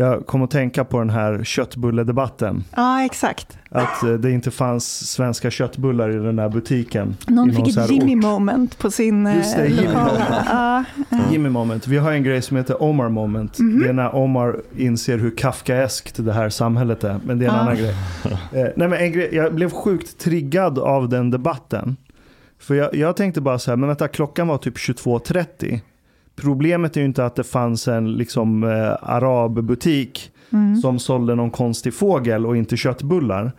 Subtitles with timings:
[0.00, 2.64] Jag kom att tänka på den här köttbulledebatten.
[2.76, 3.58] Ja, exakt.
[3.70, 7.16] Att eh, det inte fanns svenska köttbullar i den där butiken.
[7.26, 8.22] Någon I fick här ett Jimmy ort.
[8.22, 10.20] moment på sin Just det, eh, Jimmy moment.
[10.48, 10.84] Ja.
[11.30, 11.86] Jimmy moment.
[11.86, 13.58] Vi har en grej som heter Omar moment.
[13.58, 13.80] Mhm.
[13.80, 17.20] Det är när Omar inser hur kafkaeskt det här samhället är.
[17.24, 17.60] Men det är en Ja.
[17.60, 17.94] annan grej.
[18.52, 19.28] Eh, nej, men en grej.
[19.32, 21.96] Jag blev sjukt triggad av den debatten.
[22.60, 25.80] För jag, jag tänkte bara så här, men vänta, klockan var typ 22.30.
[26.40, 30.76] Problemet är ju inte att det fanns en liksom, eh, arabbutik Mm.
[30.76, 33.52] som sålde någon konstig fågel och inte köttbullar.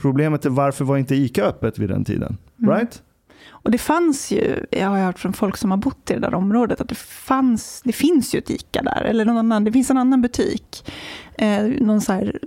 [0.00, 2.36] Problemet är varför var inte ICA öppet vid den tiden?
[2.58, 2.74] Mm.
[2.74, 3.02] Right?
[3.50, 6.34] Och det fanns ju, jag har hört från folk som har bott i det där
[6.34, 9.90] området, att det, fanns, det finns ju ett ICA där, eller någon annan, det finns
[9.90, 10.90] en annan butik.
[11.38, 12.38] Eh, någon så här,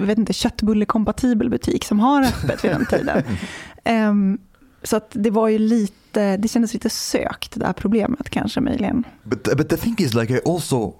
[0.00, 3.22] vet inte, köttbullekompatibel butik som har öppet vid den tiden.
[3.84, 4.38] Ehm,
[4.84, 9.04] så att det var ju lite, det kändes lite sökt det här problemet kanske möjligen.
[9.22, 10.94] But but the thing is, like I also,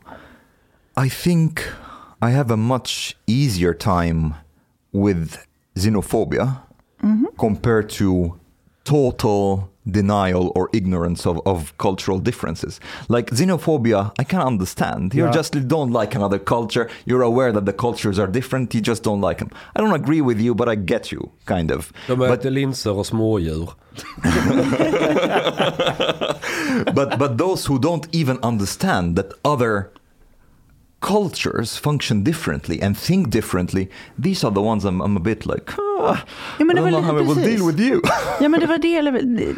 [1.06, 1.60] I think
[2.22, 4.34] I have a much easier time
[4.92, 5.38] with
[5.74, 6.52] xenophobia
[7.36, 8.34] compared to
[8.84, 12.80] total denial or ignorance of, of cultural differences.
[13.08, 15.14] Like xenophobia, I can understand.
[15.14, 15.32] You Yeah.
[15.34, 16.88] just don't like another culture.
[17.04, 18.74] You're aware that the cultures are different.
[18.74, 19.50] You just don't like them.
[19.76, 21.92] I don't agree with you, but I get you, kind of.
[22.06, 23.68] De But- äter linser och smådjur.
[26.94, 29.90] but but those who don't even understand that other
[31.00, 35.72] cultures function differently and think differently, these are the ones I'm, I'm a bit like,
[35.78, 35.93] ah,
[36.58, 38.00] Ja, men det var how I lite will deal with you.
[38.40, 39.00] Ja, men det var det,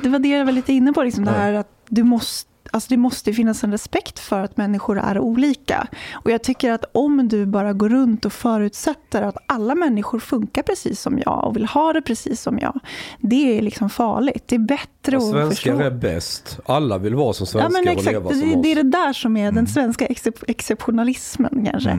[0.02, 2.86] det var det jag var lite inne på, liksom det här att du måste Alltså
[2.91, 5.86] det måste finnas en respekt för att människor är olika.
[6.14, 10.62] Och jag tycker att om du bara går runt och förutsätter att alla människor funkar
[10.62, 12.80] precis som jag och vill ha det precis som jag.
[13.20, 14.45] Det är liksom farligt.
[14.46, 15.85] Det är bättre att Svenskar förstå.
[15.86, 16.58] är bäst.
[16.67, 18.62] Alla vill vara som Ja, svenskar men och leva som Det, oss.
[18.62, 21.98] det är det där som är den svenska excep- exceptionalismen kanske.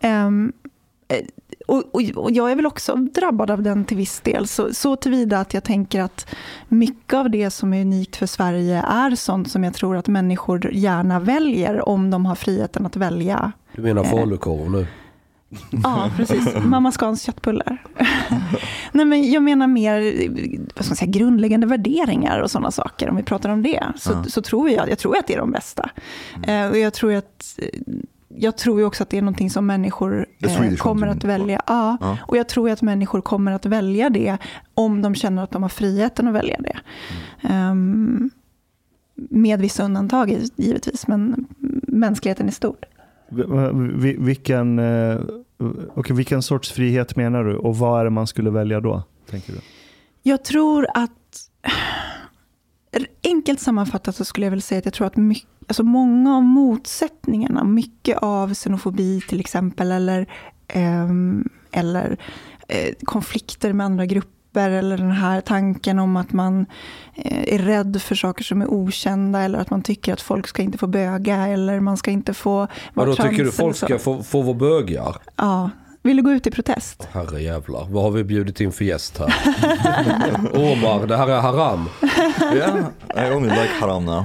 [0.00, 0.63] Ehm, eh,
[1.66, 4.46] och, och, och jag är väl också drabbad av den till viss del.
[4.46, 6.34] Så, så tillvida att jag tänker att
[6.68, 10.70] mycket av det som är unikt för Sverige är sånt som jag tror att människor
[10.72, 13.52] gärna väljer om de har friheten att välja.
[13.72, 14.86] Du menar falukorv nu?
[15.82, 16.54] Ja, precis.
[16.64, 17.82] Mamma Scans köttbullar.
[18.92, 20.00] Nej, men jag menar mer
[20.74, 23.08] vad ska man säga, grundläggande värderingar och sådana saker.
[23.08, 25.50] Om vi pratar om det, så, så tror jag, jag tror att det är de
[25.50, 25.90] bästa.
[26.46, 27.58] Eh, och jag tror att
[28.36, 31.62] jag tror ju också att det är någonting som människor eh, kommer att välja.
[31.66, 32.18] Ja, Ja.
[32.26, 34.36] och jag tror ju att människor kommer att välja det
[34.74, 36.76] om de känner att de har friheten att välja det.
[37.48, 38.30] Ehm,
[39.16, 41.46] med vissa undantag givetvis, men
[41.88, 42.76] mänskligheten är stor.
[43.94, 45.20] Vi- Vilken, eh,
[45.94, 49.02] okej, vilken sorts frihet menar du och vad är det man skulle välja då?
[49.30, 49.58] Tänker du?
[50.22, 51.10] Jag tror att,
[53.24, 56.42] enkelt sammanfattat så skulle jag väl säga att jag tror att mycket, alltså många av
[56.42, 60.26] motsättningarna, mycket av xenofobi till exempel, eller,
[60.68, 62.16] ehm, eller
[62.68, 66.66] eh, konflikter med andra grupper, eller den här tanken om att man
[67.14, 70.62] eh, är rädd för saker som är okända, eller att man tycker att folk ska
[70.62, 73.98] inte få böga, eller man ska inte få vara Vadå, trans tycker du folk ska
[73.98, 75.16] få, få vara bögar?
[75.36, 75.70] Ja.
[76.02, 77.08] Vill du gå ut i protest?
[77.12, 79.34] Herre jävlar, vad har vi bjudit in för gäst här?
[80.54, 81.88] Omar, det här är haram.
[82.54, 82.78] yeah,
[83.16, 84.24] I only like haram now.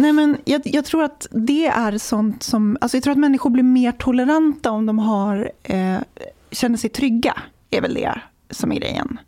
[0.00, 2.78] Nej men jag, jag tror att det är sånt som...
[2.80, 5.98] Alltså jag tror att människor blir mer toleranta om de har, eh,
[6.50, 7.34] känner sig trygga.
[7.70, 9.18] är väl det som är grejen.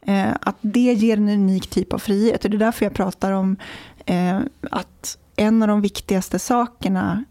[0.00, 2.44] Eh, att det ger en unik typ av frihet.
[2.44, 3.56] Och det är därför jag pratar om
[4.06, 7.24] eh, att en av de viktigaste sakerna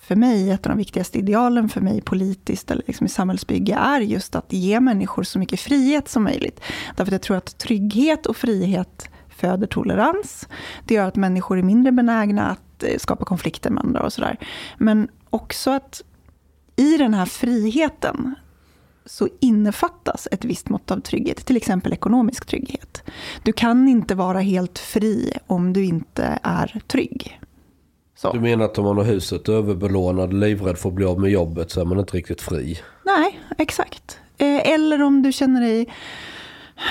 [0.00, 4.00] för mig, ett av de viktigaste idealen för mig politiskt eller liksom i samhällsbygge är
[4.00, 6.60] just att ge människor så mycket frihet som möjligt.
[6.96, 9.08] Därför att jag tror att trygghet och frihet
[9.44, 10.48] föder tolerans.
[10.84, 14.38] Det gör att människor är mindre benägna att eh, skapa konflikter med andra och sådär.
[14.78, 16.02] Men också att
[16.76, 18.34] i den här friheten
[19.06, 23.02] så innefattas ett visst mått av trygghet, till exempel ekonomisk trygghet.
[23.42, 27.40] Du kan inte vara helt fri om du inte är trygg.
[28.16, 28.32] Så.
[28.32, 31.70] Du menar att om man har huset överbelånad, livrädd för att bli av med jobbet
[31.70, 32.78] så är man inte riktigt fri?
[33.04, 34.18] Nej, exakt.
[34.38, 35.88] Eh, Eller om du känner dig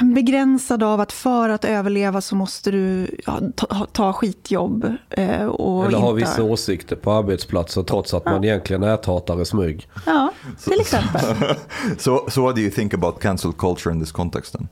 [0.02, 4.96] begränsad av att för att överleva så måste du ja, ta, ta skitjobb.
[5.10, 6.14] eh, Och Eller inte...
[6.14, 9.88] vissa åsikter på arbetsplatser trots att man egentligen äthatar i smyg.
[10.06, 10.32] Ja,
[10.64, 11.22] till exempel.
[11.98, 14.68] So, so what do you think about cancel culture in this context then?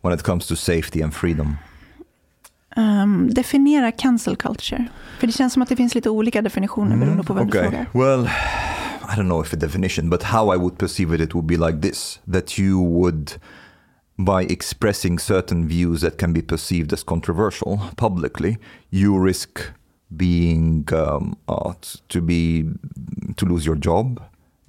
[0.00, 1.56] When it comes to safety and freedom?
[2.76, 4.86] Um, definiera cancel culture.
[5.18, 7.70] För det känns som att det finns lite olika definitioner beroende på vem du Okay.
[7.70, 7.86] frågar.
[7.92, 8.26] Well,
[9.04, 11.56] I don't know if a definition, but how I would perceive it, it would be
[11.56, 13.30] like this: that you would,
[14.18, 18.58] by expressing certain views that can be perceived as controversial publicly,
[18.90, 19.72] you risk
[20.16, 21.72] being um, uh,
[22.08, 22.64] to be
[23.36, 24.20] to lose your job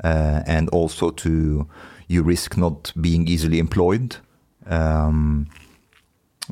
[0.03, 1.67] uh, and also to
[2.07, 4.15] you risk not being easily employed.
[4.65, 5.47] Um,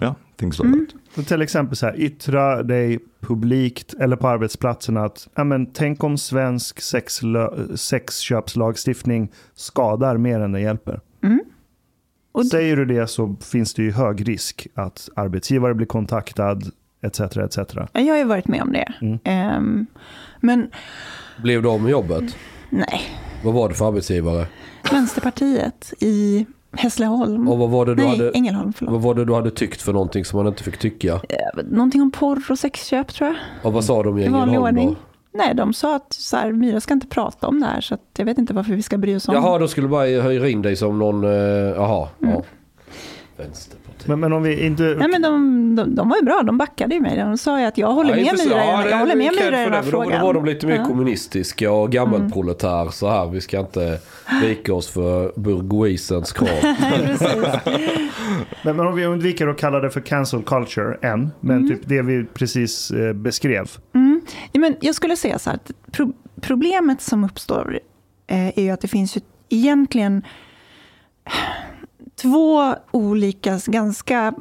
[0.01, 0.93] yeah, things like that.
[1.15, 6.17] Så till exempel så här, yttra dig publikt eller på arbetsplatsen att men, tänk om
[6.17, 6.81] svensk
[7.75, 10.99] sexköpslagstiftning skadar mer än den hjälper.
[12.31, 16.61] Och- Säger du det så finns det ju hög risk att arbetsgivare blir kontaktad
[17.03, 17.19] etc.
[17.19, 17.57] etc.
[17.93, 18.93] Jag har ju varit med om det.
[19.01, 19.19] Mm.
[19.23, 19.85] Ehm,
[20.39, 20.69] men
[21.43, 22.35] Blev du av med jobbet?
[22.69, 23.01] nej,
[23.43, 24.45] Vad var det för arbetsgivare?
[24.91, 27.47] Vänsterpartiet i Hässleholm.
[27.47, 28.91] Och vad var det du, nej, hade, Ängelholm, förlåt.
[28.93, 31.13] vad var det du hade tyckt för någonting som man inte fick tycka?
[31.13, 33.37] Eh, Någonting om porr och sexköp tror jag.
[33.65, 34.95] Och vad sa de i I vanlig Ängelholm ordning.
[35.33, 38.01] Nej, de sa att så här, Myra ska inte prata om det här, så att
[38.17, 40.61] jag vet inte varför vi ska bry oss om Jaha, de skulle bara hyra in
[40.61, 41.29] dig som någon, eh,
[41.75, 42.33] jaha, Mm.
[42.33, 42.43] ja.
[43.37, 44.07] Vänsterpartiet.
[44.07, 44.83] Men, men om vi inte...
[44.83, 47.17] Nej, men de, de, de var ju bra, de backade ju mig.
[47.17, 48.49] De sa ju att jag håller med intressant.
[48.49, 50.19] Myra, det jag är håller med Myra i för den här det, men då- frågan.
[50.19, 50.79] Då var de lite mer Ja.
[50.79, 50.89] Mm.
[50.91, 53.25] kommunistiska och gammelproletär så här.
[53.29, 53.99] Vi ska inte
[54.41, 56.49] vika oss för burguisens krav.
[58.63, 61.69] Men, men om vi undviker att kalla det för cancel culture än, men Mm.
[61.69, 63.71] typ det vi precis eh, beskrev.
[64.53, 64.61] Mm.
[64.61, 67.79] men jag skulle säga så här, att pro problemet som uppstår
[68.27, 70.23] eh, är ju att det finns ju egentligen
[72.21, 74.33] två olika, ganska,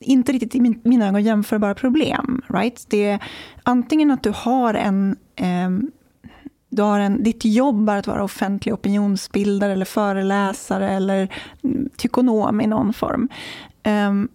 [0.00, 2.42] inte riktigt i min, mina ögon jämförbara problem.
[2.48, 2.86] Right?
[2.88, 3.24] Det är
[3.62, 5.70] antingen att du har en eh,
[6.70, 12.60] du har en, ditt jobb är att vara offentlig opinionsbildare eller föreläsare eller mm, tykonom
[12.60, 13.28] i någon form.
[14.08, 14.28] Um,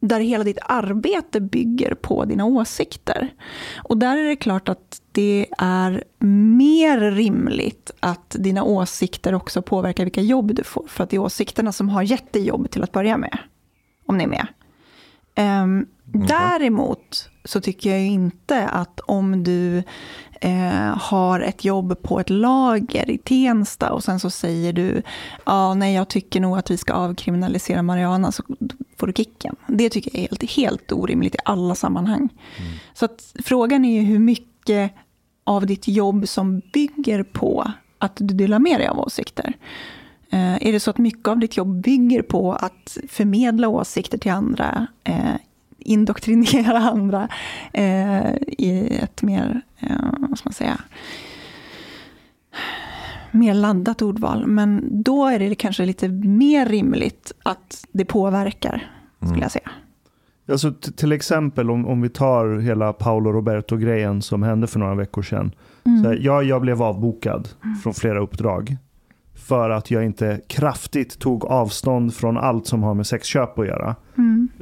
[0.00, 3.28] där hela ditt arbete bygger på dina åsikter.
[3.76, 6.04] Och där är det klart att det är
[6.58, 10.86] mer rimligt att dina åsikter också påverkar vilka jobb du får.
[10.88, 13.38] För att det är åsikterna som har gett dig jobb till att börja med.
[14.06, 14.46] Om ni är med.
[15.34, 19.82] Ehm, Däremot så tycker jag inte att om du
[20.40, 25.02] eh, har ett jobb på ett lager i Tensta och sen så säger du
[25.46, 28.42] ja, nej, jag tycker nog att vi ska avkriminalisera marijuana så
[28.96, 29.56] får du kicken.
[29.66, 32.28] Det tycker jag är helt, helt orimligt i alla sammanhang.
[32.94, 34.92] Så att frågan är ju hur mycket
[35.44, 39.52] av ditt jobb som bygger på att du delar med dig av åsikter.
[40.30, 44.32] Eh, är det så att mycket av ditt jobb bygger på att förmedla åsikter till
[44.32, 45.34] andra, eh,
[45.86, 47.28] indoktrinera andra
[47.72, 49.88] eh, i ett mer, eh,
[50.18, 50.80] vad ska man säga,
[53.30, 54.46] mer laddat ordval.
[54.46, 58.90] Men då är det kanske lite mer rimligt att det påverkar,
[59.26, 59.70] skulle jag säga.
[60.48, 64.94] Alltså, t- till exempel om, om vi tar hela Paolo Roberto-grejen som hände för några
[64.94, 65.52] veckor sedan.
[66.02, 67.48] Så här, ja, jag blev avbokad
[67.82, 68.76] från flera uppdrag.
[69.48, 73.96] För att jag inte kraftigt tog avstånd från allt som har med sexköp att göra.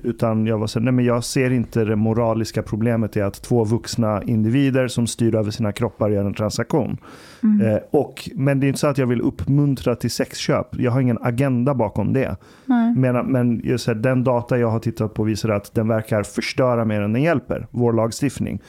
[0.02, 3.64] Utan jag var så nej men jag ser inte det moraliska problemet i att två
[3.64, 6.96] vuxna individer som styr över sina kroppar gör en transaktion.
[7.42, 10.66] Eh, och, men det är inte så att jag vill uppmuntra till sexköp.
[10.78, 12.36] Jag har ingen agenda bakom det.
[12.64, 12.94] Nej.
[12.96, 16.84] Men, men just här, den data jag har tittat på visar att den verkar förstöra
[16.84, 18.60] mer än den hjälper, vår lagstiftning.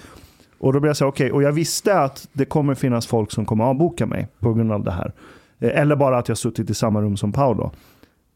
[0.58, 3.46] Och då blir jag så okej, och jag visste att det kommer finnas folk som
[3.46, 5.12] kommer avboka mig på grund av det här.
[5.66, 7.72] Eh, eller bara att jag suttit i samma rum som Paolo.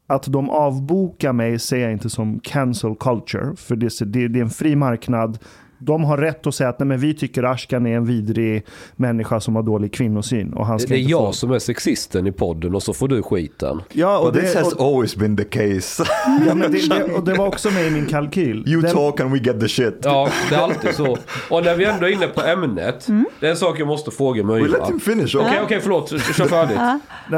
[0.08, 4.44] Att de avbokar mig ser jag inte som cancel culture, för det, det, det är
[4.44, 5.38] en fri marknad.
[5.80, 9.40] De har rätt att säga att nej, men vi tycker Ashkan är en vidrig människa
[9.40, 10.54] som har dålig kvinnosyn.
[10.54, 11.34] Och han ska Det är inte jag få...
[11.34, 13.82] som är sexisten i podden och så får du skiten.
[13.94, 16.04] Ja, och But this det, has och, always been the case.
[16.48, 18.64] ja, men det, det, och det var också med i min kalkyl.
[18.68, 20.00] you Den- talk and we get the shit.
[20.04, 21.18] Ja, det är alltid så.
[21.50, 23.08] Och när vi ändå är inne på ämnet.
[23.40, 24.68] Det är en sak jag måste fråga We Myra.
[24.68, 25.36] let him finish.
[25.36, 25.80] okej, Okay.
[25.80, 26.10] förlåt.
[26.10, 26.78] Kör färdigt.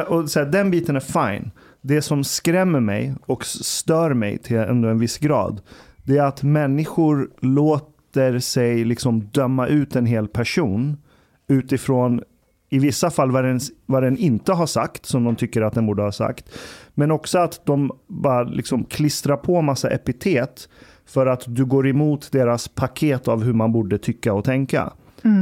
[0.07, 1.51] Och så här, den biten är fine.
[1.81, 5.61] Det som skrämmer mig och stör mig till ändå en viss grad,
[6.03, 7.90] det är att människor låter
[8.39, 10.97] sig liksom döma ut en hel person
[11.47, 12.21] utifrån
[12.69, 15.85] i vissa fall vad den, vad den inte har sagt, som de tycker att den
[15.85, 16.49] borde ha sagt.
[16.93, 20.69] Men också att de bara liksom klistrar på massa epitet
[21.05, 24.93] för att du går emot deras paket av hur man borde tycka och tänka.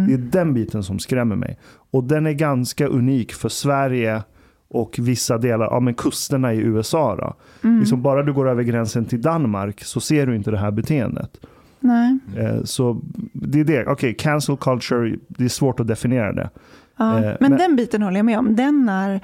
[0.08, 1.60] Det är den biten som skrämmer mig.
[1.92, 4.24] Och den är ganska unik för Sverige
[4.70, 7.36] och vissa delar, ja men kusterna i USA då.
[7.80, 11.40] Liksom bara du går över gränsen till Danmark så ser du inte det här beteendet.
[11.80, 12.18] Nej.
[12.38, 13.02] Eh, så
[13.34, 16.50] det är det, okej, cancel culture, det är svårt att definiera det.
[16.98, 18.56] Ja, Eh, men, men- den biten håller jag med om.
[18.56, 19.22] Den är,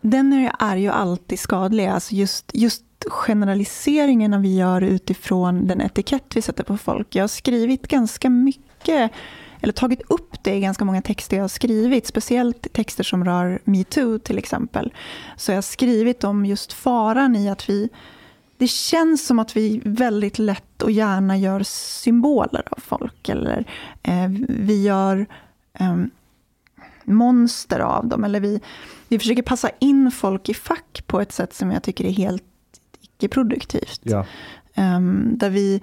[0.00, 1.86] den är, är ju alltid skadlig.
[1.86, 7.14] Alltså just, just generaliseringarna vi gör utifrån den etikett vi sätter på folk.
[7.14, 9.10] Jag har skrivit ganska mycket,
[9.60, 13.58] eller tagit upp det i ganska många texter jag har skrivit, speciellt texter som rör
[13.64, 14.92] metoo till exempel.
[15.36, 17.88] Så jag har skrivit om just faran i att vi
[18.56, 23.28] det känns som att vi väldigt lätt och gärna gör symboler av folk.
[23.28, 23.66] Eller
[24.02, 25.26] eh, vi gör...
[25.78, 26.10] ehm,
[27.04, 28.24] monster av dem.
[28.24, 28.60] Eller vi,
[29.08, 32.42] vi försöker passa in folk i fack på ett sätt som jag tycker är helt
[33.00, 34.00] icke-produktivt.
[34.02, 34.26] Ja.
[34.76, 35.82] Um, där vi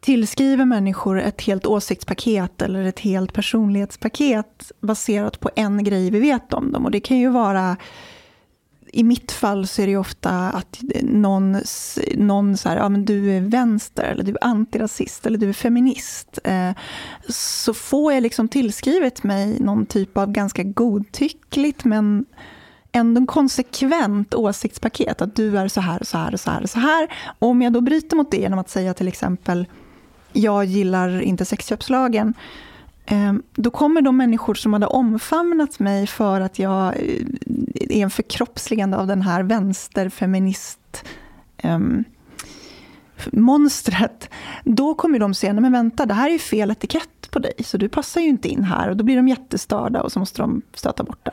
[0.00, 6.52] tillskriver människor ett helt åsiktspaket eller ett helt personlighetspaket baserat på en grej vi vet
[6.52, 6.84] om dem.
[6.84, 7.76] Och det kan ju vara
[8.92, 11.60] i mitt fall så är det ofta att någon,
[12.14, 15.52] någon så här, ja men du är vänster, eller du är antirasist, eller du är
[15.52, 16.38] feminist.
[16.44, 16.70] Eh,
[17.28, 22.24] så får jag liksom tillskrivet mig någon typ av ganska godtyckligt, men
[22.92, 25.22] ändå konsekvent åsiktspaket.
[25.22, 27.08] Att du är så här, så här, så här, så här.
[27.38, 29.66] Och om jag då bryter mot det genom att säga till exempel,
[30.32, 32.34] jag gillar inte sexköpslagen,
[33.54, 37.22] då kommer de människor som hade omfamnat mig för att jag eh,
[37.90, 41.04] är en förkroppsligande av den här vänsterfeminist
[41.64, 42.04] um,
[43.32, 44.30] monstret.
[44.64, 47.52] Då kommer de säga, nej men vänta, det här är ju fel etikett på dig,
[47.64, 48.90] så du passar ju inte in här.
[48.90, 51.32] Och då blir de jättestörda och så måste de stöta bort det.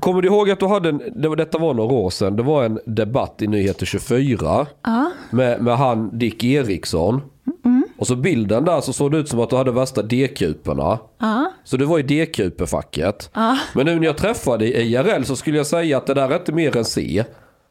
[0.00, 1.02] Kommer du ihåg att du hade en,
[1.36, 5.10] detta var några år sedan, det var en debatt i Nyheter 24 ja.
[5.30, 7.20] med, med han Dick Eriksson.
[8.02, 10.98] Och så bilden där så såg det ut som att du hade värsta D-kuporna.
[11.18, 11.52] Ja.
[11.64, 13.30] Så du var i D-kuperfacket.
[13.34, 13.58] Ja.
[13.74, 16.34] Men nu när jag träffade dig IRL så skulle jag säga att det där är
[16.36, 17.24] inte mer än C.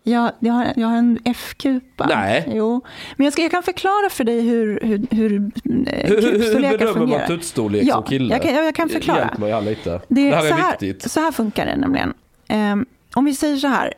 [0.03, 2.05] Ja, jag har, jag har en F-kupa.
[2.09, 2.49] Nej.
[2.53, 2.81] Jo.
[3.17, 6.31] Men jag, ska, jag kan förklara för dig hur, hur, hur eh, Hur, hur, hur
[6.39, 7.27] kupstorlekar bedömer man fungerar.
[7.27, 8.33] tuttstorlek Ja, som kille?
[8.33, 9.19] jag kan- jag kan förklara.
[9.19, 9.89] Hjälp mig här lite.
[9.89, 11.11] Det, Det, här är så, här, viktigt.
[11.11, 12.13] så här funkar det nämligen.
[12.47, 13.93] Ehm, om vi säger så här.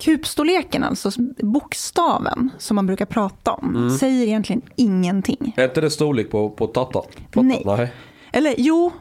[0.00, 1.10] Kupstorleken, alltså
[1.42, 3.90] bokstaven som man brukar prata om, Mm.
[3.98, 5.54] säger egentligen ingenting.
[5.56, 7.02] Är inte det storlek på, på tatta?
[7.34, 7.62] Nej.
[7.66, 7.92] Nej.
[8.32, 8.92] Eller jo,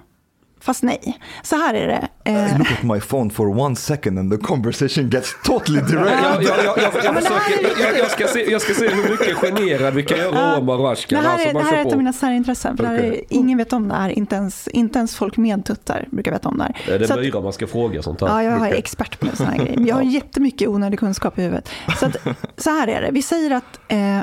[0.63, 1.20] fast nej.
[1.43, 2.08] Så här är det.
[2.32, 6.43] Eh, I look at my phone for one second and the conversation gets totally derailed.
[6.43, 10.58] jag, det här är ska se, jag ska se hur mycket generad vi kan göra
[10.58, 11.24] Omar och det Ashkan.
[11.24, 12.77] här Alltså, är, det man här är ett av mina särintressen.
[12.77, 15.65] För det här är, ingen vet om det här, inte ens, inte ens folk med
[15.65, 16.93] tuttar brukar veta om det här.
[16.96, 18.27] Är det Så att- Myra man ska fråga sånt här?
[18.27, 19.88] Ja, jag är expert på sådana här grejer.
[19.88, 21.70] Jag har jättemycket onödig kunskap i huvudet.
[22.00, 22.17] Så, att,
[22.58, 24.20] så här är det, vi säger att eh,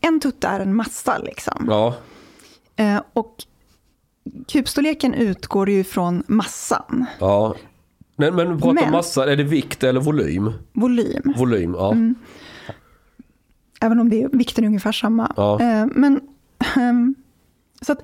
[0.00, 1.18] en tutta är en massa.
[1.18, 1.66] Liksom.
[1.68, 1.94] Ja.
[2.76, 3.34] Eh, och
[4.48, 7.54] kubstorleken utgår ju från massan, ja.
[8.16, 10.52] Men, men prata Men- massa, är det vikt eller volym?
[10.72, 11.34] volym.
[11.36, 11.92] Volym, ja.
[11.92, 12.14] Mm.
[13.80, 15.32] Även om det är, vikten är ungefär samma.
[15.36, 15.60] Ja.
[15.60, 16.20] Eh, men,
[16.76, 17.14] ehm,
[17.80, 17.98] så att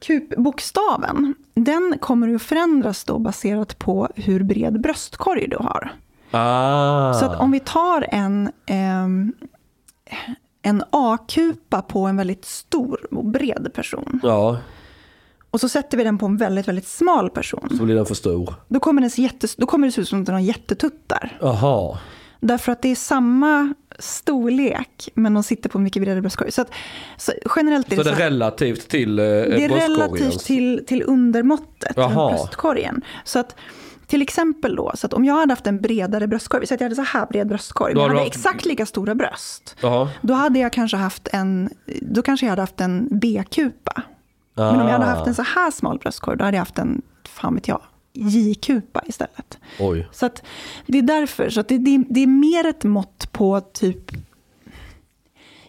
[0.00, 5.92] kubokstaven, den kommer ju att förändras då baserat på hur bred bröstkorg du har.
[6.30, 7.12] Ah.
[7.14, 9.32] Så att om vi tar en, ehm,
[10.62, 14.58] en A-kupa på en väldigt stor och bred person Ja,
[15.50, 17.68] och så sätter vi den på en väldigt, väldigt smal person.
[17.78, 18.54] så blir den för stor.
[18.68, 21.38] Då kommer, den se jättes, då kommer det se ut som att den har jättetuttar.
[21.40, 21.98] Jaha.
[22.40, 26.52] Därför att det är samma storlek, men de sitter på en mycket bredare bröstkorg.
[26.52, 26.70] Så, att,
[27.16, 30.84] så generellt är Så det, det så är relativt till eh, det är relativt till,
[30.86, 32.30] till undermåttet, Jaha.
[32.30, 33.02] bröstkorgen.
[33.24, 33.56] Så att
[34.06, 36.84] till exempel då, så att om jag hade haft en bredare bröstkorg, säger att jag
[36.86, 39.76] hade så här bred bröstkorg, men hade haft- exakt lika stora bröst.
[39.80, 40.08] Jaha.
[40.22, 41.70] Då hade jag kanske haft en,
[42.02, 44.02] då kanske jag hade haft en B-kupa.
[44.54, 47.02] Men om jag hade haft en så här smal bröstkorg, då hade jag haft en,
[47.28, 49.58] fan vet jag, J-kupa istället.
[49.78, 50.08] Oj.
[50.12, 50.30] Så
[50.86, 54.10] det är därför, så att det, det, det är mer ett mått på typ,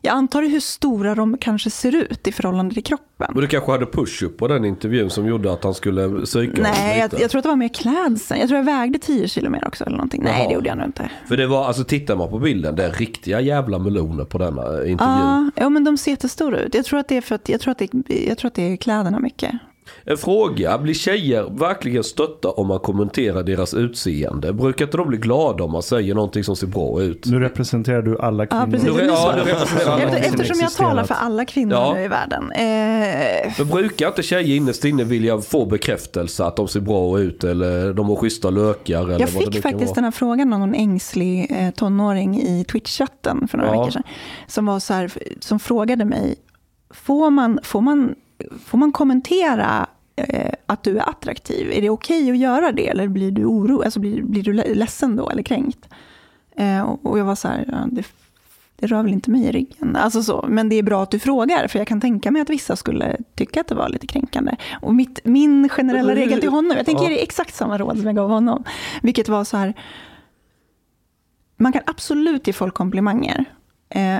[0.02, 3.28] jag antar hur stora de kanske ser ut i förhållande till kroppen.
[3.34, 7.00] Men du kanske hade push-up på den intervjun som gjorde att han skulle psyka Nej,
[7.00, 8.40] jag, jag tror att det var mer klädseln.
[8.40, 10.24] Jag tror jag vägde 10 kilo mer också eller någonting.
[10.24, 10.48] Nej, Jaha.
[10.48, 11.10] det gjorde jag nog inte.
[11.28, 14.62] För det var, alltså tittar man på bilden, det är riktiga jävla meloner på denna
[14.62, 15.22] eh, intervju.
[15.22, 16.76] Ja, ja, men de ser jättestora ut.
[16.76, 17.90] Jag tror att det är för att, jag tror att det,
[18.28, 19.52] jag tror att det är kläderna mycket.
[20.06, 24.54] En fråga, blir tjejer verkligen stötta om man kommenterar deras utseende?
[24.54, 27.26] Brukar inte de bli glada om man säger någonting som ser bra ut?
[27.26, 28.72] Nu representerar du alla Ja, kvinnor.
[28.72, 28.94] precis.
[28.96, 31.94] Du- ja, du representerar alla eftersom jag talar för alla kvinnor Ja.
[31.94, 32.52] nu i världen.
[32.52, 37.44] Eh, För brukar inte tjejer innerst inne vilja få bekräftelse att de ser bra ut
[37.44, 39.02] eller de har schyssta lökar?
[39.04, 39.96] Eller Jag fick faktiskt vara?
[39.96, 43.80] den här frågan av någon ängslig eh, tonåring i Twitch-chatten för några Ja.
[43.80, 44.04] veckor sedan.
[44.48, 46.36] Som, var så här, som frågade mig,
[46.94, 48.16] får man, får man,
[48.66, 51.72] får man kommentera eh, att du är attraktiv?
[51.72, 52.88] Är det okej att göra det?
[52.88, 55.90] Eller blir du oro, alltså blir, blir du le- ledsen då eller kränkt?
[56.56, 58.06] Eh, och, och jag var så här, ja, det,
[58.76, 59.96] det rör väl inte mig i ryggen.
[59.96, 62.50] Alltså så, men det är bra att du frågar, för jag kan tänka mig att
[62.50, 64.56] vissa skulle tycka att det var lite kränkande.
[64.82, 67.10] Och mitt, min generella regel till honom, jag tänker Ja.
[67.10, 68.64] ge dig exakt samma råd som jag gav honom,
[69.02, 69.74] vilket var så här,
[71.58, 73.46] man kan absolut ge folk komplimanger.
[73.90, 74.18] Eh,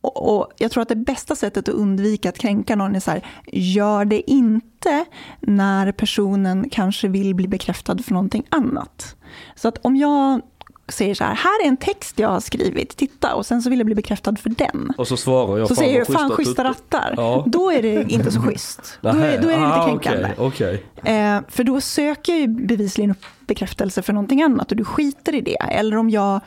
[0.00, 3.10] och, och jag tror att det bästa sättet att undvika att kränka någon är så
[3.10, 5.04] här, gör det inte
[5.40, 9.16] när personen kanske vill bli bekräftad för någonting annat.
[9.54, 10.40] Så att om jag
[10.88, 13.78] säger så här, här är en text jag har skrivit, titta, och sen så vill
[13.78, 14.92] jag bli bekräftad för den.
[14.98, 15.68] Och så svarar jag.
[15.68, 17.14] Så fan säger du, fan schyssta rattar.
[17.16, 17.44] Ja.
[17.46, 18.98] Då är det inte så schysst.
[19.00, 20.28] Då är, då är det lite Ah, kränkande.
[20.38, 21.14] Okej, okej.
[21.16, 25.34] Eh, för då söker jag ju bevisligen upp bekräftelse för någonting annat och du skiter
[25.34, 25.56] i det.
[25.56, 26.40] Eller om jag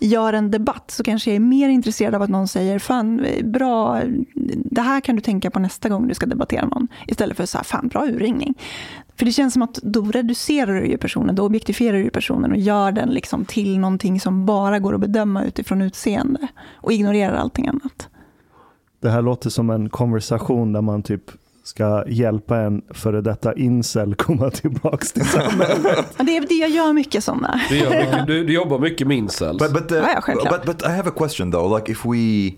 [0.00, 4.00] gör en debatt så kanske jag är mer intresserad av att någon säger fan bra,
[4.64, 6.88] det här kan du tänka på nästa gång du ska debattera någon.
[7.06, 8.54] Istället för så här, fan bra urringning.
[9.16, 12.58] För det känns som att då reducerar du ju personen, då objektifierar du personen och
[12.58, 16.48] gör den liksom till någonting som bara går att bedöma utifrån utseende.
[16.74, 18.08] Och ignorerar allting annat.
[19.00, 21.30] Det här låter som en konversation där man typ
[21.66, 26.06] ska hjälpa en före detta incel komma tillbaks till samhället.
[26.18, 27.60] Det är det jag gör mycket sådana.
[27.68, 29.58] Du, gör mycket, du, du jobbar mycket med incels.
[29.58, 30.64] But but, uh, Ja, ja, självklart.
[30.66, 31.76] but but I have a question though.
[31.76, 32.52] Like if we,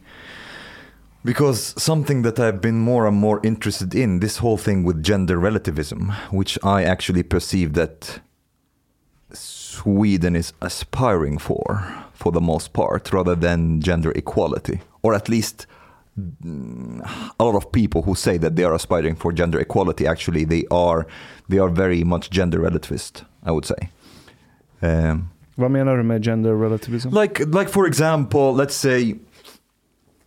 [1.23, 5.37] because something that I've been more and more interested in this whole thing with gender
[5.37, 8.21] relativism, which I actually perceive that
[9.33, 11.83] Sweden is aspiring for,
[12.15, 15.67] for the most part, rather than gender equality, or at least.
[17.39, 20.65] A lot of people who say that they are aspiring for gender equality, actually, they
[20.71, 21.07] are
[21.49, 23.25] they are very much gender relativist.
[23.45, 23.89] I would say.
[24.83, 27.11] Um, Vad menar du med gender relativism?
[27.13, 29.15] like like for example let's say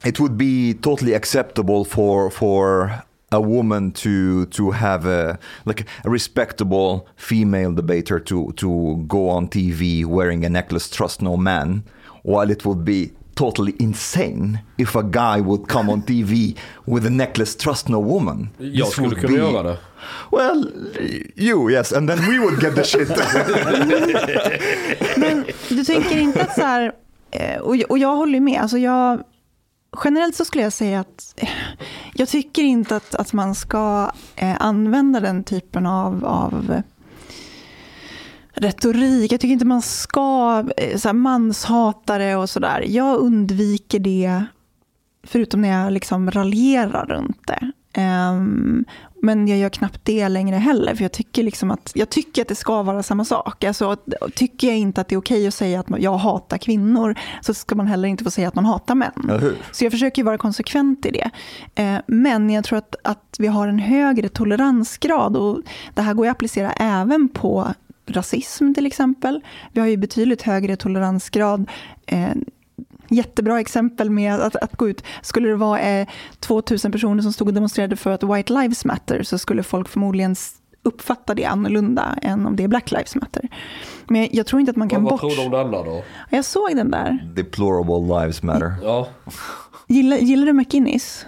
[0.05, 2.91] it would be totally acceptable for for
[3.31, 9.47] a woman to to have a like a respectable female debater to to go on
[9.47, 11.83] TV wearing a necklace trust no man
[12.23, 16.55] while it would be totally insane if a guy would come on TV
[16.85, 18.49] with a necklace trust no woman.
[18.57, 19.77] Jag This skulle kunna be- göra det.
[20.31, 20.71] well
[21.35, 23.09] you yes and then we would get the shit.
[25.17, 26.91] Men du tänker inte att så här,
[27.31, 29.21] eh, och, och jag håller med, alltså jag,
[30.03, 31.49] generellt så skulle jag säga att eh,
[32.13, 36.81] jag tycker inte att, att man ska eh, använda den typen av, av
[38.53, 39.31] retorik.
[39.31, 42.83] Jag tycker inte man ska, eh, så här, manshatare och sådär.
[42.87, 44.45] Jag undviker det,
[45.23, 47.71] förutom när jag liksom raljerar runt det.
[47.93, 48.85] Ehm,
[49.23, 52.47] men jag gör knappt det längre heller, för jag tycker, liksom att, jag tycker att
[52.47, 53.63] det ska vara samma sak.
[53.63, 53.95] Alltså,
[54.35, 57.53] tycker jag inte att det är okej att säga att man- jag hatar kvinnor, så
[57.53, 59.29] ska man heller inte få säga att man hatar män.
[59.41, 59.57] Hur?
[59.71, 61.29] Så jag försöker vara konsekvent i det.
[61.75, 65.61] Eh, Men jag tror att, att vi har en högre toleransgrad och
[65.93, 67.67] det här går att applicera även på
[68.11, 69.41] rasism till exempel.
[69.71, 71.69] Vi har ju betydligt högre toleransgrad.
[72.05, 72.29] Eh,
[73.13, 75.03] Jättebra exempel med att, att gå ut.
[75.21, 76.07] Skulle det vara eh,
[76.39, 80.35] 2000 personer som stod och demonstrerade för att White Lives Matter så skulle folk förmodligen
[80.83, 83.47] uppfatta det annorlunda än om det är Black Lives Matter.
[84.07, 85.35] Men jag tror inte att man kan Vad, vad bort...
[85.35, 86.03] tror du om denna då?
[86.29, 87.27] Jag såg den där.
[87.35, 89.07] deplorable lives matter Ja.
[89.87, 91.25] Gillar, gillar du McInnes?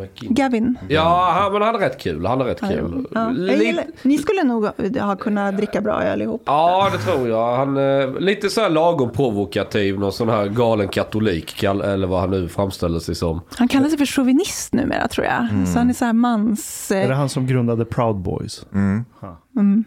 [0.00, 0.34] McKinney.
[0.34, 0.78] Gavin?
[0.88, 2.26] Ja, han- men han är rätt kul.
[2.26, 3.06] Han är rätt kul.
[3.14, 3.30] Ja.
[3.30, 4.66] Lite- ni skulle nog
[5.00, 6.42] ha kunnat dricka bra öl ihop.
[6.46, 7.56] Ja, det tror jag.
[7.56, 9.98] Han är lite så här lagom provokativ.
[9.98, 11.62] Någon sån här galen katolik.
[11.62, 13.40] Eller vad han nu framställer sig som.
[13.56, 15.68] Han kallar sig för chauvinist numera tror jag.
[15.68, 16.90] Så han är så här mans...
[16.90, 18.66] Är det Eh, han som grundade Proud Boys?
[18.74, 19.84] mm.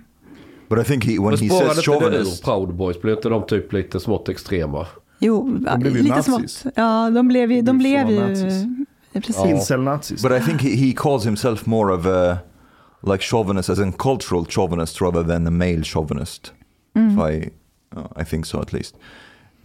[0.70, 3.02] But I think he, when Men he says chauvinist, Proud Boys?
[3.02, 4.86] Blir inte de typ lite smått extrema?
[5.20, 6.52] Jo, De blev ju lite nazis.
[6.60, 6.74] smått.
[6.78, 7.62] Ja, de blev ju...
[7.62, 8.46] De blev blev så
[9.14, 9.36] nazis.
[9.36, 9.70] ja, precis.
[9.70, 10.22] Incel-nazis.
[10.22, 12.44] but I think he, he calls himself more of a
[13.02, 16.54] like chauvinist as in cultural chauvinist rather than a male chauvinist.
[16.96, 17.12] Mm.
[17.12, 17.52] If I,
[18.00, 18.96] uh, I think so at least.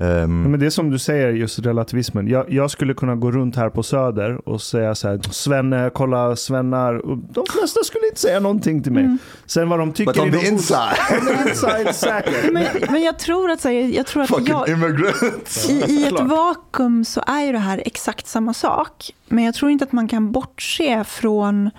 [0.01, 2.29] Um, Men det är som du säger, just relativismen.
[2.29, 6.37] Jag, jag skulle kunna gå runt här på Söder och säga så här, Svenne, kolla
[6.37, 6.95] svennar.
[6.95, 9.05] Och de flesta skulle inte säga någonting till mig.
[9.05, 9.19] Mm.
[9.47, 12.53] Sen vad de tycker but on är the inside, On the inside, säkert.
[12.53, 15.71] Men, men jag tror att, så här, jag tror att fucking jag, immigrants.
[15.71, 19.11] i, i ett vakuum så är ju det här exakt samma sak.
[19.29, 21.71] Men jag tror inte att man kan bortse från...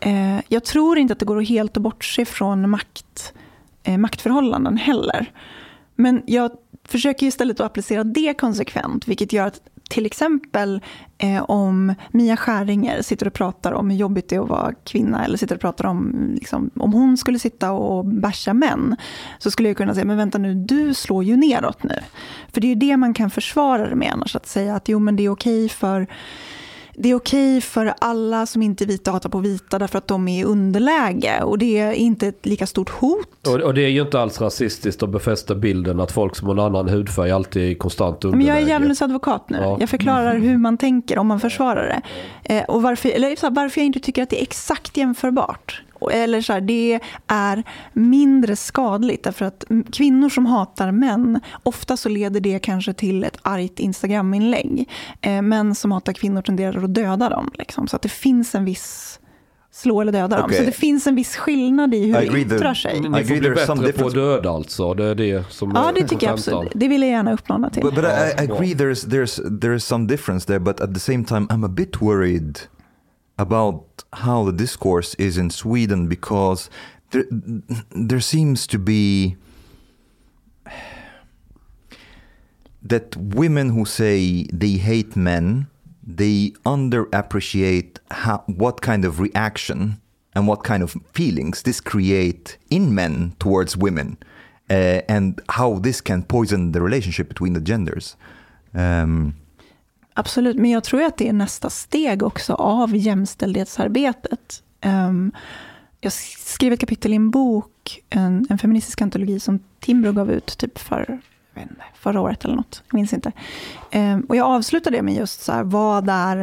[0.00, 3.32] Eh, jag tror inte att det går att helt att bortse från makt,
[3.82, 5.30] eh, maktförhållanden heller.
[5.96, 6.50] Men jag
[6.88, 10.80] försöker istället att applicera det konsekvent, vilket gör att till exempel
[11.18, 15.24] eh, om Mia Skäringer sitter och pratar om hur jobbigt det är att vara kvinna
[15.24, 18.96] eller sitter och pratar om, liksom, om hon skulle sitta och basha män,
[19.38, 21.98] så skulle jag kunna säga, men vänta nu, du slår ju neråt nu.
[22.52, 24.98] För det är ju det man kan försvara det med annars, att säga att jo
[24.98, 26.06] men det är okej för
[26.96, 30.08] det är okej för alla som inte är vita att hata på vita därför att
[30.08, 33.46] de är i underläge och det är inte ett lika stort hot.
[33.46, 36.54] Och, och det är ju inte alls rasistiskt att befästa bilden att folk som har
[36.54, 38.54] en annan hudfärg alltid är i konstant Men underläge.
[38.54, 39.58] jag är djävulens advokat nu.
[39.60, 39.76] Ja.
[39.80, 42.02] Jag förklarar hur man tänker om man försvarar
[42.42, 42.54] det.
[42.54, 45.82] Eh, och varför, eller så här, varför jag inte tycker att det är exakt jämförbart.
[46.04, 47.62] Och- Eller så här, det är
[47.92, 53.36] mindre skadligt därför att kvinnor som hatar män, ofta så leder det kanske till ett
[53.42, 54.88] argt Instagram-inlägg.
[55.20, 57.50] Eh, män som hatar kvinnor tenderar att döda dem.
[57.58, 57.88] Liksom.
[57.88, 59.20] Så att det finns en viss
[59.72, 60.50] slå eller döda dem.
[60.52, 62.96] Så det finns en viss skillnad i hur det yttrar sig.
[62.96, 64.94] I Ni får bli bättre på att döda alltså.
[64.94, 66.72] Det är det som Ja, är det tycker jag absolut.
[66.74, 67.82] Det vill jag gärna uppmana till.
[67.82, 68.08] But, but I,
[68.42, 71.64] I agree there's there's there is some difference there, but at the same time I'm
[71.64, 72.58] a bit worried
[73.38, 76.70] about how the discourse is in Sweden because
[77.10, 77.24] there
[77.90, 79.36] there seems to be
[82.82, 85.66] that women who say they hate men
[86.06, 90.00] they underappreciate how, what kind of reaction
[90.34, 94.18] and what kind of feelings this create in men towards women
[94.68, 98.16] uh, and how this can poison the relationship between the genders.
[98.74, 99.36] Um,
[100.14, 104.62] Absolut, men jag tror att det är nästa steg också av jämställdhetsarbetet.
[104.80, 105.32] Ehm,
[106.00, 110.58] jag skrev ett kapitel i en bok, en, en feministisk antologi som Timbro gav ut
[110.58, 111.20] typ för,
[111.56, 113.32] inte, förra året eller något, jag minns inte.
[113.90, 116.36] Ehm, och jag avslutade det med just så här, vad är,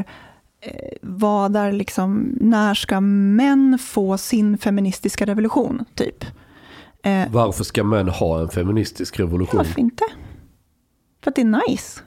[0.62, 6.26] eh, vad är liksom, när ska män få sin feministiska revolution, typ?
[7.04, 9.58] Eh, Varför ska män ha en feministisk revolution?
[9.58, 10.04] varför inte?
[11.24, 12.02] För att det är nice.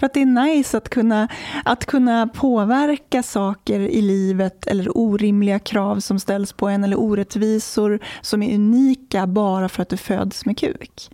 [0.00, 1.28] För att det är nice att kunna,
[1.64, 7.98] att kunna påverka saker i livet eller orimliga krav som ställs på en eller orättvisor
[8.20, 11.10] som är unika bara för att du föds med kuk.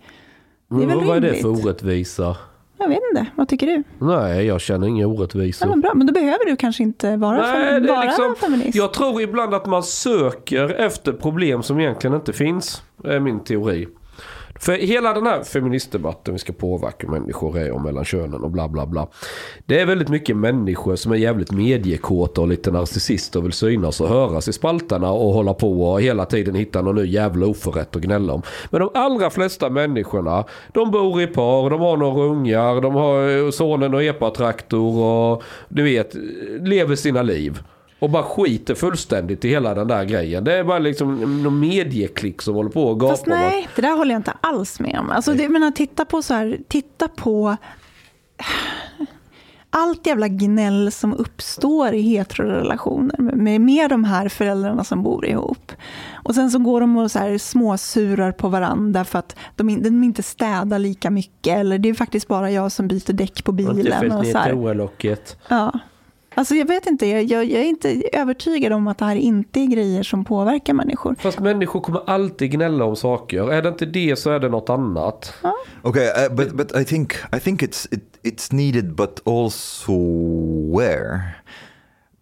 [0.68, 1.42] det är väl vad är det rimligt?
[1.42, 2.36] för orättvisa?
[2.78, 3.82] Jag vet inte, vad tycker du?
[3.98, 5.66] Nej, jag känner inga Ja, orättvisor.
[5.66, 8.34] men bra, men då behöver du kanske inte vara, Nej, fe- det är vara liksom-
[8.40, 8.74] feminist.
[8.76, 12.82] Jag tror ibland att man söker efter problem som egentligen inte finns.
[13.02, 13.88] Det är min teori.
[14.60, 18.68] För hela den här feministdebatten vi ska påverka människor är och mellan könen och bla
[18.68, 19.08] bla bla.
[19.66, 24.00] Det är väldigt mycket människor som är jävligt mediekåta och lite narcissister och vill synas
[24.00, 27.96] och höras i spalterna och hålla på och hela tiden hitta någon ny jävla oförrätt
[27.96, 28.42] att gnälla om.
[28.70, 33.50] Men de allra flesta människorna, de bor i par, de har några ungar, de har
[33.50, 36.14] sonen och epatraktor och du vet,
[36.60, 37.62] lever sina liv.
[37.98, 40.44] Och bara skiter fullständigt i hela den där grejen.
[40.44, 43.14] Det är bara liksom någon medieklick som håller på och gapar.
[43.14, 45.10] Fast nej, det där håller jag inte alls med om.
[45.10, 47.56] Alltså, det, menar, titta på så här, titta på
[49.70, 55.72] allt jävla gnäll som uppstår i heterorelationer med, med de här föräldrarna som bor ihop.
[56.24, 60.04] Och sen så går de och så här småsurar på varandra för att de, de
[60.04, 61.58] inte städar lika mycket.
[61.58, 64.12] Eller det är faktiskt bara jag som byter däck på bilen.
[64.12, 64.52] Och så här.
[64.52, 65.38] toalocket.
[65.48, 65.72] Ja.
[66.38, 69.60] Alltså jag vet inte, jag, jag, jag är inte övertygad om att det här inte
[69.60, 71.14] är grejer som påverkar människor.
[71.18, 73.52] Fast människor kommer alltid gnälla om saker.
[73.52, 75.34] Är det inte det så är det något annat.
[75.82, 79.92] Okay, uh, but but I think I think it's it, it's needed, but also
[80.76, 81.20] where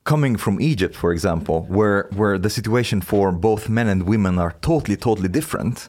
[0.05, 4.53] coming from Egypt, for example, where where the situation for both men and women are
[4.61, 5.89] totally totally different.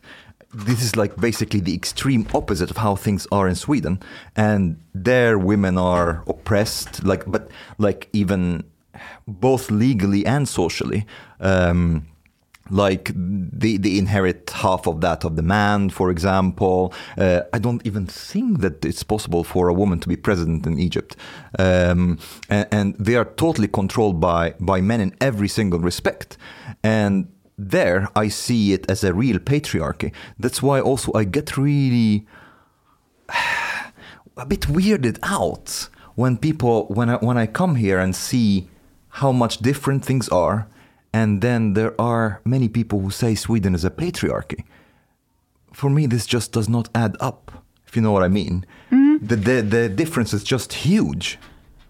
[0.55, 3.99] This is like basically the extreme opposite of how things are in Sweden,
[4.35, 8.63] and there women are oppressed, like but like even
[9.27, 11.05] both legally and socially.
[11.39, 12.07] Um,
[12.69, 16.93] like they, they inherit half of that of the man for example.
[17.17, 20.79] Uh, i don't even think that it's possible for a woman to be president in
[20.79, 21.15] egypt.
[21.59, 22.17] Um,
[22.49, 26.37] and, and they are totally controlled by by men in every single respect.
[26.83, 32.25] And there i see it as a real patriarchy that's why also i get really
[34.37, 38.67] a bit weirded out when people when I when I come here and see
[39.09, 40.67] how much different things are,
[41.13, 44.63] and then there are many people who say Sweden is a patriarchy.
[45.73, 47.51] For me, this just does not add up.
[47.87, 49.19] If you know what I mean, mm.
[49.21, 51.37] the, the the difference is just huge.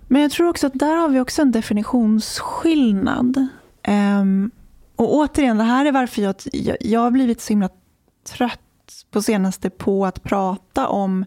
[0.07, 3.47] Men jag tror också att där har vi också en definitionsskillnad.
[3.83, 4.51] Ehm,
[4.95, 7.69] och återigen, det här är varför jag, jag, jag har blivit så himla
[8.29, 8.59] trött
[9.11, 11.25] på senaste på att prata om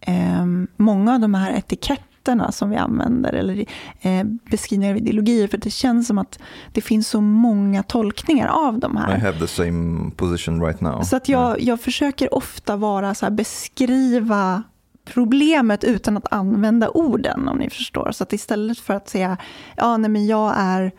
[0.00, 3.64] ehm, många av de här etiketterna som vi använder eller
[4.00, 5.48] eh, beskrivningar av ideologier.
[5.48, 6.38] För det känns som att
[6.72, 9.16] det finns så många tolkningar av de här.
[9.16, 11.02] I have the same position right now.
[11.02, 14.62] Så att jag, jag försöker ofta vara så här, beskriva
[15.04, 18.12] problemet utan att använda orden, om ni förstår.
[18.12, 19.36] Så att istället för att säga,
[19.76, 20.92] ja, nej, men jag är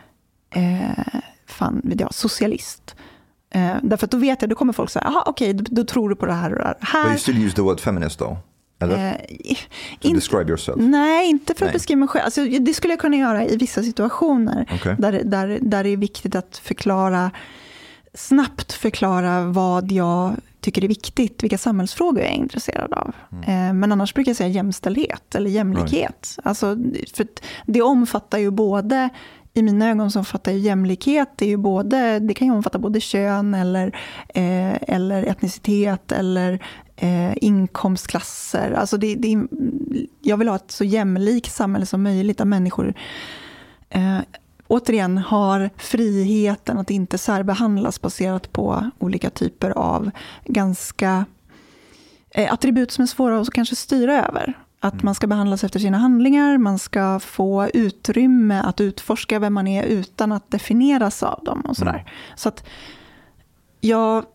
[0.55, 1.21] eh,
[1.53, 2.95] fan, vet jag, socialist.
[3.55, 6.09] Eh, därför att då vet jag, då kommer folk säga, jaha, okej, då, då tror
[6.09, 7.07] du på det här och det But här.
[7.09, 8.37] you still use the word feminist though,
[8.81, 9.07] eller?
[9.07, 10.77] Eh, to inte- describe yourself.
[10.79, 11.73] Nej, inte för att Nej.
[11.73, 12.25] beskriva mig själv.
[12.25, 14.65] Alltså, det skulle jag kunna göra i vissa situationer.
[14.73, 14.95] Okej.
[14.99, 17.31] Där, där, där det är viktigt att förklara,
[18.13, 23.13] snabbt förklara vad jag tycker är viktigt, vilka samhällsfrågor jag är intresserad av.
[23.47, 26.37] Eh, Men annars brukar jag säga jämställdhet eller jämlikhet.
[26.43, 26.77] Alltså,
[27.15, 27.27] för
[27.65, 29.09] det omfattar ju både,
[29.53, 32.79] i mina ögon så omfattar ju jämlikhet, det, är ju både, det kan ju omfatta
[32.79, 33.87] både kön eller,
[34.27, 38.71] eh, eller etnicitet eller eh, inkomstklasser.
[38.71, 39.47] Alltså det, det,
[40.21, 42.93] jag vill ha ett så jämlikt samhälle som möjligt där människor
[43.89, 44.19] eh,
[44.67, 50.11] återigen har friheten att inte särbehandlas baserat på olika typer av
[50.45, 51.25] ganska
[52.29, 54.53] eh, attribut som är svåra att kanske styra över.
[54.83, 59.67] Att man ska behandlas efter sina handlingar, man ska få utrymme att utforska vem man
[59.67, 62.11] är utan att definieras av dem och sådär.
[62.35, 62.63] Så att
[63.81, 64.25] jag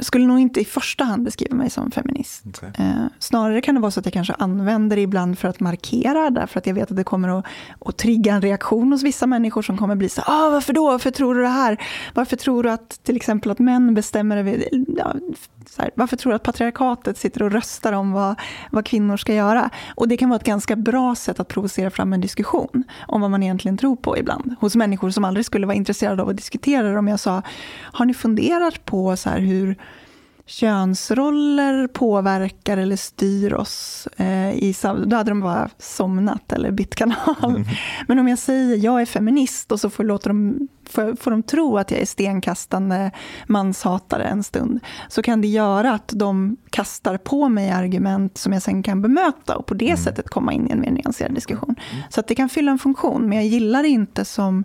[0.00, 2.46] skulle nog inte i första hand beskriva mig som feminist.
[2.46, 2.70] Okay.
[2.78, 6.30] Eh, snarare kan det vara så att jag kanske använder det ibland för att markera,
[6.30, 7.46] därför att jag vet att det kommer att,
[7.80, 10.84] att trigga en reaktion hos vissa människor som kommer bli så ah, varför då?
[10.84, 11.86] Varför tror du det här?
[12.14, 14.64] Varför tror du att till exempel att män bestämmer över...
[14.96, 15.14] Ja,
[15.78, 19.70] här, varför tror du att patriarkatet sitter och röstar om vad, vad kvinnor ska göra?
[19.94, 23.30] Och det kan vara ett ganska bra sätt att provocera fram en diskussion om vad
[23.30, 24.54] man egentligen tror på ibland.
[24.60, 26.98] Hos människor som aldrig skulle vara intresserade av att diskutera det.
[26.98, 27.42] Om jag sa,
[27.80, 29.76] har ni funderat på så här hur
[30.46, 34.08] könsroller påverkar eller styr oss.
[34.16, 34.74] Eh, i,
[35.06, 37.36] då hade de bara somnat eller bytt kanal.
[37.44, 37.64] Mm.
[38.08, 41.42] Men om jag säger jag är feminist och så får, låter de, får, får de
[41.42, 43.10] tro att jag är stenkastande
[43.46, 48.62] manshatare en stund, så kan det göra att de kastar på mig argument som jag
[48.62, 49.96] sen kan bemöta och på det mm.
[49.96, 51.76] sättet komma in i en mer nyanserad diskussion.
[51.90, 52.02] Mm.
[52.10, 54.64] Så att det kan fylla en funktion, men jag gillar det inte som...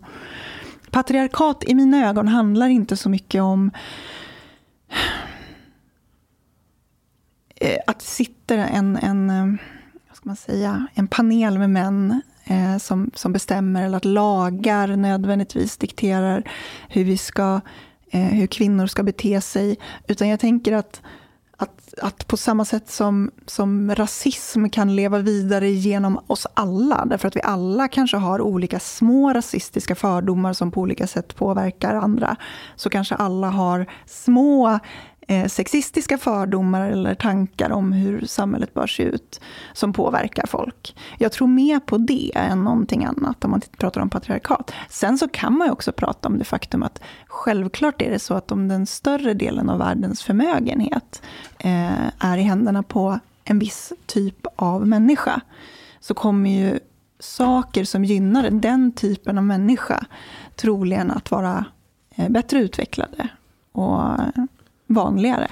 [0.92, 3.72] Patriarkat i mina ögon handlar inte så mycket om
[7.62, 9.46] Eh, att det sitter en, en, eh,
[10.08, 14.88] vad ska man säga, en panel med män eh, som, som bestämmer, eller att lagar
[14.88, 16.52] nödvändigtvis dikterar
[16.90, 17.62] hur, vi ska,
[18.12, 19.78] eh, hur kvinnor ska bete sig.
[20.08, 21.02] Utan jag tänker att,
[21.58, 27.28] att, att på samma sätt som, som rasism kan leva vidare genom oss alla, därför
[27.28, 32.36] att vi alla kanske har olika små rasistiska fördomar som på olika sätt påverkar andra,
[32.76, 34.80] så kanske alla har små
[35.30, 39.42] Eh, sexistiska fördomar eller tankar om hur samhället bör se ut
[39.74, 40.96] som påverkar folk.
[41.18, 44.72] Jag tror mer på det än någonting annat om man pratar om patriarkat.
[44.90, 48.34] Sen så kan man ju också prata om det faktum att självklart är det så
[48.34, 51.22] att om den större delen av världens förmögenhet
[51.58, 55.42] eh, är i händerna på en viss typ av människa,
[56.00, 56.80] så kommer ju
[57.20, 60.06] saker som gynnar den typen av människa
[60.56, 61.66] troligen att vara
[62.16, 63.28] eh, bättre utvecklade
[63.72, 64.12] och
[64.88, 65.48] vanligare.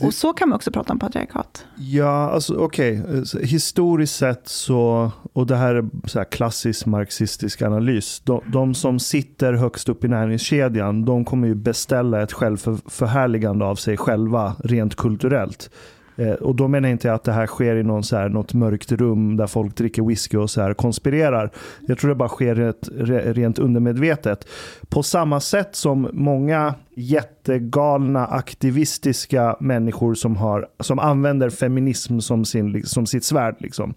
[0.00, 1.66] Och så kan man också prata om patriarkat.
[1.76, 3.02] Ja, alltså okej.
[3.02, 3.44] Okay.
[3.44, 8.20] Historiskt sett så, och det här är så här klassisk marxistisk analys.
[8.24, 13.76] De, de, som sitter högst upp i näringskedjan, de kommer ju beställa ett självförhärligande av
[13.76, 15.70] sig själva rent kulturellt.
[16.16, 18.54] Eh, och då menar jag inte att det här sker i någon så här, något
[18.54, 21.50] mörkt rum där folk dricker whisky och så här konspirerar.
[21.86, 22.88] Jag tror det bara sker rent,
[23.36, 24.48] rent undermedvetet.
[24.88, 32.86] På samma sätt som många jättegalna aktivistiska människor som, har, som använder feminism som, sin,
[32.86, 33.56] som sitt svärd.
[33.58, 33.94] Liksom.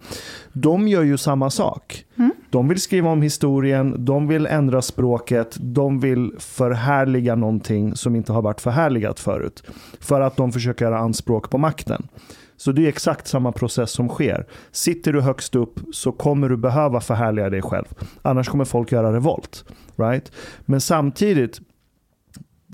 [0.52, 2.04] De gör ju samma sak.
[2.18, 2.32] Mm.
[2.50, 8.32] De vill skriva om historien, de vill ändra språket, de vill förhärliga någonting som inte
[8.32, 9.62] har varit förhärligat förut.
[10.00, 12.08] För att de försöker göra anspråk på makten.
[12.56, 14.46] Så det är exakt samma process som sker.
[14.72, 17.86] Sitter du högst upp så kommer du behöva förhärliga dig själv.
[18.22, 19.64] Annars kommer folk göra revolt.
[19.96, 20.32] Right?
[20.64, 21.60] Men samtidigt,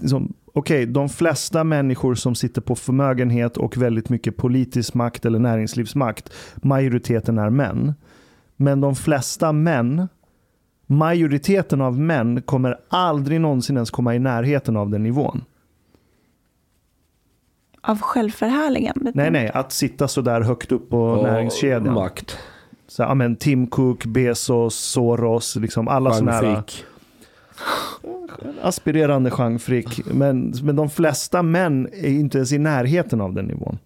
[0.00, 5.24] liksom, okej, okay, de flesta människor som sitter på förmögenhet och väldigt mycket politisk makt
[5.24, 7.94] eller näringslivsmakt, majoriteten är män.
[8.56, 10.08] Men de flesta män,
[10.86, 15.44] majoriteten av män kommer aldrig någonsin ens komma i närheten av den nivån.
[17.80, 19.12] Av självförhärligande?
[19.14, 21.94] Nej, nej, att sitta så där högt upp på och näringskedjan.
[21.94, 22.38] Makt.
[22.86, 26.62] Så, ja, men Tim Cook, Bezos, Soros, liksom alla sådana här
[28.62, 29.60] aspirerande Jean
[30.04, 33.78] Men, men de flesta män är inte ens i närheten av den nivån.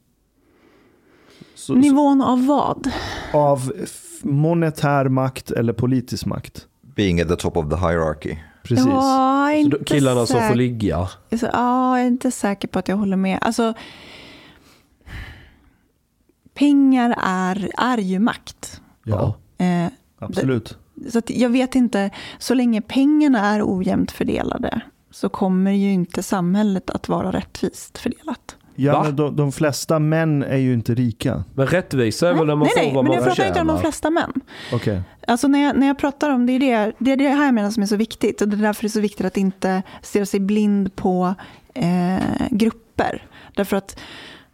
[1.54, 2.90] Så, nivån så, av vad?
[3.32, 3.72] Av
[4.22, 6.66] monetär makt eller politisk makt.
[6.96, 8.36] Being at the top of the hierarchy.
[8.62, 8.86] Precis.
[8.86, 11.08] Ja, inte så killarna som får ligga.
[11.30, 13.38] Så, ja, jag är inte säker på att jag håller med.
[13.42, 13.74] Alltså,
[16.54, 18.80] pengar är, är ju makt.
[19.04, 19.86] Ja, eh,
[20.18, 20.78] absolut.
[21.10, 26.90] Så jag vet inte, så länge pengarna är ojämnt fördelade så kommer ju inte samhället
[26.90, 28.56] att vara rättvist fördelat.
[28.74, 31.44] Ja, men de, de, flesta män är ju inte rika.
[31.54, 33.26] Men rättvisa är väl när man nej, får nej, vad man förtjänar?
[33.26, 34.32] Nej, men jag pratar inte om de flesta män.
[34.72, 35.00] Okay.
[35.26, 37.54] Alltså när jag, när jag pratar om det, är det, det är det här jag
[37.54, 38.40] menar som är så viktigt.
[38.40, 41.34] Och det är därför det är så viktigt att inte stirra sig blind på
[41.74, 43.26] eh, grupper.
[43.54, 43.98] Därför att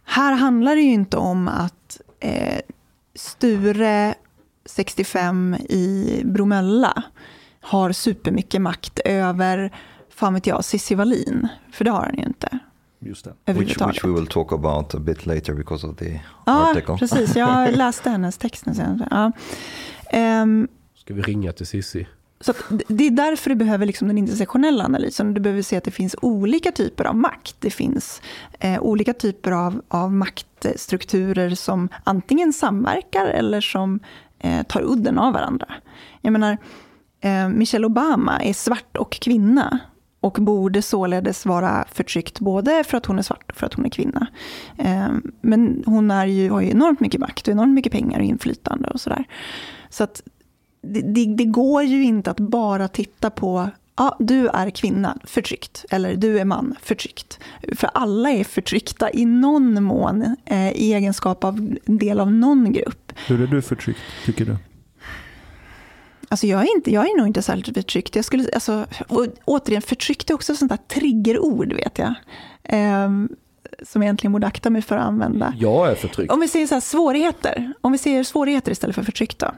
[0.03, 2.59] här handlar det ju inte om att eh,
[3.15, 4.15] Sture
[4.69, 7.03] 65 i Bromölla
[7.61, 9.73] har supermycket makt över,
[10.09, 11.47] fan vet jag, Cissi Wallin.
[11.71, 12.59] För det har han ju inte.
[12.99, 13.53] Just det.
[13.53, 16.97] Which, which we will talk about a bit later because of the ja, article.
[16.97, 17.35] precis.
[17.35, 19.33] Jag läste hennes text nu senare.
[20.11, 20.41] Ja.
[20.41, 22.07] Um, Ska vi ringa till Cissi?
[22.41, 22.53] Så
[22.87, 25.33] det är därför du behöver liksom den intersektionella analysen.
[25.33, 27.55] Du behöver se att det finns olika typer av makt.
[27.59, 28.21] Det finns
[28.59, 33.99] eh, olika typer av, av maktstrukturer som antingen samverkar eller som
[34.39, 35.67] eh, tar udden av varandra.
[36.21, 36.57] Jag menar,
[37.21, 39.79] eh, Michelle Obama är svart och kvinna
[40.19, 43.85] och borde således vara förtryckt både för att hon är svart och för att hon
[43.85, 44.27] är kvinna.
[44.77, 45.09] Eh,
[45.41, 48.89] men hon är ju, har ju enormt mycket makt och enormt mycket pengar och inflytande
[48.89, 49.25] och sådär.
[49.89, 50.21] Så att
[50.81, 53.69] det, det, det går ju inte att bara titta på
[53.99, 55.85] Ja, du är kvinna, förtryckt.
[55.89, 57.39] Eller du är man, förtryckt.
[57.75, 62.71] För alla är förtryckta i någon mån eh, i egenskap av en del av någon
[62.71, 63.13] grupp.
[63.27, 64.57] Hur är du förtryckt, tycker du?
[66.29, 68.15] Alltså jag, är inte, jag är nog inte särskilt förtryckt.
[68.15, 72.13] Jag skulle, alltså, och återigen, förtryckt är också ett sånt där triggerord, vet jag.
[72.63, 73.29] Ehm,
[73.83, 75.53] som jag egentligen borde akta mig för att använda.
[75.57, 76.33] Jag är förtryckt.
[76.33, 77.73] Om vi säger så här, svårigheter.
[77.81, 79.51] Om vi säger svårigheter istället för förtryck då.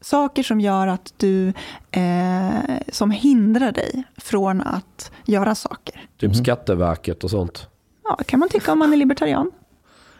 [0.00, 1.52] Saker som gör att du,
[1.90, 6.08] eh, som hindrar dig från att göra saker.
[6.16, 7.68] Typ Skatteverket och sånt.
[8.04, 9.50] Ja, kan man tycka om man är libertarian.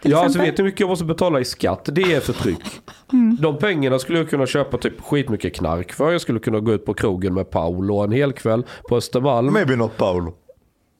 [0.02, 0.46] Ja, alltså exempel.
[0.50, 1.88] vet du hur mycket jag måste betala i skatt?
[1.92, 2.58] Det är förtryck.
[3.12, 3.36] Mm.
[3.40, 6.12] De pengarna skulle jag kunna köpa typ skitmycket knark för.
[6.12, 9.52] Jag skulle kunna gå ut på krogen med Paolo en hel kväll på Östermalm.
[9.52, 10.34] Maybe not Paolo.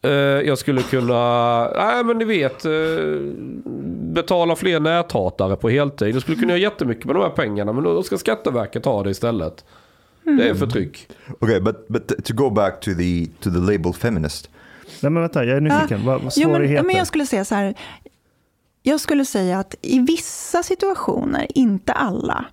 [0.03, 2.71] Eh, jag skulle kunna, nej men ni vet, eh,
[4.13, 6.15] betala fler näthatare på heltid.
[6.15, 9.11] Jag skulle kunna göra jättemycket med de här pengarna men då ska Skatteverket ha det
[9.11, 9.65] istället.
[10.23, 11.09] Det är förtryck.
[11.41, 14.51] Okay, but but to go back to the to the label feminist.
[15.01, 16.05] Nej men vänta, jag är nyfiken.
[16.05, 17.75] Vad, vad Jo, men, men jag skulle säga så här.
[18.83, 22.45] Jag skulle säga att i vissa situationer, inte alla,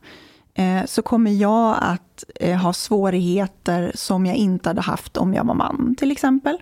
[0.54, 5.44] eh, så kommer jag att eh, ha svårigheter som jag inte hade haft om jag
[5.44, 6.58] var man, till exempel.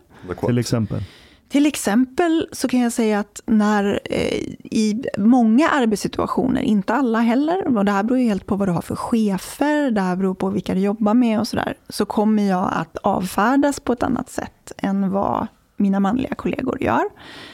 [0.48, 1.04] Till exempel.
[1.50, 7.78] Till exempel så kan jag säga att när eh, i många arbetssituationer, inte alla heller,
[7.78, 10.34] och det här beror ju helt på vad du har för chefer, det här beror
[10.34, 14.30] på vilka du jobbar med och sådär, så kommer jag att avfärdas på ett annat
[14.30, 17.04] sätt än vad mina manliga kollegor gör.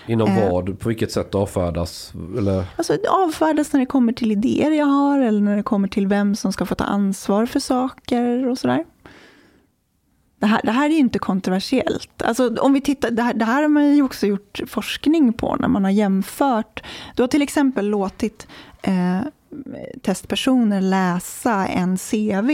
[0.08, 0.52] Inom Eh.
[0.52, 0.80] vad?
[0.80, 2.14] På vilket sätt avfärdas?
[2.38, 2.64] Eller?
[2.76, 6.08] Alltså det avfärdas när det kommer till idéer jag har eller när det kommer till
[6.08, 8.86] vem som ska få ta ansvar för saker och sådär.
[10.40, 12.22] Det här, det här är inte kontroversiellt.
[12.22, 15.56] Alltså, om vi tittar, det, här, det här har man ju också gjort forskning på
[15.56, 16.84] när man har jämfört.
[17.16, 18.48] Du har till exempel låtit
[18.82, 19.20] eh,
[20.02, 22.52] testpersoner läsa en CV.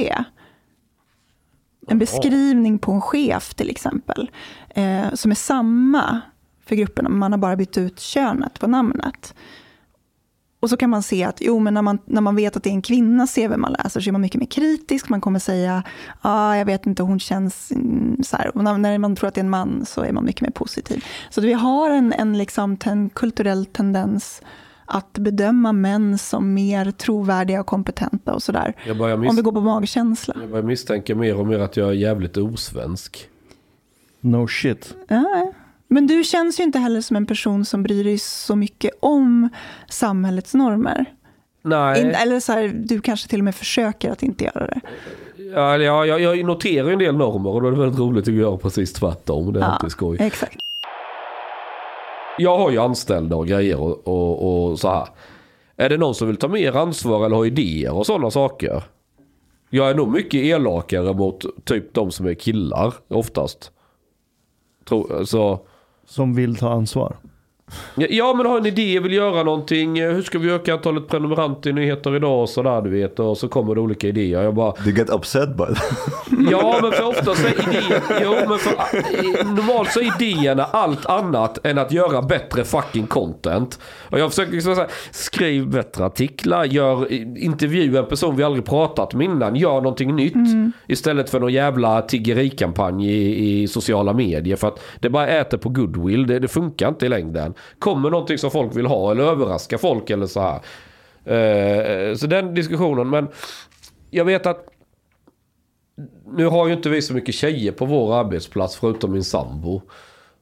[1.88, 4.32] En beskrivning på en chef till exempel.
[4.70, 6.22] Eh, som är samma
[6.66, 9.36] för grupperna, man har bara bytt ut könet på namnet.
[10.66, 12.70] Och så kan man se att jo, men när, man, när man vet att det
[12.70, 15.10] är en kvinnas CV man läser så är man mycket mer kritisk.
[15.10, 15.84] Man kommer säga,
[16.22, 18.58] ja, ah, jag vet inte, hon känns mm, så här.
[18.58, 20.50] Och när, när man tror att det är en man så är man mycket mer
[20.50, 21.06] positiv.
[21.30, 24.42] Så vi har en, en liksom ten, kulturell tendens
[24.86, 28.74] att bedöma män som mer trovärdiga och kompetenta och sådär.
[29.30, 30.36] Om vi går på magkänsla.
[30.40, 33.30] jag börjar misstänka mer och mer att jag är jävligt osvensk.
[34.22, 34.96] No shit.
[35.08, 35.54] Ja,
[35.96, 39.50] men du känns ju inte heller som en person som bryr dig så mycket om
[39.90, 41.06] samhällets normer.
[41.62, 42.02] Nej.
[42.02, 44.82] In, eller så här, du kanske till och med försöker att inte göra det.
[45.38, 48.34] Ja, ja, jag, jag noterar en del normer och då är det väldigt roligt att
[48.34, 49.54] göra precis tvärtom.
[49.54, 50.18] Det är alltid skoj.
[50.20, 50.56] Exakt.
[52.38, 55.08] Jag har ju anställda och grejer och, och, och så här.
[55.76, 58.84] Är det någon som vill ta mer ansvar eller ha idéer och sådana saker?
[59.70, 63.72] Jag är nog mycket elakare mot typ de som är killar oftast.
[64.86, 65.60] Tror, så,
[66.06, 67.16] som vill ta ansvar
[67.96, 70.02] ja, men har en idé, vill göra någonting.
[70.02, 73.20] Hur ska vi öka antalet prenumeranter i nyheter idag och sådär du vet.
[73.20, 74.42] Och så kommer det olika idéer.
[74.42, 75.84] Jag bara, you get upset by that?
[76.52, 78.02] Ja, men för ofta så är idén...
[78.24, 83.80] Jo, men för, normalt så är idéerna allt annat än att göra bättre fucking content.
[84.10, 89.14] Och jag försöker liksom säga, skriv bättre artiklar, gör, intervjua en person vi aldrig pratat
[89.14, 90.34] med innan, gör någonting nytt.
[90.88, 94.56] Istället för någon jävla tiggerikampanj i, i sociala medier.
[94.56, 97.55] För att det bara äter på goodwill, det, det funkar inte i längden.
[97.80, 100.56] Kommer någonting som folk vill ha eller överraska folk eller så här.
[101.26, 103.28] Eh, så den diskussionen, men
[104.10, 104.68] jag vet att
[106.26, 109.82] nu har ju inte vi så mycket tjejer på vår arbetsplats förutom min sambo.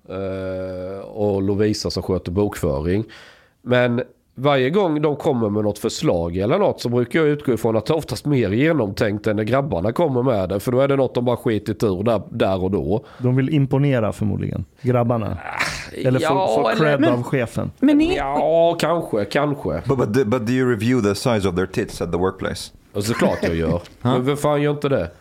[0.10, 3.04] Eh, och Lovisa som sköter bokföring.
[3.62, 4.04] Men
[4.36, 7.86] varje gång de kommer med något förslag eller något så brukar jag utgå ifrån att
[7.86, 10.60] det är oftast mer genomtänkt än när grabbarna kommer med det.
[10.60, 13.06] För då är det något de bara skitit ur där, där och då.
[13.18, 15.38] De vill imponera förmodligen, grabbarna.
[16.06, 17.72] Eller få, få cred men- av chefen.
[17.80, 19.82] Men är, Ja, kanske, kanske.
[19.88, 22.72] But but, do- but do you review the size of their tits at the workplace
[22.94, 23.82] Och såklart jag gör.
[24.02, 25.12] Men vem fan gör inte det?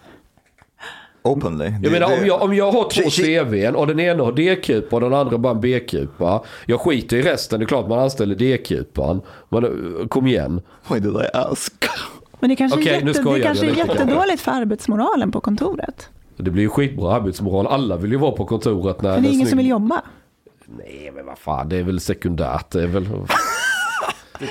[1.22, 1.72] Openly?
[1.82, 3.10] Jag menar om jag, om jag har två.
[3.10, 6.42] CVn och den ena har D-kupa och den andra bara en B-kupa.
[6.66, 9.20] Jag skiter i resten, det är klart man anställer D-kupan.
[9.48, 10.60] Men eh, kom igen.
[10.88, 11.72] Why did I ask?
[12.40, 15.40] Men det kanske Okej, är, nu jätte, det jag kanske är jättedåligt för arbetsmoralen på
[15.40, 16.08] kontoret.
[16.36, 17.66] Det blir ju skitbra arbetsmoral.
[17.66, 19.68] Alla vill ju vara på kontoret när Men det är en ingen som snygg- vill
[19.70, 20.02] jobba.
[20.78, 22.70] Nej men vad fan, det är väl sekundärt.
[22.70, 23.06] Det är väl...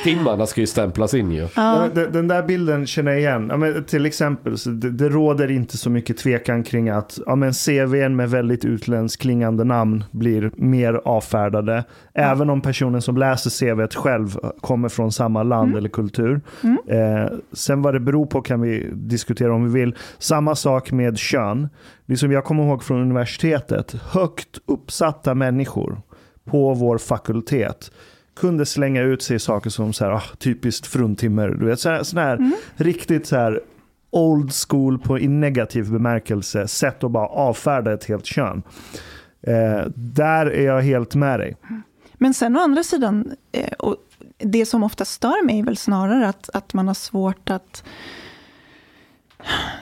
[0.03, 1.47] Timmarna ska ju stämplas in ju.
[1.55, 1.87] Ja.
[1.93, 3.47] Den, där bilden känner jag igen.
[3.49, 7.35] Ja, men till exempel, så det, det råder inte så mycket tvekan kring att ja,
[7.35, 11.83] men CVn med väldigt utländskt klingande namn blir mer avfärdade.
[12.13, 16.41] Även om personen som läser CVt själv kommer från samma land eller kultur.
[16.87, 19.95] Eh, sen vad det beror på kan vi diskutera om vi vill.
[20.17, 21.69] Samma sak med kön.
[22.05, 23.93] Det som jag kommer ihåg från universitetet.
[23.93, 26.01] Högt uppsatta människor
[26.45, 27.91] på vår fakultet
[28.41, 31.49] kunde slänga ut sig saker som så här, ah, typiskt fruntimmer.
[31.49, 33.61] Du vet, så här, sån här riktigt så här
[34.09, 38.63] old school på, i negativ bemärkelse sätt att bara avfärda ett helt kön.
[39.41, 41.57] Eh, där är jag helt med dig.
[42.13, 43.95] Men sen å andra sidan, eh, och
[44.37, 47.83] det som ofta stör mig är väl snarare att, att man har svårt att...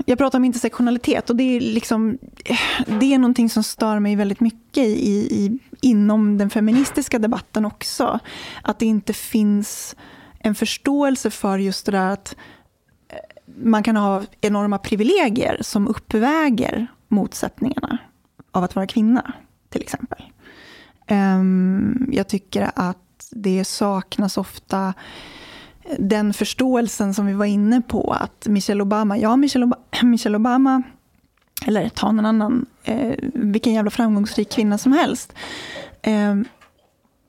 [0.05, 2.17] Jag pratar om intersektionalitet och det är, liksom,
[2.99, 8.19] det är någonting som stör mig väldigt mycket i, i, inom den feministiska debatten också.
[8.61, 9.95] Att det inte finns
[10.39, 12.35] en förståelse för just det där att
[13.09, 13.15] eh,
[13.63, 17.97] man kan ha enorma privilegier som uppväger motsättningarna
[18.51, 19.33] av att vara kvinna,
[19.69, 20.23] till exempel.
[21.07, 24.93] Ehm, jag tycker att det saknas ofta
[25.99, 30.83] den förståelsen som vi var inne på, att Michelle Obama, ja Michelle Obama, Michelle Obama
[31.65, 35.33] eller ta någon annan, eh, vilken jävla framgångsrik kvinna som helst,
[36.01, 36.35] eh,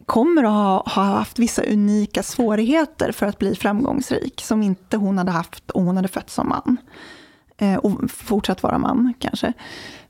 [0.06, 5.18] kommer att ha, ha haft vissa unika svårigheter för att bli framgångsrik, som inte hon
[5.18, 6.76] hade haft om hon hade fötts som man.
[7.56, 9.52] Eh, och fortsatt vara man, kanske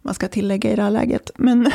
[0.02, 1.30] man ska tillägga i det här läget.
[1.36, 1.72] Men,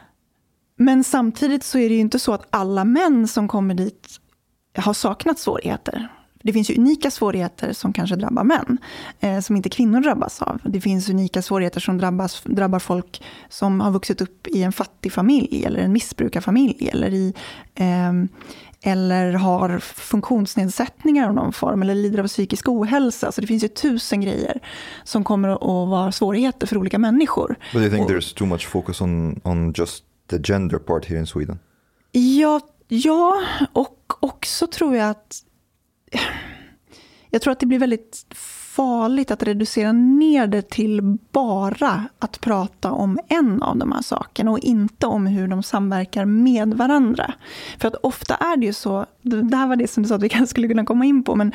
[0.76, 4.17] men samtidigt så är det ju inte så att alla män som kommer dit
[4.80, 6.08] har saknat svårigheter.
[6.42, 8.78] Det finns ju unika svårigheter som kanske drabbar män,
[9.20, 10.60] eh, som inte kvinnor drabbas av.
[10.64, 15.12] Det finns unika svårigheter som drabbas, drabbar folk som har vuxit upp i en fattig
[15.12, 17.34] familj, eller en missbrukarfamilj, eller, i,
[17.74, 18.12] eh,
[18.82, 23.32] eller har funktionsnedsättningar av någon form, eller lider av psykisk ohälsa.
[23.32, 24.60] Så det finns ju tusen grejer
[25.04, 27.56] som kommer att vara svårigheter för olika människor.
[27.72, 31.18] But I think Och- there's too much focus on, on just the gender part here
[31.18, 31.58] in Sweden
[32.88, 35.44] ja, och också tror jag att...
[37.30, 38.26] Jag tror att det blir väldigt
[38.78, 44.50] farligt att reducera ner det till bara att prata om en av de här sakerna
[44.50, 47.34] och inte om hur de samverkar med varandra.
[47.78, 50.22] För att ofta är det ju så, det här var det som du sa att
[50.22, 51.52] vi kanske skulle kunna komma in på, men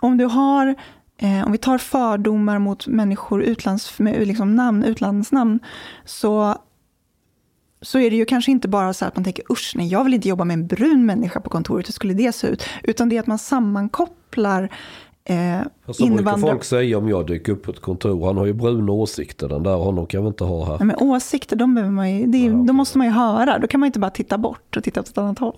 [0.00, 0.74] om du har
[1.18, 5.60] Eh, om vi tar fördomar mot människor utlands, med liksom namn, utlandsnamn,
[6.04, 6.56] så
[7.86, 10.14] så är det ju kanske inte bara så att man tänker usch, nej, jag vill
[10.14, 12.64] inte jobba med en brun människa på kontoret, hur skulle det se ut?
[12.82, 14.72] Utan det är att man sammankopplar
[15.26, 18.26] eh, Fast så brukar folk säga om jag dyker upp på ett kontor.
[18.26, 19.74] Han har ju bruna åsikter den där.
[19.76, 20.78] Honom kan vi inte ha här.
[20.78, 22.66] Nej, men åsikter, de, behöver man ju, det, är- Ja, okej.
[22.66, 23.58] de måste man ju höra.
[23.58, 25.56] Då kan man inte bara titta bort och titta åt ett annat håll.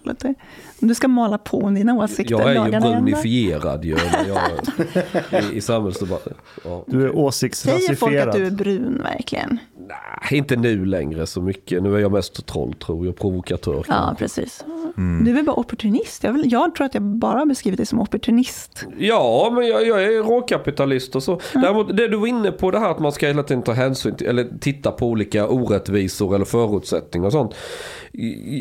[0.81, 0.95] du.
[0.95, 2.35] Ska mala på dina åsikter.
[2.35, 3.95] Jag är ju brunifierad ju.
[3.95, 6.35] när Jag, i, I samhällsdebatten.
[6.65, 6.85] Ja.
[6.87, 8.29] Du är Säger folk åsiktsrasifierad.
[8.29, 9.59] att du är brun verkligen?
[9.89, 11.83] Nej, inte nu längre så mycket.
[11.83, 13.17] Nu är jag mest troll tror jag.
[13.17, 13.75] Provokatör.
[13.75, 14.15] Ja, kanske.
[14.25, 14.65] precis.
[14.97, 15.25] Mm.
[15.25, 16.25] Du är bara opportunist?
[16.25, 18.87] Jag, vill, jag tror att jag bara har beskrivit dig som opportunist.
[18.99, 21.41] Ja, men jag, jag är råkapitalist och så.
[21.55, 24.17] Däremot, det du var inne på det här att man ska hela tiden ta hänsyn
[24.17, 27.55] till, eller titta på olika orättvisor eller förutsättningar och sånt.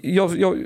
[0.03, 0.57] Jag, jag,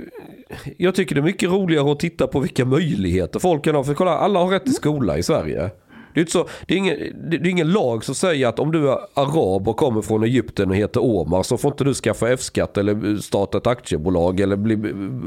[0.78, 3.84] jag tycker det är mycket roligare att titta på vilka möjligheter folk kan ha.
[3.84, 5.70] För kolla, alla har rätt till skola i Sverige.
[6.14, 6.98] Det är, inte så, det, är ingen,
[7.30, 10.24] det det är ingen lag som säger att om du är arab och kommer från
[10.24, 14.56] Egypten och heter Omar så får inte du skaffa F-skatt eller starta ett aktiebolag eller
[14.56, 14.78] bli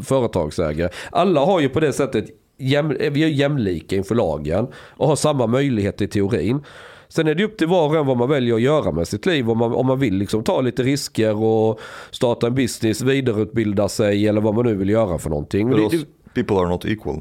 [0.02, 0.90] företagsägare.
[1.10, 5.46] Alla har ju på det sättet jäm, vi är jämlika inför lagen och har samma
[5.46, 6.62] möjligheter i teorin.
[7.08, 9.26] Sen är det upp till var och en vad man väljer att göra med sitt
[9.26, 9.50] liv.
[9.50, 11.80] Om man, om man vill liksom ta lite risker och
[12.10, 15.70] starta en business, vidareutbilda sig eller vad man nu vill göra för någonting.
[15.70, 17.20] But those people are not equal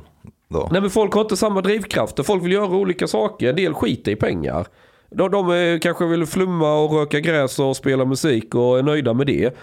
[0.52, 0.72] though.
[0.72, 2.24] Nej men folk har inte samma drivkrafter.
[2.24, 3.50] Folk vill göra olika saker.
[3.50, 4.68] En del skiter i pengar.
[5.10, 9.14] De, de eh, kanske vill flumma och röka gräs och spela musik och är nöjda
[9.14, 9.58] med det.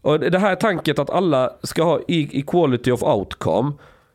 [0.00, 3.72] Och det här tanket att alla ska ha e- equality of outcome.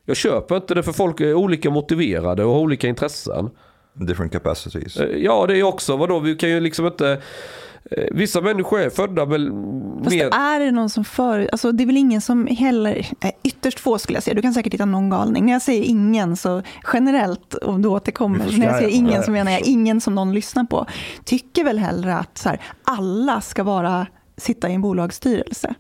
[0.10, 3.50] Jag köper inte det för folk är olika motiverade och har olika intressen.
[3.94, 4.98] Different capacities.
[4.98, 7.22] Eh, Ja det är också, vadå vi kan ju liksom inte...
[7.92, 9.42] eh, Vissa människor är födda med
[10.04, 10.26] Fast mer...
[10.34, 11.50] är det någon som för...
[11.52, 13.08] Alltså det är väl ingen som heller...
[13.22, 14.34] eh, Ytterst få skulle jag säga.
[14.36, 15.46] Du kan säkert hitta någon galning.
[15.46, 16.62] När jag säger ingen så
[16.94, 18.40] generellt, och du återkommer.
[18.40, 18.60] Förstår.
[18.60, 19.00] När jag säger Ja, ja.
[19.10, 20.86] ingen så menar jag ingen som någon lyssnar på.
[21.26, 25.74] Tycker väl hellre att så här, alla ska vara, sitta i en bolagsstyrelse.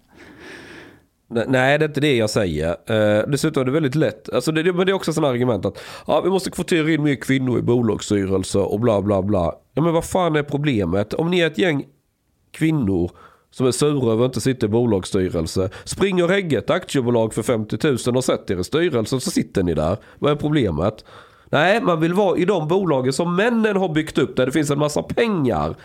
[1.30, 2.70] Nej, det är inte det jag säger.
[2.70, 4.34] Uh, dessutom är det väldigt lätt.
[4.34, 7.16] Alltså det, men det är också sådana argument att ja, vi måste kvotera in mer
[7.16, 9.54] kvinnor i bolagsstyrelser och bla bla bla.
[9.74, 11.14] Ja, men vad fan är problemet?
[11.14, 11.86] Om ni är ett gäng
[12.52, 13.12] kvinnor
[13.52, 15.70] som är sura över att inte sitta i bolagsstyrelse.
[15.84, 19.64] Spring och regga ett aktiebolag för 50 000 och sätt er i styrelsen så sitter
[19.64, 19.98] ni där.
[20.20, 21.06] Vad är problemet?
[21.50, 24.72] Nej, man vill vara i de bolagen som männen har byggt upp där det finns
[24.72, 25.76] en massa pengar.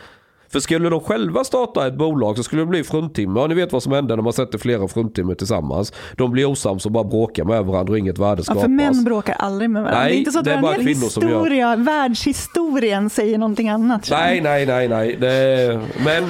[0.52, 3.40] För skulle de själva starta ett bolag så skulle det bli fruntimmer.
[3.40, 5.92] Och ni vet vad som händer när man sätter flera fruntimmer tillsammans.
[6.16, 8.62] De blir osams och bara bråkar med varandra och inget värde Ja, skapas.
[8.62, 10.00] för män bråkar aldrig med varandra.
[10.02, 11.38] Nej, det är inte så att det är bara kvinnor som gör.
[11.38, 14.08] historia, världshistorien säger någonting annat.
[14.10, 15.16] Nej, nej, nej, nej.
[15.20, 16.28] Det är, men eh,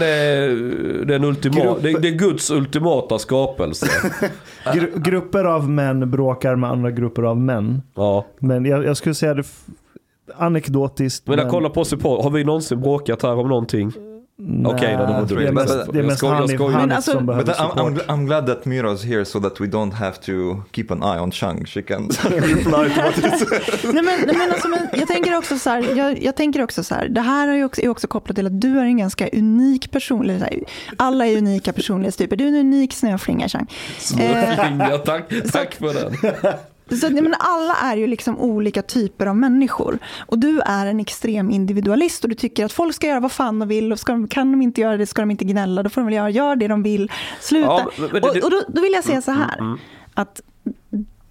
[1.06, 3.86] det, är en ultima, det, det är Guds ultimata skapelse.
[4.74, 7.82] Gru grupper av män bråkar med andra grupper av män.
[7.94, 8.26] Ja.
[8.38, 9.46] Men jag, jag skulle säga det
[10.36, 11.26] anekdotiskt.
[11.26, 12.22] Men jag kollar på oss podd.
[12.24, 13.92] Har vi någonsin bråkat här om någonting?
[14.66, 16.60] Okej då, det var det är mest, det är mest Hanif.
[16.60, 18.08] Hanif Men alltså- som behöver But I'm, I'm, support.
[18.08, 21.30] I'm glad that Mira's here so that we don't have to keep an eye on
[21.30, 21.66] Chang.
[21.66, 23.28] She can reply to what he.
[23.92, 26.84] Nej, men, nej, men alltså, men jag tänker också så här, jag, jag tänker också
[26.84, 29.28] så här, det här är också, är också kopplat till att du är en ganska
[29.32, 30.68] unik personlighet.
[30.96, 32.36] Alla är unika personlighetstyper.
[32.36, 33.66] Du är en unik snöflinga, Chang.
[33.98, 36.34] Snöflinga, tack, tack för den.
[36.96, 39.98] Så, men alla är ju liksom olika typer av människor.
[40.26, 43.58] Och du är en extrem individualist och du tycker att folk ska göra vad fan
[43.58, 45.82] de vill och ska de, kan de inte göra det ska de inte gnälla.
[45.82, 47.12] Då får de väl göra gör det de vill.
[47.40, 47.66] Sluta.
[47.98, 49.76] Ja, det- och och då, då vill jag säga så här.
[50.14, 50.40] Att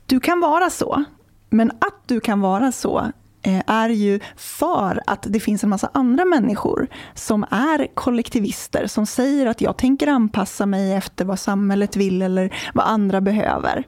[0.05, 1.03] du kan vara så,
[1.49, 5.89] men att du kan vara så eh, är ju för att det finns en massa
[5.93, 11.95] andra människor som är kollektivister, som säger att jag tänker anpassa mig efter vad samhället
[11.95, 13.83] vill eller vad andra behöver.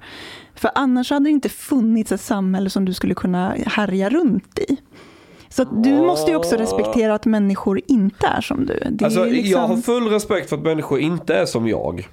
[0.56, 4.78] För annars hade det inte funnits ett samhälle som du skulle kunna härja runt i.
[5.50, 8.84] Så du måste ju också respektera att människor inte är som du.
[8.90, 9.52] Det Alltså, liksom...
[9.52, 12.08] Jag har full respekt för att människor inte är som jag.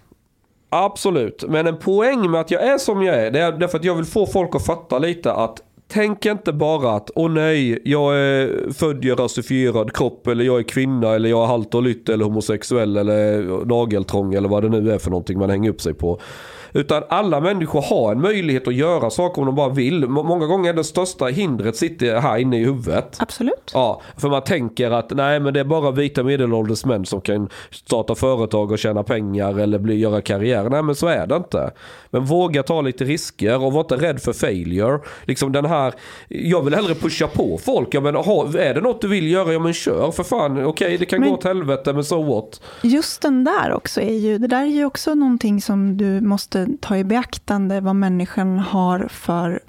[0.71, 3.85] Absolut, men en poäng med att jag är som jag är, det är därför att
[3.85, 5.63] jag vill få folk att fatta lite att
[5.93, 10.63] Tänk inte bara att, åh nej, jag är född i rasifierad kropp eller jag är
[10.63, 14.93] kvinna eller jag är halt och lytt eller homosexuell eller nageltrång eller vad det nu
[14.93, 16.21] är för någonting man hänger upp sig på.
[16.73, 20.09] Utan alla människor har en möjlighet att göra saker om de bara vill.
[20.09, 23.17] Må- Många gånger är det största hindret sitter här inne i huvudet.
[23.19, 23.71] Absolut.
[23.75, 27.49] Ja, för man tänker att nej men det är bara vita medelålders män som kan
[27.71, 30.69] starta företag och tjäna pengar eller bli, göra karriär.
[30.71, 31.71] Nej men så är det inte.
[32.11, 34.99] Men våga ta lite risker och var inte rädd för failure.
[35.25, 35.95] Liksom den här,
[36.29, 37.95] jag vill hellre pusha på folk.
[37.95, 40.65] Jag menar, ha, är det något du vill göra, ja men kör för fan.
[40.65, 42.61] Okej det kan Men- gå åt helvete men so what.
[42.83, 46.60] Just den där också är ju, det där är ju också någonting som du måste
[46.81, 49.61] ta i beaktande vad människan har för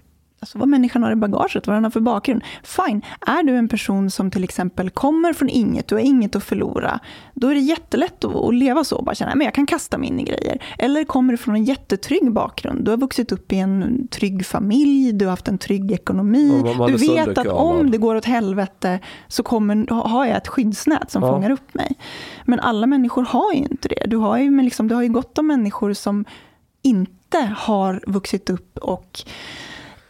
[0.44, 2.44] Alltså vad människan har i bagaget, vad den har för bakgrund.
[2.64, 6.44] Fine, är du en person som till exempel kommer från inget, du har inget att
[6.44, 7.00] förlora,
[7.34, 10.20] då är det jättelätt att, leva så, bara känna att jag kan kasta mig in
[10.20, 10.64] i grejer.
[10.80, 15.14] Eller kommer du från en jättetrygg bakgrund, du har vuxit upp i en trygg familj,
[15.14, 19.44] du har haft en trygg ekonomi, du vet att om det går åt helvete så
[19.44, 21.30] kommer, har jag ett skyddsnät som Ja.
[21.30, 21.96] fångar upp mig.
[22.46, 24.06] Men alla människor har ju inte det.
[24.08, 26.26] Du har ju, liksom, du har ju gott om människor som
[26.82, 29.24] inte har vuxit upp och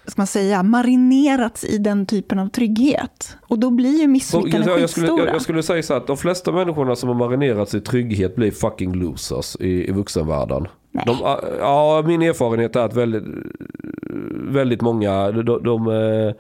[0.06, 3.38] ska man säga, marinerats i den typen av trygghet.
[3.48, 6.18] Och då blir ju misslyckandena jag, jag, skulle, jag, jag skulle säga så att de
[6.18, 10.68] flesta människorna som har marinerats i trygghet blir fucking losers i, i vuxenvärlden.
[11.06, 11.18] De,
[11.60, 13.24] ja, min erfarenhet är att väldigt,
[14.32, 16.34] väldigt många, de, de, eh,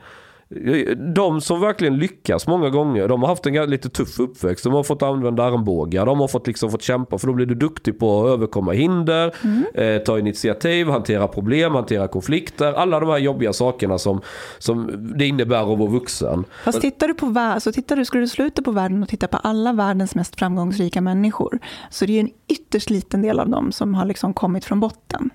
[1.15, 4.63] de som verkligen lyckas många gånger, de har haft en lite tuff uppväxt.
[4.63, 7.55] De har fått använda armbågar, de har fått, liksom fått kämpa för då blir du
[7.55, 9.63] duktig på att överkomma hinder, Mm.
[9.73, 12.73] eh, ta initiativ, hantera problem, hantera konflikter.
[12.73, 14.21] Alla de här jobbiga sakerna som,
[14.59, 16.43] som det innebär att vara vuxen.
[16.63, 19.37] Fast tittar du på så tittar du, skulle du sluta på världen och titta på
[19.37, 23.95] alla världens mest framgångsrika människor, så det är en ytterst liten del av dem som
[23.95, 25.29] har liksom kommit från botten.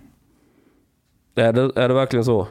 [1.36, 2.46] Är det, är det verkligen så?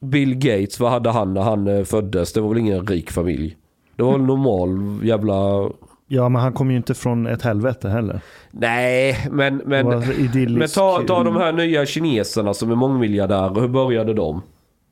[0.00, 2.32] Bill Gates, vad hade han när han eh, föddes?
[2.32, 3.56] Det var väl ingen rik familj?
[3.96, 5.70] Det var en normal jävla...
[6.06, 8.20] Ja, men han kom ju inte från ett helvete heller.
[8.50, 9.56] Nej, men...
[9.56, 10.58] Men, idyllisk.
[10.58, 13.60] men ta, ta de här nya kineserna som är mångmiljardärer.
[13.60, 14.42] Hur började de?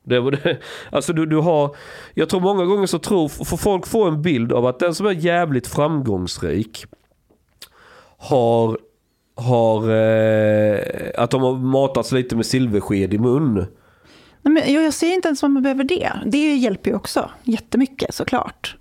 [0.03, 0.57] Det var det.
[0.91, 1.75] Alltså du, du har...
[2.13, 3.27] Jag tror många gånger så tror...
[3.27, 6.85] För folk får en bild av att den som är jävligt framgångsrik
[8.17, 8.77] har...
[9.35, 9.89] Har...
[9.89, 10.79] Eh,
[11.17, 13.65] att de har matats lite med silversked i mun.
[14.47, 16.11] Nej, men jag, jag säger inte ens att man behöver det.
[16.25, 18.75] Det hjälper ju också jättemycket såklart.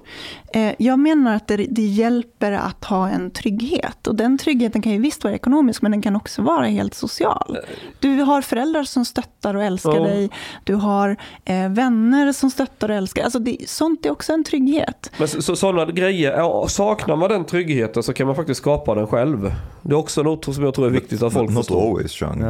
[0.52, 4.06] Eh, jag menar att det, det hjälper att ha en trygghet.
[4.06, 7.58] Och den tryggheten kan ju visst vara ekonomisk, men den kan också vara helt social.
[8.00, 10.02] Du har föräldrar som stöttar och älskar Ja.
[10.02, 10.30] dig.
[10.64, 13.24] Du har eh, vänner som stöttar och älskar.
[13.24, 15.10] Alltså det, sånt är också en trygghet.
[15.18, 18.94] Men så, så, sådana grejer, ja, saknar man den tryggheten så kan man faktiskt skapa
[18.94, 19.52] den själv.
[19.82, 21.88] Det är också något som jag tror är viktigt att folk Not förstår.
[21.88, 22.44] always, Chang.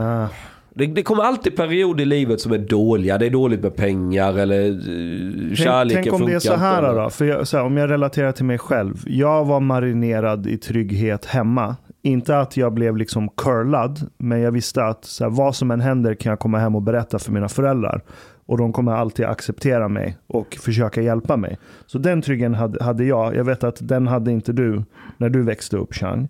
[0.79, 3.19] Det, det kommer alltid perioder i livet som är dåliga.
[3.19, 6.67] Det är dåligt med pengar eller uh, kärleken Tänk, tänk om det är så funkar
[6.67, 7.03] här inte.
[7.03, 7.11] då.
[7.11, 9.03] För jag, här, om jag relaterar till mig själv.
[9.07, 11.77] Jag var marinerad i trygghet hemma.
[12.03, 15.81] Inte att jag blev liksom curlad, men jag visste att så här, vad som än
[15.81, 18.01] händer kan jag komma hem och berätta för mina föräldrar.
[18.47, 21.59] Och de kommer alltid acceptera mig och försöka hjälpa mig.
[21.87, 23.37] Så den tryggheten hade, hade jag.
[23.37, 24.83] Jag vet att den hade inte du
[25.17, 26.29] när du växte upp, Chang.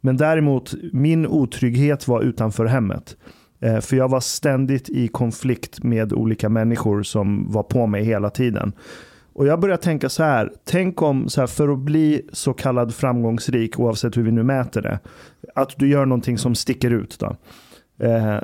[0.00, 3.16] Men däremot, min otrygghet var utanför hemmet.
[3.60, 8.30] Eh, för jag var ständigt i konflikt med olika människor som var på mig hela
[8.30, 8.72] tiden.
[9.32, 12.94] Och jag började tänka så här, tänk om så här, för att bli så kallad
[12.94, 14.98] framgångsrik, oavsett hur vi nu mäter det,
[15.54, 17.18] att du gör någonting som sticker ut.
[17.18, 17.36] Då.
[18.06, 18.38] Eh,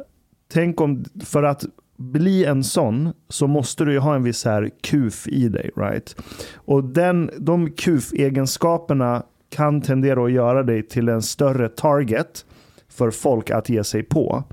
[0.52, 1.64] tänk om, för att
[1.96, 5.70] bli en sån så måste du ju ha en viss här kuf i dig.
[5.76, 6.16] Right?
[6.54, 12.44] Och den, de kuf-egenskaperna kan tendera att göra dig till en större target
[12.88, 14.44] för folk att ge sig på.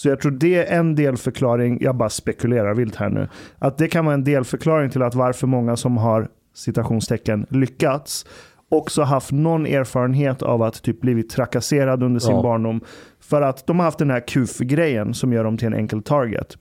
[0.00, 3.28] Så jag tror det är en delförklaring, jag bara spekulerar vilt här nu,
[3.58, 8.26] att det kan vara en delförklaring till att varför många som har citationstecken lyckats
[8.68, 12.42] också haft någon erfarenhet av att typ blivit trakasserad under sin Ja.
[12.42, 12.80] barndom.
[13.20, 16.56] För att de har haft den här kuf-grejen som gör dem till en enkel target.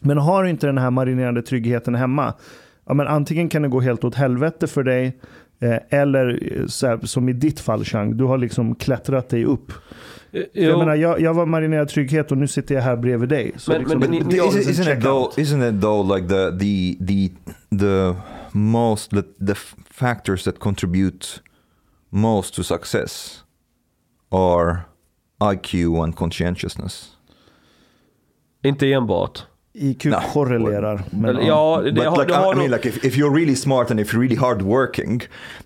[0.00, 2.34] Men har du inte den här marinerade tryggheten hemma,
[2.86, 5.18] ja, men antingen kan det gå helt åt helvete för dig,
[5.88, 9.72] eller eh, så här, som i ditt fall Chang, du har liksom klättrat dig upp.
[10.32, 10.78] Eh, Jag, jo.
[10.78, 13.52] menar, jag, jag var marinerad trygghet och nu sitter jag här bredvid dig.
[13.56, 15.32] Så Men- liksom, men- det- men- det är Isn't, isn't it though?
[15.38, 17.30] Isn't it though like the the the
[17.78, 18.14] the
[18.58, 19.54] most the, the
[19.90, 21.26] factors that contribute
[22.10, 23.42] most to success
[24.30, 24.76] are
[25.54, 27.10] IQ and conscientiousness.
[28.62, 29.46] Inte enbart.
[29.76, 30.16] IQ No.
[30.32, 31.02] korrelerar.
[31.10, 33.34] Men, Eller, ja, det But har, like I, har I mean, like if, if you're
[33.34, 35.22] really smart and if you're really hardworking,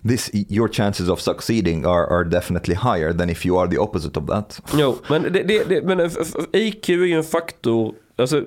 [0.07, 4.19] this your chances of succeeding are are definitely higher than if you are the opposite
[4.19, 4.61] of that.
[4.77, 6.15] Jo, men, det, det, det, men f-
[6.53, 7.93] IQ är ju en faktor.
[8.17, 8.43] Alltså,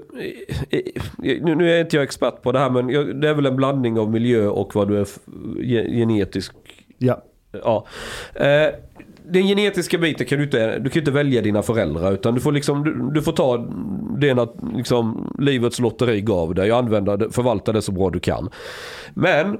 [1.18, 2.86] nu, nu är inte jag expert på det här men
[3.20, 5.06] det är väl en blandning av miljö och vad du är
[5.98, 6.52] genetisk.
[6.98, 7.22] Ja.
[7.64, 7.86] Ja.
[8.34, 8.68] Eh,
[9.28, 12.52] den genetiska biten kan du inte, du kan inte välja dina föräldrar utan du får
[12.52, 13.56] liksom, du, du får ta
[14.18, 18.20] det när liksom, livets lotteri gav dig och använda det, förvalta det så bra du
[18.20, 18.50] kan.
[19.14, 19.58] Men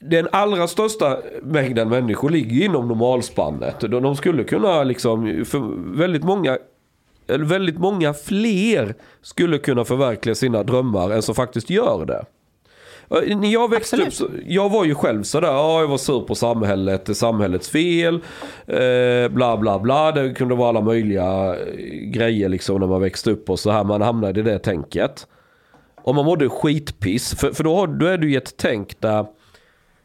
[0.00, 3.80] den allra största mängden människor ligger inom normalspannet.
[3.80, 6.58] De, de skulle kunna liksom, för väldigt många
[7.28, 12.24] eller väldigt många fler skulle kunna förverkliga sina drömmar än som faktiskt gör det.
[13.10, 14.30] När jag växte Absolut.
[14.30, 17.14] upp, så, jag var ju själv sådär, ja jag var sur på samhället, det är
[17.14, 18.14] samhällets fel,
[18.66, 20.12] eh, bla bla bla.
[20.12, 21.74] Det kunde vara alla möjliga eh,
[22.10, 25.26] grejer liksom när man växte upp och så här, man hamnade i det tänket.
[26.02, 29.26] Och man mådde skitpiss, för, för då, har, då är du i ett tänk där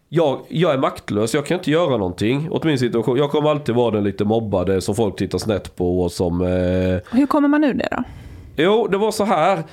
[0.10, 3.18] jag, jag är maktlös, jag kan inte göra någonting åt min situation.
[3.18, 6.42] Jag kommer alltid vara den lite mobbade som folk tittar snett på och som...
[6.42, 8.04] Eh, Hur kommer man ur det då?
[8.56, 9.64] Jo, det var så här.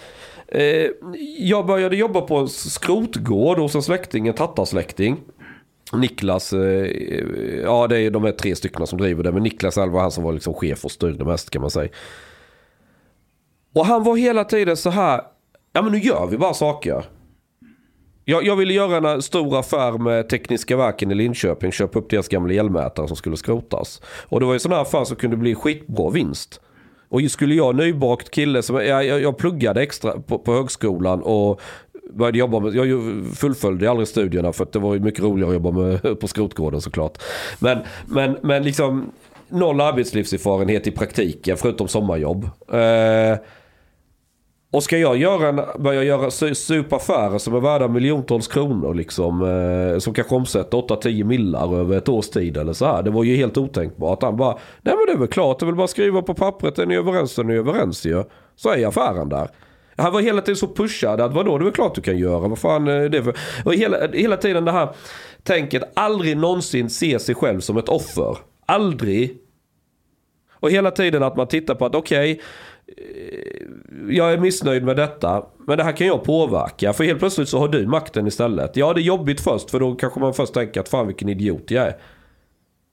[0.50, 0.90] Eh,
[1.38, 5.16] jag började jobba på en skrotgård hos en släkting, en tattarsläkting.
[5.92, 7.24] Niklas, eh, eh,
[7.62, 10.24] ja det är de här tre stycken som driver det, men Niklas var han som
[10.24, 11.90] var liksom chef och styrde mest kan man säga.
[13.74, 15.20] Och han var hela tiden så här,
[15.72, 17.04] ja men nu gör vi bara saker.
[18.24, 22.28] Jag, jag ville göra en stor affär med Tekniska Verken i Linköping, köpa upp deras
[22.28, 24.02] gamla elmätare som skulle skrotas.
[24.04, 26.60] Och det var ju sådana här affär som kunde bli skitbra vinst.
[27.10, 31.60] Och skulle jag nybakt kille, som, jag, jag, jag pluggade extra på, på högskolan och
[32.12, 33.02] började jobba med, jag
[33.36, 37.22] fullföljde aldrig studierna för att det var mycket roligare att jobba med, på skrotgården såklart.
[37.58, 39.12] Men, men, men liksom
[39.48, 42.44] noll arbetslivserfarenhet i praktiken förutom sommarjobb.
[42.72, 43.38] Eh,
[44.72, 49.42] och ska jag göra en, börja göra supaffärer som är värda miljontals kronor liksom.
[49.42, 53.02] Eh, som kanske omsätter 8-10 millar över ett års tid eller så här.
[53.02, 54.22] Det var ju helt otänkbart.
[54.22, 55.58] Han bara, nej men det är väl klart.
[55.58, 56.78] Det är väl bara att skriva på pappret.
[56.78, 58.24] Är ni överens så är ni överens ju.
[58.56, 59.48] Så är affären där.
[59.96, 62.48] Han var hela tiden så pushad att vadå det är väl klart du kan göra.
[62.48, 63.36] Vad fan eh, är det för?
[63.64, 64.88] Och hela, hela tiden det här
[65.42, 65.82] tänket.
[65.94, 68.36] Aldrig någonsin se sig själv som ett offer.
[68.66, 69.38] Aldrig.
[70.60, 72.40] Och hela tiden att man tittar på att okej
[72.96, 75.46] Eh, jag är missnöjd med detta.
[75.66, 76.92] Men det här kan jag påverka.
[76.92, 78.76] För helt plötsligt så har du makten istället.
[78.76, 79.70] Ja, det är jobbigt först.
[79.70, 81.96] För då kanske man först tänker att fan vilken idiot jag är.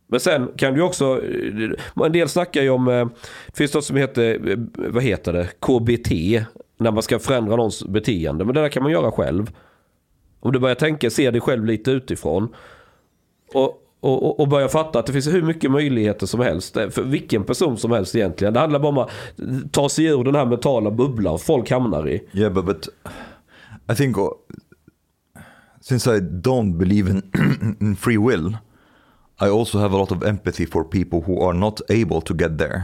[0.07, 3.05] Men sen kan du också, eh, en del snackar ju om, eh,
[3.47, 6.45] det finns något som heter, vad heter det, KBT.
[6.79, 8.45] när man ska förändra någons beteende.
[8.45, 9.51] Men det där kan man göra själv.
[10.39, 12.55] Om du börjar tänka, se dig själv lite utifrån.
[13.53, 16.77] Och, och, och börja fatta att det finns hur mycket möjligheter som helst.
[16.77, 18.53] Eh, för vilken person som helst egentligen.
[18.53, 22.09] Det handlar bara om att eh, ta sig ur den här mentala bubblan folk hamnar
[22.09, 22.27] i.
[22.33, 22.87] Yeah, but but
[23.91, 24.29] I think uh,
[25.81, 27.21] since I don't believe in
[27.81, 28.57] in free will,
[29.41, 32.57] I also have a lot of empathy for people who are not able to get
[32.57, 32.81] there.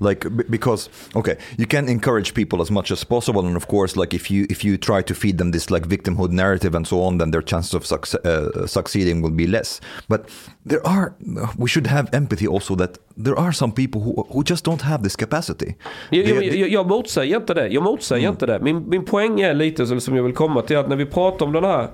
[0.00, 4.16] Like because okay, you can encourage people as much as possible, and of course, like
[4.16, 7.18] if you if you try to feed them this like victimhood narrative and so on,
[7.18, 9.80] then their chances of suc- uh, succeeding will be less.
[10.08, 10.20] But
[10.68, 11.14] there are
[11.58, 15.02] we should have empathy also that there are some people who who just don't have
[15.02, 15.74] this capacity.
[16.10, 17.68] Jag, They- jag, jag, jag motsäger inte det.
[17.68, 18.60] Jag motsäger inte det.
[18.60, 21.52] Min, min poäng är lite som jag vill komma till att när vi pratar om
[21.52, 21.88] den här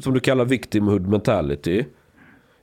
[0.00, 1.84] som du kallar victimhood mentality.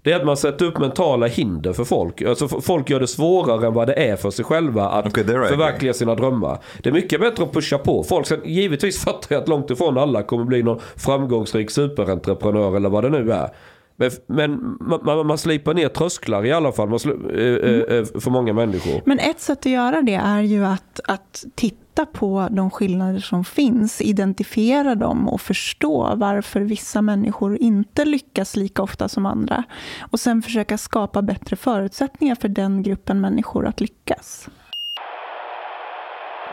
[0.05, 2.21] Det är att man sätter upp mentala hinder för folk.
[2.21, 5.49] Alltså folk gör det svårare än vad det är för sig själva att there I
[5.49, 6.59] förverkliga sina drömmar.
[6.83, 8.27] Det är mycket bättre att pusha på folk.
[8.27, 13.03] Sen, givetvis fattar jag att långt ifrån alla kommer bli någon framgångsrik superentreprenör eller vad
[13.03, 13.49] det nu är.
[13.95, 18.05] Men, men man, man, man slipar ner trösklar i alla fall man eh, eh, eh,
[18.19, 19.01] för många människor.
[19.05, 23.45] Men ett sätt att göra det är ju att, att titta på de skillnader som
[23.45, 29.63] finns, identifiera dem och förstå varför vissa människor inte lyckas lika ofta som andra.
[29.99, 34.49] Och sen försöka skapa bättre förutsättningar för den gruppen människor att lyckas.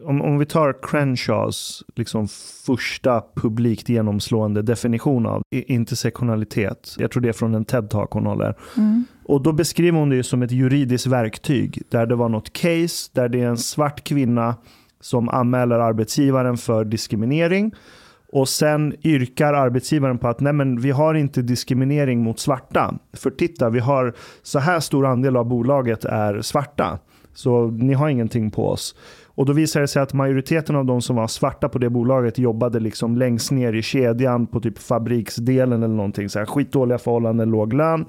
[0.04, 2.28] Om, om vi tar Crenshaws liksom
[2.66, 6.96] första publikt genomslående definition av intersektionalitet.
[6.98, 8.54] Jag tror det är från en TED-talk hon håller.
[9.24, 11.82] Och då beskriver hon det som ett juridiskt verktyg.
[11.88, 14.54] Där det var något case där det är en svart kvinna
[15.02, 17.72] som anmäler arbetsgivaren för diskriminering.
[18.32, 22.94] Och sen yrkar arbetsgivaren på att nej men vi har inte diskriminering mot svarta.
[23.12, 26.98] För titta, vi har så här stor andel av bolaget är svarta.
[27.34, 28.94] Så ni har ingenting på oss.
[29.34, 32.38] Och då visade det sig att majoriteten av de som var svarta på det bolaget
[32.38, 36.28] jobbade liksom längst ner i kedjan på typ fabriksdelen eller någonting.
[36.28, 38.06] Så här, skitdåliga förhållanden, låg lön.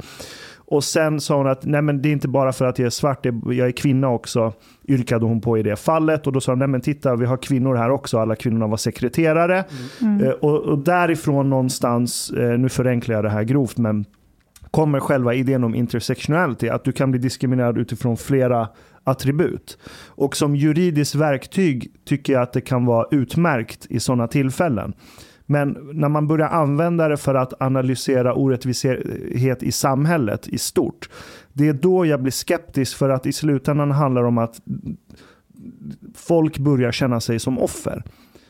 [0.74, 2.90] Och sen sa hon att nej men det är inte bara för att jag är
[2.90, 4.54] svart, jag är kvinna också,
[4.88, 6.28] yrkade hon på i det fallet.
[6.28, 8.78] Och då sa hon, nej men titta vi har kvinnor här också, alla kvinnorna var
[8.78, 9.64] sekreterare.
[10.22, 14.06] Eh, och, och därifrån någonstans, eh, nu förenklar jag det här grovt, men
[14.72, 18.68] kommer själva idén om intersectionality, att du kan bli diskriminerad utifrån flera
[19.04, 19.78] attribut.
[20.08, 24.94] Och som juridiskt verktyg tycker jag att det kan vara utmärkt i sådana tillfällen.
[25.54, 31.10] Men när man börjar använda det för att analysera orättvishet i samhället i stort,
[31.54, 34.62] det är då jag blir skeptisk för att i slutändan handlar det om att
[36.16, 38.04] folk börjar känna sig som offer.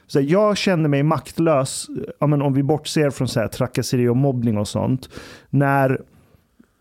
[0.07, 1.87] Så jag känner mig maktlös,
[2.19, 5.09] ja, men om vi bortser från så här, trakasserier och mobbning och sånt,
[5.49, 6.01] när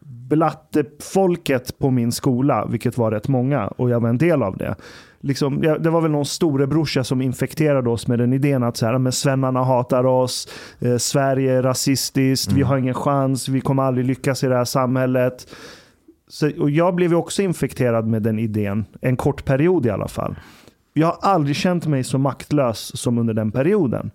[0.05, 4.75] blattefolket på min skola, vilket var rätt många och jag var en del av det.
[5.25, 8.87] Liksom, ja, det var väl någon storebrorsa som infekterade oss med den idén att så
[8.87, 10.49] här, men svennarna hatar oss,
[10.81, 14.65] eh, Sverige är rasistiskt, vi har ingen chans, vi kommer aldrig lyckas i det här
[14.65, 15.47] samhället.
[16.29, 20.35] Så, och jag blev också infekterad med den idén, en kort period i alla fall.
[20.93, 24.11] Jag har aldrig känt mig så maktlös som under den perioden.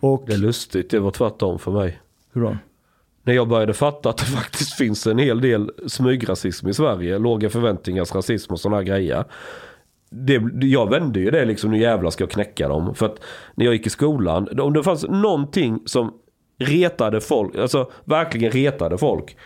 [0.00, 2.00] Och, Det är lustigt, det var tvärtom för mig.
[2.32, 2.56] hur då?
[3.22, 7.18] När jag började fatta att det faktiskt finns en hel del smygrasism i Sverige.
[7.18, 9.24] Låga förväntningars rasism och sådana grejer.
[10.10, 12.94] Det, jag vände ju det liksom, nu jävlar ska jag knäcka dem.
[12.94, 13.20] För att
[13.54, 16.12] när jag gick i skolan, om det fanns någonting som
[16.58, 19.36] retade folk, alltså verkligen retade folk.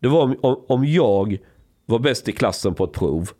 [0.00, 1.38] Det var om, om, om jag
[1.86, 3.30] var bäst i klassen på ett prov.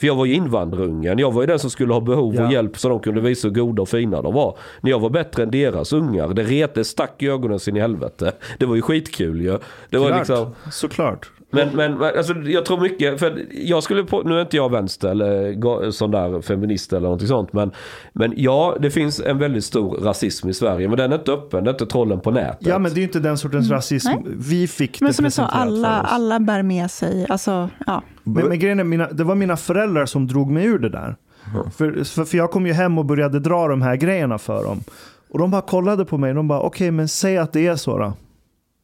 [0.00, 1.18] För jag var ju invandrarungen.
[1.18, 2.46] Jag var ju den som skulle ha behov Ja.
[2.46, 4.58] och hjälp så de kunde visa hur goda och fina de var.
[4.80, 6.28] När jag var bättre än deras ungar.
[6.28, 8.32] Det rete stack i ögonen sin i helvete.
[8.58, 9.58] Det var ju skitkul ju.
[9.90, 10.54] Det var Klart, liksom...
[10.72, 11.30] Såklart.
[11.54, 15.08] Men, men alltså, jag tror mycket, för jag skulle på, nu är inte jag vänster
[15.08, 17.52] eller sån där feminist eller någonting sånt.
[17.52, 17.70] Men,
[18.12, 20.88] men ja, det finns en väldigt stor rasism i Sverige.
[20.88, 22.66] Men den är inte öppen, det är inte trollen på nätet.
[22.66, 24.34] Ja, men det är ju inte den sortens rasism Mm.
[24.38, 28.02] Vi fick Men det som jag sa, alla, alla bär med sig, alltså, ja.
[28.22, 31.16] Men, men grejen är, mina, det var mina föräldrar som drog mig ur det där.
[31.76, 34.80] För, för, för jag kom ju hem och började dra de här grejerna för dem.
[35.30, 37.76] Och de bara kollade på mig och de bara, okej men säg att det är
[37.76, 38.12] så då.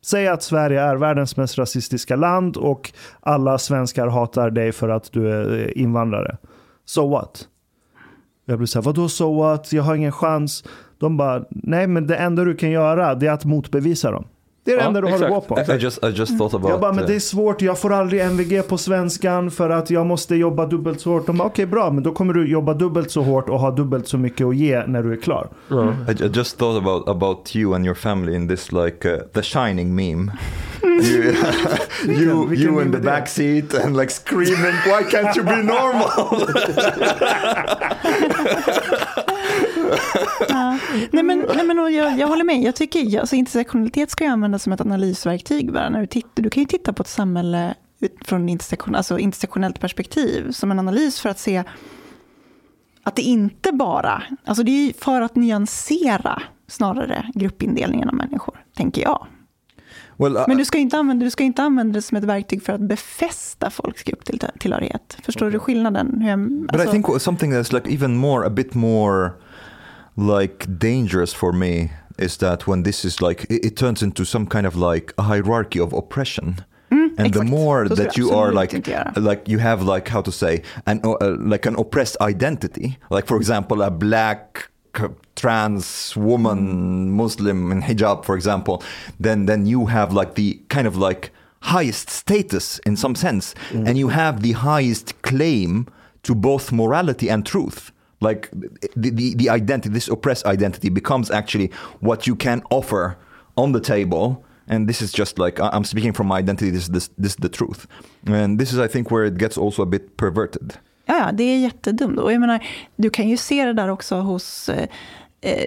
[0.02, 5.12] Säg att Sverige är världens mest rasistiska land och alla svenskar hatar dig för att
[5.12, 6.36] du är eh, invandrare.
[6.84, 7.48] So what?
[8.44, 9.72] Jag blev såhär, vadå so what?
[9.72, 10.64] Jag har ingen chans.
[10.98, 14.24] De bara, nej men det enda du kan göra det är att motbevisa dem.
[14.64, 15.48] Det är det Ja, enda du har att exakt.
[15.48, 15.60] gå på.
[15.72, 16.70] I, I just I just thought about.
[16.70, 19.90] Jag bara, men uh, det är svårt, jag får aldrig MVG på svenskan för att
[19.90, 21.26] jag måste jobba dubbelt så hårt.
[21.26, 24.08] De bara, okej bra, men då kommer du jobba dubbelt så hårt och ha dubbelt
[24.08, 25.48] så mycket att ge när du är klar.
[26.08, 29.42] I, I just thought about about you and your family in this like uh, the
[29.42, 30.32] shining meme.
[30.82, 31.34] you
[32.06, 36.48] you, you in the back seat and like screaming, why can't you be normal?
[41.12, 42.62] nej men, nej men jag, jag håller med.
[42.62, 45.72] Jag tycker alltså, intersektionalitet ska ju användas som ett analysverktyg.
[45.72, 45.88] Bara.
[45.88, 47.74] När du, tittar, du kan ju titta på ett samhälle
[48.24, 51.64] från intersektion, alltså intersektionellt perspektiv som en analys för att se
[53.02, 59.02] att det inte bara, alltså det är för att nyansera snarare gruppindelningen av människor, tänker
[59.02, 59.26] jag.
[60.16, 62.62] Well, I- Men du ska inte använda, du ska inte använda det som ett verktyg
[62.62, 65.16] för att befästa folks grupptillhörighet.
[65.22, 66.20] Förstår du skillnaden?
[66.20, 69.30] Hur jag, But alltså- I think something that's like even more, a bit more
[70.20, 74.46] like dangerous for me is that when this is like, it, it turns into some
[74.46, 76.64] kind of like a hierarchy of oppression.
[76.90, 78.72] and the more that you are like,
[79.16, 82.98] like you have like, how to say, an, uh, like an oppressed identity.
[83.10, 84.70] Like for example, a black
[85.36, 88.82] trans woman, Muslim in hijab, for example,
[89.18, 91.30] then, then you have like the kind of like
[91.62, 93.54] highest status in some sense.
[93.86, 95.86] And you have the highest claim
[96.24, 97.92] to both morality and truth.
[98.20, 98.50] Like
[98.96, 103.16] the, the, the identity, this oppressed identity becomes actually what you can offer
[103.56, 104.44] on the table.
[104.68, 107.48] And this is just like, I'm speaking from my identity, this, this, this is the
[107.48, 107.86] truth.
[108.26, 110.78] And this is, I think, where it gets also a bit perverted.
[111.06, 112.18] Ja, ja, det är jättedumt.
[112.18, 112.66] Och jag menar,
[112.96, 114.88] du kan ju se det där också hos eh,
[115.40, 115.66] eh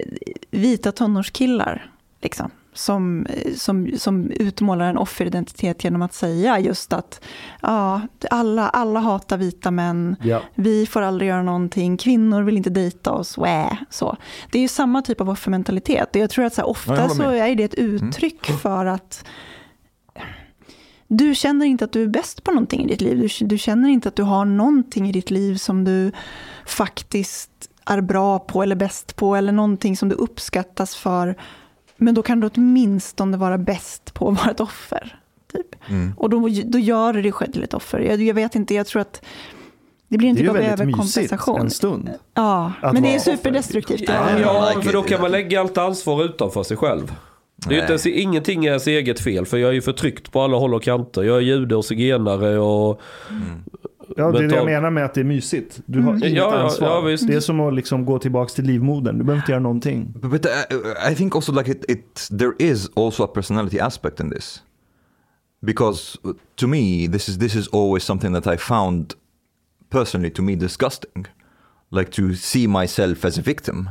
[0.50, 1.90] vita tonårskillar.
[2.22, 7.20] Liksom, som, som, som utmålar en offeridentitet genom att säga just att
[7.62, 8.00] ja,
[8.30, 10.42] alla, alla hatar vita män, Ja.
[10.54, 14.16] vi får aldrig göra någonting, kvinnor vill inte dejta oss, wä, så.
[14.50, 16.08] Det är ju samma typ av offermentalitet.
[16.12, 17.22] Jag tror att så här, Ja, ofta håller så.
[17.22, 17.52] Mm.
[17.52, 19.24] är det ett uttryck för att
[21.08, 23.18] du känner inte att du är bäst på någonting i ditt liv.
[23.38, 26.12] Du, du känner inte att du har någonting i ditt liv som du
[26.66, 27.50] faktiskt
[27.86, 31.36] är bra på eller bäst på eller någonting som du uppskattas för.
[32.04, 35.20] Men då kan du åtminstone vara bäst på att vara ett offer.
[35.52, 35.66] Typ.
[35.88, 36.12] Mm.
[36.16, 37.98] Och då, då gör du dig själv till ett offer.
[37.98, 39.24] Jag, jag vet inte, jag tror att
[40.08, 41.60] det blir en typ av överkompensation.
[41.60, 42.10] en stund.
[42.34, 44.08] Ja, men det är superdestruktivt.
[44.08, 47.12] Ja, ja för då kan man lägga allt ansvar utanför sig själv.
[47.56, 50.40] Det är inte ens, ingenting är ens eget fel för jag är ju förtryckt på
[50.40, 51.22] alla håll och kanter.
[51.22, 53.00] Jag är jude och zigenare och...
[54.16, 55.80] Ja, det är det jag menar med att det är mysigt.
[55.86, 56.88] Du har inget Ja, ja, ansvar.
[56.88, 57.26] ja, visst.
[57.26, 59.18] det är som att liksom gå tillbaka till livmodern.
[59.18, 60.12] Du behöver inte göra någonting.
[60.14, 64.20] But, but uh, I think also like it, it, there is also a personality aspect
[64.20, 64.62] in this,
[65.62, 69.14] because uh, to me this is this is always something that I found
[69.90, 71.26] personally to me disgusting,
[71.90, 73.88] like to see myself as a victim.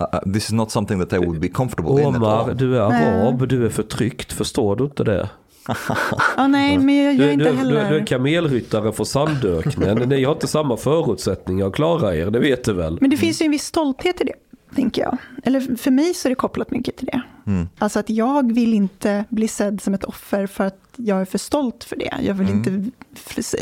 [0.00, 2.56] Uh, uh, this is not something that I would be comfortable in at Omar, all.
[2.56, 4.32] du är arab, du är förtryckt.
[4.32, 5.30] Förstår du inte det?
[6.36, 7.90] Ja, nej, men jag, jag Du, är du, inte du, heller...
[7.90, 10.08] du är kamelryttare för sandöknen.
[10.08, 12.98] Ni har inte samma förutsättningar att klara er, det vet du väl?
[13.00, 14.34] Men det finns ju en viss stolthet i det,
[14.74, 15.16] tänker jag.
[15.44, 17.22] Eller för mig så är det kopplat mycket till det.
[17.46, 17.68] Mm.
[17.78, 21.38] Alltså att jag vill inte bli sedd som ett offer för att jag är för
[21.38, 22.14] stolt för det.
[22.22, 22.84] Jag vill inte,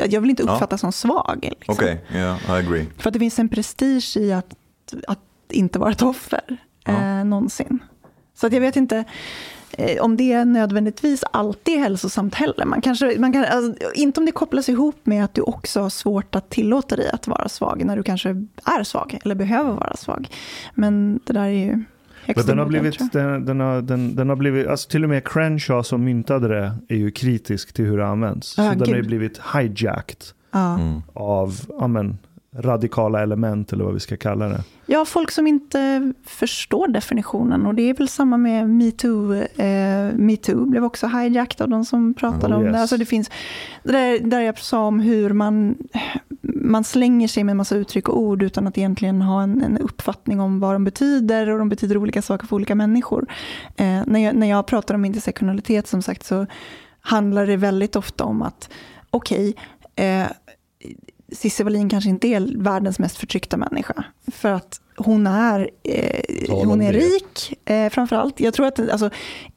[0.09, 0.53] jag vill inte Ja.
[0.55, 1.39] uppfattas som svag.
[1.43, 1.73] Liksom.
[1.75, 2.87] Okay, yeah, I agree.
[2.99, 4.55] För att det finns en prestige i att,
[5.07, 5.19] att
[5.51, 6.41] inte vara ett offer
[6.85, 6.93] Ja.
[6.93, 7.79] eh, någonsin.
[8.35, 9.05] Så att jag vet inte
[10.01, 12.65] om det nödvändigtvis alltid är hälsosamt heller.
[12.65, 15.91] Man kanske, man kan, alltså, inte om det kopplas ihop med att du också har
[15.91, 18.31] svårt att tillåta dig att vara svag när du kanske
[18.65, 20.29] är svag eller behöver vara svag.
[20.75, 21.85] Men det där är ju
[22.27, 25.29] Men den har blivit, den, den, har, den, den har blivit, alltså till och med
[25.29, 28.55] Crenshaw som myntade det är ju kritisk till hur det används.
[28.59, 29.07] Ja, så den har ju gud.
[29.07, 30.25] blivit hijacked.
[30.53, 31.03] Mm.
[31.13, 32.19] av ja, men,
[32.57, 34.65] radikala element eller vad vi ska kalla det.
[34.87, 37.67] Ja, folk som inte förstår definitionen.
[37.67, 39.35] Och det är väl samma med metoo.
[39.35, 42.73] Eh, metoo blev också hijacked av de som pratade Oh, om yes.
[42.73, 42.81] det.
[42.81, 43.31] Alltså det finns,
[43.83, 45.77] det där, där jag sa om hur man,
[46.43, 49.79] man slänger sig med en massa uttryck och ord utan att egentligen ha en, en
[49.79, 51.51] uppfattning om vad de betyder.
[51.51, 53.27] Och de betyder olika saker för olika människor.
[53.77, 56.47] Eh, när, jag, när jag pratar om intersektionalitet som sagt så
[57.01, 58.71] handlar det väldigt ofta om att
[59.11, 59.55] okej,
[59.97, 60.27] eh,
[61.33, 64.05] Cissi Wallin kanske inte är världens mest förtryckta människa.
[64.33, 66.99] För att hon är, eh, hon är det.
[66.99, 68.41] rik eh, framförallt.
[68.41, 69.11] Jag tror att alltså,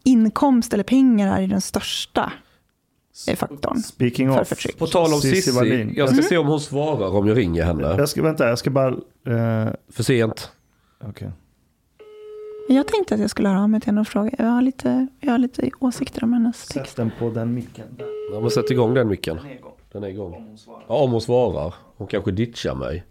[0.03, 2.32] inkomst eller pengar är den största
[3.28, 3.78] eh, faktorn.
[3.78, 4.47] Speaking För of.
[4.47, 4.78] förtryck.
[4.78, 7.95] På tal om Cissi jag ska se om hon svarar om jag ringer henne.
[7.97, 8.88] Jag ska, vänta, jag ska bara...
[8.88, 10.51] Eh, För sent.
[11.07, 11.32] okej.
[12.67, 14.32] Jag tänkte att jag skulle höra av mig till henne och fråga.
[14.38, 16.89] Jag har lite, jag har lite åsikter om hennes text.
[16.89, 17.86] Sätt den på den micken.
[18.34, 19.39] Ja, men sätt igång den micken.
[19.94, 20.58] Den är igång.
[20.88, 21.74] Ja, om hon svarar.
[21.98, 23.04] Hon kanske ditchar mig.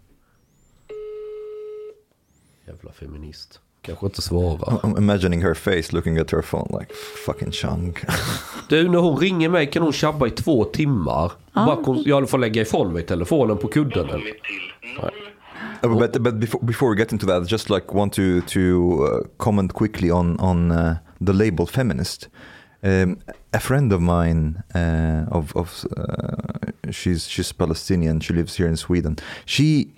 [2.67, 3.59] Jävla feminist.
[3.81, 4.79] Kanske inte svarar.
[4.83, 6.93] I'm imagining her face looking at her phone like
[7.25, 7.99] fucking chunk.
[8.69, 11.31] Du, när hon ringer mig kan hon tjabba i två timmar.
[11.53, 14.09] Bara kon- jag får lägga ifrån mig telefonen på kudden.
[15.83, 19.25] Uh, but but before before we get into that, just like want to to uh,
[19.37, 22.29] comment quickly on on uh, the label feminist.
[22.81, 23.17] Um,
[23.53, 28.19] a friend of mine, uh, of of uh, she's she's Palestinian.
[28.19, 29.17] She lives here in Sweden.
[29.45, 29.91] She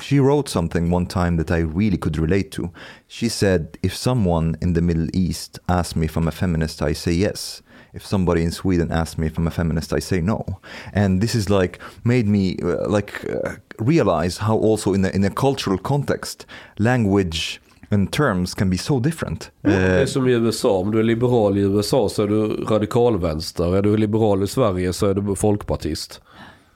[0.00, 2.70] she wrote something one time that I really could relate to.
[3.06, 6.92] She said, "If someone in the Middle East asks me if I'm a feminist, I
[6.92, 7.62] say yes."
[7.94, 10.44] If somebody in Sweden asks me if I'm a feminist, I say no.
[10.92, 15.24] And this is like made me uh, like uh, realize how also in a, in
[15.24, 16.44] a cultural context,
[16.78, 17.60] language
[17.90, 19.50] and terms can be so different.
[19.62, 22.46] Det Uh, är som i USA, om du är liberal i USA så är du
[22.64, 23.76] radikalvänster.
[23.76, 26.20] Är du liberal i Sverige så är du folkpartist.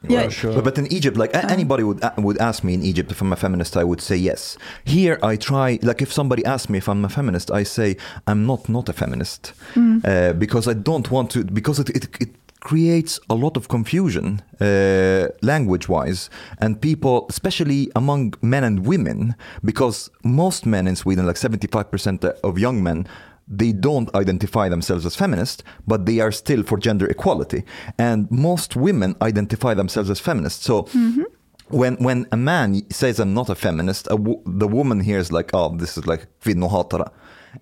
[0.09, 0.23] Ja,
[0.55, 3.33] But, but in Egypt, like anybody would a- would ask me in Egypt if I'm
[3.33, 4.59] a feminist, I would say yes.
[4.85, 7.97] Here, I try like if somebody asks me if I'm a feminist, I say
[8.27, 12.29] I'm not not a feminist uh, because I don't want to because it it, it
[12.71, 14.27] creates a lot of confusion
[14.61, 16.31] uh, language wise
[16.63, 19.35] and people especially among men and women
[19.71, 23.07] because most men in sweden like 75% of young men
[23.49, 27.65] they don't identify themselves as feminist, but they are still for gender equality.
[27.99, 30.63] And most women identify themselves as feminist.
[30.63, 30.87] So
[31.69, 35.51] when when a man says I'm not a feminist, a wo- the woman hears like,
[35.53, 37.11] oh, this is like kvinnohatare.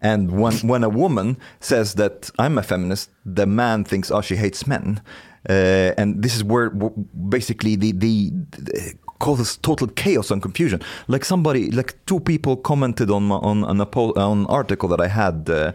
[0.01, 4.37] And when when a woman says that I'm a feminist, the man thinks, oh, she
[4.37, 5.01] hates men.
[5.49, 10.81] Uh, and this is where basically the, the, the causes total chaos and confusion.
[11.09, 14.13] Like somebody, like two people commented on my, on on a poll,
[14.49, 15.73] article that I had uh,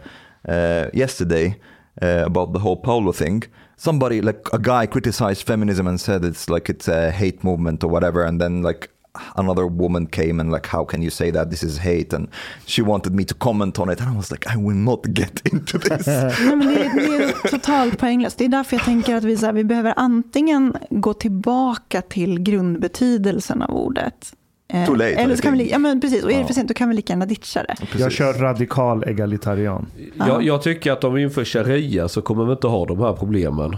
[0.48, 1.60] uh, yesterday
[2.02, 3.44] uh, about the whole Paulo thing.
[3.78, 7.90] Somebody, like a guy, criticized feminism and said it's like it's a hate movement or
[7.90, 8.90] whatever, and then like
[9.36, 11.50] another woman came and like, how can you say that?
[11.50, 12.28] This is hate, and
[12.66, 15.42] she wanted me to comment on it, and I was like, I will not get
[15.54, 16.08] into this.
[16.08, 18.38] Nej, men det, är, det är totalt poänglöst.
[18.38, 22.40] Det är därför jag tänker att vi, så här, vi behöver antingen gå tillbaka till
[22.40, 24.34] grundbetydelsen av ordet.
[24.74, 26.68] Eh, Too late, Eller så kan vi, ja, men precis, och är det för sent
[26.68, 27.76] då kan vi lika gärna ditcha det.
[27.98, 29.86] Jag kör radikal egalitarian.
[30.16, 33.14] Jag, jag tycker att om vi inför sharia så kommer vi inte ha de här
[33.14, 33.78] problemen.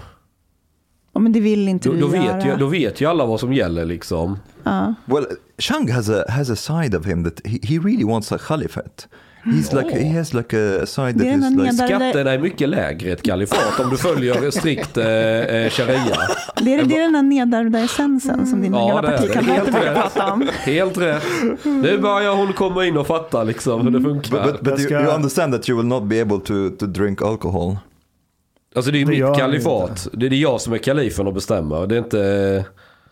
[1.18, 2.36] Ja, men det vill inte Då, vi då, göra.
[2.36, 4.40] vet ju, då vet ju alla vad som gäller liksom.
[4.64, 4.94] ja.
[5.06, 5.26] Well,
[5.58, 9.08] Shang has a has a side of him that he, he really wants a caliphate.
[9.46, 13.12] He's like he has like a side that is like Skatterna är mycket lägre i
[13.12, 16.18] ett kalifat om du följer strikt eh, eh, sharia.
[16.62, 19.94] det, är, det är den här nedärvda essensen som dina Ja, gamla partikamrater Helt brukar
[19.94, 20.14] rätt.
[20.14, 20.48] prata om.
[20.60, 21.24] Helt rätt.
[21.64, 24.44] Nu börjar hon komma in och fatta liksom hur det funkar.
[24.44, 27.22] But, but, but you, you understand that you will not be able to, to drink
[27.22, 27.78] alcohol.
[28.78, 30.08] Alltså det är ju mitt kalifat.
[30.14, 31.88] Det är jag som är kalifen och bestämmer.
[31.88, 32.66] Det är inte...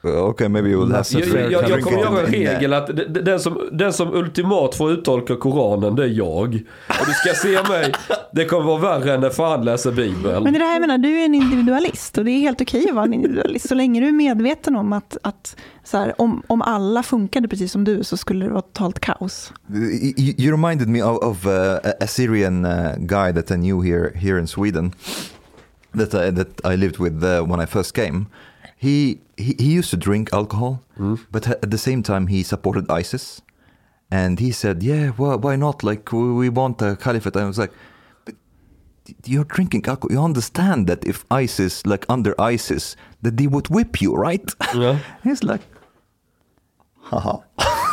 [0.06, 3.40] Uh, okay, maybe you will have Jag, jag, jag, kommer göra en regel att den
[3.40, 6.64] som, den som ultimat får uttolka Koranen, det är jag.
[6.88, 7.92] Och du ska se mig,
[8.32, 10.44] det kommer vara värre än när fan läser Bibeln.
[10.44, 12.62] Men det är det här jag menar, du är en individualist och det är helt
[12.62, 13.68] okej att vara en individualist.
[13.68, 17.72] Så länge du är medveten om att, att så här, om, om alla funkade precis
[17.72, 19.54] som du så skulle det vara totalt kaos.
[19.74, 23.84] You, you reminded me of, of uh, a- a Syrian uh, guy that I knew
[23.84, 24.92] here here in Sweden,
[25.96, 28.28] that I, that I lived with uh, when I first came.
[28.78, 30.80] He, he he used to drink alcohol,
[31.32, 33.42] but at the same time he supported ISIS,
[34.12, 35.84] and he said, "Yeah, well, why not?
[35.84, 37.72] Like we, we want a caliphate." I was like,
[38.26, 38.36] "But
[39.26, 40.12] you're drinking alcohol.
[40.12, 44.98] You understand that if ISIS, like under ISIS, that they would whip you, right?" Ja.
[45.24, 45.64] He's like,
[47.12, 47.44] "Haha."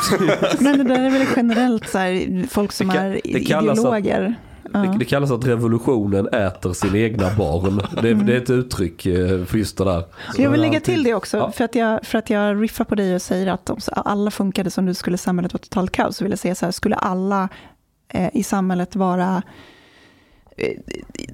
[0.60, 4.34] Men det där är väl generellt så här, folk som Det är ideologer.
[4.72, 7.80] Det, det kallas att revolutionen äter sina egna barn.
[8.02, 10.04] Det, det är ett uttryck eh, för just det där.
[10.36, 11.52] Jag vill lägga till det också, Ja.
[11.52, 14.70] för, att jag, för att jag riffar på dig och säger att om alla funkade
[14.70, 17.48] som du skulle samhället vara totalt kaos, så vill jag säga så här, skulle alla
[18.08, 19.42] eh, i samhället vara
[20.56, 20.78] eh,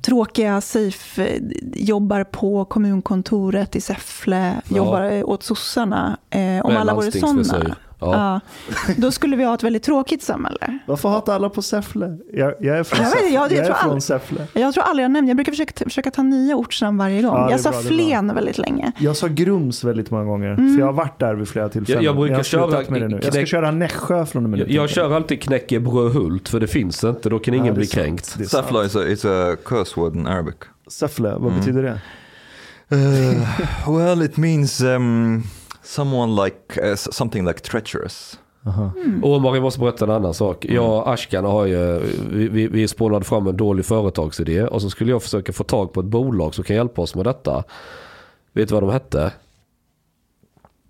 [0.03, 1.43] tråkiga, safe, eh,
[1.74, 4.76] jobbar på kommunkontoret i Säffle, Ja.
[4.76, 7.76] jobbar åt sossarna, eh, om alla vore sådana.
[8.01, 8.41] Ja.
[8.87, 10.79] Ja, då skulle vi ha ett väldigt tråkigt samhälle.
[10.87, 12.19] Varför hatar alla på Säffle?
[12.33, 13.35] Jag, jag är från, Jag vet inte, Säffle.
[13.35, 14.47] jag- jag jag tror är från all- Säffle.
[14.53, 17.35] Jag tror aldrig jag nämnde, jag brukar försöka, försöka ta nya ortsnamn varje gång.
[17.35, 17.81] Ja, jag sa bra.
[17.81, 18.93] Flen väldigt länge.
[18.99, 20.73] Jag sa Grums väldigt många gånger, Mm.
[20.75, 22.03] för jag har varit där vid flera tillfällen.
[22.05, 23.21] Jag- jag brukar köra med det nu.
[23.23, 24.65] Jag ska köra Nässjö från och med nu.
[24.69, 27.29] Jag, jag kör alltid knäckebrödhult för det finns inte.
[27.29, 27.95] Då kan ingen Ja, bli sant.
[28.05, 28.49] kränkt.
[28.51, 30.55] Safla is a, is a curse word in Arabic.
[30.89, 31.59] Säffle, vad Mm.
[31.59, 32.01] betyder det?
[32.97, 35.43] Uh, well, it means um,
[35.89, 38.39] someone like uh, something like treacherous.
[38.66, 38.93] Aha.
[39.22, 40.64] Och Omar, jag måste berätta en annan sak.
[40.64, 41.99] Jag och Ashkan har ju,
[42.30, 45.93] vi, vi, vi spånade fram en dålig företagsidé och så skulle jag försöka få tag
[45.93, 47.64] på ett bolag som kan hjälpa oss med detta.
[48.53, 49.32] Vet du vad de hette?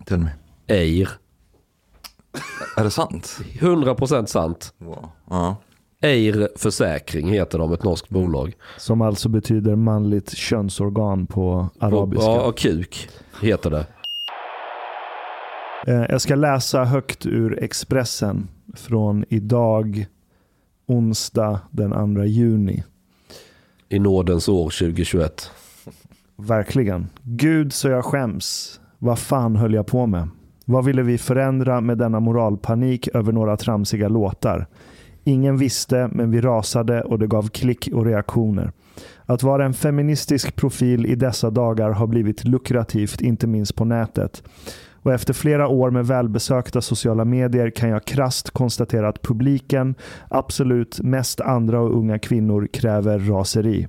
[0.05, 0.29] Tell me.
[0.67, 1.09] Eir.
[2.77, 3.39] Är det sant?
[3.59, 4.73] 100% sant.
[4.77, 5.09] Wow.
[5.29, 5.55] Ja.
[6.01, 8.53] Eir Försäkring heter de, ett norskt bolag.
[8.77, 12.25] Som alltså betyder manligt könsorgan på arabiska.
[12.25, 13.09] Ja, och kuk
[13.41, 13.85] heter det.
[15.87, 20.05] Eh, Jag ska läsa högt ur Expressen från idag,
[20.87, 22.83] onsdag den 2 juni.
[23.89, 25.51] I nådens år 2021.
[26.37, 27.07] Verkligen.
[27.23, 28.79] Gud så jag skäms.
[28.97, 30.27] Vad fan höll jag på med?
[30.65, 34.67] Vad ville vi förändra med denna moralpanik över några tramsiga låtar?
[35.23, 38.71] Ingen visste, men vi rasade och det gav klick och reaktioner.
[39.25, 44.43] Att vara en feministisk profil i dessa dagar har blivit lukrativt, inte minst på nätet.
[45.03, 49.95] Och efter flera år med välbesökta sociala medier kan jag krast konstatera att publiken,
[50.29, 53.87] absolut mest andra och unga kvinnor, kräver raseri.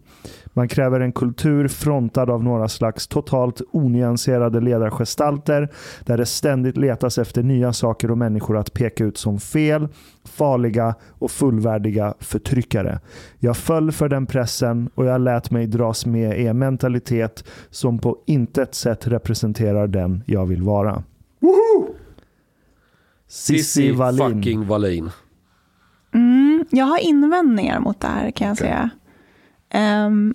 [0.53, 5.69] Man kräver en kultur frontad av några slags totalt onyanserade ledargestalter
[6.05, 9.89] där det ständigt letas efter nya saker och människor att peka ut som fel,
[10.25, 13.01] farliga och fullvärdiga förtryckare.
[13.39, 17.99] Jag föll för den pressen och jag lät mig dras med i en mentalitet som
[17.99, 21.03] på intet sätt representerar den jag vill vara.
[23.29, 24.37] Cissi Wallin.
[24.37, 25.11] fucking Wallin.
[26.15, 28.67] Mm, jag har invändningar mot det här kan jag Okej.
[28.67, 28.91] säga.
[29.71, 30.35] Ehm,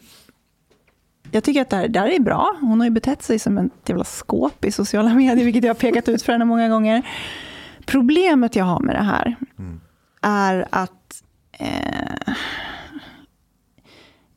[1.31, 2.57] jag tycker att det här, det här är bra.
[2.61, 5.79] Hon har ju betett sig som ett jävla skåp i sociala medier, vilket jag har
[5.79, 7.07] pekat ut för henne många gånger.
[7.85, 9.35] Problemet jag har med det här
[10.21, 12.33] är att eh,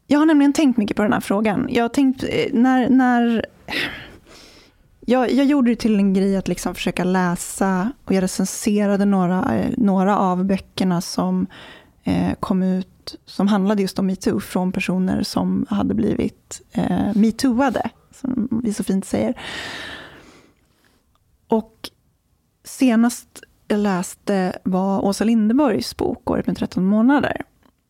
[0.07, 1.67] jag har nämligen tänkt mycket på den här frågan.
[1.71, 3.47] Jag har tänkt, eh, när, när
[5.01, 9.55] jag, jag gjorde det till en grej att liksom försöka läsa och jag recenserade några,
[9.55, 11.47] eh, några av böckerna som
[12.05, 17.91] eh, kom ut som handlade just om metoo från personer som hade blivit eh, metooade,
[18.11, 19.41] som vi så fint säger.
[21.49, 21.91] Och
[22.65, 27.43] senast jag läste var Åsa Linderborgs bok Året med 13 månader.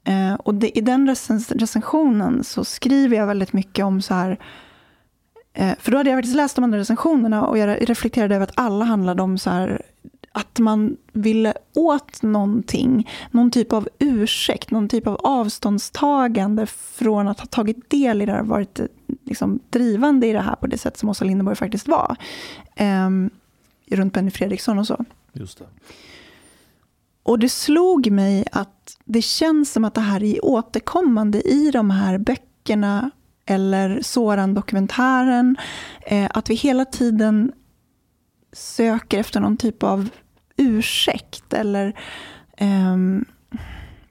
[0.05, 4.39] Eh, och det, i den recens recensionen så skriver jag väldigt mycket om så här
[5.59, 8.53] Eh, För då hade jag faktiskt läst de andra recensionerna och jag reflekterade över att
[8.55, 9.83] alla handlade om så här,
[10.39, 17.41] att man ville åt någonting, någon typ av ursäkt, någon typ av avståndstagande från att
[17.41, 18.87] ha tagit del i det här, varit eh,
[19.25, 22.17] liksom drivande i det här på det sätt som Åsa Linderborg faktiskt var.
[22.77, 23.31] Ehm,
[23.91, 25.05] runt Benny Fredriksson och så.
[25.33, 25.65] Just det.
[27.23, 31.91] Och det slog mig att det känns som att det här är återkommande i de
[31.91, 33.11] här böckerna
[33.47, 35.57] eller Soran-dokumentären.
[36.01, 37.53] Eh, att vi hela tiden
[38.53, 40.09] söker efter någon typ av
[40.59, 41.53] ursäkt.
[41.53, 41.93] Eller,
[42.57, 43.25] ehm,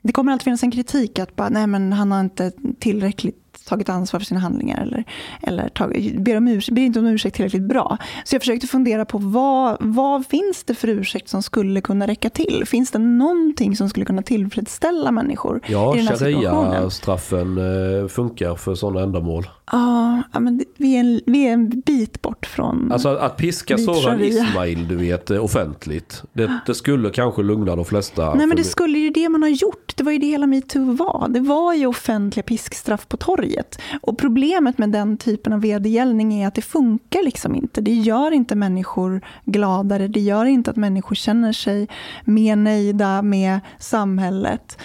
[0.02, 3.90] det kommer alltid finnas en kritik att bara, nej, men han har inte tillräckligt tagit
[3.90, 5.04] ansvar för sina handlingar eller,
[5.42, 7.98] eller tagit, ber, om ursäkt, ber inte om ursäkt tillräckligt bra.
[8.24, 12.30] Så jag försökte fundera på vad, vad finns det för ursäkt som skulle kunna räcka
[12.30, 12.64] till?
[12.66, 16.72] Finns det någonting som skulle kunna tillfredsställa människor Ja, i den här situationen?
[16.72, 19.48] sharia-straffen eh, funkar för sådana ändamål.
[19.72, 22.92] Ja, men vi är, en, vi är en bit bort från...
[22.92, 24.24] Alltså att piska Soran.
[24.24, 26.24] Ismail, du vet, eh, offentligt.
[26.34, 28.34] Det, det skulle kanske lugna de flesta.
[28.34, 29.94] Nej, men det skulle ju det man har gjort.
[29.96, 31.28] Det var ju det hela metoo var.
[31.30, 33.82] Det var ju offentliga piskstraff på torget.
[34.02, 37.82] Och problemet med den typen av vedergällning är att det funkar liksom inte.
[37.82, 40.08] Det gör inte människor gladare.
[40.08, 41.88] Det gör inte att människor känner sig
[42.26, 44.78] mer nöjda med samhället.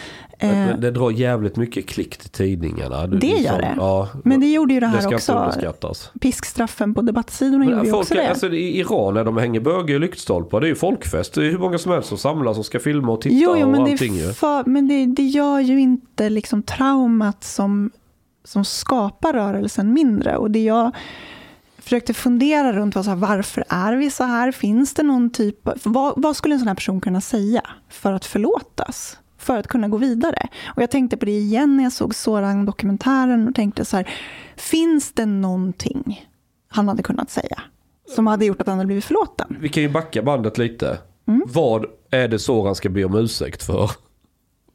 [0.43, 3.07] Eh, det drar jävligt mycket klick till tidningarna.
[3.07, 3.75] Du- Det gör det.
[3.77, 6.11] Ja, Men det gjorde ju det det här ska inte också.
[6.21, 8.29] Piskstraffen på debattsidorna gjorde Men ju folk, också det.
[8.31, 11.35] alltså, I Iran när de hänger böger i lyktstolpar, det är ju folkfest.
[11.35, 13.67] Det är hur många som helst som samlas och ska filma och titta Jo, jo
[13.67, 17.91] och men, det, allting är för, men det, det gör ju inte liksom traumat som,
[18.45, 20.37] som skapar rörelsen mindre.
[20.37, 20.91] Och det jag
[21.79, 24.53] försökte fundera runt var så här, varför är vi så här?
[24.53, 28.13] Finns det någon typ av, vad, vad skulle en sån här person kunna säga för
[28.13, 29.19] att förlåtas?
[29.43, 30.49] För att kunna gå vidare.
[30.77, 34.09] Och jag tänkte på det igen när jag såg Soran-dokumentären och tänkte så här,
[34.57, 36.27] finns det någonting
[36.69, 37.61] han hade kunnat säga
[38.15, 39.57] som hade gjort att han hade blivit förlåten?
[39.61, 40.99] Vi kan ju backa bandet lite.
[41.29, 41.43] Mm.
[41.47, 43.91] Vad är det Soran ska be om ursäkt för?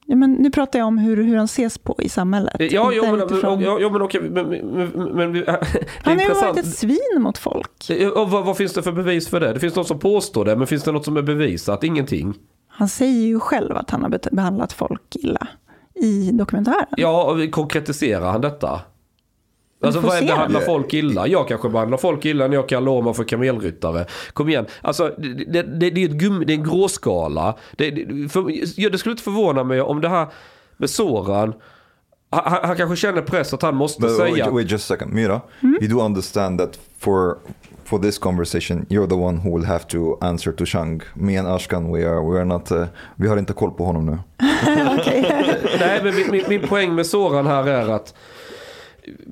[0.09, 2.55] Ja, men nu pratar jag om hur, hur han ses på i samhället.
[2.59, 4.21] Ja, jo, men, utifrån- ja, ja, men okej.
[4.21, 5.59] Men, men, men, det är
[6.03, 7.71] Han har ju varit ett svin mot folk.
[7.89, 9.53] Ja, vad, vad finns det för bevis för det?
[9.53, 11.83] Det finns något som påstår det, men finns det något som är bevisat?
[11.83, 12.33] Ingenting.
[12.77, 15.47] Han säger ju själv att han har behandlat folk illa
[15.95, 16.87] i dokumentären.
[16.97, 18.81] Ja, konkretiserar han detta?
[19.83, 20.25] Alltså vad är se.
[20.25, 21.27] behandlar folk illa?
[21.27, 24.05] Jag kanske behandlar folk illa när jag kallar Loma för kamelryttare.
[24.33, 24.65] Kom igen.
[24.81, 27.55] Alltså det, det, det, är, ett gummi, det är en gråskala.
[27.77, 30.27] Det, det, för, det skulle inte förvåna mig om det här
[30.77, 31.53] med Soran.
[32.29, 34.31] Han, han- kanske känner press att han måste But säga.
[34.45, 35.13] wait, wait just a second.
[35.13, 37.37] Mira, you do understand that for
[37.87, 41.01] for this conversation you're the one who will have to answer to Shang.
[41.13, 42.85] Me and Ashkan we are we are not uh,
[43.15, 44.17] vi har inte koll på honom nu.
[45.79, 48.13] Nej, men min, min, min poäng med Soran här är att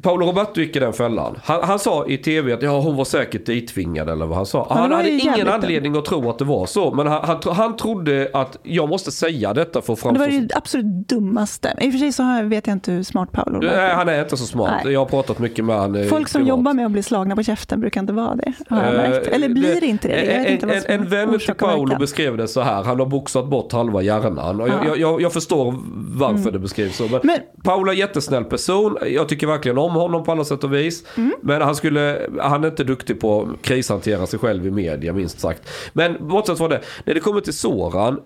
[0.02, 1.40] Paolo Roberto gick i den fällan.
[1.44, 4.68] Han, han sa i tv att ja, hon var säkert dittvingad eller vad han sa.
[4.68, 6.94] det han var hade ingen anledning att tro att det var så.
[6.94, 10.32] Men han, han, han trodde att jag måste säga detta för att Det framstå var
[10.32, 10.48] som...
[10.48, 11.74] det absolut dummaste.
[11.82, 13.76] I och för sig så vet jag inte hur smart Paolo var.
[13.76, 14.82] Nej, han är inte så smart.
[14.84, 14.94] Nej.
[14.94, 16.06] Jag har pratat mycket med honom.
[16.10, 18.54] Folk som jobbar med att bli slagna på käften brukar inte vara det.
[18.70, 19.28] Märkt.
[19.28, 20.14] Eller blir det inte det?
[20.14, 22.84] En, inte en, en vän till Paolo beskrev det så här.
[22.84, 24.62] Han har boxat bort halva hjärnan.
[24.62, 24.80] Och jag, Ja.
[24.80, 24.88] Mm.
[24.88, 25.76] jag, jag, jag förstår
[26.20, 27.04] varför det beskrivs så.
[27.08, 28.98] Men, Men- Paolo är en jättesnäll person.
[29.08, 31.04] Jag tycker verkligen om honom på alla sätt och vis.
[31.18, 31.34] Mm.
[31.42, 35.40] Men han, skulle, han är inte duktig på att krishantera sig själv i media minst
[35.40, 35.70] sagt.
[35.94, 36.82] Men bortsett från det.
[37.06, 38.20] När det kommer till Soran.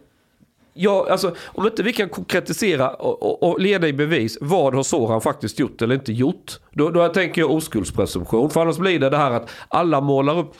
[0.73, 4.83] Ja, alltså, om inte vi kan konkretisera och, och, och leda i bevis vad har
[4.83, 6.59] Soran faktiskt gjort eller inte gjort.
[6.71, 8.49] Då, då tänker jag oskuldspresumtion.
[8.49, 10.55] För annars blir det det här att alla målar upp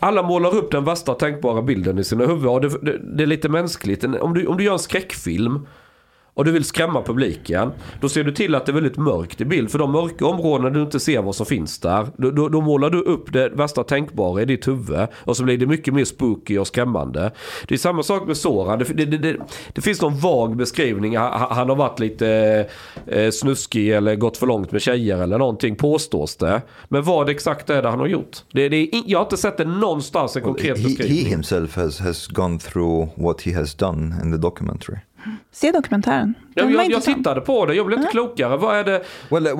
[0.00, 2.48] alla målar upp den värsta tänkbara bilden i sina huvuden.
[2.48, 4.04] Och det, det, det är lite mänskligt.
[4.04, 5.66] Om du, om du gör en skräckfilm
[6.34, 7.72] och du vill skrämma publiken.
[8.00, 9.70] Då ser du till att det är väldigt mörkt i bild.
[9.70, 12.06] För de mörka områdena du inte ser vad som finns där.
[12.16, 15.06] Då, då, då målar du upp det värsta tänkbara i ditt huvud.
[15.14, 17.30] Och så blir det mycket mer spooky och skrämmande.
[17.68, 18.78] Det är samma sak med Soran.
[18.78, 19.36] Det, det, det,
[19.72, 21.16] det, finns någon vag beskrivning.
[21.16, 22.66] Han, han har varit lite
[23.06, 26.62] eh, snuskig eller gått för långt med tjejer eller någonting påstås det.
[26.88, 28.36] Men vad exakt är det han har gjort?
[28.52, 31.24] Det, det är, jag har inte sett det någonstans en konkret he, beskrivning.
[31.24, 34.98] he himself has, has gone through what he has done in the documentary.
[35.52, 36.34] Se dokumentären.
[36.54, 38.56] Ja, Den jag, jag tittade på det, jag blev inte klokare.
[38.56, 39.02] Vad är det?
[39.30, 39.52] Well, uh,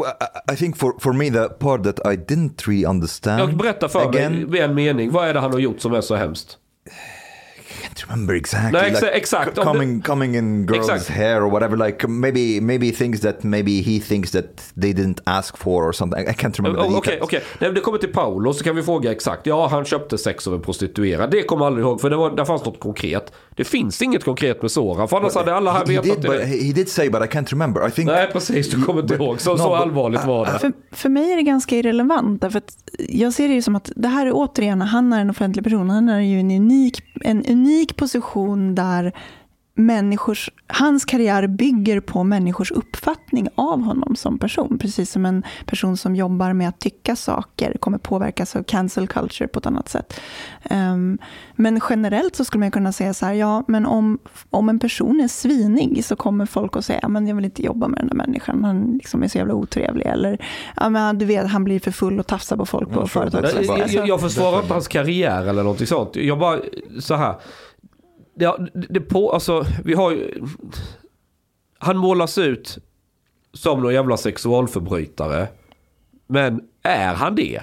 [0.52, 3.40] I- think for, for me, the part that I didn't really understand.
[3.40, 5.10] Jag berättar för again, dig med en mening.
[5.10, 6.56] Vad är det han har gjort som är så hemskt?
[7.72, 8.80] I can't remember exactly.
[8.80, 9.54] Nej, exa- exakt.
[9.54, 11.08] c- Om coming, coming in girls' Exakt.
[11.08, 11.76] hair or whatever.
[11.86, 16.22] Like maybe, maybe things that maybe he thinks that they didn't ask for or something.
[16.28, 16.80] I can't remember.
[16.82, 17.22] Oh, Okej, details.
[17.22, 17.42] okej.
[17.58, 19.46] När det kommer till Paolo så kan vi fråga exakt.
[19.46, 21.30] Ja, han köpte sex av en prostituerad.
[21.30, 23.32] Det kommer jag aldrig ihåg för det, var, det fanns något konkret.
[23.60, 25.08] Det finns inget konkret med Soran.
[25.08, 26.44] För annars hade alla här He, vetat det.
[26.44, 27.88] he, did say, but I can't remember.
[27.88, 28.06] I think.
[28.06, 28.70] Nej, precis.
[28.70, 29.40] Du kommer inte ihåg.
[29.40, 30.58] Så, no, så but- allvarligt var det.
[30.58, 32.40] För, för mig är det ganska irrelevant.
[32.40, 32.72] Därför att
[33.08, 35.90] jag ser det ju som att det här är återigen, han är en offentlig person.
[35.90, 39.12] Han är ju en unik, en unik position där
[39.86, 44.78] människors, hans karriär bygger på människors uppfattning av honom som person.
[44.78, 49.48] Precis som en person som jobbar med att tycka saker kommer påverkas av cancel culture
[49.48, 50.20] på ett annat sätt.
[50.62, 51.18] Ehm,
[51.56, 54.18] men generellt så skulle man kunna säga så här, ja men om,
[54.50, 57.88] om en person är svinig så kommer folk att säga, men jag vill inte jobba
[57.88, 60.06] med den där människan, han liksom är så jävla otrevlig.
[60.06, 60.38] Eller,
[60.76, 63.30] ja men du vet, han blir för full och tafsar på folk på Ja, sure,
[63.30, 63.50] företaget.
[63.50, 66.16] that's Nej, about- Alltså, jag, jag försvarar inte hans karriär eller någonting sånt.
[66.16, 66.58] Jag bara,
[67.00, 67.34] så här.
[68.40, 70.44] Ja, det- det på, alltså, vi har ju...
[71.78, 72.78] Han målas ut
[73.52, 75.48] som någon jävla sexualförbrytare.
[76.26, 77.60] Men är han det?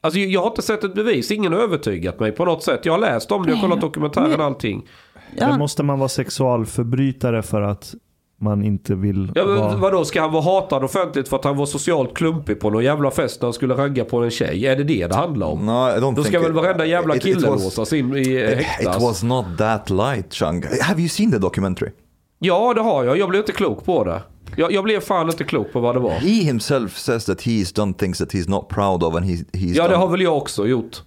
[0.00, 2.80] Alltså jag har inte sett ett bevis, ingen har övertygat mig på något sätt.
[2.86, 4.88] Jag har läst om det, jag har kollat dokumentären och allting.
[5.36, 7.94] ja, Men måste man vara sexualförbrytare för att
[8.40, 9.76] man inte vill Ja, men vara...
[9.76, 13.10] vadå, ska han vara hatad offentligt för att han var socialt klumpig på någon jävla
[13.10, 14.66] fest när han skulle ragga på en tjej?
[14.66, 15.66] Är det det det handlar om?
[15.66, 18.64] No, Då ska väl varenda jävla it- it kille was- låsas in i eh, It,
[18.66, 18.96] häktas?
[18.96, 20.64] it was not that light, Chung.
[20.82, 21.90] Have you seen the documentary?
[22.38, 23.18] Ja, det har jag.
[23.18, 24.22] Jag blev inte klok på det.
[24.56, 26.10] Jag, jag blev fan inte klok på vad det var.
[26.10, 29.74] He himself says that he's done things that he's not proud of, and he's he's
[29.76, 31.02] Ja, det done har väl jag också gjort.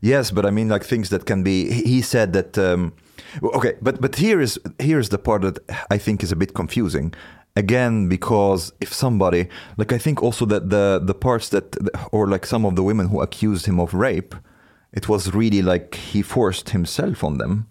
[0.00, 1.50] Yes, but I mean like things that can be.
[1.50, 2.58] He he said that.
[2.58, 2.90] Um,
[3.42, 5.58] okay, but but here is here is the part that
[5.90, 7.14] I think is a bit confusing.
[7.54, 11.76] Again, because if somebody like I think also that the the parts that
[12.10, 14.34] or like some of the women who accused him of rape,
[14.92, 17.66] it was really like he forced himself on them.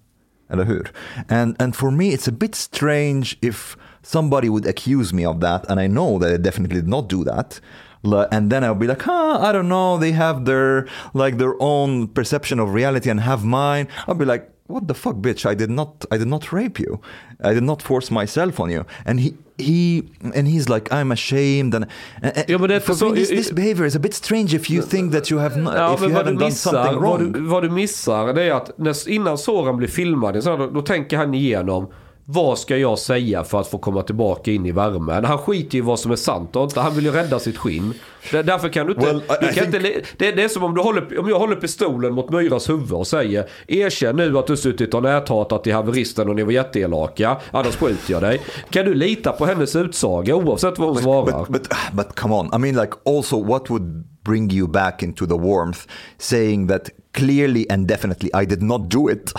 [1.30, 5.66] And and for me it's a bit strange if somebody would accuse me of that
[5.70, 7.60] and I know that I definitely did not do that.
[8.04, 9.98] And then I'll be like, huh, I don't know.
[9.98, 13.88] They have their like their own perception of reality and have mine.
[14.08, 15.46] I'll be like, what the fuck, bitch?
[15.46, 17.00] I did not, I did not rape you.
[17.44, 18.84] I did not force myself on you.
[19.06, 20.04] And he, he,
[20.36, 21.74] and he's like, I'm ashamed.
[21.76, 21.86] And,
[22.24, 24.70] and Ja, men det for så- me, this, this behavior is a bit strange if
[24.70, 27.20] you think that you have not, Ja, if you vad haven't done missar, something vad,
[27.22, 27.32] wrong.
[27.34, 31.18] du, vad du missar det är att när, innan Soran blir filmad, då, då tänker
[31.18, 31.88] han igenom
[32.34, 35.26] vad ska jag säga för att få komma tillbaka in i värmen?
[35.26, 36.80] Han skiter i vad som är sant och inte.
[36.80, 37.94] Han vill ju rädda sitt skinn.
[38.32, 39.06] Där- Därför kan du inte...
[39.06, 39.80] Well, du kan think- inte
[40.18, 43.08] det, det är som om, du håller, om jag håller pistolen mot Myras huvud och
[43.08, 47.38] säger Erkänn nu att du suttit och näthatat i haveristen och ni var jätteelaka.
[47.52, 48.42] Annars skjuter jag dig.
[48.70, 51.46] Kan du lita på hennes utsaga oavsett vad hon svarar?
[51.50, 52.46] But, but but come on.
[52.56, 55.80] I mean, like, also, what would bring you back into the warmth,
[56.18, 59.32] saying that clearly and definitely I did not do it,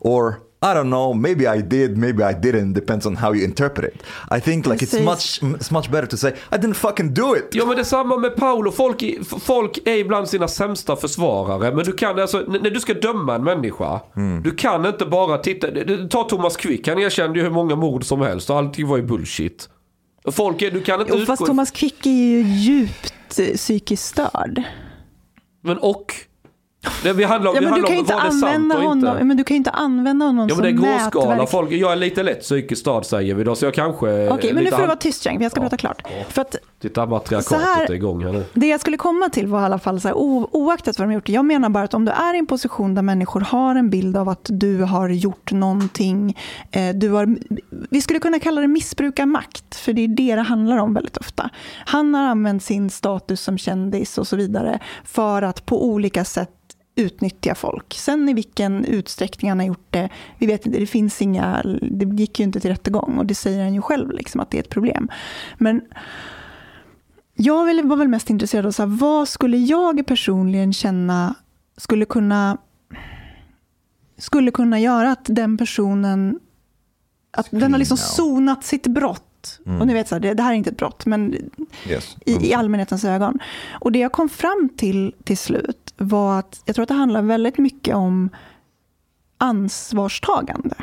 [0.00, 2.72] or I don't know, maybe I did, maybe I didn't.
[2.74, 4.02] Depends on how you interpret it.
[4.36, 7.48] I think like it's much it's much better to say I didn't fucking do it.
[7.52, 8.70] Ja men det är samma med Paolo.
[8.72, 9.02] Folk,
[9.40, 11.74] folk är ibland sina sämsta försvarare.
[11.74, 14.00] Men du kan alltså, när du ska döma en människa.
[14.44, 15.66] Du kan inte bara titta.
[16.10, 16.88] Ta Thomas Quick.
[16.88, 19.68] Han erkände ju hur många mord som helst och allting var ju bullshit.
[20.32, 21.46] Folk, är- du kan inte Jo, fast utgå...
[21.46, 24.62] Thomas Quick är ju djupt eh, psykiskt störd.
[25.62, 26.14] Men och?
[27.02, 29.24] Det, vi handlar, Ja, vi men du handlar kan om inte använda honom, inte.
[29.24, 31.46] men du kan ju inte använda honom Ja men som det är gråskala.
[31.46, 34.30] Folk, jag är lite lätt psykiskt störd säger vi då, så jag kanske...
[34.30, 35.64] Okej, men nu får du vara tyst för jag ska Ja.
[35.64, 36.02] prata klart.
[36.28, 38.44] För att Titta matriarkatet här- är igång här nu.
[38.54, 41.10] det jag skulle komma till var i alla fall så här, o, oaktat vad de
[41.10, 41.28] har gjort.
[41.28, 44.16] Jag menar bara att om du är i en position där människor har en bild
[44.16, 46.38] av att du har gjort någonting.
[46.70, 47.36] Eh, du har,
[47.90, 51.16] vi skulle kunna kalla det missbruka makt, för det är det det handlar om väldigt
[51.16, 51.50] ofta.
[51.86, 56.50] Han har använt sin status som kändis och så vidare för att på olika sätt
[56.94, 57.94] utnyttja folk.
[57.94, 60.08] Sen i vilken utsträckning han har gjort det,
[60.38, 63.62] vi vet inte, det finns inga, det gick ju inte till rättegång och det säger
[63.64, 65.08] han ju själv liksom att det är ett problem.
[65.58, 65.80] Men
[67.34, 71.34] jag var väl mest intresserad av så här, vad skulle jag personligen känna
[71.76, 72.58] skulle kunna,
[74.18, 76.40] skulle kunna göra att den personen,
[77.30, 79.60] att den har liksom sonat sitt brott.
[79.80, 81.36] Och ni vet, så här, det, det här är inte ett brott, men
[81.88, 82.16] Yes.
[82.26, 83.38] i, i allmänhetens ögon.
[83.80, 87.22] Och det jag kom fram till till slut var att jag tror att det handlar
[87.22, 88.30] väldigt mycket om
[89.38, 90.76] ansvarstagande.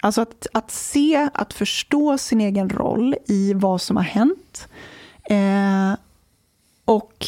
[0.00, 4.68] Alltså att, att se, att förstå sin egen roll i vad som har hänt.
[5.24, 5.92] Eh,
[6.84, 7.26] och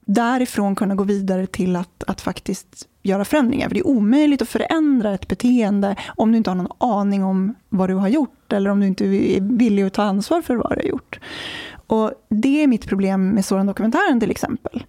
[0.00, 3.68] därifrån kunna gå vidare till att, att faktiskt göra förändringar.
[3.68, 7.54] För det är omöjligt att förändra ett beteende om du inte har någon aning om
[7.68, 10.70] vad du har gjort eller om du inte är villig att ta ansvar för vad
[10.70, 11.20] du har gjort.
[11.86, 14.84] Och det är mitt problem med sådan dokumentären till exempel.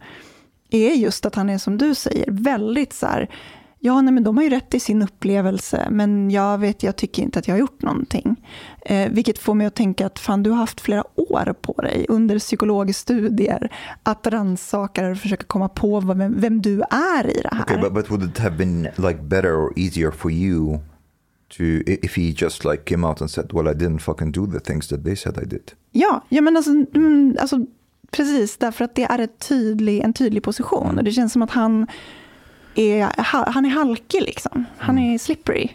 [0.69, 3.29] Är just att han är som du säger, väldigt så här,
[3.85, 7.23] ja nej men de har ju rätt i sin upplevelse, men jag vet, jag tycker
[7.23, 8.35] inte att jag har gjort någonting.
[8.85, 12.05] Eh, vilket får mig att tänka att fan du har haft flera år på dig
[12.09, 13.71] under psykologstudier
[14.03, 17.63] att rannsaka och försöka komma på vem, vem du är i det här.
[17.63, 20.79] Okay, but, but would it have been like better or easier for you
[21.57, 24.59] to if he just like came out and said, "Well, I didn't fucking do the
[24.59, 27.65] things that they said I did." Ja, ja men alltså, mm, alltså
[28.11, 30.97] precis därför att det är tydlig, en tydlig position.
[30.97, 31.87] Och det känns som att han
[32.75, 33.01] är,
[33.31, 34.65] ha- han är halkig liksom.
[34.77, 35.69] Han är slippery.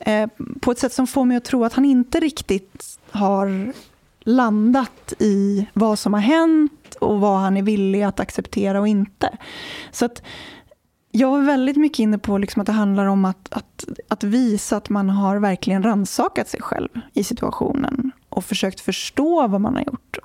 [0.00, 0.28] Eh,
[0.60, 3.72] på ett sätt som får mig att tro att han inte riktigt har
[4.20, 9.36] landat i vad som har hänt och vad han är villig att acceptera och inte.
[9.90, 10.22] Så att
[11.10, 14.76] jag var väldigt mycket inne på liksom att det handlar om att, att, att visa
[14.76, 19.82] att man har verkligen rannsakat sig själv i situationen och försökt förstå vad man har
[19.82, 20.18] gjort.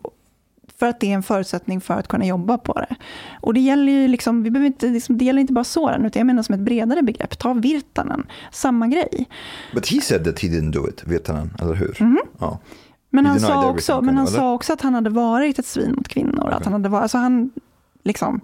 [0.79, 2.95] För att det är en förutsättning för att kunna jobba på det.
[3.41, 6.19] Och det gäller ju liksom, vi behöver inte, liksom, det gäller inte bara såren, utan
[6.19, 7.39] jag menar som ett bredare begrepp.
[7.39, 9.29] Ta Virtanen, samma grej.
[9.73, 11.97] But he said that he didn't do it, han, eller hur?
[12.39, 12.59] Ja.
[13.09, 14.37] Men He han, sa också, men han eller?
[14.37, 16.49] sa också att han hade varit ett svin mot kvinnor.
[16.49, 17.51] Att han hade varit, alltså han,
[18.03, 18.41] liksom,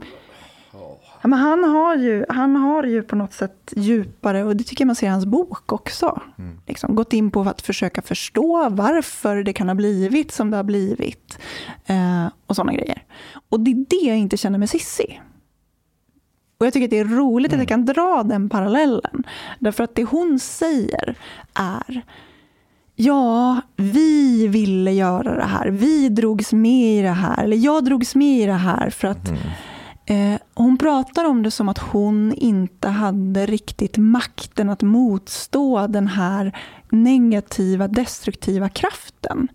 [1.22, 4.82] ja, men han, har ju, han har ju på något sätt djupare, och det tycker
[4.82, 6.22] jag man ser i hans bok också,
[6.68, 10.64] liksom, gått in på att försöka förstå varför det kan ha blivit som det har
[10.64, 11.40] blivit.
[11.86, 13.04] Eh, och sådana grejer.
[13.50, 15.20] Och det är det jag inte känner med Sissi.
[16.60, 19.24] Och jag tycker att det är roligt att jag kan dra den parallellen.
[19.60, 21.16] Därför att det hon säger
[21.54, 22.04] är
[23.02, 25.68] Ja, vi ville göra det här.
[25.68, 27.44] Vi drogs med i det här.
[27.44, 29.38] Eller jag drogs med i det här för att eh,
[30.54, 36.58] hon pratar om det som att hon inte hade riktigt makten att motstå den här
[36.90, 39.48] negativa, destruktiva kraften.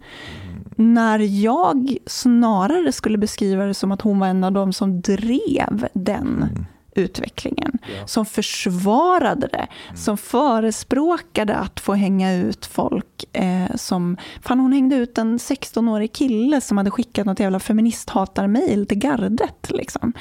[0.77, 5.89] När jag snarare skulle beskriva det som att hon var en av dem som drev
[5.93, 7.79] den utvecklingen.
[8.07, 9.67] Som försvarade det.
[9.95, 13.25] Som förespråkade att få hänga ut folk.
[13.33, 18.87] Eh, som, fan hon hängde ut en 16-årig kille som hade skickat något jävla feministhatar-mail
[18.87, 19.71] till gardet.
[19.71, 20.13] Liksom.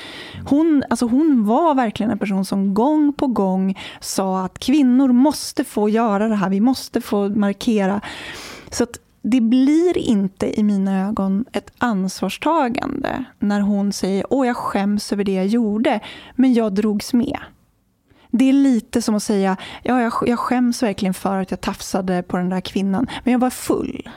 [0.46, 5.64] Hon, alltså hon var verkligen en person som gång på gång sa att kvinnor måste
[5.64, 6.50] få göra det här.
[6.50, 8.02] Vi måste få markera.
[8.70, 14.58] Så att det blir inte i mina ögon ett ansvarstagande när hon säger åh jag
[14.58, 16.00] skäms över det jag gjorde,
[16.36, 17.40] men jag drogs med.
[18.32, 22.24] Det är lite som att säga ja, jag, jag skäms verkligen för att jag tafsade
[22.24, 24.10] på den där kvinnan, men jag var full.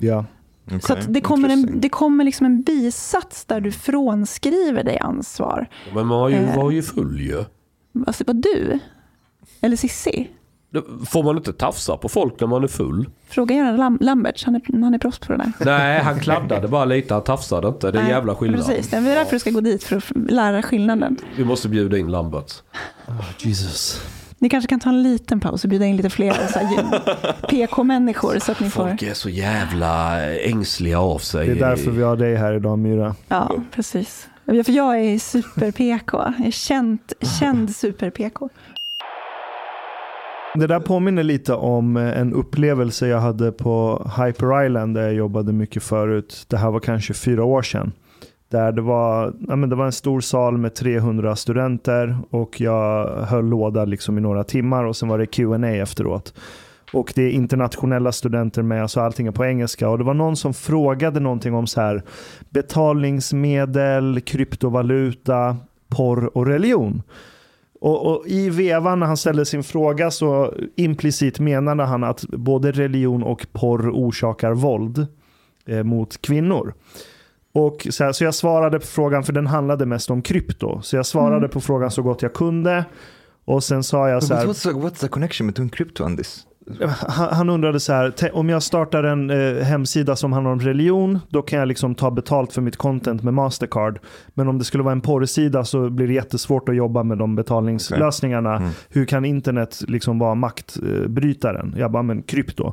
[0.00, 0.24] Ja.
[0.66, 0.80] Okay.
[0.80, 5.68] Så det kommer, en, det kommer liksom en bisats där du frånskriver dig ansvar.
[5.94, 6.56] Men man var ju, Eh.
[6.56, 7.44] var ju full ju.
[8.06, 8.78] Alltså, var du?
[9.60, 10.30] Eller Sissi?
[11.06, 13.06] Får man inte tafsa på folk när man är full?
[13.28, 15.52] Fråga gärna Lam- Lamberts, han är, han är proffs på det där.
[15.64, 17.90] Nej, han kladdade bara lite, han tafsade inte.
[17.90, 18.66] Det är Nej, jävla skillnad.
[18.66, 21.16] Precis, det är därför du ska gå dit för att lära skillnaden.
[21.36, 22.52] Vi måste bjuda in Lambert.
[23.38, 24.00] Jesus.
[24.38, 26.32] Ni kanske kan ta en liten paus och bjuda in lite fler
[27.48, 28.88] PK-människor så att ni får...
[28.88, 31.46] Folk är så jävla ängsliga av sig.
[31.46, 33.14] Det är därför vi har dig här idag Myra.
[33.28, 34.28] Ja, precis.
[34.46, 36.18] För jag är super-PK.
[36.38, 36.98] Jag är känd,
[37.40, 38.48] känd super-PK.
[40.58, 45.14] Det där påminner lite om eh, en upplevelse jag hade på Hyper Island där jag
[45.14, 46.46] jobbade mycket förut.
[46.48, 47.92] Det här var kanske fyra år sedan.
[48.50, 53.06] Där det var, ja, men det var en stor sal med 300 studenter och jag
[53.06, 56.34] höll låda liksom i några timmar och sen var det Q&A efteråt.
[56.92, 59.88] Och det är internationella studenter med, alltså allting är på engelska.
[59.88, 62.02] Och det var någon som frågade någonting om så här
[62.50, 65.56] betalningsmedel, kryptovaluta,
[65.88, 67.02] porr och religion.
[67.84, 72.72] Och, och, I vevan när han ställde sin fråga så implicit menade han att både
[72.72, 75.06] religion och porr orsakar våld
[75.66, 76.74] eh, mot kvinnor.
[77.54, 80.80] Och så, här, så jag svarade på frågan, för den handlade mest om krypto.
[80.82, 81.50] Så jag svarade Mm.
[81.50, 82.84] på frågan så gott jag kunde.
[83.44, 86.46] Och sen sa jag så här, what's, the, what's the connection between crypto and this?
[87.08, 91.18] Han, undrade så här, "Tä- om jag startar en eh, hemsida som handlar om religion,
[91.28, 93.98] då kan jag liksom ta betalt för mitt content med Mastercard.
[94.34, 97.36] Men om det skulle vara en porrsida så blir det jättesvårt att jobba med de
[97.36, 98.56] betalningslösningarna.
[98.56, 98.70] Mm.
[98.88, 101.74] Hur kan internet liksom vara maktbrytaren?
[101.78, 102.72] Jag bara, men krypto.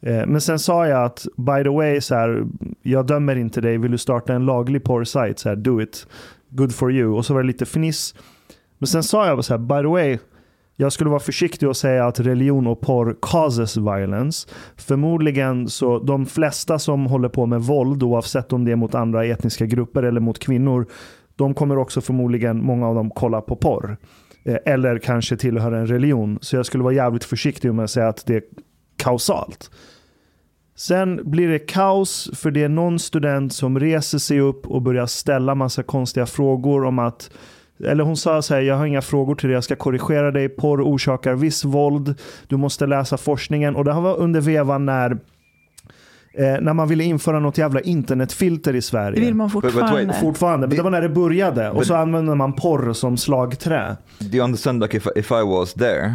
[0.00, 2.46] Eh, Men sen sa jag att by the way, så här,
[2.82, 6.06] jag dömer inte dig, vill du starta en laglig porrsajt, så här, do it,
[6.50, 7.12] good for you.
[7.16, 8.14] Och så var det lite fniss.
[8.78, 10.18] Men sen sa jag så här, by the way,
[10.80, 14.48] jag skulle vara försiktig och säga att religion och porr causes violence.
[14.76, 19.24] Förmodligen så de flesta som håller på med våld, oavsett om det är mot andra
[19.24, 20.86] etniska grupper eller mot kvinnor,
[21.36, 23.96] de kommer också förmodligen, många av dem, kolla på porr.
[24.44, 26.38] Eh, eller kanske tillhör en religion.
[26.40, 28.42] Så jag skulle vara jävligt försiktig med att säga att det är
[28.96, 29.70] kausalt.
[30.76, 35.06] Sen blir det kaos för det är någon student som reser sig upp och börjar
[35.06, 37.30] ställa massa konstiga frågor om att
[37.86, 40.48] eller hon sa så här, jag har inga frågor till dig, jag ska korrigera dig.
[40.48, 42.14] Porr orsakar viss våld,
[42.46, 43.76] du måste läsa forskningen.
[43.76, 45.10] Och det här var under vevan när,
[46.34, 49.20] eh, när man ville införa något jävla internetfilter i Sverige.
[49.20, 50.14] Det vill man but wait, fortfarande.
[50.14, 51.70] Fortfarande, men det var när det började.
[51.70, 53.96] Och så använde man porr som slagträ.
[54.18, 56.14] Do you understand like if, if I was there,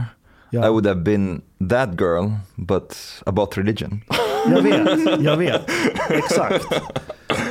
[0.53, 0.67] Ja.
[0.67, 2.95] I would have been that girl, but
[3.25, 4.01] about religion.
[4.49, 5.61] Jag vet, jag vet.
[6.09, 6.65] Exakt.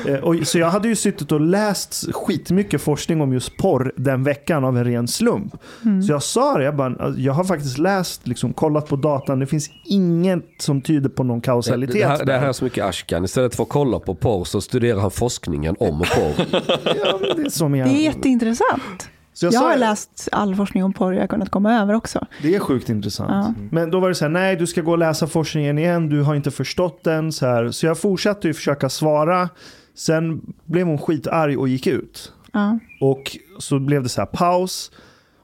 [0.09, 4.25] Eh, Och, så jag hade ju suttit och läst skitmycket forskning om just porr den
[4.25, 5.55] veckan av en ren slump.
[5.85, 6.03] Mm.
[6.03, 9.39] Så jag sa det, jag, bara, alltså, jag har faktiskt läst, liksom, kollat på datan,
[9.39, 11.95] det finns inget som tyder på någon kausalitet.
[12.01, 13.25] det, här, det här är så mycket Ashkan.
[13.25, 16.47] Istället för att kolla på porr så studerar han forskningen om porr.
[16.85, 19.09] Ja, det, är som jag, Det är jätteintressant.
[19.35, 21.95] så jag, Jag sa, har läst all forskning om porr jag har kunnat komma över
[21.95, 22.27] också.
[22.43, 23.31] Det är sjukt intressant.
[23.31, 23.55] Ja.
[23.71, 26.23] Men då var det så här, nej du ska gå och läsa forskningen igen, du
[26.23, 27.33] har inte förstått den.
[27.33, 27.71] Så, här.
[27.71, 29.49] så jag fortsatte ju försöka svara.
[29.95, 32.33] Sen blev hon skitarg och gick ut.
[32.53, 32.79] Ja.
[33.01, 34.93] Och så blev det så här paus.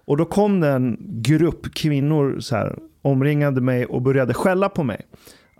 [0.04, 4.84] Och då kom det en grupp kvinnor så här, omringade mig och började skälla på
[4.84, 5.06] mig.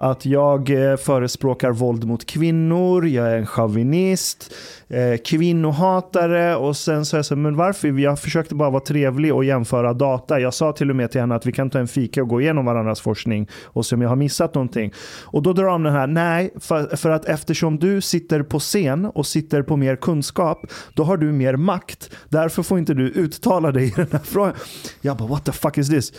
[0.00, 4.54] Att jag eh, förespråkar våld mot kvinnor, jag är en chauvinist,
[4.88, 7.88] eh, kvinnohatare och sen så jag så här, men varför?
[7.88, 10.40] Jag försökte bara vara trevlig och jämföra data.
[10.40, 12.40] Jag sa till och med till henne att vi kan ta en fika och gå
[12.40, 14.92] igenom varandras forskning och se om jag har missat någonting.
[15.24, 19.04] Och då drar de den här, nej, för, för att eftersom du sitter på scen
[19.04, 22.10] och sitter på mer kunskap, då har du mer makt.
[22.28, 24.54] Därför får inte du uttala dig i den här frågan.
[25.00, 26.12] Jag bara, what the fuck is this?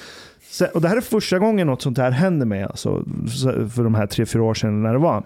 [0.74, 3.04] Och det här är första gången något sånt här händer mig, alltså,
[3.36, 5.24] så- för de här tre, fyra år sedan när det var.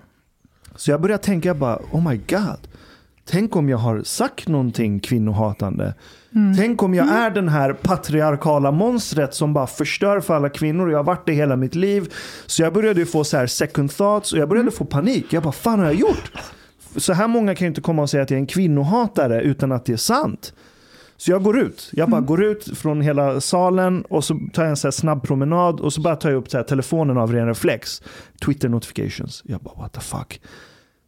[0.76, 2.68] Så jag började tänka, jag bara, oh my god.
[3.26, 5.94] Tänk om jag har sagt någonting kvinnohatande.
[6.58, 10.92] Tänk om jag är den här patriarkala monstret som bara förstör för alla kvinnor.
[10.92, 12.14] Jag har varit det hela mitt liv.
[12.46, 15.26] Så jag började få så här second thoughts och jag började få panik.
[15.34, 16.32] Jag bara, fan har jag gjort?
[16.98, 19.72] Så här många kan ju inte komma och säga att jag är en kvinnohatare utan
[19.72, 20.54] att det är sant.
[21.24, 21.90] Så jag går ut.
[21.94, 25.80] Jag bara går ut från hela salen och så tar jag en så snabb promenad
[25.80, 28.02] och så bara tar jag upp så telefonen av ren reflex.
[28.46, 29.44] Twitter notifications.
[29.46, 30.42] Jag bara what the fuck.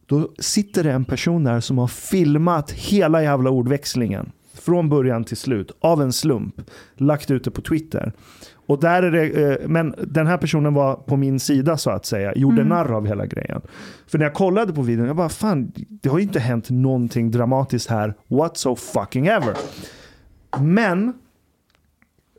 [0.06, 4.32] Då sitter det en person där som har filmat hela jävla ordväxlingen.
[4.54, 5.72] Från början till slut.
[5.80, 6.54] Av en slump.
[6.94, 8.12] Lagt ut det på Twitter.
[8.66, 12.06] Och där är det, eh, men den här personen var på min sida så att
[12.06, 12.34] säga.
[12.36, 13.60] Gjorde narr av hela grejen.
[14.06, 17.30] För när jag kollade på videon, jag bara fan, det har ju inte hänt någonting
[17.30, 19.56] dramatiskt här what so fucking ever.
[20.60, 21.12] Men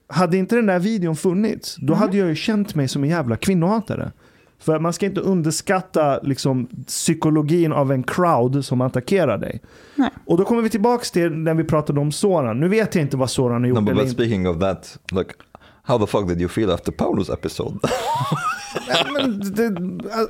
[0.07, 3.35] hade inte den där videon funnits, då hade jag ju känt mig som en jävla
[3.37, 4.11] kvinnohatare.
[4.59, 9.61] För man ska inte underskatta liksom, psykologin av en crowd som attackerar dig.
[9.95, 10.09] Nej.
[10.25, 12.59] Och då kommer vi tillbaka till när vi pratade om Soran.
[12.59, 13.79] Nu vet jag inte vad Soran har gjort.
[13.79, 15.33] No, but, but speaking of that, like,
[15.87, 17.29] how the fuck did you feel after Paulus
[19.55, 19.73] det,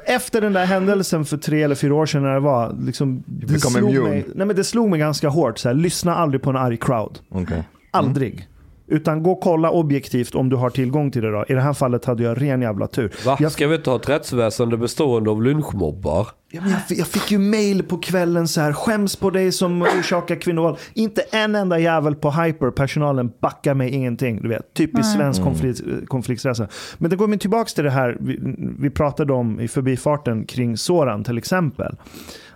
[0.06, 3.60] efter den där händelsen för tre eller fyra år sedan när det var, liksom, det,
[3.60, 4.10] slog immune.
[4.10, 5.58] mig, nej, men det slog mig ganska hårt.
[5.58, 7.20] Så här, lyssna aldrig på en arg crowd.
[7.30, 7.62] okay.
[7.92, 8.48] Aldrig.
[8.90, 11.46] Utan gå och kolla objektivt om du har tillgång till det då.
[11.50, 13.12] I det här fallet hade jag ren jävla tur.
[13.26, 13.38] Va?
[13.40, 16.28] Jag, Ska vi inte ha ett rättsväsende bestående av lynchmobbar?
[16.52, 18.74] ja, men jag, fick- jag fick ju mail på kvällen så här.
[18.74, 20.78] Skäms på dig som orsakar kvinnovåld.
[20.94, 24.42] Inte en enda jävel på Hyper, personalen, backar mig ingenting.
[24.42, 26.68] Du vet, typiskt svensk konflikt, konflikträdsla.
[26.98, 28.40] Men det går mig tillbaka till det här vi,
[28.80, 31.96] vi pratade om i förbifarten kring Soran till exempel.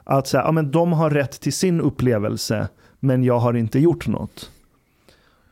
[0.03, 2.67] Att så här, ja, men de har rätt till sin upplevelse,
[2.99, 4.49] men jag har inte gjort något.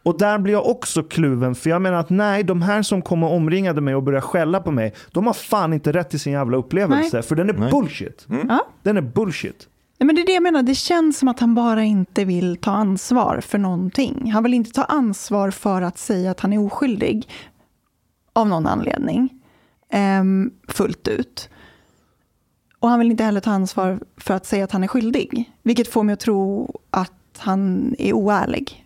[0.04, 3.28] Och där blir jag också kluven, för jag menar att nej, de här som kommer
[3.28, 6.34] och omringade mig och börjar skälla på mig, de har fan inte rätt till sin
[6.34, 7.72] jävla upplevelse, för den är Nej.
[7.72, 8.28] bullshit.
[8.48, 8.66] Ja.
[8.84, 9.68] Den är bullshit.
[10.00, 12.58] Nej, men det är det jag menar, det känns som att han bara inte vill
[12.58, 14.32] ta ansvar för någonting.
[14.32, 17.28] Han vill inte ta ansvar för att säga att han är oskyldig
[18.34, 19.30] av någon anledning
[19.92, 21.50] ehm, fullt ut.
[22.80, 25.52] Och han vill inte heller ta ansvar för att säga att han är skyldig.
[25.64, 28.86] Vilket får mig att tro att han är oärlig.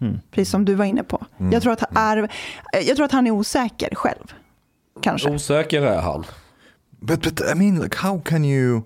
[0.00, 0.20] Mm.
[0.30, 1.26] Precis som du var inne på.
[1.52, 2.28] Jag, tror att han är,
[2.72, 4.34] jag tror att han är osäker själv.
[5.00, 5.30] Kanske.
[5.30, 6.24] Osäker är han.
[7.00, 8.82] But but I mean, like, how can you,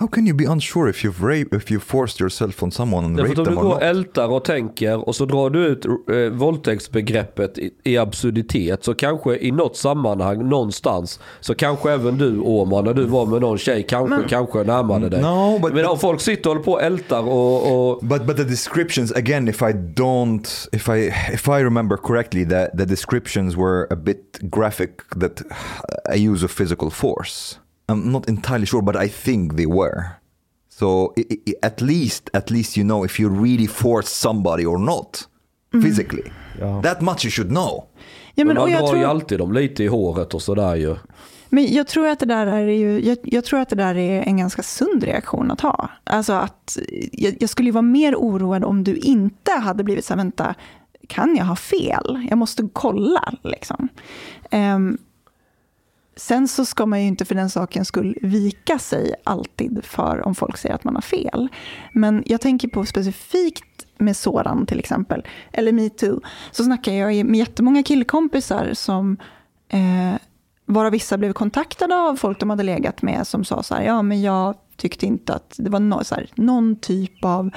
[0.00, 3.16] how can you be unsure if you've rape, if you forced yourself on someone and
[3.16, 3.82] Därför att raped om du them or går not?
[3.82, 5.92] och ältar och tänker och så drar du ut eh,
[6.32, 12.84] våldtäktsbegreppet i, i absurditet så kanske i något sammanhang någonstans så kanske även du Åman
[12.84, 15.20] när du var med någon tjej kanske, kanske närmade dig.
[15.22, 18.36] No, but- Men om folk sitter och håller på och ältar och, och But but
[18.36, 23.56] the descriptions again, if I don't, if I if I remember correctly, the the descriptions
[23.56, 24.90] were a bit graphic.
[25.20, 25.42] That
[26.04, 27.56] a use of physical force.
[27.88, 30.04] I'm not entirely sure, but I think they were.
[30.68, 34.78] So i i at least, at least you know if you really forced somebody or
[34.78, 35.28] not
[35.72, 36.32] physically.
[36.60, 36.82] Ja.
[36.82, 37.88] That much you should know.
[38.34, 38.98] Ja, men man jag drar tror...
[38.98, 40.96] ju alltid dem lite i håret och sådär ju.
[41.48, 44.22] Men jag tror att det där är ju, jag, jag tror att det där är
[44.22, 45.90] en ganska sund reaktion att ha.
[46.04, 46.78] Alltså att
[47.12, 50.54] jag, jag skulle ju vara mer oroad om du inte hade blivit så här, vänta,
[51.08, 52.26] kan jag ha fel?
[52.30, 53.88] Jag måste kolla liksom.
[54.50, 54.98] Ehm,
[56.18, 60.34] sen så ska man ju inte för den saken skull vika sig alltid för om
[60.34, 61.48] folk säger att man har fel.
[61.92, 66.20] Men jag tänker på specifikt med Soran till exempel, eller metoo,
[66.50, 69.16] så snackar jag med jättemånga killkompisar som
[69.68, 70.20] eh,
[70.66, 74.02] varav vissa blev kontaktade av folk de hade legat med som sa så här, ja
[74.02, 77.50] men jag tyckte inte att det var no, så här, någon typ av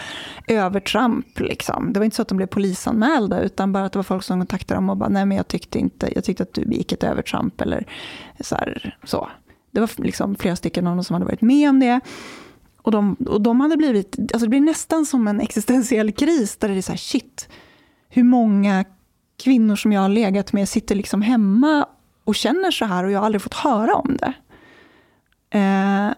[0.47, 1.39] övertramp.
[1.39, 1.93] Liksom.
[1.93, 4.39] Det var inte så att de blev polisanmälda, utan bara att det var folk som
[4.39, 7.03] kontaktade dem och bara, nej men jag tyckte inte, jag tyckte att du begick ett
[7.03, 7.87] övertramp eller
[8.39, 8.55] så.
[8.55, 9.29] Här, så.
[9.71, 11.99] Det var liksom flera stycken av dem som hade varit med om det.
[12.81, 16.69] Och de, och de hade blivit, alltså det blir nästan som en existentiell kris, där
[16.69, 17.49] det är så här, shit,
[18.09, 18.85] hur många
[19.43, 21.85] kvinnor som jag har legat med sitter liksom hemma
[22.23, 24.33] och känner så här och jag har aldrig fått höra om det.
[25.57, 26.13] Eh,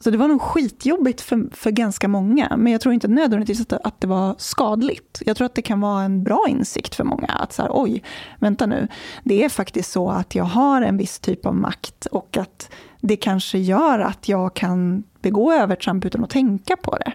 [0.00, 3.68] så det var nog skitjobbigt för, för ganska många, men jag tror inte nödvändigtvis att
[3.68, 5.22] det, att det var skadligt.
[5.26, 8.02] Jag tror att det kan vara en bra insikt för många, att så här, oj,
[8.38, 8.88] vänta nu,
[9.24, 12.70] det är faktiskt så att jag har en viss typ av makt och att
[13.00, 17.12] det kanske gör att jag kan begå övertramp utan att tänka på det.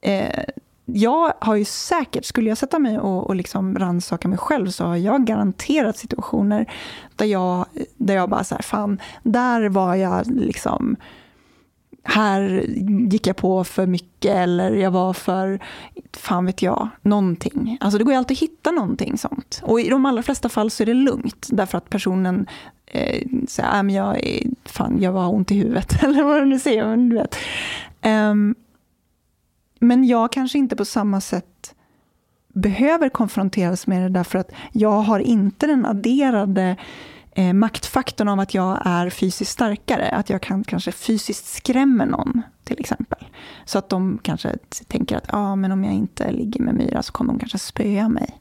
[0.00, 0.44] Eh,
[0.84, 4.84] jag har ju säkert, skulle jag sätta mig och, och liksom rannsaka mig själv, så
[4.84, 6.72] har jag garanterat situationer
[7.16, 7.66] där jag,
[7.96, 10.96] där jag bara så här, fan, där var jag liksom,
[12.08, 12.64] här
[13.10, 15.60] gick jag på för mycket eller jag var för,
[16.12, 17.78] fan vet jag, någonting.
[17.80, 19.60] Alltså det går ju alltid att hitta någonting sånt.
[19.62, 22.46] Och i de allra flesta fall så är det lugnt, därför att personen
[22.86, 26.44] eh, säger, äh, men jag, är, fan, jag var ont i huvudet, eller vad du
[26.46, 27.36] nu säger, men du vet.
[28.04, 28.54] Um,
[29.78, 31.74] men jag kanske inte på samma sätt
[32.48, 36.76] behöver konfronteras med det därför att jag har inte den adderade
[37.38, 40.08] eh, maktfaktorn av att jag är fysiskt starkare.
[40.08, 43.18] Att jag kan kanske fysiskt skrämma någon till exempel.
[43.64, 44.56] Så att de kanske
[44.86, 48.08] tänker att ah, men om jag inte ligger med Myra så kommer hon kanske spöa
[48.08, 48.40] mig.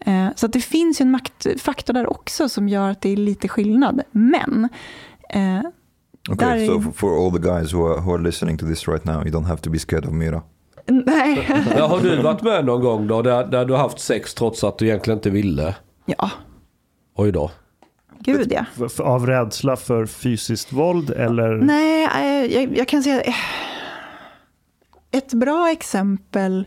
[0.00, 3.16] Eh, så att det finns ju en maktfaktor där också som gör att det är
[3.16, 4.00] lite skillnad.
[4.10, 4.68] Men
[5.30, 5.60] eh,
[6.30, 8.88] Okay, Där so är- for, all the guys who are, who are listening to this
[8.88, 10.42] right now, you don't have to be scared of Mira.
[10.86, 11.48] nej.
[11.76, 14.64] Ja, har du varit med någon gång då där, där du har haft sex trots
[14.64, 15.74] att du egentligen inte ville?
[16.06, 16.30] ja,
[17.16, 17.50] Oj då.
[18.20, 18.64] Gud ja.
[18.98, 21.56] Av rädsla för fysiskt våld eller?
[21.56, 23.34] Nej, eh, jag, jag kan säga eh,
[25.10, 26.66] ett bra exempel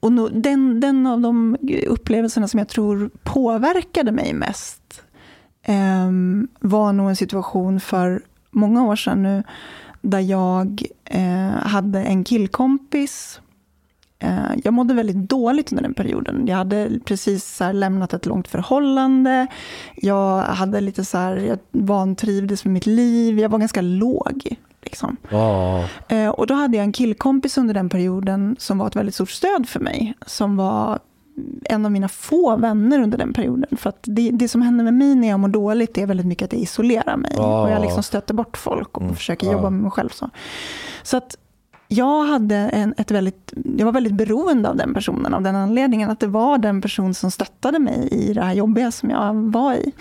[0.00, 1.56] och den, den av de
[1.86, 5.02] upplevelserna som jag tror påverkade mig mest
[5.62, 6.10] eh,
[6.60, 9.42] var nog en situation för många år sedan nu
[10.02, 13.40] där jag eh, hade en killkompis
[14.64, 16.46] Jag mådde väldigt dåligt under den perioden.
[16.46, 19.46] Jag hade precis lämnat ett långt förhållande.
[19.96, 23.38] Jag hade lite så här, jag vantrivdes med mitt liv.
[23.38, 24.56] Jag var ganska låg.
[24.82, 25.16] Liksom.
[26.08, 29.30] Eh, Och då hade jag en killkompis under den perioden som var ett väldigt stort
[29.30, 30.14] stöd för mig.
[30.26, 30.98] Som var
[31.64, 33.76] en av mina få vänner under den perioden.
[33.76, 36.44] För att det, det som händer med mig när jag mår dåligt är väldigt mycket
[36.46, 37.32] att jag isolerar mig.
[37.38, 37.62] Ah.
[37.62, 39.52] Och jag liksom stöter bort folk och försöker Ah.
[39.52, 40.08] jobba med mig själv.
[40.08, 40.30] Så,
[41.02, 41.36] så att
[41.88, 46.10] jag, hade en, ett väldigt, jag var väldigt beroende av den personen av den anledningen
[46.10, 49.74] att det var den person som stöttade mig i det här jobbiga som jag var
[49.74, 49.92] i.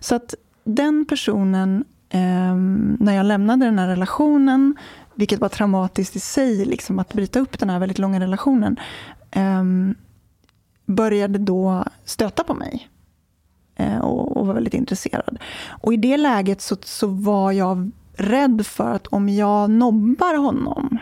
[0.00, 0.34] Så att
[0.64, 2.56] den personen, eh,
[2.98, 4.76] när jag lämnade den här relationen,
[5.14, 8.76] vilket var traumatiskt i sig, liksom, att bryta upp den här väldigt långa relationen,
[9.30, 9.64] eh,
[10.86, 12.88] började då stöta på mig.
[13.76, 15.38] eh, och, och var väldigt intresserad.
[15.68, 20.98] Och i det läget så, så var jag rädd för att om jag nobbar honom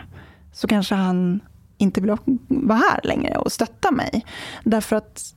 [0.55, 1.39] så kanske han
[1.77, 2.15] inte vill
[2.47, 4.25] vara här längre och stötta mig.
[4.63, 5.35] Därför att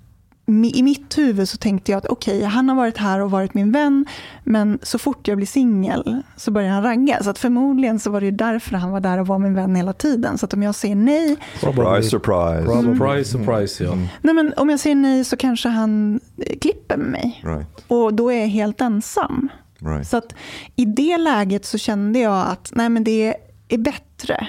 [0.75, 3.73] i mitt huvud så tänkte jag att okej, han har varit här och varit min
[3.73, 4.07] vän,
[4.45, 7.23] men så fort jag blir singel så börjar han ragga.
[7.23, 9.93] Så att förmodligen så var det därför han var där och var min vän hela
[9.93, 10.39] tiden.
[10.39, 12.83] Så att om jag säger nej, Surprise, surprise.
[12.83, 13.95] Surprise, surprise ja.
[14.23, 17.41] nej men om jag säger nej så kanske han eh, klipper med mig.
[17.45, 19.49] Right, Och då är jag helt ensam.
[19.79, 20.09] right.
[20.09, 20.35] Så att
[20.77, 23.35] i det läget så kände jag att nej men det
[23.69, 24.49] är bättre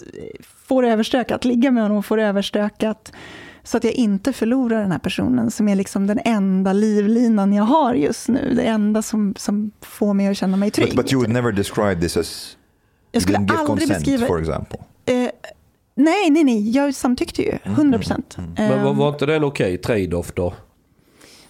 [0.00, 3.12] att få det överstökat, ligga med honom och få det överstökat.
[3.62, 7.64] Så att jag inte förlorar den här personen som är liksom den enda livlinan jag
[7.64, 8.52] har just nu.
[8.56, 10.88] Det enda som, som får mig att känna mig trygg.
[10.88, 12.56] But, but you would never describe this as
[13.12, 14.26] jag you skulle aldrig consent, beskriva...
[14.26, 14.78] for example.
[15.06, 15.30] Eh,
[15.94, 16.70] nej, nej, nej.
[16.70, 17.58] Jag samtyckte ju.
[17.64, 18.36] 100 procent.
[18.56, 20.54] Men var, var inte det en okej trade-off då?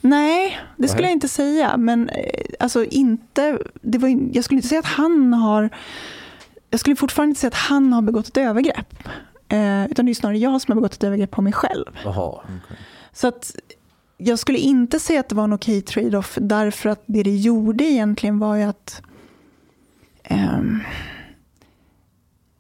[0.01, 1.77] Nej, det skulle jag inte säga.
[1.77, 2.25] Men eh,
[2.59, 5.71] alltså inte, det var, jag skulle inte säga att han har...
[6.71, 9.09] Jag skulle fortfarande inte säga att han har begått ett övergrepp.
[9.49, 11.87] Eh, utan det är snarare jag som har begått ett övergrepp på mig själv.
[12.05, 12.41] Jaha.
[13.13, 13.55] Så att
[14.17, 17.85] jag skulle inte säga att det var en okej trade-off därför att det det gjorde
[17.85, 19.03] egentligen var ju att
[20.23, 20.81] ehm,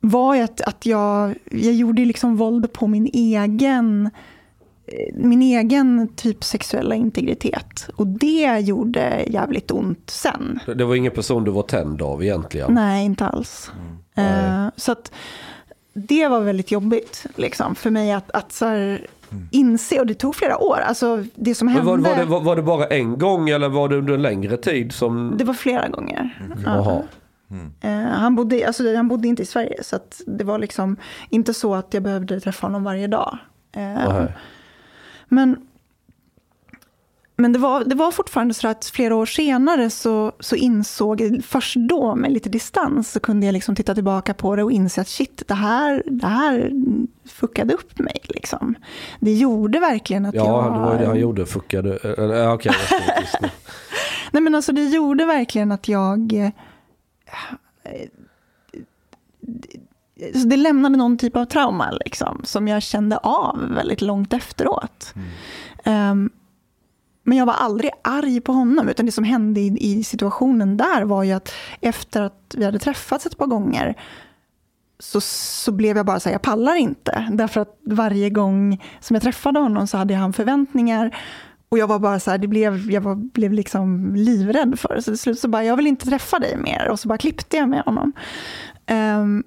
[0.00, 4.10] var ju att, att jag, jag gjorde liksom våld på min egen eh,
[5.14, 7.88] min egen typ sexuella integritet.
[7.96, 10.60] Och det gjorde jävligt ont sen.
[10.76, 12.74] Det- var ingen person du var tänd av egentligen?
[12.74, 13.70] Nej, inte alls.
[14.14, 15.12] Eh, så att
[15.92, 19.06] det var väldigt jobbigt liksom, för mig att, att så här,
[19.50, 20.76] inse, och det tog flera år.
[20.86, 23.88] Alltså, det som hände, var, var, det, var, var det bara en gång eller var
[23.88, 25.34] det under en längre tid som...
[25.38, 26.38] det var flera gånger.
[26.64, 26.76] Ja.
[26.76, 27.02] Jaha.
[27.80, 30.96] Eh, han, bodde, alltså, han bodde inte i Sverige, så det var liksom
[31.30, 33.38] inte så att jag behövde träffa honom varje dag.
[33.76, 34.34] Nej.
[35.32, 35.56] Men,
[37.36, 41.76] men det, var, det var fortfarande så att flera år senare så, så insåg först
[41.76, 45.08] då med lite distans, så kunde jag liksom titta tillbaka på det och inse att
[45.08, 46.70] shit, det här, det här
[47.28, 48.20] fuckade upp mig.
[48.22, 48.74] Liksom.
[49.20, 50.46] Det gjorde verkligen att jag...
[50.46, 51.46] Ja, det var det han gjorde.
[51.46, 51.98] Fuckade.
[52.18, 52.72] Ja, Okej,
[53.40, 53.48] nu.
[54.32, 56.32] Nej men alltså det gjorde verkligen att jag...
[56.32, 56.50] eh,
[60.20, 65.14] eh, Det lämnade någon typ av trauma liksom, som jag kände av väldigt långt efteråt.
[65.84, 66.30] Ehm,
[67.22, 71.02] men jag var aldrig arg på honom, utan det som hände i, i situationen där
[71.02, 73.96] var ju att efter att vi hade träffats ett par gånger
[75.00, 77.28] så, så blev jag bara så här, jag pallar inte.
[77.32, 81.16] Därför att varje gång som jag träffade honom så hade han förväntningar.
[81.68, 85.02] Och jag var bara så här, det blev, jag var, blev liksom livrädd för det.
[85.02, 86.88] Så till slut så bara, jag vill inte träffa dig mer.
[86.88, 88.12] Och så bara klippte jag med honom.
[88.86, 89.44] Ehm,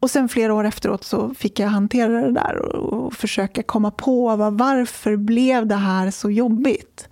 [0.00, 3.90] och sen flera år efteråt så fick jag hantera det där och, och försöka komma
[3.90, 7.08] på vad, varför blev det här så jobbigt.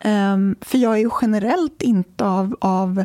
[0.00, 3.04] Ehm, för jag är ju generellt inte av, av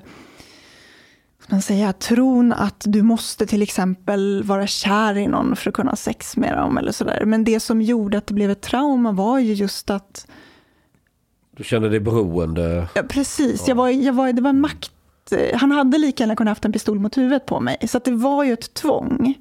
[1.51, 5.91] man säga, tron att du måste till exempel vara kär i någon för att kunna
[5.91, 6.77] ha sex med dem.
[6.77, 7.25] eller sådär.
[7.25, 10.27] Men det som gjorde att det blev ett trauma var ju just att
[11.57, 12.87] Du kände dig beroende.
[12.95, 14.91] Ja, precis, jag var, jag var, det var makt.
[15.33, 17.77] Eh, Han hade lika gärna kunnat haft en pistol mot huvudet på mig.
[17.87, 19.33] Så att det var ju ett tvång.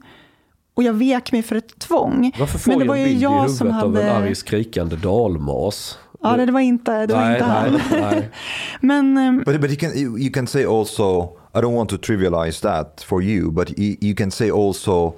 [0.75, 2.33] Och jag vek mig för ett tvång.
[2.39, 3.81] Varför får Men det jag var en ju bild i jag huvudet som av en
[4.07, 5.99] hade- arg skrikande dalmas?
[6.23, 7.73] Ja, det, det var inte, det var nej, inte han.
[7.73, 8.31] nej, nej.
[8.81, 11.23] Men ehm, But but you can you can say also
[11.55, 15.15] I don't want to trivialize that for you, but you, you can say also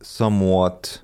[0.00, 1.02] somewhat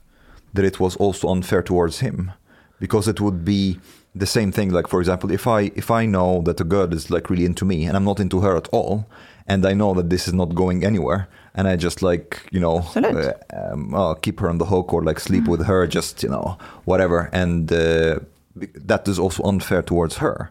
[0.54, 2.30] that it was also unfair towards him
[2.78, 3.76] because it would be
[4.14, 7.10] the same thing like for example if I if I know that a girl is
[7.10, 9.06] like really into me and I'm not into her at all
[9.46, 12.84] and I know that this is not going anywhere and I just like you know
[12.96, 16.30] uh, um, uh, keep her on the hook or like sleep with her just you
[16.30, 18.18] know whatever and uh,
[18.86, 20.50] that is also unfair towards her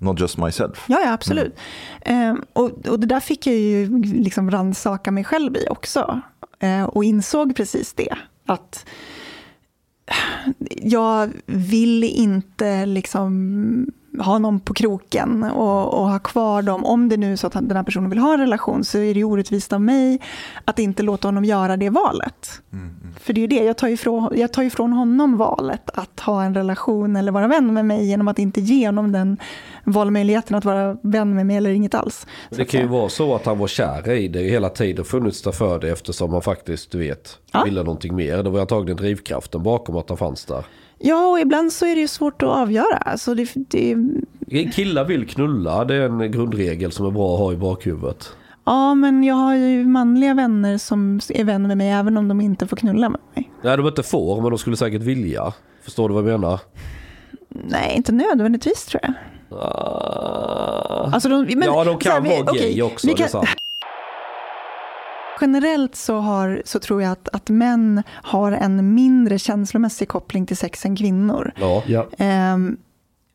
[0.00, 1.56] not just myself Ja, ja absolut.
[2.00, 6.20] Ehm, och, och det där fick jag ju liksom rannsaka mig själv i också.
[6.58, 8.14] Eh, och insåg precis det.
[8.46, 8.86] Att
[10.82, 13.86] jag vill inte liksom
[14.20, 16.84] ha någon på kroken och, och ha kvar dem.
[16.84, 19.14] Om det nu är så att den här personen vill ha en relation så är
[19.14, 20.18] det orättvist av mig
[20.64, 22.62] att inte låta honom göra det valet.
[23.20, 26.42] För det är ju det, jag tar, ifrån, jag tar ifrån honom valet att ha
[26.44, 29.36] en relation eller vara vän med mig genom att inte ge honom den
[29.84, 32.26] valmöjligheten att vara vän med mig eller inget alls.
[32.50, 35.52] Det kan ju vara så att han var kär i det hela tiden funnits där
[35.52, 37.64] för det eftersom han faktiskt, du vet, Ja.
[37.64, 38.42] ville någonting mer.
[38.42, 40.64] Det var antagligen drivkraften bakom att han fanns där.
[40.98, 42.96] Ja, och ibland så är det ju svårt att avgöra.
[42.96, 43.96] Alltså det, det,
[44.74, 48.32] Killar vill knulla, det är en grundregel som är bra att ha i bakhuvudet.
[48.64, 52.40] ja, men jag har ju manliga vänner som är vänner med mig även om de
[52.40, 53.50] inte får knulla med mig.
[53.62, 55.52] Nej, de inte får, men de skulle säkert vilja.
[55.82, 56.60] Förstår du vad jag menar?
[57.48, 59.12] Nej, inte nödvändigtvis tror jag.
[59.58, 61.10] Ah.
[61.12, 63.46] Alltså de, men, ja, de kan här, vara gay också, vi kan-.
[65.40, 70.56] Generellt så, har, så tror jag att, att män har en mindre känslomässig koppling till
[70.56, 71.52] sex än kvinnor.
[71.60, 72.06] Ja, Ja.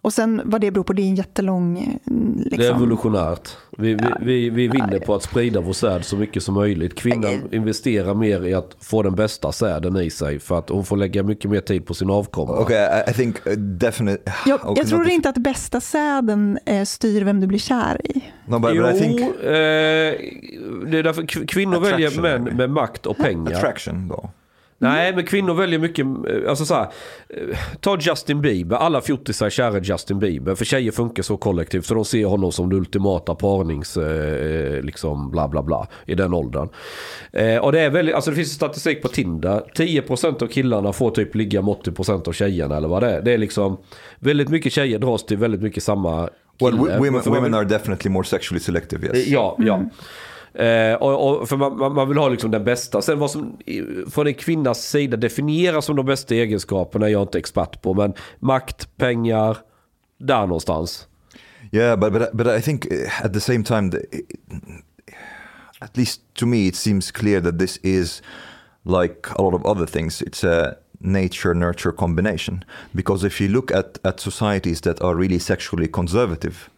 [0.04, 2.00] Och sen vad det beror på, det är en jättelång...
[2.38, 3.50] Liksom, det är evolutionärt.
[3.78, 4.18] Vi, vi, Ja.
[4.22, 6.96] vi, vi vinner på att sprida vår säd så mycket som möjligt.
[6.96, 10.98] Kvinnan investerar mer i att få den bästa säden i sig för att hon får
[10.98, 12.60] lägga mycket mer tid på sin avkomma.
[12.60, 14.34] Okay, I, think uh, definitely.
[14.46, 18.02] jag, okay, jag tror not- inte att bästa säden eh, styr vem du blir kär
[18.04, 18.22] i.
[18.48, 22.44] No, but, jo, but I think eh, det är därför kv- kvinnor väljer Attraction, män
[22.44, 22.58] maybe.
[22.58, 23.52] med makt och pengar.
[23.54, 24.26] attraction though.
[24.84, 26.88] Nej, men kvinnor väljer mycket, eh, alltså så här,
[27.30, 31.86] eh, ta Justin Bieber, alla fjortisar är kära Justin Bieber, för tjejer funkar så kollektivt
[31.86, 36.34] så de ser honom som det ultimata parnings, eh, liksom bla bla bla, i den
[36.34, 36.70] åldern.
[37.32, 41.12] Eh, och det är väldigt, alltså det finns statistik på Tinder, 10% av killarna får
[41.12, 43.22] typ ligga med 80% av tjejerna eller vad det är.
[43.22, 43.78] Det är liksom,
[44.20, 46.30] väldigt mycket tjejer dras till väldigt mycket samma
[46.60, 49.08] Well, women, women are definitely more sexually selective.
[49.08, 49.28] Yes.
[49.28, 49.82] Ja, ja.
[50.54, 53.02] Eh, och, och, för man, man, vill ha liksom den bästa.
[53.02, 53.58] Sen vad som
[54.12, 57.94] från en kvinnas sida definieras som de bästa egenskaperna är jag inte expert på.
[57.94, 59.58] Men makt, pengar,
[60.18, 61.08] där någonstans.
[61.72, 65.16] Yeah, but but but I think eh, at the same time, the, eh,
[65.80, 68.22] at least to me, it seems clear that this is
[68.84, 70.22] like a lot of other things.
[70.22, 72.64] It's a nature nurture combination
[72.94, 76.70] because if you look at at societies that are really sexually conservative.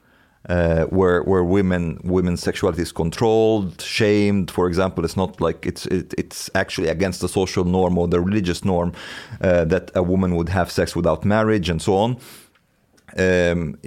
[0.47, 5.87] Uh, where where women women's sexuality is controlled, shamed, for example, it's not like it's
[5.87, 8.93] it, it's actually against the social norm or the religious norm
[9.41, 12.17] uh, that a woman would have sex without marriage and so on
[13.17, 13.77] um,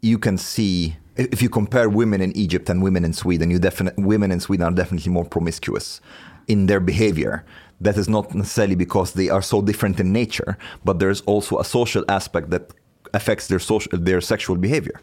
[0.00, 4.02] you can see if you compare women in Egypt and women in Sweden, you definitely
[4.02, 6.00] women in Sweden are definitely more promiscuous
[6.48, 7.44] in their behavior.
[7.80, 11.64] That is not necessarily because they are so different in nature, but there's also a
[11.64, 12.72] social aspect that
[13.12, 15.00] affects their social their sexual behavior.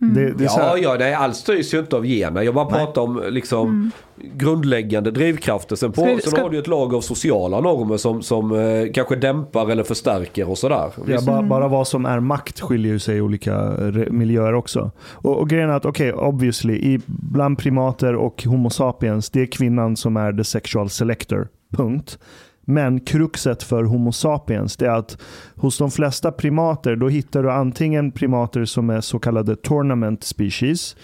[0.00, 0.06] Ja.
[0.06, 2.42] Det, det Ja, ja, det är allt styrs ju inte av gener.
[2.42, 2.74] Jag bara Nej.
[2.84, 3.90] pratar om liksom
[4.34, 5.76] grundläggande drivkrafter.
[5.76, 8.22] Sen, på, Ska vi- sen ska- har du ju ett lag av sociala normer som,
[8.22, 10.90] som eh, kanske dämpar eller förstärker och sådär.
[11.06, 14.90] Ja, bara, bara vad som är makt skiljer ju sig i olika re- miljöer också.
[15.12, 19.46] Och, och grejen är att, okej, obviously, i, bland primater och Homo sapiens, det är
[19.46, 21.48] kvinnan som är the sexual selector.
[21.76, 22.18] Punkt.
[22.70, 25.18] Men kruxet för Homo sapiens det är att
[25.56, 30.96] hos de flesta primater då hittar du antingen primater som är så kallade tournament species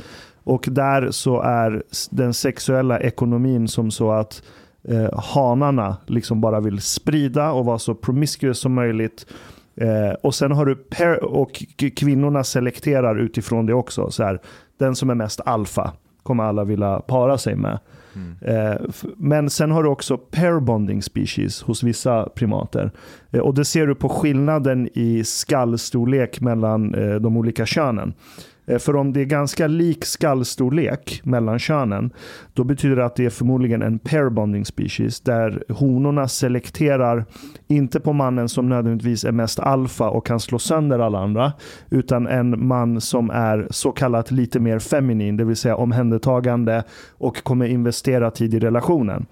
[0.45, 4.43] och där så är den sexuella ekonomin som så att
[4.89, 9.27] eh, hanarna liksom bara vill sprida och vara så promiscuous som möjligt.
[9.77, 11.65] Eh, och sen har du per och
[11.97, 14.11] kvinnorna selekterar utifrån det också.
[14.11, 14.41] Så här,
[14.79, 15.93] den som är mest alfa
[16.23, 17.79] kommer alla vilja para sig med.
[18.41, 18.75] Eh,
[19.17, 22.91] men sen har du också pair bonding species hos vissa primater.
[23.31, 28.15] Eh, och det ser du på skillnaden i skallstorlek mellan eh, de olika könen.
[28.67, 32.13] Eh, För om det är ganska lik skallstorlek mellan könen,
[32.53, 37.25] då betyder det att det är förmodligen en pair bonding species, där honorna selekterar,
[37.67, 41.53] inte på mannen som nödvändigtvis är mest alfa och kan slå sönder alla andra,
[41.91, 46.85] utan en man som är så kallat lite mer feminin, det vill säga omhändertagande
[47.19, 49.27] och kommer investera tid i relationen.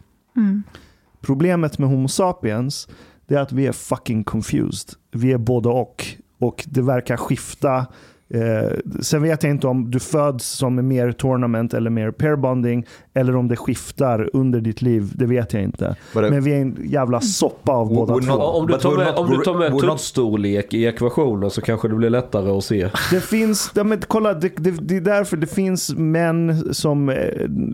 [1.20, 2.88] Problemet med Homo sapiens
[3.28, 4.88] är att vi är fucking confused.
[5.12, 6.04] Vi är både och.
[6.40, 7.86] Och det verkar skifta.
[8.34, 12.86] Eh, sen vet jag inte om du föds som mer tournament eller mer pair bonding
[13.14, 15.10] eller om det skiftar under ditt liv.
[15.14, 15.96] Det vet jag inte.
[16.14, 18.32] But I- Men vi är en jävla soppa av båda not- två.
[18.32, 22.10] Om du tar med, om du tar med tuttstorlek i ekvationen så kanske det blir
[22.10, 22.88] lättare att se.
[23.10, 27.16] Det finns, ja, men kolla, det, det, det är därför det finns män som, eh,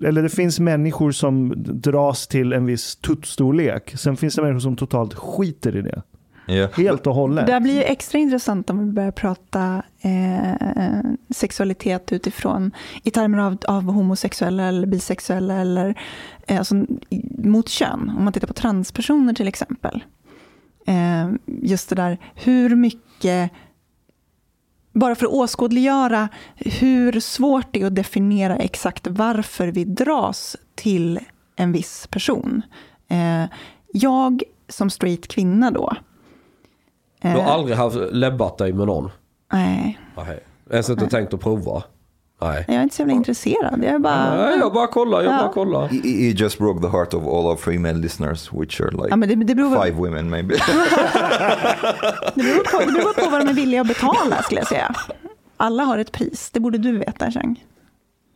[0.08, 3.92] eller det finns människor som dras till en viss tuttstorlek.
[3.98, 6.02] Sen finns det människor som totalt skiter i det.
[6.48, 6.70] Yeah.
[6.76, 7.46] Helt och hållet.
[7.46, 11.00] Det blir ju extra intressant om vi börjar prata eh,
[11.30, 12.70] sexualitet utifrån
[13.02, 16.00] i termer av, av homosexuella eller bisexuella eller
[16.46, 16.84] eh, alltså,
[17.38, 18.12] mot kön.
[18.16, 20.04] Om man tittar på transpersoner till exempel.
[20.86, 23.50] Eh, just det där hur mycket
[24.92, 31.20] bara för att åskådliggöra hur svårt det är att definiera exakt varför vi dras till
[31.56, 32.62] en viss person.
[33.08, 33.44] Eh,
[33.92, 35.92] jag som straight kvinna då.
[37.22, 39.10] Du har Eh, aldrig haft läbbat dig med någon?
[39.52, 40.40] Nej, Nej.
[40.70, 41.82] Ens inte tänkt att prova?
[42.40, 42.64] Nej.
[42.68, 43.84] jag är inte så jävla intresserad.
[43.84, 44.34] Jag är bara...
[44.36, 45.38] Nej, jag bara kollar, jag Ja.
[45.38, 45.88] bara kollar.
[45.88, 49.16] He, he just broke the heart of all our female listeners, which are like Ja,
[49.16, 50.54] men det, det, beror, five women maybe.
[52.34, 54.94] det, beror på, det beror på vad de är villiga att betala skulle jag säga.
[55.56, 57.64] Alla har ett pris, det borde du veta Chang.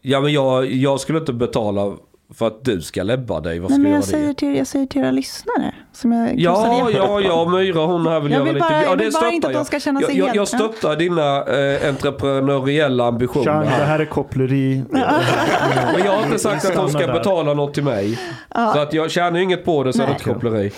[0.02, 1.92] Ja men jag, jag skulle inte betala
[2.34, 3.58] för att du ska läbba dig.
[3.58, 4.22] Vad Nej, ska men jag jag, göra det?
[4.22, 5.74] säger till, jag säger till era lyssnare.
[5.92, 7.48] Som jag Ja, ja, ja.
[7.48, 8.66] Myra hon här vill Jag göra vill lite...
[8.68, 9.66] bara- ja, jag det vill bara inte att de jag.
[9.66, 13.44] ska känna sig jag, jag, jag stöttar dina eh, entreprenöriella ambitioner.
[13.44, 13.98] Chang, det här.
[13.98, 14.82] är koppleri.
[14.90, 18.18] Men jag har inte sagt att de ska betala något till mig.
[18.54, 20.20] Så att jag tjänar ju inget på det så är det Nej.
[20.20, 20.72] inte koppleri.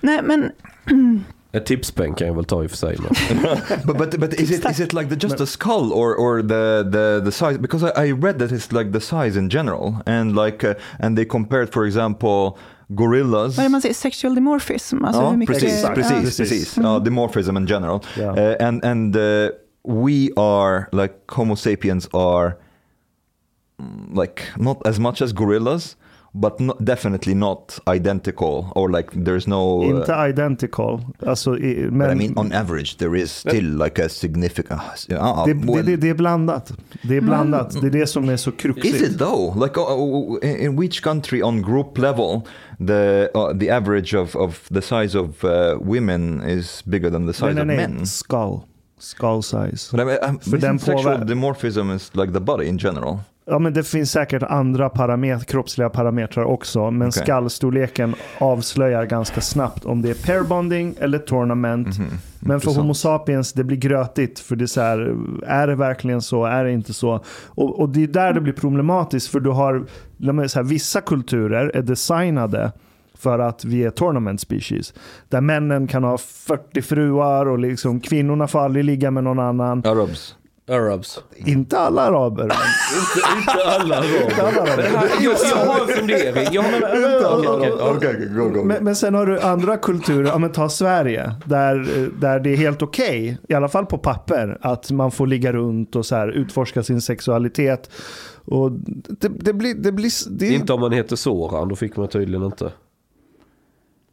[0.00, 0.52] Nej, men
[1.52, 2.98] Ett tipspeng kan jag väl ta i och för sig.
[2.98, 3.42] Men.
[3.86, 6.90] but but but is it is it like the, just the skull or or the
[6.90, 7.58] the the size?
[7.58, 11.16] Because I, I read that it's like the size in general, and like uh, and
[11.16, 12.58] they compared, for example,
[12.88, 13.56] gorillas.
[13.56, 13.94] vad är det man säger?
[13.94, 15.04] Sexual dimorphism?
[15.04, 15.88] Alltså Ja, hur mycket, precis, ja.
[15.94, 16.36] precis, Precis.
[16.36, 16.78] precis.
[16.78, 18.00] Uh, dimorphism in general.
[18.16, 18.32] Ja.
[18.32, 19.48] Uh, and and uh,
[19.84, 22.56] we are like Homo sapiens are
[23.80, 25.96] mm, like not as much as gorillas,
[26.40, 29.82] but not, definitely not identical or like there's no.
[29.82, 31.00] uh, Inte identical.
[31.26, 34.80] Alltså, i- but men I mean, on average, there is still like a significant.
[35.12, 36.72] Uh, det, well, det, det, det är blandat.
[37.02, 37.80] Det är blandat.
[37.80, 39.56] Det är det som är så Is it though?
[39.64, 42.40] Like uh, uh, in in which country on group level
[42.86, 45.50] the uh, the average of, of the size of uh,
[45.80, 48.06] women is bigger than the size Nej, nej, of men?
[48.06, 48.60] Skull.
[48.98, 49.90] Skull size.
[49.96, 53.18] But I mean, um, För den sexual påver- dimorphism is like the body in general.
[53.50, 56.90] Ja, men det finns säkert andra paramet- kroppsliga parametrar också.
[56.90, 57.22] Men Okej.
[57.22, 61.86] skallstorleken avslöjar ganska snabbt om det är pair bonding eller tournament.
[61.86, 62.02] Men för
[62.46, 62.54] Mhm.
[62.54, 62.76] Intressant.
[62.76, 64.38] Homo sapiens, det blir grötigt.
[64.40, 65.14] För det är så här,
[65.46, 66.44] är det verkligen så?
[66.44, 67.20] Är det inte så?
[67.46, 69.28] Och, och det är där det blir problematiskt.
[69.28, 69.86] För du har,
[70.32, 72.72] mig säga, vissa kulturer är designade
[73.18, 74.94] för att vi är tournament species.
[75.28, 79.82] Där männen kan ha 40 fruar och liksom kvinnorna får aldrig ligga med någon annan.
[79.86, 80.34] Arabs.
[80.68, 81.20] Arabs.
[81.36, 82.44] Inte alla araber.
[82.44, 82.56] men-
[82.98, 84.82] inte, inte alla Inte alla araber.
[84.82, 86.48] här, jag, jag har en fundering.
[86.52, 87.96] Jag har, Okej, okej, ja.
[87.96, 88.64] Okay, go go.
[88.64, 92.56] Men, men sen har du andra kulturer, ja men ta Sverige, där, där det är
[92.56, 96.28] helt okej, i alla fall på papper, att man får ligga runt och så här,
[96.28, 97.90] utforska sin sexualitet.
[98.44, 102.08] Och det, det blir, det blir, det, Inte om man heter Soran, då fick man
[102.08, 102.72] tydligen inte.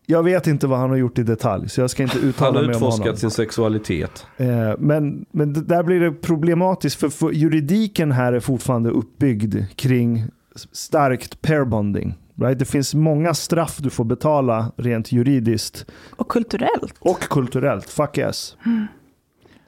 [0.06, 2.60] Jag vet inte vad han har gjort i detalj, så jag ska inte Han uttala
[2.60, 2.94] har mig om honom.
[3.00, 4.26] utforskat sin sexualitet.
[4.38, 4.48] Eh,
[4.80, 10.24] Men, men där blir det problematiskt, för, för juridiken här är fortfarande uppbyggd kring
[10.72, 12.14] starkt pairbonding.
[12.42, 12.60] Right?
[12.60, 16.94] Det finns många straff du får betala rent juridiskt Och kulturellt.
[17.00, 17.90] och kulturellt.
[17.90, 18.58] Fuck yes.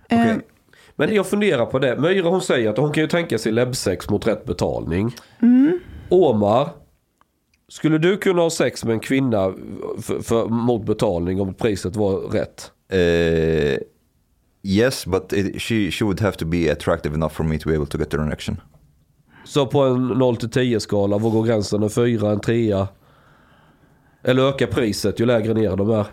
[0.10, 0.40] Eh, Okej.
[0.96, 2.00] Men jag funderar på det.
[2.00, 5.16] Myra hon säger att hon kan ju tänka sig läbbsex mot rätt betalning.
[6.10, 6.70] Omar,
[7.72, 9.54] skulle du kunna ha sex med en kvinna
[10.02, 12.72] för, för, mot betalning om priset var rätt?
[12.94, 13.78] Uh,
[14.64, 17.76] yes, but it, she she would have to be attractive enough for me to be
[17.76, 18.62] able to get the erection.
[19.46, 21.84] Så på en 0 till 10 skala, var går gränsen?
[21.84, 22.86] En 4, en 3?
[24.24, 26.06] Eller ökar priset ju lägre ner de är?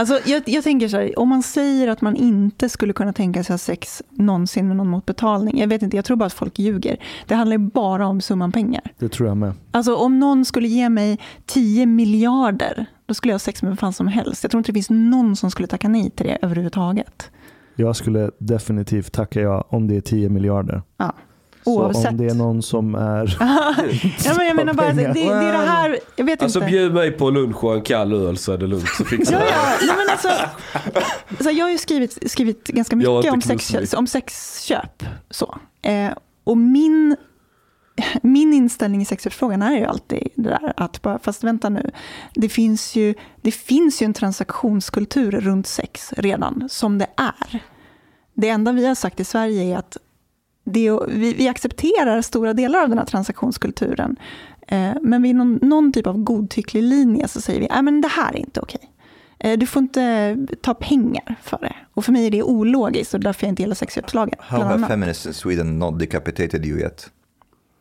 [0.00, 3.44] Alltså, jag, jag tänker så här, om man säger att man inte skulle kunna tänka
[3.44, 5.58] sig ha sex någonsin med någon mot betalning.
[5.58, 6.96] Jag vet inte, jag tror bara att folk ljuger.
[7.26, 8.82] Det handlar ju bara om summan pengar.
[8.98, 9.52] Det tror jag med.
[9.70, 13.76] Alltså om någon skulle ge mig 10 miljarder, då skulle jag ha sex med vem
[13.76, 14.44] fan som helst.
[14.44, 17.30] Jag tror inte det finns någon som skulle tacka nej till det överhuvudtaget.
[17.76, 20.82] Jag skulle definitivt tacka ja om det är 10 miljarder.
[20.96, 21.14] Ja.
[21.64, 22.10] Så Oavsett.
[22.10, 23.36] om det är någon som är...
[24.24, 26.70] ja, men jag menar bara, det, det, det är det här, jag vet Alltså inte.
[26.70, 28.88] bjud mig på lunch och en kall öl så är det lugnt.
[28.88, 29.86] Så fixar Ja, ja.
[29.86, 30.28] Nej, men alltså,
[31.28, 35.04] alltså, jag har ju skrivit, skrivit ganska mycket om, sex, om sexköp.
[35.30, 35.58] Så.
[35.82, 36.10] Eh,
[36.44, 37.16] och min,
[38.22, 41.90] min inställning i sexköpsfrågan är ju alltid det där att, bara, fast vänta nu,
[42.34, 47.62] det finns, ju, det finns ju en transaktionskultur runt sex redan, som det är.
[48.34, 49.96] Det enda vi har sagt i Sverige är att
[50.70, 54.16] det, vi, vi accepterar stora delar av den här transaktionskulturen.
[54.66, 58.08] Eh, men vid någon, någon typ av godtycklig linje så säger vi att men det
[58.08, 58.90] här är inte okej.
[59.38, 61.76] Eh, du får inte ta pengar för det.
[61.94, 64.34] Och för mig är det ologiskt och därför jag inte gillar sexköpslagen.
[64.38, 67.10] How have feminists in Sweden not decapitated you yet?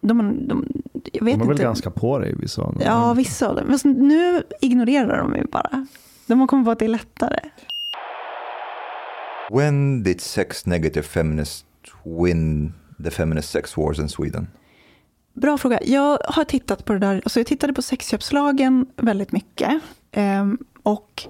[0.01, 0.67] De, de,
[1.13, 1.63] jag vet De är väl inte.
[1.63, 2.73] ganska på dig vissa.
[2.85, 3.77] Ja, vissa av dem.
[3.83, 5.87] Men nu ignorerar de mig bara.
[6.27, 7.39] De har kommit på att det är lättare.
[9.51, 11.65] When did sex negative feminists
[12.03, 12.73] win
[13.03, 14.47] the feminist sex wars in Sweden?
[15.34, 15.80] Bra fråga.
[15.84, 17.15] Jag har tittat på det där.
[17.15, 19.81] Alltså jag tittade på sexköpslagen väldigt mycket.
[20.11, 21.27] Ehm, och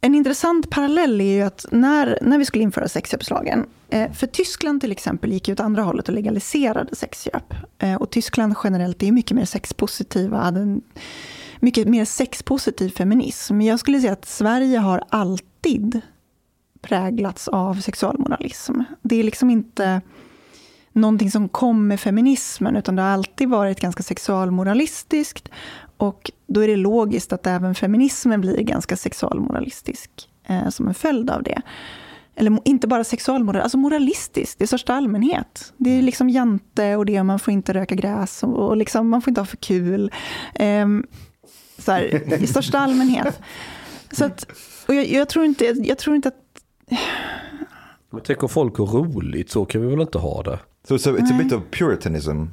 [0.00, 4.80] en intressant parallell är ju att när, när vi skulle införa sexköpslagen, eh, för Tyskland
[4.80, 7.54] till exempel gick ju åt andra hållet och legaliserade sexköp.
[7.78, 10.82] Eh, och Tyskland generellt är mycket mer sexpositiva, hade en
[11.60, 13.56] mycket mer sexpositiv feminism.
[13.56, 16.00] Men jag skulle säga att Sverige har alltid
[16.82, 18.80] präglats av sexualmoralism.
[19.02, 20.00] Det är liksom inte
[20.92, 25.48] någonting som kom med feminismen, utan det har alltid varit ganska sexualmoralistiskt.
[25.96, 30.10] Och då är det logiskt att även feminismen blir ganska sexualmoralistisk
[30.48, 31.62] eh, som en följd av det.
[32.36, 35.72] Eller inte bara sexualmoral, alltså moralistisk i största allmänhet.
[35.76, 39.22] Det är liksom jante och det, man får inte röka gräs och, och liksom, man
[39.22, 40.12] får inte ha för kul.
[40.54, 40.86] Eh,
[41.78, 43.40] så här, I största allmänhet.
[44.10, 44.46] Så att,
[44.88, 46.34] och jag, jag, tror inte, jag tror inte att...
[48.10, 50.58] Men tänk om folk har roligt, så kan vi väl inte ha det?
[50.88, 52.44] So it's a, it's a bit of puritanism.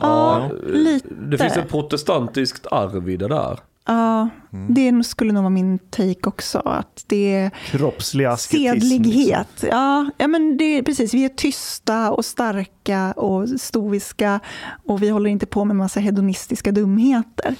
[0.00, 1.08] Ja, lite.
[1.14, 3.58] Det finns ett protestantiskt arv i det där.
[3.86, 4.28] Ja,
[4.68, 6.58] det skulle nog vara min take också.
[6.58, 8.80] Att det är Kroppslig asketism.
[8.80, 9.48] sedlighet.
[9.50, 9.68] Liksom.
[9.68, 11.14] Ja, ja, men det är precis.
[11.14, 14.40] Vi är tysta och starka och stoiska.
[14.84, 17.54] Och vi håller inte på med massa hedonistiska dumheter.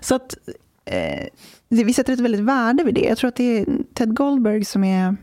[0.00, 0.36] Så att
[0.84, 1.26] eh,
[1.68, 3.04] vi sätter ett väldigt värde vid det.
[3.04, 5.16] Jag tror att det är Ted Goldberg som är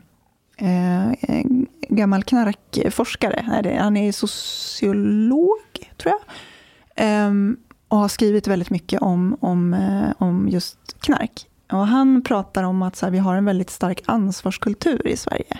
[0.57, 1.45] Eh, eh,
[1.89, 3.43] gammal knarkforskare.
[3.79, 6.21] Han är sociolog, tror jag.
[6.95, 7.57] Ehm,
[7.87, 11.47] och har skrivit väldigt mycket om, om, eh, om just knark.
[11.71, 15.57] Och han pratar om att så här, vi har en väldigt stark ansvarskultur i Sverige.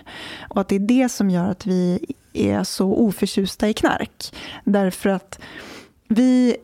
[0.50, 2.00] Och att det är det som gör att vi
[2.34, 4.36] är så oförtjusta i knark.
[4.64, 5.40] Därför att
[6.08, 6.58] vi,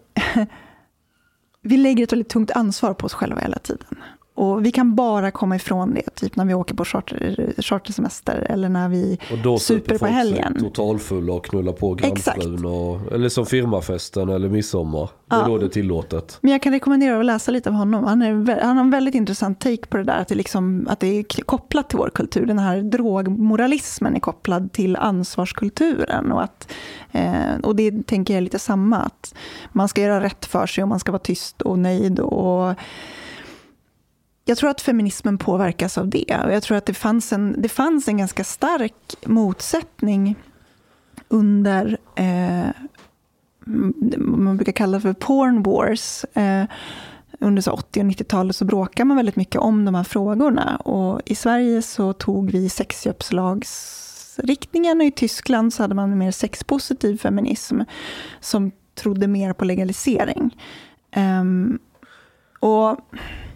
[1.61, 3.97] vi lägger ett väldigt tungt ansvar på oss själva hela tiden.
[4.35, 8.69] Och vi kan bara komma ifrån det, typ när vi åker på charter, chartersemester eller
[8.69, 10.57] när vi Och då super på helgen.
[10.59, 12.65] totalfulla och knullar på grannfrun.
[12.65, 15.09] Och, eller som firmafesten eller midsommar.
[15.29, 15.47] Det är Ja.
[15.47, 16.37] då det är tillåtet.
[16.41, 18.03] Men jag kan rekommendera att läsa lite av honom.
[18.03, 20.99] Han, är, han har en väldigt intressant take på det där, att det, liksom, att
[20.99, 22.45] det är kopplat till vår kultur.
[22.45, 26.31] Den här drogmoralismen är kopplad till ansvarskulturen.
[26.31, 26.71] Och, att,
[27.11, 29.35] eh, och det tänker jag är lite samma, att
[29.71, 32.19] man ska göra rätt för sig och man ska vara tyst och nöjd.
[32.19, 32.73] Och,
[34.45, 36.41] jag tror att feminismen påverkas av det.
[36.45, 40.35] Och jag tror att det fanns en, det fanns en ganska stark motsättning
[41.27, 42.69] under eh,
[44.17, 46.25] man brukar kalla det för porn wars.
[46.33, 46.65] Eh,
[47.39, 50.75] under så 80 och 90-talet så bråkade man väldigt mycket om de här frågorna.
[50.75, 56.31] Och I Sverige så tog vi sexköpslagsriktningen och i Tyskland så hade man en mer
[56.31, 57.79] sexpositiv feminism
[58.39, 60.57] som trodde mer på legalisering.
[61.11, 61.79] Ehm,
[62.59, 62.97] och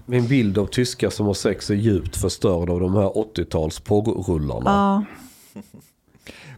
[0.10, 5.06] min bild av tyskar som har sex är djupt förstörd av de här 80-tals porrrullarna.
[5.54, 5.62] ja,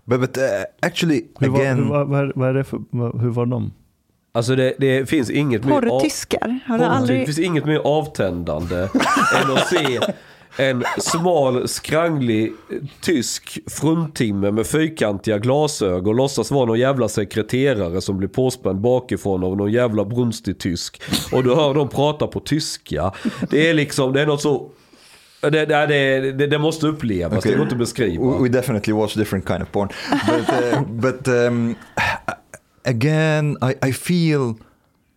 [0.05, 0.43] But, but uh,
[0.79, 2.79] actually, Hur var, again, hur, var, vad är- vad är det för,
[3.21, 3.71] hur var de?
[4.31, 5.73] Alltså det, det finns inget mer...
[5.73, 6.59] av- porrtyskar.
[6.67, 6.79] Har du Porrtyp.
[6.79, 7.25] Det aldrig...
[7.25, 8.75] finns inget mer avtändande
[9.43, 9.99] än att se
[10.59, 12.53] en smal, skranglig
[13.01, 19.57] tysk fruntimme med fyrkantiga glasögon låtsas vara någon jävla sekreterare som blir påspänd bakifrån av
[19.57, 21.01] någon jävla brunstig tysk.
[21.31, 23.11] Och du hör dem prata på tyska.
[23.49, 24.71] Det är liksom, det är något så...
[25.41, 25.85] Det, det,
[26.31, 28.25] det, det, måste upplevas, det går inte att beskriva.
[28.25, 29.89] we, we definitely watch different kind of porn.
[30.27, 31.75] But, uh, but um,
[32.83, 34.55] again, I, I feel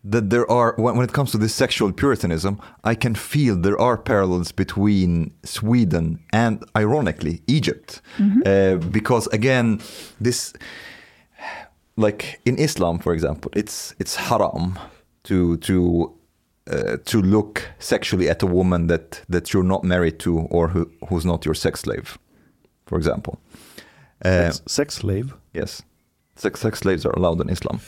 [0.05, 3.81] that there are, when, when it comes to this sexual puritanism, I can feel there
[3.81, 8.01] are parallels between Sweden and, ironically, Egypt.
[8.47, 9.81] Uh, because again,
[10.21, 10.53] this,
[11.97, 14.79] like in Islam, for example, it's it's haram
[15.25, 16.13] to to
[16.71, 20.91] uh, to look sexually at a woman that that you're not married to or who,
[21.09, 22.19] who's not your sex slave,
[22.87, 23.39] for example.
[24.25, 25.35] Uh, Sex, sex slave?
[25.53, 25.83] yes,
[26.37, 27.81] sex sex slaves are allowed in Islam.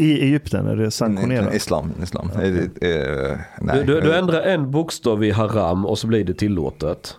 [0.00, 1.54] I Egypten är det sanktionerat?
[1.54, 2.30] Islam, Islam.
[2.30, 3.84] Uh, uh, nej.
[3.84, 7.16] Du, du, ändrar en bokstav i haram och så blir det tillåtet.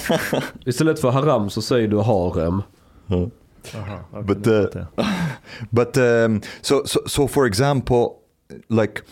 [0.66, 2.62] Istället för haram så säger du harem.
[3.74, 5.06] Aha, okej, But, nu uh.
[5.70, 8.08] But um, so, so, so, for example,
[8.68, 9.02] like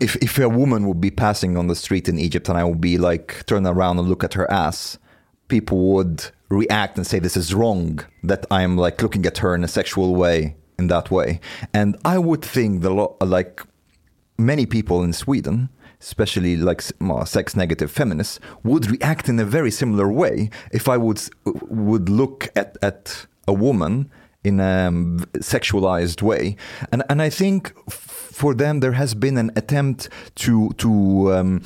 [0.00, 2.80] if if a woman would be passing on the street in Egypt and I would
[2.80, 4.98] be like turn around and look at her ass,
[5.48, 9.64] people would react and say this is wrong that I'm like looking at her in
[9.64, 11.40] a sexual way in that way,
[11.72, 13.62] and I would think the lo- like
[14.38, 15.68] many people in Sweden,
[16.00, 20.50] especially like uh, sex negative feminists, would react in a very similar way.
[20.72, 24.10] If I would would look at at a woman
[24.42, 26.56] in a um, sexualized way,
[26.92, 31.62] and and I think for them there has been an attempt to to um,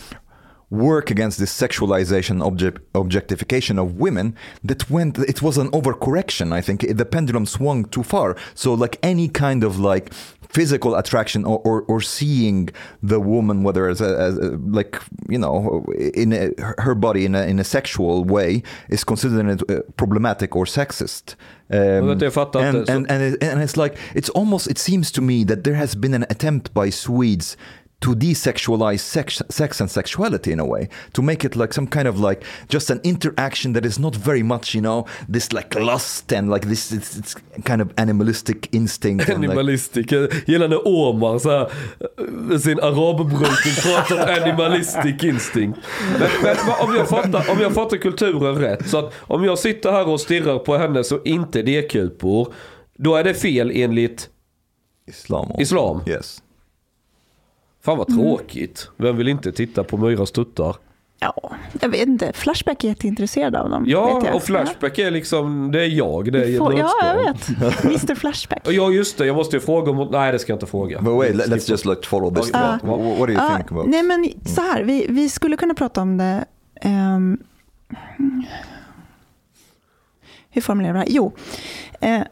[0.70, 6.61] work against this sexualization object, objectification of women that went it was an overcorrection i
[6.61, 6.81] think.
[6.97, 8.36] The pendulum swung too far.
[8.55, 10.12] So like any kind of like
[10.49, 12.70] physical attraction or, or, or seeing
[13.03, 15.85] the woman whether as, a, as a, like you know
[16.15, 20.65] in a, her body in a, in a sexual way is considered uh, problematic or
[20.65, 21.36] sexist.
[21.70, 25.11] Um, Och det fattar and, and, and, it, and it's like it's almost it seems
[25.12, 27.57] to me that there has been an attempt by Swedes
[28.01, 32.07] to desexualize sex, sex and sexuality in a way to make it like some kind
[32.07, 36.33] of like just an interaction that is not very much you know this like lust
[36.33, 37.35] and like this it's, it's
[37.65, 40.12] kind of animalistic instinct like, Animalistic.
[40.12, 45.79] Jag gillar när Omar så här, sin arabbrytning pratar om animalistic instinct.
[46.19, 48.89] Men, men om, jag fattar, om jag fattar kulturen rätt.
[48.89, 52.55] Så att om jag sitter här och stirrar på henne som inte är D-kupor.
[52.99, 54.29] Då är det fel enligt...
[55.07, 55.51] Islam.
[55.59, 56.01] Islam?
[56.07, 56.43] yes
[57.83, 58.91] Fan vad tråkigt.
[58.97, 60.77] Vem vill inte titta på Myra stuttar?
[61.21, 61.51] Ja,
[61.81, 62.33] jag vet inte.
[62.33, 63.85] Flashback är jätteintresserad av dem.
[63.89, 64.35] Ja, vet jag.
[64.37, 66.33] och Flashback är liksom, det är jag.
[66.33, 66.45] Det Ja.
[66.55, 67.49] är Får- Ja, jag vet.
[67.85, 68.63] Mr Flashback.
[68.71, 69.27] Ja, just det.
[69.27, 70.09] Jag måste ju fråga om...
[70.13, 71.01] Nej, det ska jag inte fråga.
[71.03, 72.79] but wait let, let's just like follow this thread.
[72.83, 75.75] What, what do you Ja, think about nej men så här, vi, vi skulle kunna
[75.75, 76.45] prata om det.
[76.81, 77.39] ehm,
[80.51, 81.17] hur formulerar jag det här?
[81.17, 81.33] Jo,
[82.01, 82.23] eh,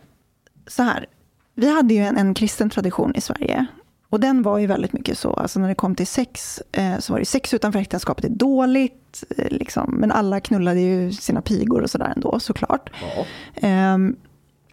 [0.66, 1.06] så här.
[1.54, 3.66] Vi hade ju en, en kristen tradition i Sverige.
[4.10, 7.12] Och den var ju väldigt mycket så, alltså när det kom till sex, eh, så
[7.12, 9.94] var det sex utanför äktenskapet är dåligt, eh, liksom.
[9.94, 12.90] men alla knullade ju sina pigor och sådär ändå såklart.
[13.00, 13.26] Ja.
[13.54, 14.16] Ehm,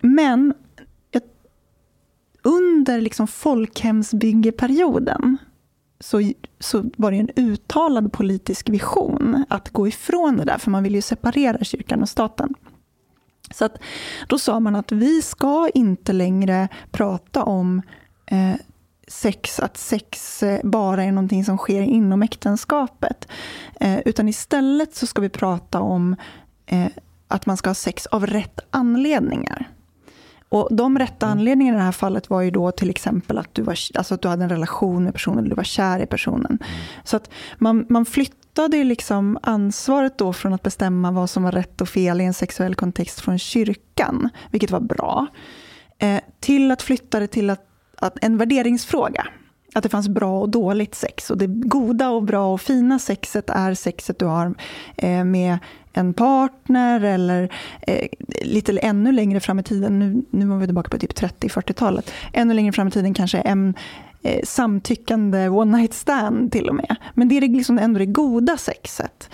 [0.01, 0.53] men
[1.11, 1.22] jag,
[2.41, 5.38] under liksom folkhemsbyggeperioden
[5.99, 10.84] så, så var det en uttalad politisk vision att gå ifrån det där, för man
[10.84, 12.53] vill ju separera kyrkan och staten.
[13.53, 13.77] Så att,
[14.27, 17.81] då sa man att vi ska inte längre prata om
[18.26, 18.55] eh,
[19.07, 23.27] sex, att sex eh, bara är någonting som sker inom äktenskapet.
[23.80, 26.15] Eh, utan istället så ska vi prata om
[26.65, 26.88] eh,
[27.27, 29.69] att man ska ha sex av rätt anledningar.
[30.53, 33.61] Och de rätta anledningarna i det här fallet var ju då till exempel att du,
[33.61, 36.59] var, alltså att du hade en relation med personen, du var kär i personen.
[37.03, 41.51] Så att man, man flyttade ju liksom ansvaret då från att bestämma vad som var
[41.51, 45.27] rätt och fel i en sexuell kontext från kyrkan, vilket var bra,
[45.99, 47.65] eh, till att flytta det till att,
[48.03, 49.27] att en värderingsfråga.
[49.75, 51.30] Att det fanns bra och dåligt sex.
[51.30, 54.53] Och det goda och bra och fina sexet är sexet du har
[54.97, 55.57] eh, med
[55.93, 58.07] en partner eller eh,
[58.41, 62.53] lite ännu längre fram i tiden, nu, nu var vi tillbaka på typ 30-40-talet, ännu
[62.53, 63.73] längre fram i tiden kanske en
[64.21, 66.95] eh, samtyckande one night stand till och med.
[67.13, 69.30] Men det är liksom ändå det goda sexet.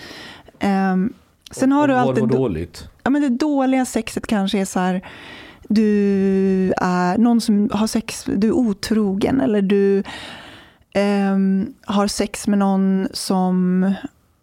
[0.58, 1.12] Ehm,
[1.50, 2.22] sen har du Vad alltid...
[2.22, 2.88] var dåligt?
[3.02, 5.02] Ja, men det dåliga sexet kanske är så här,
[5.72, 10.02] du är någon som har sex, du är otrogen eller du
[10.94, 13.84] ehm, har sex med någon som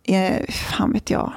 [0.03, 1.33] är, fan vet jag,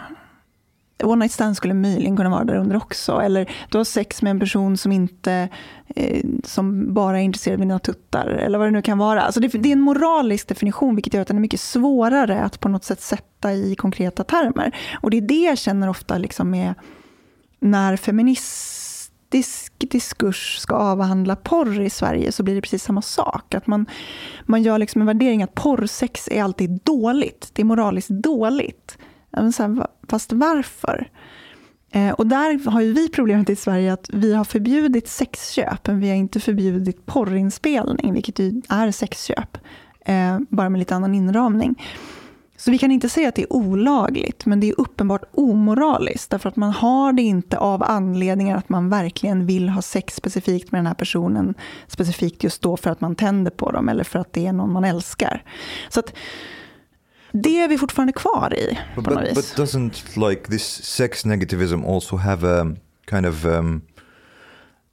[1.03, 3.21] One night stand skulle möjligen kunna vara där under också.
[3.21, 5.49] Eller du har sex med en person som inte
[5.97, 8.27] eh, som bara är intresserad av dina tuttar.
[8.27, 9.23] Eller vad det nu kan vara.
[9.23, 12.61] Alltså det, det är en moralisk definition vilket gör att den är mycket svårare att
[12.61, 14.77] på något sätt sätta i konkreta termer.
[15.01, 16.75] Och det är det jag känner ofta liksom med
[17.61, 17.97] när
[19.31, 23.55] politisk diskurs ska avhandla porr i Sverige så blir det precis samma sak.
[23.55, 23.87] Att man,
[24.47, 27.51] man gör liksom en värdering att porrsex är alltid dåligt.
[27.53, 28.99] Det är moraliskt dåligt.
[29.31, 31.09] Men så här, fast varför?
[31.93, 36.01] Eh, och där har ju vi problemet i Sverige att vi har förbjudit sexköp, men
[36.01, 39.59] vi har inte förbjudit porrinspelning, vilket ju är sexköp,
[40.07, 41.75] eh, bara med lite annan inramning.
[42.61, 46.49] Så vi kan inte säga att det är olagligt, men det är uppenbart omoraliskt, därför
[46.49, 50.79] att man har det inte av anledningar att man verkligen vill ha sex specifikt med
[50.79, 51.55] den här personen,
[51.87, 54.73] specifikt just då för att man tänder på dem, eller för att det är någon
[54.73, 55.45] man älskar.
[55.89, 56.15] Så att
[57.33, 59.35] det är vi fortfarande kvar i, på But, något vis.
[59.35, 62.77] but doesn't like this sex negativism also have a
[63.11, 63.83] kind of um,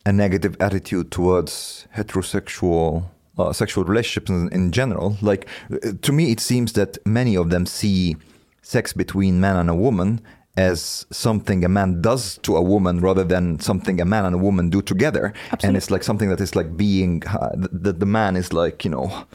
[0.05, 3.03] a negative attitude towards heterosexual
[3.37, 5.17] uh, sexual relationships in, in general?
[5.21, 8.15] Like uh, to me, it seems that many of them see
[8.61, 10.21] sex between man and a woman
[10.57, 14.39] as something a man does to a woman rather than something a man and a
[14.39, 15.31] woman do together
[15.63, 18.89] and it's like something that is like being uh, the, the man is like you
[18.89, 19.25] know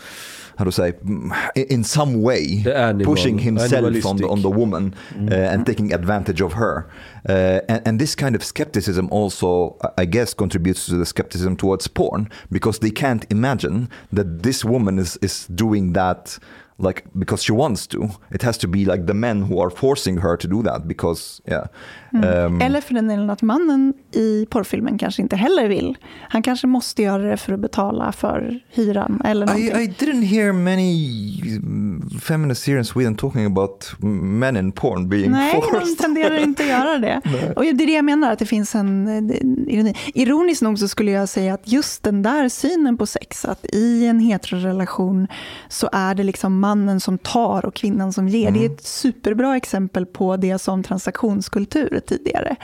[0.62, 2.62] how to say mm, in some way
[3.04, 3.70] pushing himself
[4.06, 4.94] on the, on the woman
[5.30, 6.88] uh, and taking advantage of her.
[7.28, 11.56] Uh, and, and this kind of skepticism also, I- I guess, contributes to the skepticism
[11.56, 16.38] towards porn because they can't imagine that this woman is, is doing that
[16.78, 18.08] like because she wants to.
[18.30, 21.40] It has to be like the men who are forcing her to do that because,
[21.48, 21.66] yeah.
[22.14, 25.96] Um, Eller för den delen att mannen i porrfilmen kanske inte heller vill.
[26.28, 29.80] Han kanske måste göra det för att betala för hyran eller någonting.
[29.80, 35.30] I, I didn't hear many feminists here in Sweden talking about men in porn being
[35.30, 35.98] Nej, de forced.
[35.98, 37.20] tenderar inte att göra det.
[37.56, 39.94] Och det är det jag menar, att det finns en eh, ironi.
[40.14, 44.06] Ironiskt nog så skulle jag säga att just den där synen på sex, att i
[44.06, 45.26] en heterorelation
[45.68, 48.50] så är det liksom mannen som tar och kvinnan som ger.
[48.50, 52.56] Det är ett superbra exempel på det som transaktionskultur tidigare.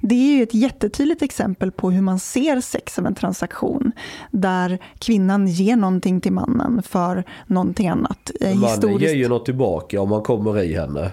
[0.00, 3.92] Det är ju ett jättetydligt exempel på hur man ser sex som en transaktion,
[4.30, 8.30] där kvinnan ger någonting till mannen för någonting annat.
[8.40, 11.10] Eh, Mannen historiskt- ger ju något tillbaka om man kommer i henne.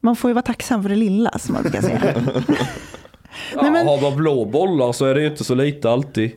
[0.00, 2.00] Man får ju vara tacksam för det lilla, som man brukar säga.
[2.04, 2.22] Ja,
[3.62, 6.30] Nej, men- Har man blå bollar så är det ju inte så lite alltid.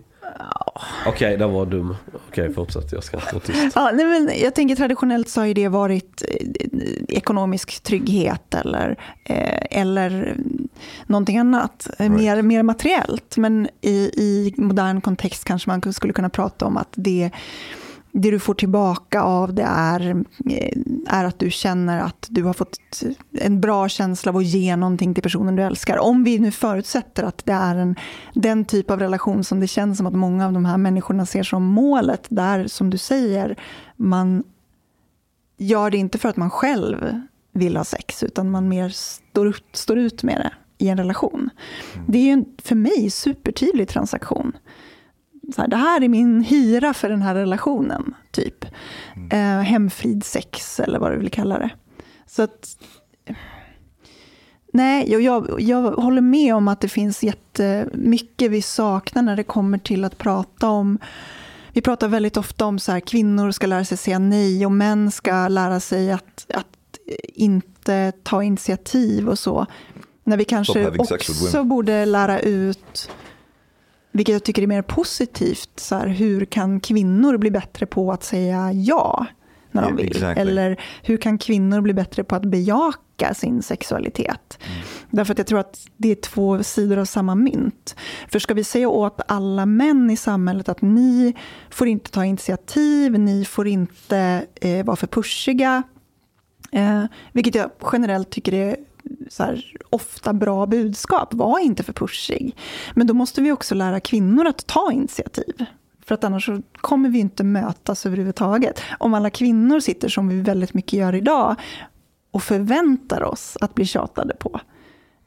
[1.06, 1.96] Okej, den var dum.
[2.28, 2.92] Okej, fortsätt.
[2.92, 3.76] Jag ska inte vara tyst.
[3.76, 6.48] Ja, nej, men jag tänker traditionellt så har ju det varit eh,
[7.08, 10.36] ekonomisk trygghet eller, eh, eller
[11.06, 13.38] någonting annat, eh, mer, mer materiellt.
[13.38, 17.32] Men i, i modern kontext kanske man skulle kunna prata om att det,
[18.12, 20.78] det du får tillbaka av det är, eh,
[21.08, 22.80] är att du känner att du har fått
[23.32, 25.98] en bra känsla av att ge någonting till personen du älskar.
[25.98, 27.96] Om vi nu förutsätter att det är en,
[28.34, 31.44] den typ av relation som det känns som att många av de här människorna ser
[31.44, 33.60] som målet, där som du säger,
[33.96, 34.44] man
[35.58, 37.22] gör det inte för att man själv
[37.52, 40.52] vill ha sex, utan man mer står ut, står ut med det
[40.86, 41.50] i en relation.
[42.08, 44.58] Det är ju en, för mig supertydlig transaktion.
[45.56, 48.66] Så här, det här är min hyra för den här relationen, typ.
[49.32, 51.70] Eh, hemfrid sex, eller vad du vill kalla det.
[52.26, 52.78] Så att...
[54.74, 59.44] Nej, jag, jag, jag håller med om att det finns jättemycket vi saknar när det
[59.44, 61.00] kommer till att prata om
[61.74, 65.12] vi pratar väldigt ofta om så här, kvinnor ska lära sig säga nej och män
[65.12, 66.68] ska lära sig att, att
[67.24, 69.66] inte ta initiativ och så.
[70.24, 73.12] När vi kanske också borde lära ut,
[74.20, 78.24] vilket jag tycker är mer positivt, så här, hur kan kvinnor bli bättre på att
[78.24, 79.26] säga ja
[79.72, 80.08] när de vill?
[80.08, 80.42] exactly.
[80.42, 84.60] Eller hur kan kvinnor bli bättre på att bejaka sin sexualitet?
[85.10, 87.96] Därför att jag tror att det är två sidor av samma mynt.
[88.28, 91.36] För ska vi säga åt alla män i samhället att ni
[91.70, 95.84] får inte ta initiativ, ni får inte eh, vara för pushiga,
[96.72, 98.76] eh, vilket jag generellt tycker är
[99.40, 101.34] här, ofta bra budskap.
[101.34, 102.56] Var inte för pushig.
[102.94, 105.66] Men då måste vi också lära kvinnor att ta initiativ.
[106.06, 108.82] För att annars kommer vi inte mötas överhuvudtaget.
[109.00, 111.56] Om alla kvinnor sitter som vi väldigt mycket gör idag
[112.32, 114.60] och förväntar oss att bli tjatade på.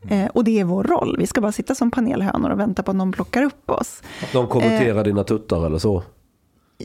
[0.08, 1.16] Eh, och det är vår roll.
[1.18, 4.02] Vi ska bara sitta som panelhönor och vänta på att någon plockar upp oss.
[4.32, 6.02] De kommenterar dina tuttar eller så.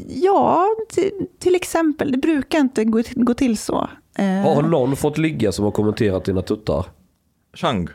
[0.08, 2.12] Ja, till, till exempel.
[2.12, 3.90] Det brukar inte gå, gå till så.
[4.18, 6.86] Eh, Har någon fått ligga som har kommenterat dina tuttar?
[7.54, 7.88] Chang,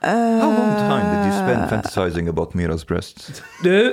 [0.00, 3.42] how long time did you spend fantasizing about Mira's breasts?
[3.62, 3.92] Du,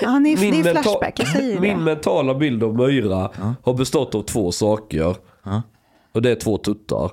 [0.00, 1.84] det är menta- Flashback, jag säger min det.
[1.84, 3.30] mentala bild av Myra
[3.62, 5.16] har bestått av två saker.
[5.44, 5.62] Ja.
[6.12, 7.10] Och det är två tuttar.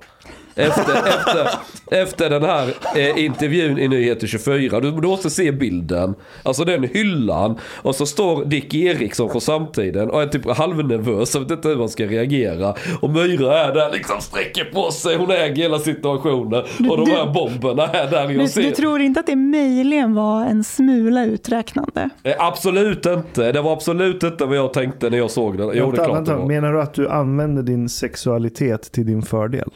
[0.55, 1.49] Efter, efter,
[1.91, 6.15] efter den här eh, intervjun i Nyheter 24, du, du måste se bilden.
[6.43, 7.57] Alltså den hyllan.
[7.81, 11.33] Och så står Dick Eriksson från samtiden och är typ halvnervös.
[11.35, 12.75] Jag vet inte hur man ska reagera.
[13.01, 15.15] Och Myra är där liksom sträcker på sig.
[15.17, 16.63] Hon äger hela situationen.
[16.89, 18.27] Och de här bomberna är där.
[18.27, 18.61] Du, Jag ser.
[18.61, 22.09] du tror inte att det möjligen var en smula uträknande?
[22.23, 23.51] Eh, Absolut inte.
[23.51, 25.71] Det var absolut inte vad jag tänkte när jag såg den.
[25.73, 26.31] Jo, det är klart vänta.
[26.33, 26.47] det var.
[26.47, 29.69] Menar du att du använder din sexualitet till din fördel?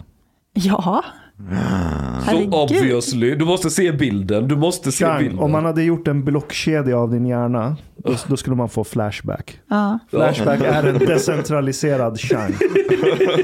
[0.58, 1.04] Ja.
[1.38, 2.54] Så Herregud.
[2.54, 3.36] obviously.
[3.36, 4.48] Du måste se bilden.
[4.48, 5.40] Du måste se Chang, bilden.
[5.40, 9.60] om man hade gjort en blockkedja av din hjärna, då, då skulle man få flashback.
[9.70, 10.00] Ja.
[10.10, 12.54] Flashback är en decentraliserad Chang.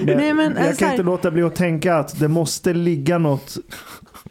[0.01, 2.73] Men Nej, men, jag så kan här- inte låta bli att tänka att det måste
[2.73, 3.57] ligga något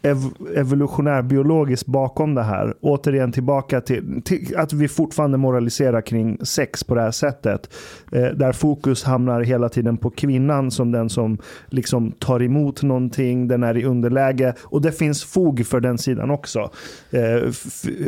[0.01, 2.73] ev- evolutionär biologiskt bakom det här.
[2.81, 7.73] Återigen tillbaka till, till att vi fortfarande moraliserar kring sex på det här sättet.
[8.11, 11.37] Eh, där fokus hamnar hela tiden på kvinnan som den som
[11.67, 14.53] liksom tar emot någonting, den är i underläge.
[14.63, 16.69] Och det finns fog för den sidan också.
[17.11, 17.51] Eh,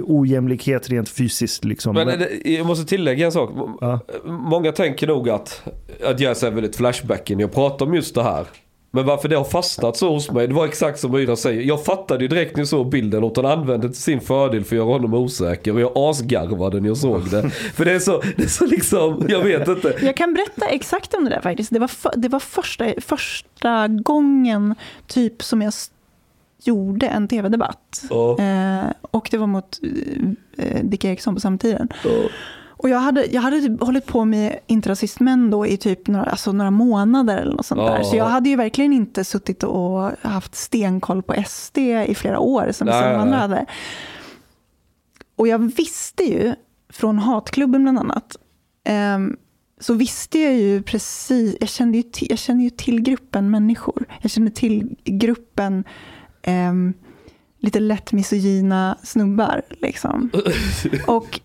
[0.03, 1.65] ojämlikhet rent fysiskt.
[1.65, 1.95] Liksom.
[1.95, 3.49] Men det- jag måste tillägga en sak.
[3.81, 3.99] Ja.
[4.25, 5.61] Många tänker nog att,
[6.05, 7.39] att jag är väldigt flashbacken.
[7.39, 8.45] Jag pratar om just det här.
[8.95, 11.61] Men varför det har fastnat så hos mig, det var exakt som Myra säger.
[11.61, 14.75] Jag fattade ju direkt när jag såg bilden att han använde till sin fördel för
[14.75, 15.73] att göra honom osäker.
[15.73, 17.49] Och jag asgarvade när jag såg det.
[17.49, 19.95] För det är så, det är så liksom, jag vet inte.
[20.01, 21.73] Jag kan berätta exakt om det där faktiskt.
[21.73, 24.75] Det var, för, det var första, första gången
[25.07, 25.73] typ som jag
[26.63, 28.03] gjorde en tv-debatt.
[28.09, 28.39] Ja.
[28.39, 29.79] Eh, och det var mot
[30.57, 31.89] eh, Dick Eriksson på samtiden.
[32.03, 32.09] Ja.
[32.83, 36.07] Och jag hade, jag hade typ hållit på med Inte rasist män då i typ
[36.07, 37.89] några, alltså några månader eller något sånt Ja.
[37.89, 38.03] där.
[38.03, 42.71] Så jag hade ju verkligen inte suttit och haft stenkoll på SD i flera år
[42.71, 43.65] som vissa nej, andra hade.
[45.35, 46.55] Och jag visste ju
[46.89, 48.35] från hatklubben bland annat,
[48.85, 49.37] ehm,
[49.79, 54.05] så visste jag ju precis, jag kände ju till, jag kände ju till gruppen människor.
[54.21, 55.83] Jag kände till gruppen
[56.41, 56.93] ehm,
[57.59, 59.61] lite lätt misogyna snubbar.
[59.69, 60.29] Liksom.
[61.07, 61.39] Och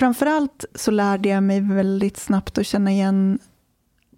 [0.00, 3.38] framförallt så lärde jag mig väldigt snabbt att känna igen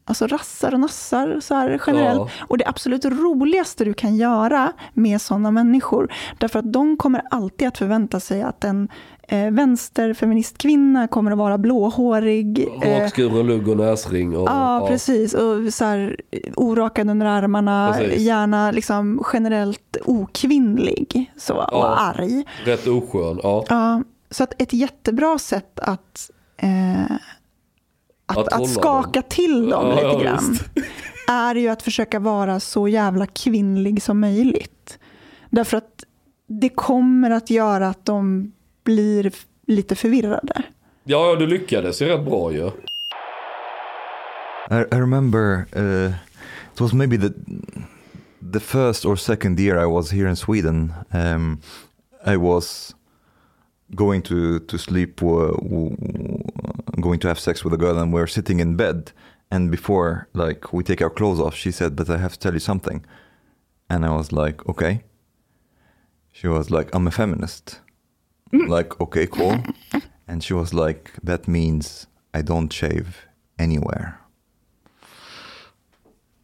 [0.04, 2.18] alltså rassar och nassar så här generellt.
[2.38, 2.44] Ja.
[2.48, 7.68] Och det absolut roligaste du kan göra med sådana människor, därför att de kommer alltid
[7.68, 8.88] att förvänta sig att en
[9.28, 12.68] eh, vänsterfeministkvinna kommer att vara blåhårig.
[12.82, 14.36] eh, Rakskuren lugg och näsring.
[14.36, 15.34] Och, Ja, precis.
[15.34, 16.16] Och så här,
[16.56, 18.20] orakad under armarna, Precis.
[18.20, 21.96] gärna liksom generellt okvinnlig så, och Ja.
[22.16, 22.44] arg.
[22.64, 23.40] Rätt oskön.
[23.42, 23.64] Ja.
[23.68, 24.02] Ja,
[24.32, 27.02] så att ett jättebra sätt att, eh,
[28.26, 30.64] att, Att att, skaka till dem Ja, lite ja, grann visst.
[31.28, 34.98] är ju att försöka vara så jävla kvinnlig som möjligt.
[35.50, 36.04] Därför att
[36.46, 38.52] det kommer att göra att de
[38.84, 39.32] blir
[39.66, 40.62] lite förvirrade.
[41.04, 42.70] ja, ja, du lyckades ju rätt bra ju.
[44.70, 46.12] I, I remember uh,
[46.74, 47.32] it was maybe the
[48.52, 50.92] the first or second year I was here in Sweden.
[51.10, 51.60] Um,
[52.26, 52.94] I was
[53.94, 55.96] going to to sleep, w- w-
[57.00, 59.12] going to have sex with a girl, and we're sitting in bed.
[59.50, 62.54] And before, like, we take our clothes off, she said, "But I have to tell
[62.54, 63.04] you something."
[63.88, 65.02] And I was like, "Okay."
[66.32, 67.80] She was like, "I'm a feminist."
[68.52, 68.68] Mm.
[68.68, 69.56] like, okay, cool.
[70.28, 72.06] And she was like, "That means
[72.38, 73.26] I don't shave
[73.58, 74.22] anywhere."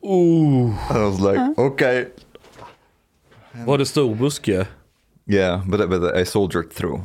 [0.03, 0.73] Oh.
[0.91, 2.07] I was like, okay.
[3.67, 4.67] Var det stor buske?
[5.27, 7.03] Yeah, but, but I soldiered through.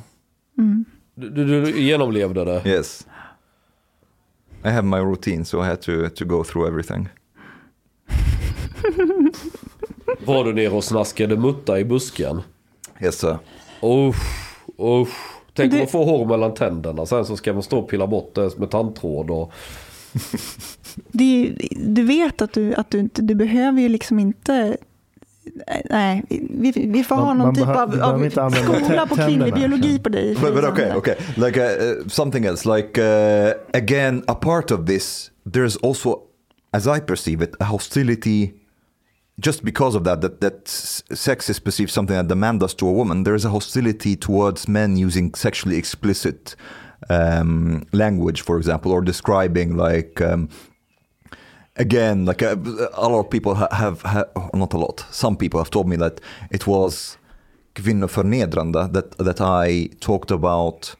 [1.16, 2.62] Du, du, du genomlevde det?
[2.66, 3.08] Yes.
[4.66, 7.08] I have my routine, so I had to, to go through everything.
[10.26, 12.42] Var du nere och snaskade mutta i busken?
[13.02, 13.38] Yes, sir.
[13.84, 14.16] Usch,
[14.80, 15.10] usch.
[15.54, 17.06] Tänk om Det- man får hår mellan tänderna.
[17.06, 19.30] Sen så ska man stå och pilla bort det med tandtråd.
[19.32, 19.52] Och...
[21.12, 24.78] Det du vet att du, att du, inte, du behöver ju liksom inte...
[25.90, 30.10] Nej, vi, vi får Man- ha någon typ av, av skola på kvinnlig biologi på
[30.10, 30.36] dig.
[30.36, 31.16] But, but okay, okay.
[31.36, 32.66] Like uh, uh, something else.
[32.78, 36.22] Like uh, again, a part of this, there's also,
[36.72, 38.54] as I perceive it, a hostility.
[39.42, 42.88] Just because of that, that that sex is perceived something that the man does to
[42.88, 43.24] a woman.
[43.24, 46.56] There is a hostility towards men using sexually explicit
[47.10, 50.22] um, language, for example, or describing like.
[50.22, 50.50] Um,
[51.76, 52.56] again, like uh,
[52.94, 55.96] a lot of people ha- have, ha- not a lot, some people have told me
[55.98, 56.22] that
[56.52, 57.18] it was
[57.76, 60.96] kvinnoförnedrande that that I talked about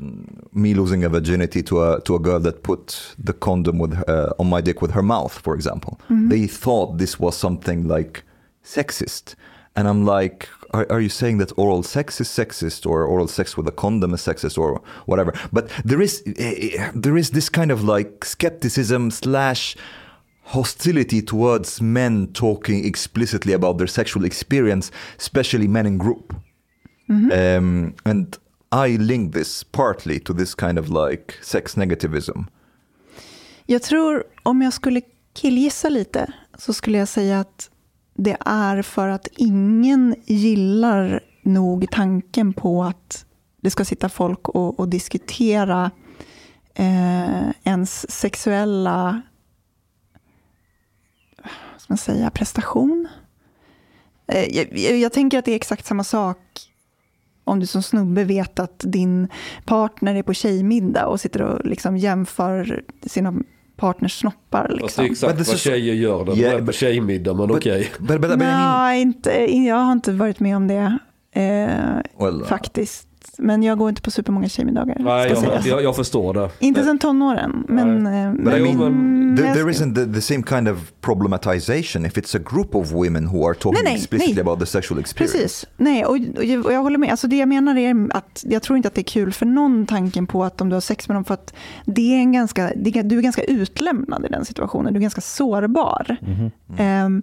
[0.00, 3.92] mm, me losing a virginity to a to a girl that put the condom with
[4.08, 5.98] uh, on my dick with her mouth, for example.
[6.28, 8.24] They thought this was something like
[8.62, 9.34] sexist,
[9.76, 10.48] and I'm like.
[10.70, 14.12] Are, are you saying that oral sex is sexist, or oral sex with a condom
[14.12, 15.32] is sexist, or whatever?
[15.52, 19.76] But there is eh, there is this kind of like skepticism slash
[20.44, 26.34] hostility towards men talking explicitly about their sexual experience, especially men in group.
[27.08, 28.38] Um, and
[28.72, 32.46] I link this partly to this kind of like sex negativism.
[33.66, 35.00] Jag tror, om jag skulle
[35.32, 37.70] killgissa lite, så skulle jag säga att
[38.14, 43.24] det är för att ingen gillar nog tanken på att
[43.60, 45.90] det ska sitta folk och, och diskutera
[46.74, 49.22] eh, ens sexuella
[51.84, 53.08] ska man säga, prestation.
[54.26, 56.38] Eh, jag, jag, jag tänker att det är exakt samma sak
[57.44, 59.28] om du som snubbe vet att din
[59.64, 63.34] partner är på tjejmiddag och sitter och liksom jämför sina
[63.76, 64.78] partners snoppar.
[64.80, 65.28] Fast det är Liksom.
[65.30, 66.24] exakt vad tjejer gör.
[66.24, 67.90] De Yeah, är på tjejmiddag, men okej.
[67.98, 70.98] Mean, Nej, inte, jag har inte varit med om det.
[71.32, 72.46] Eh, well, uh,
[73.38, 74.96] Men jag går inte på supermånga tjejmiddagar.
[75.00, 76.50] Nej, jag, jag, jag förstår det.
[76.58, 77.64] Inte sen tonåren.
[77.68, 82.16] Men, eh, But I men, there, there isn't the, the same kind of problematization if
[82.16, 84.40] it's a group of women who are talking Nej, nej, explicitly nej.
[84.40, 85.38] about the sexual experience.
[85.38, 85.66] Precis.
[85.76, 87.10] Nej, och, och, jag, och jag håller med.
[87.10, 89.86] Alltså det jag menar är att jag tror inte att det är kul för någon
[89.86, 92.72] tanken på att om du har sex med dem, för att det är en ganska,
[92.76, 94.92] det du är ganska utlämnad i den situationen.
[94.92, 96.16] Du är ganska sårbar.
[96.78, 97.22] Ehm,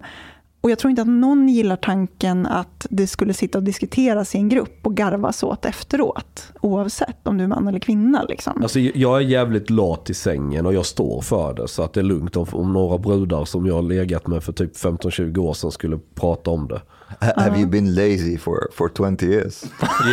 [0.62, 4.38] och jag tror inte att någon gillar tanken att det skulle sitta och diskuteras i
[4.38, 6.52] en grupp och garvas åt efteråt.
[6.60, 8.22] Oavsett om du är man eller kvinna.
[8.22, 8.62] Liksom.
[8.62, 11.68] Alltså, jag är jävligt lat i sängen och jag står för det.
[11.68, 14.52] Så att det är lugnt om, om några brudar som jag har legat med för
[14.52, 16.82] typ 15-20 år sedan skulle prata om det.
[17.20, 19.64] Ha- Have you been lazy for, for 20 years?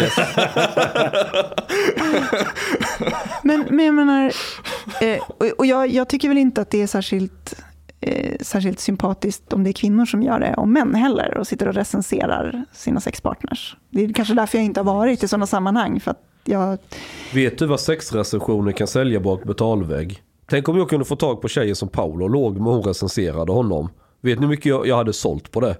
[0.02, 0.14] Yes.
[3.44, 4.32] Men, men jag menar,
[5.02, 7.56] eh, och, och jag, jag tycker väl inte att det är särskilt,
[8.02, 11.68] eh, särskilt sympatiskt om det är kvinnor som gör det, och män heller, och sitter
[11.68, 13.78] och recenserar sina sexpartners.
[13.90, 16.78] Det är kanske därför jag inte har varit i sådana sammanhang, för att jag,
[17.34, 20.24] Vet du vad sexrecensioner kan sälja bak betalvägg?
[20.50, 23.90] Tänk om jag kunde få tag på tjejer som Paolo låg med hon recenserade honom.
[24.22, 25.78] Vet ni hur mycket jag, jag hade sålt på det?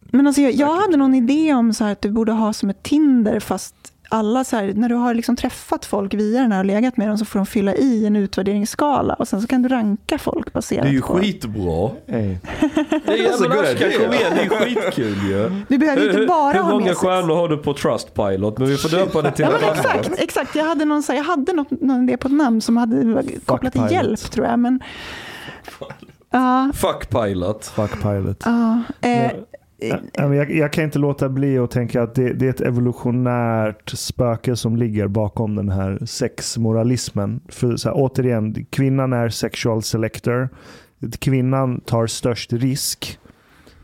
[0.00, 2.82] Men alltså jag, jag hade någon idé om så att du borde ha som ett
[2.82, 3.74] Tinder fast
[4.08, 7.08] alla så här, när du har liksom träffat folk via den här och legat med
[7.08, 10.52] dem så får de fylla i en utvärderingsskala och sen så kan du ranka folk
[10.52, 11.18] baserat Det är ju på...
[11.18, 11.90] skitbra.
[12.06, 12.36] Hey.
[12.60, 13.98] Det är That's a jävla good Ashkan, idea.
[14.06, 15.50] kom igen, det är skitkul ju.
[15.68, 17.00] Du behöver ju inte bara hur ha många med sex.
[17.00, 18.58] stjärnor har du på Trustpilot?
[18.58, 20.54] Men vi får döpa det till Ja, något men exakt, exakt.
[20.54, 23.24] Jag hade någon, så här, jag hade något, någon idé på ett namn som hade
[23.44, 24.58] kopplat till hjälp tror jag.
[24.58, 24.80] Men,
[26.30, 27.66] ja, Fuck Pilot.
[27.66, 28.42] Fuck pilot.
[28.44, 29.30] ja, eh, Ja,
[30.16, 34.56] jag, jag kan inte låta bli att tänka att det, det är ett evolutionärt spöke
[34.56, 37.40] som ligger bakom den här sexmoralismen.
[37.48, 40.48] För så här, återigen, kvinnan är sexual selector.
[41.18, 43.18] Kvinnan tar störst risk.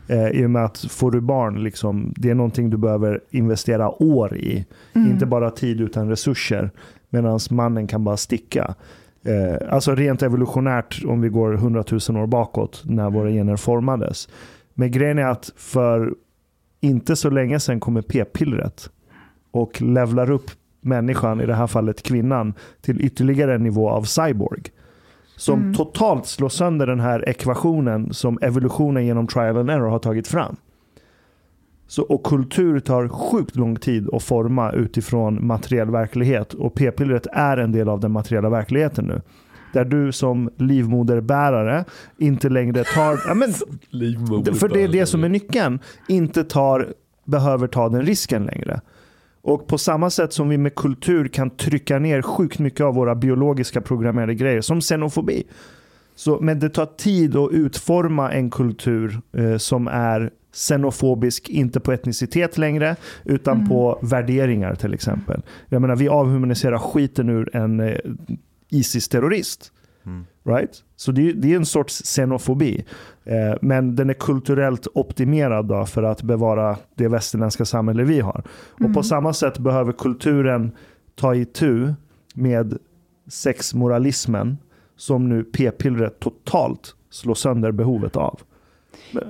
[0.07, 4.03] Eh, I och med att får du barn, liksom, det är någonting du behöver investera
[4.03, 4.65] år i.
[4.93, 5.11] mm.
[5.11, 6.71] Inte bara tid utan resurser.
[7.09, 8.75] Medan mannen kan bara sticka.
[9.25, 14.29] Eh, alltså rent evolutionärt om vi går 100 000 år bakåt när våra gener formades.
[14.73, 16.13] Men grejen är att för
[16.79, 18.89] inte så länge sedan kommer p-pillret
[19.51, 24.61] och levlar upp människan, i det här fallet kvinnan, till ytterligare en nivå av cyborg.
[25.35, 25.73] Som Mm.
[25.73, 30.55] totalt slår sönder den här ekvationen som evolutionen genom trial and error har tagit fram.
[31.87, 36.53] Så, och kultur tar sjukt lång tid att forma utifrån materiell verklighet.
[36.53, 39.21] Och p-pillret är en del av den materiella verkligheten nu.
[39.73, 41.85] Där du som livmoderbärare
[42.17, 43.19] inte längre tar...
[43.27, 43.53] Ja, men,
[44.55, 45.79] för det är det som är nyckeln.
[46.07, 46.93] Inte tar,
[47.25, 48.81] behöver ta den risken längre.
[49.41, 53.15] Och på samma sätt som vi med kultur kan trycka ner sjukt mycket av våra
[53.15, 55.43] biologiska programmerade grejer, som xenofobi.
[56.15, 61.91] Så, men det tar tid att utforma en kultur eh, som är xenofobisk, inte på
[61.91, 62.95] etnicitet längre,
[63.25, 63.69] utan Mm.
[63.69, 65.41] på värderingar till exempel.
[65.69, 67.95] Jag menar, vi avhumaniserar skiten ur en eh,
[68.71, 69.71] ISIS-terrorist.
[70.05, 70.25] Mm.
[70.43, 70.83] Right?
[70.95, 72.85] Så det, är- det är en sorts xenofobi.
[73.25, 78.43] Eh, men den är kulturellt optimerad då för att bevara det västerländska samhälle vi har.
[78.73, 78.93] Och Mm.
[78.93, 80.71] på samma sätt behöver kulturen
[81.15, 81.93] ta itu
[82.33, 82.77] med
[83.27, 84.57] sexmoralismen
[84.97, 88.39] som nu p-pillret totalt slår sönder behovet av.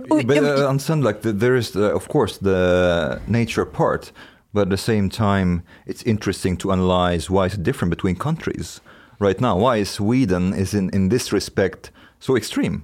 [0.10, 4.14] Och but uh, understand, like the, there is, the, of course, the nature part,
[4.52, 8.82] but at the same time, it's interesting to analyze why it's different between countries
[9.22, 9.72] right now.
[9.74, 12.80] Why Sweden is in, in this respect so extreme?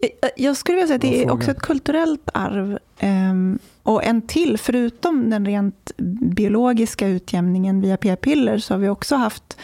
[0.00, 2.78] Jag- Jag skulle vilja säga att det är också ett kulturellt arv.
[2.98, 5.90] ehm, och en till, förutom den rent
[6.36, 9.58] biologiska utjämningen via p-piller, så har vi också haft,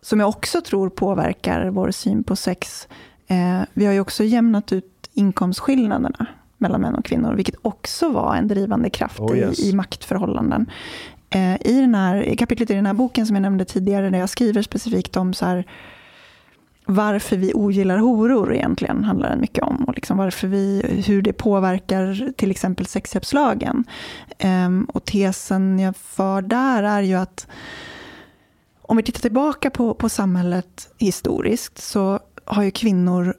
[0.00, 2.88] som jag också tror påverkar vår syn på sex,
[3.26, 6.26] eh, vi har ju också jämnat ut inkomstskillnaderna
[6.58, 9.58] mellan män och kvinnor, vilket också var en drivande kraft Oh, yes.
[9.60, 10.70] i, i maktförhållanden.
[11.30, 14.30] Eh, I den här, kapitlet i den här boken som jag nämnde tidigare, där jag
[14.30, 15.64] skriver specifikt om så här,
[16.86, 19.84] varför vi ogillar horor egentligen, handlar den mycket om.
[19.84, 23.84] Och liksom varför vi, hur det påverkar till exempel sexköpslagen.
[24.38, 27.46] Ehm, och tesen jag för där är ju att
[28.82, 33.34] om vi tittar tillbaka på, på samhället historiskt så har ju kvinnor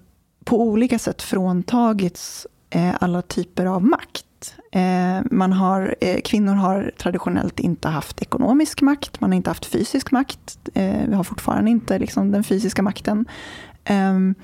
[0.45, 4.25] på olika sätt fråntagits eh, alla typer av makt.
[4.71, 9.65] Eh, man har, eh, kvinnor har traditionellt inte haft ekonomisk makt, man har inte haft
[9.65, 10.59] fysisk makt.
[10.73, 13.25] Eh, vi har fortfarande inte liksom, den fysiska makten.
[13.83, 14.35] Ehm,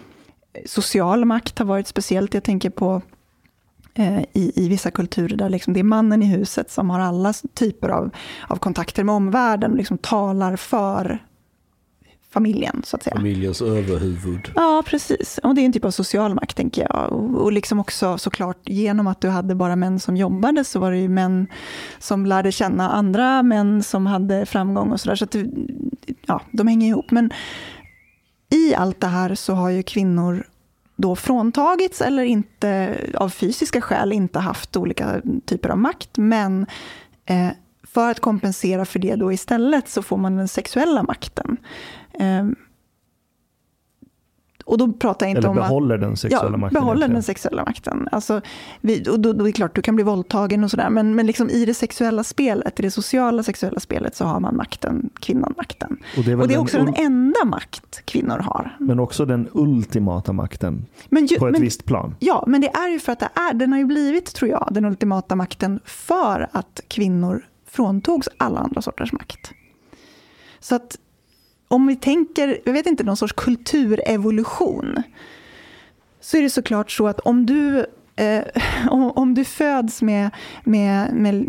[0.66, 3.02] social makt har varit speciellt, jag tänker på
[4.34, 7.90] i, i vissa kulturer där liksom det är mannen i huset som har alla typer
[7.90, 8.10] av,
[8.48, 11.24] av kontakter med omvärlden och liksom talar för
[12.38, 13.16] familjen, så att säga.
[13.16, 14.52] Familjens överhuvud.
[14.56, 15.40] Ja, precis.
[15.44, 17.12] Och det är en typ av social makt, tänker jag.
[17.12, 20.92] Och, och liksom också såklart, genom att du hade bara män som jobbade, så var
[20.92, 21.48] det ju män
[22.00, 25.16] som lärde känna andra män som hade framgång och sådär.
[25.16, 25.36] Så att
[26.26, 27.12] ja, de hänger ihop.
[27.12, 27.32] Men
[28.50, 30.44] i allt det här så har ju kvinnor
[30.96, 36.18] då fråntagits eller inte av fysiska skäl inte haft olika typer av makt.
[36.18, 36.66] Men
[37.26, 37.50] eh,
[37.84, 41.58] för att kompensera för det då istället så får man den sexuella makten.
[42.20, 42.46] Eh,
[44.68, 46.74] och då pratar jag inte Eller om att behåller den sexuella ja, makten.
[46.74, 47.14] behåller egentligen.
[47.14, 48.08] den sexuella makten.
[48.12, 48.42] Alltså,
[48.82, 51.28] vi, och då, då är det klart, du kan bli våldtagen och sådär, men, men
[51.28, 55.54] liksom i det sexuella spelet, i det sociala sexuella spelet, så har man makten, kvinnan
[55.58, 55.98] makten.
[56.18, 58.76] Och det är, Och det är också den enda makt kvinnor har.
[58.80, 62.16] Men också den ultimata makten ju, på ett men, visst plan.
[62.20, 64.68] Ja, men det är ju för att det är, den har ju blivit, tror jag,
[64.72, 69.52] den ultimata makten för att kvinnor fråntogs alla andra sorters makt.
[70.60, 70.98] Så att
[71.68, 75.04] om vi tänker, jag vet inte, någon sorts kulturevolution,
[76.22, 77.86] så är det såklart så att om du,
[78.16, 78.44] eh,
[78.90, 80.30] om, om du föds med,
[80.64, 81.46] med, med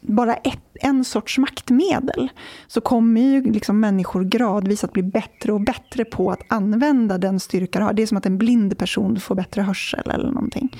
[0.00, 2.28] bara ett, en sorts maktmedel
[2.66, 7.40] så kommer ju liksom människor gradvis att bli bättre och bättre på att använda den
[7.40, 7.92] styrka de har.
[7.92, 10.76] Det är som att en blind person får bättre hörsel eller någonting.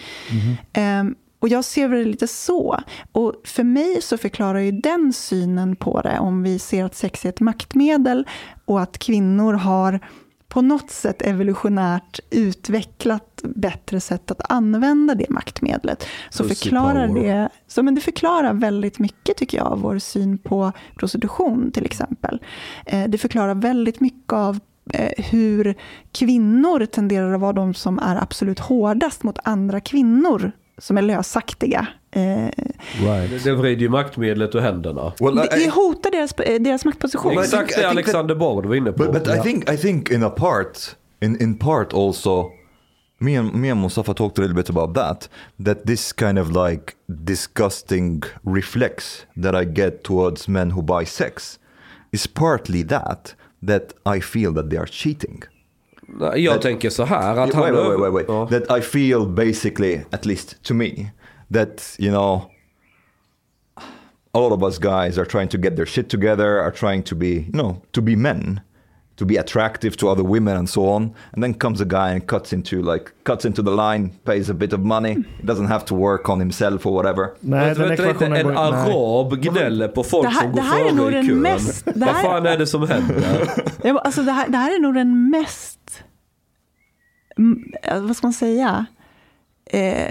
[0.75, 1.15] Mm.
[1.41, 2.81] Och jag ser det lite så.
[3.12, 7.25] Och för mig så förklarar ju den synen på det, om vi ser att sex
[7.25, 8.27] är ett maktmedel
[8.65, 10.01] och att kvinnor har
[10.51, 16.07] på något sätt evolutionärt utvecklat bättre sätt att använda det maktmedlet.
[16.31, 20.73] Så förklarar det, så, men det förklarar väldigt mycket, tycker jag, av vår syn på
[20.97, 22.41] prostitution till exempel.
[22.87, 24.61] Eh, det förklarar väldigt mycket av
[24.93, 25.75] eh, hur
[26.12, 31.86] kvinnor tenderar att vara de som är absolut hårdast mot andra kvinnor som är lösaktiga.
[32.11, 32.44] Eh,
[33.01, 33.44] right.
[33.44, 35.12] Det vrider ju maktmedlet ur händerna.
[35.20, 37.39] Well, I, det hotar deras, deras maktposition.
[37.39, 39.05] Exakt det Alexander Bard var inne på.
[39.05, 39.40] But, but yeah.
[39.40, 42.51] I, think, I think in a part, in, in part also,
[43.19, 45.28] me and, me and Mustafa talked a little bit about that,
[45.65, 51.59] that this kind of like disgusting reflex that I get towards men who buy sex
[52.12, 53.35] is partly that,
[53.66, 55.43] that I feel that they are cheating.
[56.19, 58.28] Jag that, tänker så här att wait, Wait, wait, wait, wait.
[58.28, 58.49] Oh.
[58.49, 61.11] That I feel basically, at least to me,
[61.53, 62.51] that, you know,
[64.32, 67.15] a lot of us guys are trying to get their shit together, are trying to
[67.15, 68.61] be, you know, to be men,
[69.21, 71.03] to be attractive to other women and so on.
[71.33, 74.55] And then comes a guy and cuts into like cuts into the line, pays a
[74.55, 77.35] bit of money, he doesn't have to work on himself or whatever.
[77.41, 81.41] Nej, den ekvationen En arab gnäller på folk här, som går före i kön.
[81.41, 83.51] Mest, Vad fan är det som händer?
[83.83, 86.03] ja, alltså det, här, det här är nog den mest
[88.01, 88.87] vad ska man säga?
[89.73, 90.11] Eh,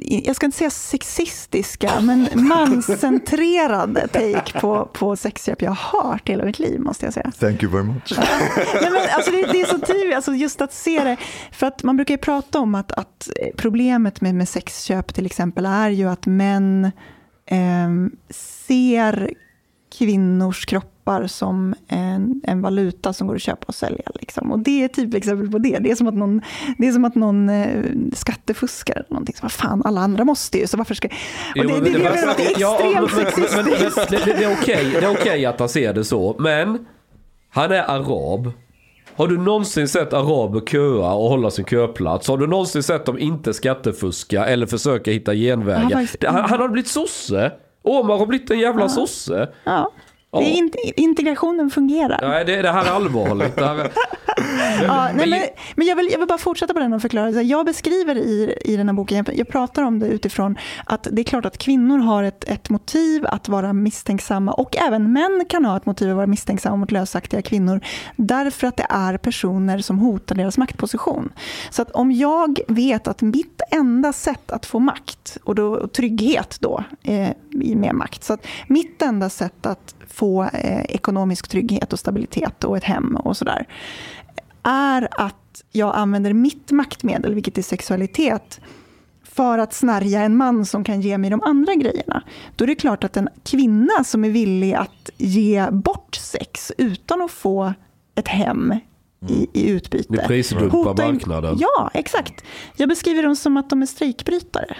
[0.00, 6.44] jag ska inte säga sexistiska, men manscentrerade take på, på sexköp jag har hört hela
[6.44, 7.32] mitt liv, måste jag säga.
[7.38, 8.12] Thank you very much.
[8.82, 11.16] Nej, men alltså det, det, är så tydligt, alltså just att se det.
[11.52, 15.66] För att man brukar ju prata om att, att problemet med, med sexköp till exempel
[15.66, 16.84] är ju att män
[17.46, 17.88] eh,
[18.66, 19.30] ser
[19.98, 20.66] kvinnors
[21.06, 24.10] kroppar som en, en valuta som går att köpa och sälja.
[24.14, 24.52] Liksom.
[24.52, 25.78] Och det är typ exempel på det.
[25.78, 26.40] Det är som att någon,
[26.78, 29.34] det är som att någon eh, skattefuskar eller någonting.
[29.34, 31.08] Så, vad fan, alla andra måste ju, så varför ska...
[31.08, 31.14] Och
[31.54, 34.10] det, jo, det, det, det, det, är extremt ja, sexistiskt.
[34.10, 36.86] Det, det, är okej okay, okay att han ser det så, men
[37.50, 38.52] han är arab.
[39.16, 42.28] Har du någonsin sett araber köa och hålla sin köplats?
[42.28, 46.26] Har du någonsin sett dem inte skattefuska eller försöka hitta genvägar?
[46.32, 47.52] Han, han har blivit sosse.
[47.82, 48.88] Omar har blivit en jävla ja.
[48.88, 49.48] sosse.
[49.64, 49.92] Ja.
[50.30, 50.42] Ja.
[50.42, 52.18] In, integrationen fungerar.
[52.22, 53.56] Nej, det, det här är allvarligt.
[53.56, 53.90] Det här
[54.82, 55.40] ja, nej, men,
[55.76, 57.30] men jag, vill, jag vill bara fortsätta på den och förklara.
[57.30, 61.22] Jag beskriver i, i den här boken, jag, jag pratar om det utifrån att det
[61.22, 65.64] är klart att kvinnor har ett, ett motiv att vara misstänksamma och även män kan
[65.64, 67.80] ha ett motiv att vara misstänksamma mot lösaktiga kvinnor
[68.16, 71.32] därför att det är personer som hotar deras maktposition.
[71.70, 75.92] Så att om jag vet att mitt enda sätt att få makt och, då, och
[75.92, 77.28] trygghet då eh,
[77.76, 82.76] med makt, så att mitt enda sätt att få eh, ekonomisk trygghet och stabilitet och
[82.76, 83.66] ett hem och sådär,
[84.62, 88.60] är att jag använder mitt maktmedel, vilket är sexualitet,
[89.22, 92.22] för att snärja en man som kan ge mig de andra grejerna.
[92.56, 97.22] Då är det klart att en kvinna som är villig att ge bort sex utan
[97.22, 97.74] att få
[98.14, 98.74] ett hem
[99.28, 100.12] i, i utbyte.
[100.12, 101.56] Ni prisdumpar marknaden.
[101.60, 102.44] Ja, exakt.
[102.76, 104.76] Jag beskriver dem som att de är strejkbrytare.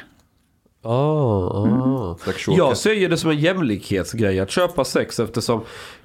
[0.86, 2.16] Oh, oh.
[2.24, 2.56] Mm.
[2.56, 5.60] Jag ser det som en jämlikhetsgrej att köpa sex eftersom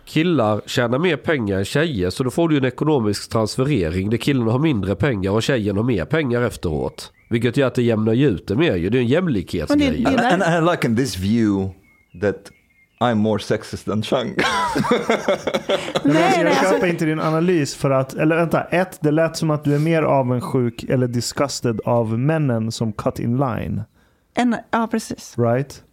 [0.06, 2.10] killar tjänar mer pengar än tjejer.
[2.10, 5.84] Så då får du en ekonomisk transferering där killarna har mindre pengar och tjejen har
[5.84, 7.12] mer pengar efteråt.
[7.30, 10.06] Vilket gör att det jämnar ut det mer Det är en jämlikhetsgrej.
[10.06, 11.74] And, and, I like in this view
[12.22, 12.36] that
[13.02, 14.28] I'm more sexist than Chang.
[16.04, 16.88] nej, jag köper alltså...
[16.88, 20.02] inte din analys för att, eller vänta, ett, det lät som att du är mer
[20.02, 23.84] avundsjuk eller disgusted av männen som cut in line.
[24.34, 25.36] En, ja, precis.
[25.38, 25.84] Right?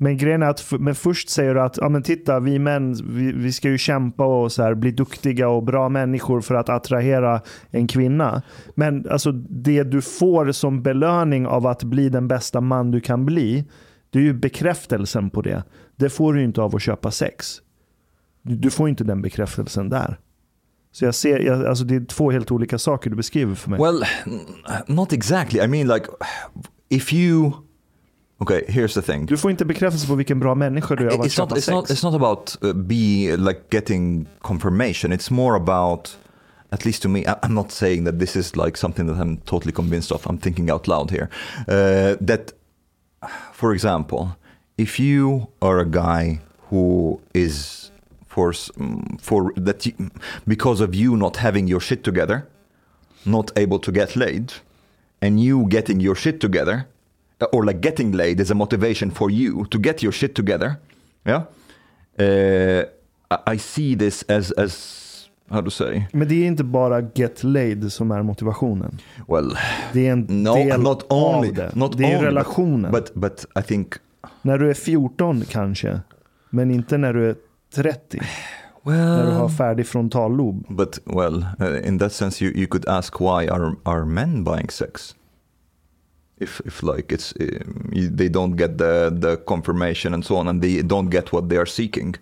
[0.00, 3.32] Men grejen är att men först säger du att ja, men titta, vi män vi,
[3.32, 7.40] vi ska ju kämpa och så här, bli duktiga och bra människor för att attrahera
[7.70, 8.42] en kvinna.
[8.74, 13.26] Men alltså, det du får som belöning av att bli den bästa man du kan
[13.26, 13.64] bli,
[14.10, 15.62] det är ju bekräftelsen på det.
[15.96, 17.46] Det får du inte av att köpa sex.
[18.42, 20.18] Du, du får inte den bekräftelsen där.
[20.92, 23.80] Så jag ser, jag, alltså det är två helt olika saker du beskriver för mig.
[23.80, 24.04] Well,
[24.86, 25.60] not exactly.
[25.60, 26.06] I mean like,
[26.88, 27.52] if you
[28.40, 29.26] Okay, here's the thing.
[29.26, 31.70] Du får inte bekräftelse på vilken bra människa du är av att it's not, it's
[31.70, 35.12] Not, it's not about uh, be like getting confirmation.
[35.12, 36.16] It's more about,
[36.70, 39.72] at least to me, I'm not saying that this is like something that I'm totally
[39.72, 40.26] convinced of.
[40.26, 41.28] I'm thinking out loud here.
[41.68, 42.52] Uh, that,
[43.52, 44.28] for example,
[44.76, 46.40] if you are a guy
[46.70, 47.90] who is
[48.28, 48.52] for
[49.20, 49.92] for that you,
[50.46, 52.46] because of you not having your shit together,
[53.24, 54.52] not able to get laid,
[55.20, 56.86] and you getting your shit together
[57.52, 60.74] or like getting laid is a motivation for you to get your shit together,
[61.24, 61.42] Yeah.
[62.20, 62.84] Uh,
[63.54, 66.06] I- see this as as how to say.
[66.12, 68.98] Men det är inte bara get laid som är motivationen.
[69.28, 69.56] Well,
[69.92, 71.70] Det är en no, del not only av det.
[71.74, 72.92] not det är only, relationen.
[72.92, 73.94] But, but I think
[74.42, 76.00] När du är 14 kanske,
[76.50, 77.36] men inte när du är
[77.74, 78.20] 30.
[78.82, 79.56] när du har well.
[79.56, 80.66] färdig frontallob.
[80.68, 84.70] But well, uh, in that sense, you, you could ask why are are men buying
[84.70, 85.14] sex?
[86.40, 90.62] If if like it's um, they don't get the the confirmation and so on, and
[90.62, 92.16] they don't get what they are seeking.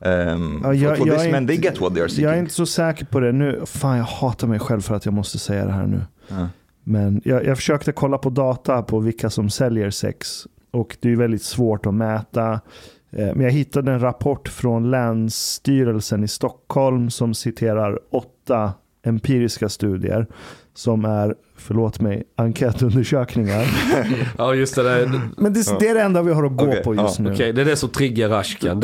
[0.00, 2.24] Um, Ja, for jag- for jag this är men, they get what they are seeking.
[2.24, 3.62] Jag är inte så säker på det nu.
[3.66, 6.00] Fan, jag hatar mig själv för att jag måste säga det här nu.
[6.28, 6.48] Ja.
[6.84, 10.46] Men jag, jag försökte kolla på data på vilka som säljer sex.
[10.70, 12.52] Och det är väldigt svårt att mäta.
[13.12, 18.72] Eh, Men jag hittade en rapport från Länsstyrelsen i Stockholm som citerar åtta
[19.02, 20.26] empiriska studier.
[20.74, 23.66] Som är, förlåt mig, enkätundersökningar.
[24.38, 24.82] Ja, just det.
[24.82, 25.20] Där.
[25.36, 27.32] Men det, det är det enda vi har att gå Okej, på just ja, nu.
[27.32, 28.80] Okej, det är det som triggar Ashkan.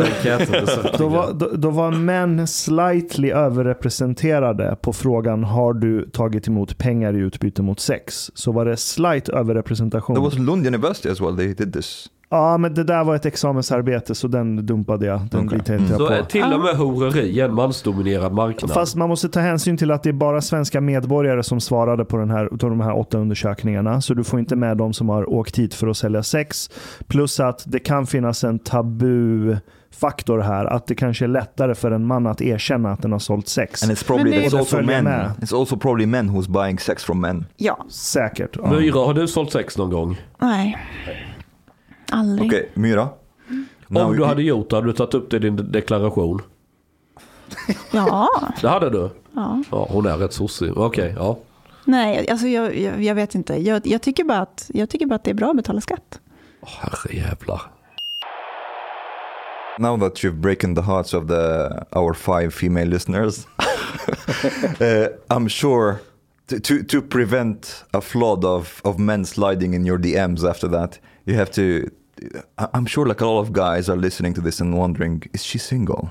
[0.98, 7.16] Då var, då, då var män slightly överrepresenterade på frågan har du tagit emot pengar
[7.16, 8.30] i utbyte mot sex?
[8.34, 10.16] Så var det slight överrepresentation.
[10.16, 11.36] There was Lund University as well.
[11.36, 12.10] They did this.
[12.32, 15.20] Ja, men det där var ett examensarbete så den dumpade jag.
[15.30, 15.58] Den Okej.
[15.58, 16.30] litade inte Så är jag på.
[16.30, 18.70] till och med horeri en mansdominerad marknad.
[18.72, 22.16] Fast man måste ta hänsyn till att det är bara svenska medborgare som svarade på
[22.16, 24.00] den här, på de här åtta undersökningarna.
[24.00, 26.70] Så du får inte med de som har åkt hit för att sälja sex.
[27.06, 30.64] Plus att det kan finnas en tabufaktor här.
[30.64, 33.82] Att det kanske är lättare för en man att erkänna att den har sålt sex.
[33.82, 35.04] And it's probably det- it's also men.
[35.04, 35.30] med.
[35.40, 37.44] It's also probably men who's buying sex from men.
[37.56, 38.56] Ja, Säkert.
[38.62, 38.70] Ja.
[38.70, 40.16] Myra, har du sålt sex någon gång?
[40.40, 40.76] nej.
[42.10, 42.48] Aldrig.
[42.48, 43.08] Okej, Myra.
[43.88, 46.42] Now Om du hade gjort det, hade du tagit upp det i din deklaration?
[47.92, 48.28] Ja,
[48.60, 49.10] Det hade du?
[49.34, 49.62] ja.
[49.70, 50.76] Ja, hon är rätt sossig.
[50.76, 51.38] Okej, ja.
[51.84, 53.56] Nej, alltså jag, jag, jag vet inte.
[53.56, 56.20] Jag, jag, tycker bara att, jag tycker bara att det är bra att betala skatt.
[56.60, 57.60] Åh, herrejävlar.
[59.78, 63.46] now that you've broken the hearts of the our five female listeners,
[64.80, 66.00] uh, I'm sure
[66.48, 70.98] to, to to prevent a flood of of men sliding in your DMs after that,
[71.24, 71.90] you have to.
[72.58, 75.58] I'm sure like a lot of guys are listening to this and wondering, is she
[75.58, 76.10] single?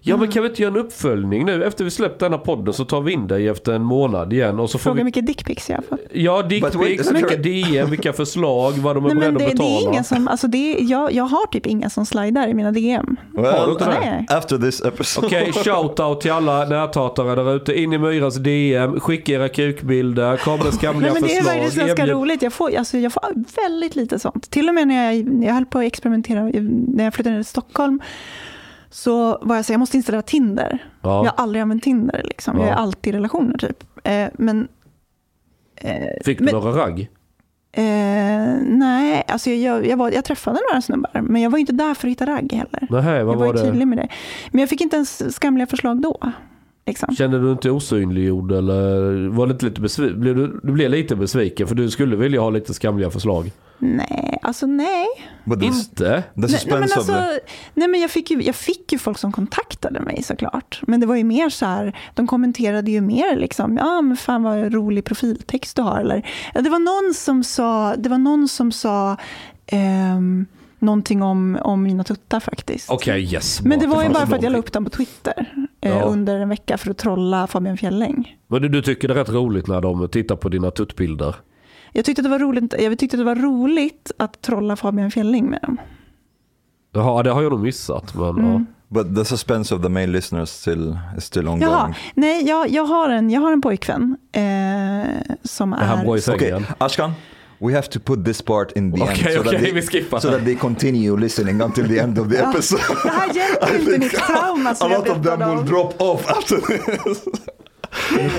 [0.00, 1.64] Ja, men kan vi inte göra en uppföljning nu?
[1.64, 4.60] Efter vi släppt denna podden så tar vi in dig efter en månad igen.
[4.60, 5.04] Och så får Fråga hur vi...
[5.04, 6.00] mycket dickpics jag har fått.
[6.12, 9.70] Ja, dickpics, vilka DM, vilka förslag, vad de är beredda det, att det betala.
[9.70, 12.72] är ingen som, alltså det, är- jag, jag har typ inga som slidar i mina
[12.72, 13.16] DM.
[13.36, 14.00] Har du inte det?
[14.00, 14.26] Nej.
[14.28, 17.80] after this episode, Okej, shoutout till alla näthatare där ute.
[17.80, 21.54] In i Myras DM, skicka era kukbilder, kom med skamliga Nej, men det är förslag.
[21.56, 22.42] faktiskt ganska erbjud- roligt.
[22.42, 23.22] Jag får, alltså, jag får
[23.62, 24.50] väldigt lite sånt.
[24.50, 27.44] Till och med när jag, när jag höll på att experimentera, när jag flyttade till
[27.44, 28.00] Stockholm,
[28.90, 30.78] så var jag så jag måste installera Tinder.
[31.02, 31.24] Ja.
[31.24, 32.58] Jag har aldrig använt Tinder, liksom.
[32.58, 32.70] jag Ja.
[32.70, 33.84] är alltid i relationer typ.
[34.04, 34.68] Eh, men
[35.76, 35.92] eh,
[36.24, 37.10] Fick du men- några ragg?
[37.72, 37.82] Eh,
[38.66, 42.08] nej, alltså jag, jag, var, jag träffade några snubbar, men jag var inte där för
[42.08, 42.86] att hitta ragg heller.
[42.90, 44.08] Vad jag var, var, tydlig med det.
[44.50, 46.32] Men jag fick inte ens skamliga förslag då.
[46.86, 47.14] Liksom.
[47.16, 50.20] Kände du inte osynliggjord eller var det inte lite besviken?
[50.20, 53.50] Blev du, du blev lite besviken för du skulle vilja ha lite skamliga förslag.
[53.82, 55.06] Nej, alltså nej.
[55.60, 56.22] this, Inte?
[56.34, 57.12] the Nej, nej, men alltså,
[57.74, 60.80] nej, men jag, fick ju, jag fick ju folk som kontaktade mig såklart.
[60.86, 64.42] Men det var ju mer så här, de kommenterade ju mer liksom, ja men fan
[64.42, 66.00] vad rolig profiltext du har.
[66.00, 69.16] Eller, ja, det var någon som sa, det var någon som sa
[69.66, 70.46] ehm,
[70.78, 72.90] någonting om, om mina tuttar faktiskt.
[72.90, 73.60] Okej, yes.
[73.62, 76.02] Men det var ju bara för att jag la upp dem på Twitter eh, Ja.
[76.02, 78.36] under en vecka för att trolla Fabian Fjelling.
[78.46, 81.34] Men du, du tycker det är rätt roligt när de tittar på dina tuttbilder?
[81.92, 85.10] Jag tyckte, att det var roligt, jag tyckte att det var roligt att trolla Fabian
[85.10, 85.80] Fjelling med dem.
[86.92, 88.14] Jaha, det har jag nog missat.
[88.14, 88.52] Men, Mm.
[88.52, 88.64] ja.
[88.88, 91.62] but the suspense of the male listeners still is still ongoing.
[91.72, 94.42] Jaha, nej, jag, jag, har en, jag har en pojkvän eh,
[95.44, 96.62] som Är i Okay?
[96.78, 97.12] Ashkan,
[97.58, 100.30] we have to put this part in the Okej, end so, okej, that they, so
[100.30, 102.82] that they continue listening until the end of the episode.
[103.04, 106.26] Det här hjälper inte mitt trauma A som jag lot of them will drop off
[106.30, 107.24] after this.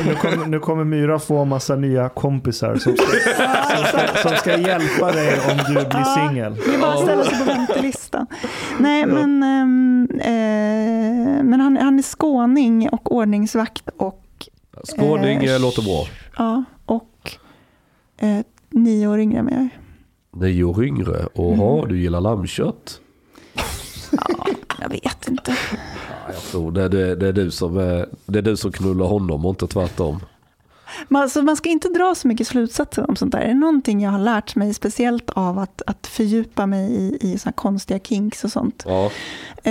[0.06, 3.06] Nu kommer, nu kommer Myra få massa nya kompisar som ska,
[3.78, 6.56] som ska, som ska hjälpa dig om du blir singel.
[6.66, 8.28] Det är bara att ställa sig på väntelistan.
[8.80, 14.18] Nej, men, ehm, eh, men han, han är skåning och ordningsvakt och,
[14.84, 16.06] Skåning Eh, eh, låter bra.
[16.38, 17.32] ja, och
[18.22, 18.40] eh,
[18.70, 19.70] nio år yngre än mig.
[20.36, 21.26] Nio år yngre.
[21.36, 21.90] Oha, Mm.
[21.90, 23.00] du gillar lammkött?
[24.12, 24.46] Ja,
[24.82, 25.56] jag vet inte.
[26.28, 29.46] Jag tror det, det, det, är du som är, det är du som knullar honom
[29.46, 30.20] och inte tvärtom.
[31.08, 33.40] Man, alltså, man ska inte dra så mycket slutsatser om sånt där.
[33.40, 37.40] Är det någonting jag har lärt mig, speciellt av att, att fördjupa mig i, i
[37.40, 39.06] såna konstiga kinks och sånt, Ja.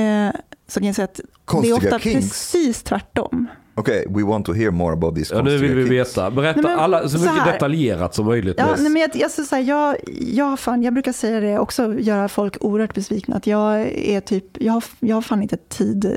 [0.00, 0.30] eh,
[0.68, 2.26] så kan jag säga att det Konstiga är ofta kinks?
[2.28, 3.46] precis tvärtom.
[3.80, 6.30] Okay, we want to hear more about these Ja, nu vill vi veta.
[6.30, 7.52] Berätta Nej, men alla, så så mycket här.
[7.52, 8.54] detaljerat som möjligt.
[8.58, 11.94] Ja, nej, men jag, jag, så här, jag, jag, fan, jag brukar säga det också,
[11.98, 16.16] göra folk oerhört besvikna, att jag är typ, jag har, jag har fan inte tid,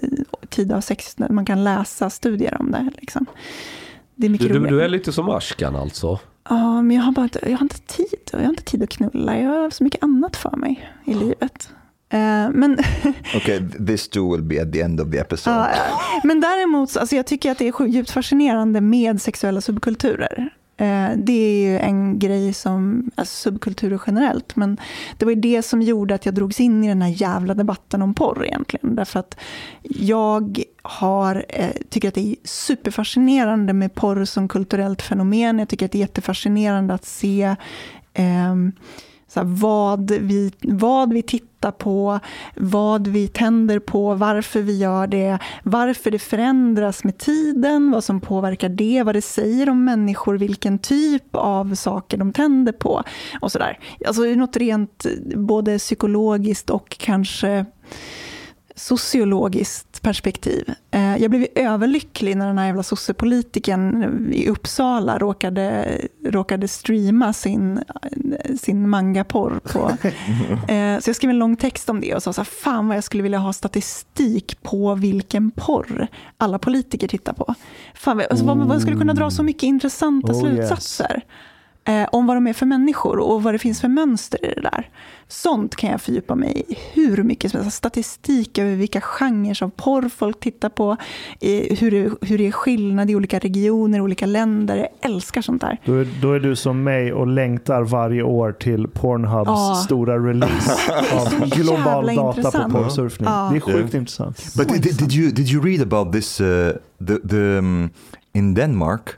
[0.49, 2.89] tid av sex man kan läsa studier om det.
[2.97, 3.25] Liksom.
[4.15, 6.19] Det är mycket du, du, du är lite som Ashkan alltså.
[6.49, 8.29] Ja, men jag har bara jag har inte tid.
[8.31, 9.39] Jag har inte tid att knulla.
[9.39, 11.69] Jag har så mycket annat för mig i livet.
[12.13, 12.77] Eh, men,
[13.35, 15.67] Okay, th- this too will be at the end of the episode.
[16.23, 20.49] men däremot, så- alltså jag tycker att det är djupt fascinerande med sexuella subkulturer.
[20.77, 24.77] Eh, Det är ju en grej som, alltså subkulturer generellt, men
[25.17, 28.01] det var ju det som gjorde att jag drogs in i den här jävla debatten
[28.01, 28.95] om porr egentligen.
[28.95, 29.37] Därför att
[29.83, 35.59] jag har, eh, tycker att det är superfascinerande med porr som kulturellt fenomen.
[35.59, 37.55] Jag tycker att det är jättefascinerande att se
[38.13, 38.71] ehm,
[39.33, 42.19] så här, vad, vi, vad vi tittar på,
[42.55, 48.21] vad vi tänder på, varför vi gör det, varför det förändras med tiden, vad som
[48.21, 53.03] påverkar det, vad det säger om människor, vilken typ av saker de tänder på
[53.41, 53.79] och sådär.
[54.05, 55.05] Alltså det är något rent
[55.35, 57.65] både psykologiskt och kanske
[58.75, 60.73] sociologiskt perspektiv.
[60.91, 67.79] Eh, Jag blev överlycklig när den här jävla sossepolitiken i Uppsala råkade, råkade streama sin,
[68.59, 69.59] sin mangaporr.
[69.63, 69.91] På.
[70.73, 72.97] Eh, Så jag skrev en lång text om det och sa så här, fan vad
[72.97, 76.07] jag skulle vilja ha statistik på vilken porr
[76.37, 77.55] alla politiker tittar på.
[77.95, 81.21] Fan, alltså, vad man skulle kunna dra så mycket intressanta Oh, slutsatser
[81.85, 84.61] eh, om vad de är för människor och vad det finns för mönster i det
[84.61, 84.89] där.
[85.27, 87.77] Sånt kan jag fördjupa mig i hur mycket som helst.
[87.77, 90.91] Statistik över vilka genrer av porr folk tittar på,
[91.41, 94.75] eh, hur det, hur det är skillnad i olika regioner, olika länder.
[94.77, 95.77] Jag älskar sånt där.
[95.85, 99.81] Då är, då är du som mig och längtar varje år till Pornhubs Ja.
[99.85, 100.71] stora release
[101.15, 102.73] av global data på intressant.
[102.73, 103.29] porrsurfning.
[103.29, 103.49] Ja.
[103.51, 104.53] Det är sjukt intressant.
[104.57, 106.41] But did, did you did you read about this?
[106.41, 106.71] Uh,
[107.07, 107.89] the the um,
[108.33, 109.09] in Denmark,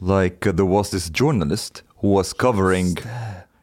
[0.00, 2.96] like uh, there was this journalist who was covering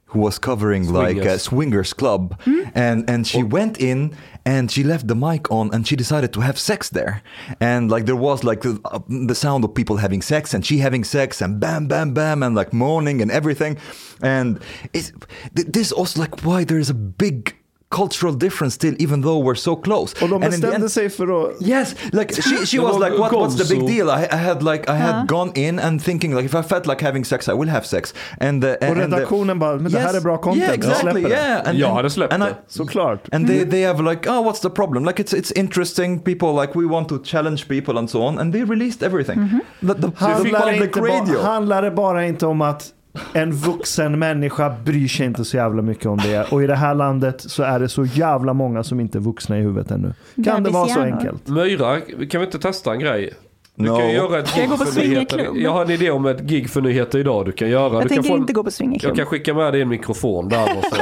[0.08, 1.42] who was covering like a Swingers.
[1.44, 2.40] swingers club,
[2.74, 4.16] and and she went in
[4.46, 7.22] and she left the mic on and she decided to have sex there,
[7.60, 10.78] and like there was like the, uh, the sound of people having sex and she
[10.78, 13.78] having sex and bam bam bam and like moaning and everything,
[14.22, 14.60] and
[14.94, 15.12] it's
[15.56, 17.56] th- this also like why there is a big
[17.96, 21.10] cultural difference still even though we're so close Och de And the bestämde end- sig
[21.10, 21.62] för att...
[21.62, 24.10] Yes, like she, she Det was like, what, what's the big deal?
[24.10, 25.38] I, I had like I had Ja.
[25.38, 28.14] gone in and thinking like if I felt like having sex, I will have sex.
[28.40, 31.12] And the, Och and the- redaktionen bara, men det här är bra content, Yeah, exactly.
[31.12, 31.36] släpper det.
[31.36, 32.56] Yeah, and, Jag and- hade släppt and I, det.
[32.68, 33.30] Såklart.
[33.34, 35.06] and they, they have like, oh, what's the problem?
[35.06, 36.20] Like it's it's interesting.
[36.20, 39.60] People like we want to challenge people and so on, and they released everything.
[39.82, 41.36] The, the, the Handlar, public inte radio.
[41.36, 42.92] ba, handlar det bara inte om att
[43.34, 46.52] en vuxen människa bryr sig inte så jävla mycket om det.
[46.52, 49.58] Och i det här landet så är det så jävla många som inte är vuxna
[49.58, 50.14] i huvudet ännu.
[50.46, 51.48] Kan det vara så enkelt?
[51.48, 53.34] Myra, kan vi inte testa en grej?
[53.78, 53.98] Du No.
[53.98, 55.48] kan göra ett jag gig gå på för nyheter.
[55.56, 57.94] Jag har en idé om ett gig för nyheter idag du kan göra.
[57.94, 59.16] Jag du kan tänker en, inte gå på jag swingerklubb.
[59.16, 60.78] kan skicka med dig en mikrofon där.
[60.78, 60.96] Och så.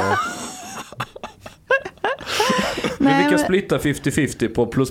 [2.98, 4.90] Nej, vi kan men- splitta 50-50 på plus,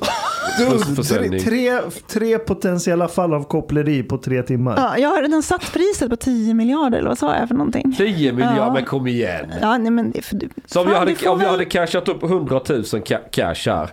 [0.57, 1.39] Tre, plusförsäljning.
[1.39, 4.73] tre, tre potentiella fall av koppleri på tre timmar.
[4.77, 7.93] Ja, jag har redan satt priset på 10 miljarder, eller vad sa jag för någonting?
[7.97, 8.73] 10 miljarder, Ja.
[8.73, 9.51] men kom igen.
[9.61, 11.65] Ja, nej, men det, för, du- Så om fan, jag hade, det om jag hade
[11.65, 13.89] cashat upp 100 000 ca- cash här.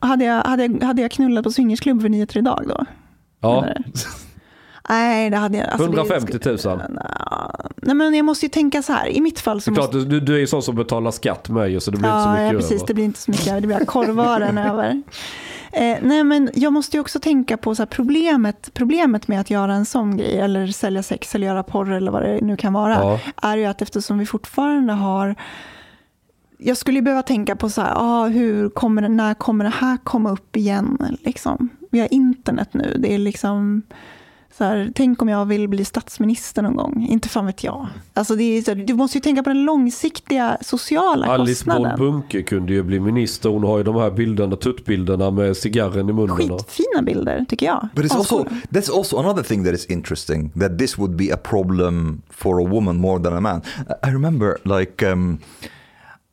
[0.00, 2.84] hade, jag, hade, jag, hade jag knullat på swingersklubb för nyheter idag då?
[3.40, 3.82] Ja, du?
[4.88, 5.66] Nej, det hade jag...
[5.68, 6.58] alltså, det 150 000.
[6.58, 6.88] skulle-
[7.82, 9.08] Nej, men jag måste ju tänka så här.
[9.08, 10.08] I mitt fall så Det klart, måste...
[10.08, 12.28] du, du är ju sån som betalar skatt med ju, så det blir inte så
[12.28, 12.72] Ja, mycket ja, precis.
[12.72, 12.86] över.
[12.86, 13.60] Det blir inte så mycket över.
[13.60, 15.02] Det blir korvören över.
[15.76, 19.74] Eh, nej, men jag måste ju också tänka på så problemet, problemet med att göra
[19.74, 22.94] en sån grej, eller sälja sex eller göra porr eller vad det nu kan vara,
[22.94, 23.20] Ja.
[23.42, 25.34] är ju att eftersom vi fortfarande har
[26.58, 29.96] jag skulle ju behöva tänka på så här, ah, hur kommer när kommer det här
[29.96, 31.16] komma upp igen?
[31.20, 31.68] Liksom.
[31.90, 32.96] Vi har internet nu.
[32.98, 33.82] Det är liksom,
[34.58, 37.06] så här, tänk om jag vill bli statsminister någon gång.
[37.10, 37.86] Inte fan vet jag.
[38.14, 41.98] Alltså det är, så här, du måste ju tänka på den långsiktiga sociala Alice kostnaden.
[41.98, 43.48] Bunke kunde ju bli minister.
[43.48, 46.36] Hon har ju de här bilderna, tuttbilderna med cigarren i munnen.
[46.36, 47.88] Skitfina bilder, tycker jag.
[47.94, 51.36] But it's also that's also another thing that is interesting that this would be a
[51.36, 53.62] problem for a woman more than a man.
[54.02, 55.38] I remember like um,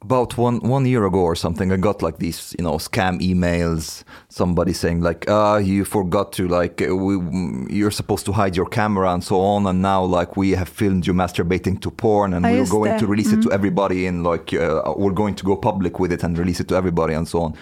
[0.01, 4.03] about one one year ago or something, I got like these you know scam emails.
[4.29, 7.13] Somebody saying like, uh, you forgot to like uh, we,
[7.69, 11.05] you're supposed to hide your camera and so on, and now like we have filmed
[11.05, 14.53] you masturbating to porn, and Ja, we're going to release it to everybody and like
[14.53, 17.41] uh, we're going to go public with it and release it to everybody and so
[17.41, 17.53] on.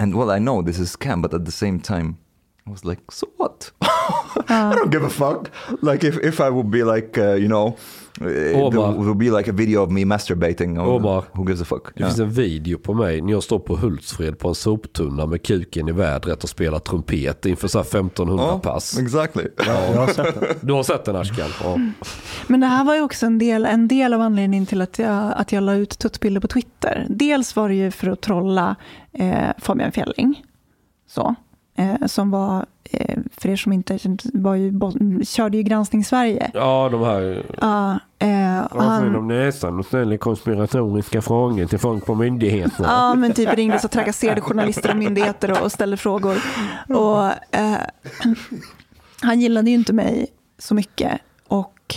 [0.00, 2.18] And well, I know this is scam, but at the same time,
[2.66, 3.70] I was like, so what?
[3.80, 5.50] I don't give a fuck.
[5.82, 7.76] Like if, if I would be like, uh, you know,
[8.18, 8.92] there Omar.
[8.92, 10.78] would be like a video of me masturbating.
[10.78, 11.24] Oh, Omar.
[11.32, 11.84] Who gives a fuck?
[11.94, 12.08] Det Yeah.
[12.10, 15.88] finns en video på mig när jag står på Hultsfred på en soptunna med kuken
[15.88, 18.98] i vädret och spelar trumpet inför så här 1500 Oh, pass.
[18.98, 19.44] exactly.
[19.66, 20.44] Jag har sett den.
[20.60, 21.48] Du har sett den Ashkan?
[21.62, 21.78] Ja.
[22.46, 25.32] Men det här var ju också en del, en del av anledningen till att jag,
[25.36, 27.06] att jag la ut tuttbilder på Twitter.
[27.08, 28.76] Dels var det ju för att trolla
[29.12, 30.42] eh, Fabian Fjelling,
[31.10, 31.34] så,
[32.06, 33.98] som var, eh, för er som inte
[34.32, 34.80] var ju,
[35.24, 36.50] körde ju Granskning Sverige.
[36.54, 37.42] ja, de här...
[37.60, 42.88] Ja, eh, och han, om näsan och ställer konspiratoriska frågor till folk på myndigheterna.
[42.88, 46.36] Ja, men typ ringde och trakasserade journalister och myndigheter och, och ställde frågor.
[46.88, 47.24] Och,
[47.56, 47.76] eh,
[49.20, 50.26] han gillade ju inte mig
[50.58, 51.94] så mycket och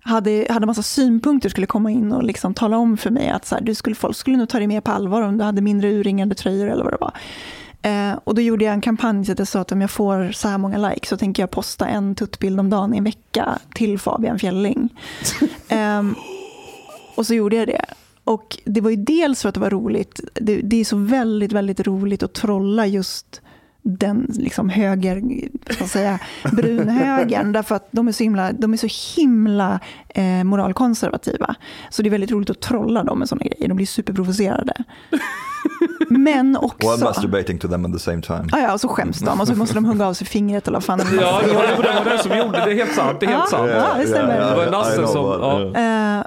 [0.00, 3.54] hade, hade massa synpunkter, skulle komma in och liksom tala om för mig att så
[3.54, 5.88] här, du skulle, folk skulle nog ta dig mer på allvar om du hade mindre
[5.92, 7.12] urringade tröjor eller vad det var.
[7.84, 10.32] Eh, och då gjorde jag en kampanj så att jag sa att om jag får
[10.32, 13.58] så här många likes så tänker jag posta en tuttbild om dagen i en vecka
[13.74, 14.88] till Fabian Fjelling.
[15.68, 16.14] Ehm,
[17.14, 17.84] och så gjorde jag det.
[18.24, 20.20] Och det var ju dels för att det var roligt.
[20.34, 23.40] Det, det är så väldigt, väldigt roligt att trolla just
[23.82, 25.22] den liksom höger,
[25.70, 26.18] ska säga,
[26.52, 27.52] brunhögern.
[27.52, 31.54] därför att de är så himla, de är så himla eh, moralkonservativa.
[31.90, 33.68] Så det är väldigt roligt att trolla dem med sådana grejer.
[33.68, 34.84] De blir superprovocerade.
[36.08, 36.90] Men också...
[36.90, 38.44] While masturbating to them at the same time.
[38.52, 40.76] Ja, ja, och så skäms de och så måste de hugga av sig fingret eller
[40.76, 42.64] vad fan Ja, det var, det var den som gjorde det.
[42.64, 43.20] Det är helt sant.
[43.20, 43.70] Det är helt Ja, sant.
[43.74, 44.50] ja, det stämmer.
[44.50, 45.74] Det var Nasse som...
[45.74, 46.24] Eh,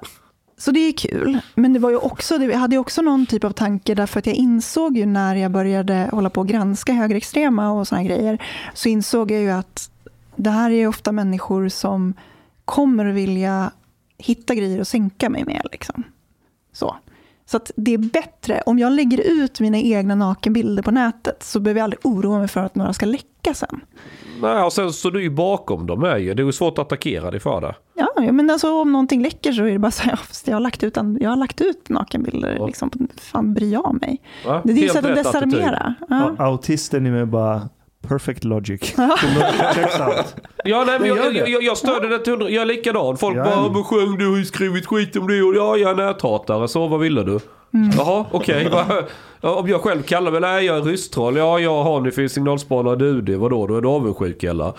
[0.59, 1.39] så det är kul.
[1.55, 4.19] Men det var ju också, det- jag hade ju också någon typ av tanke därför
[4.19, 8.07] att jag insåg ju när jag började hålla på och granska högerextrema och såna här
[8.07, 9.89] grejer, så insåg jag ju att
[10.35, 12.13] det här är ju ofta människor som
[12.65, 13.71] kommer att vilja
[14.17, 15.61] hitta grejer och sänka mig med.
[15.71, 16.03] Liksom.
[16.73, 16.95] Så.
[17.49, 21.59] Så att det är bättre, om jag lägger ut mina egna nakenbilder på nätet så
[21.59, 23.81] behöver jag aldrig oroa mig för att några ska läcka sen.
[24.41, 26.33] Nej, och sen så du är ju bakom dem är ju.
[26.33, 27.75] Det är ju svårt att attackera dig för det.
[27.93, 30.11] Ja, ja, men alltså om någonting läcker så är det bara så här,
[30.45, 32.65] ja, jag har lagt ut, jag har lagt ut nakenbilder, Ja.
[32.67, 34.21] liksom, fan bryr jag mig?
[34.45, 34.61] Va?
[34.63, 35.95] Det är Helt sätt att desarmera.
[36.09, 36.35] Ja.
[36.37, 37.69] Ja, Autisten i mig bara,
[38.07, 38.95] perfect logic.
[40.63, 42.49] Ja, nej, men jag, jag, jag, jag stöder det till hundra.
[42.49, 43.17] Jag är likadan.
[43.17, 43.43] Folk Ja.
[43.43, 46.67] bara, men sjöng du har ju skrivit skit om det och ja, jag är näthatare.
[46.67, 47.39] Så vad ville du?
[47.97, 48.69] Jaha, okej.
[49.41, 51.35] Ja, Om jag själv kallar mig, nej jag är rysstroll.
[51.37, 53.37] Ja, jag har ni för signalspanare du det.
[53.37, 54.73] Vadå, då är du avundsjuk eller?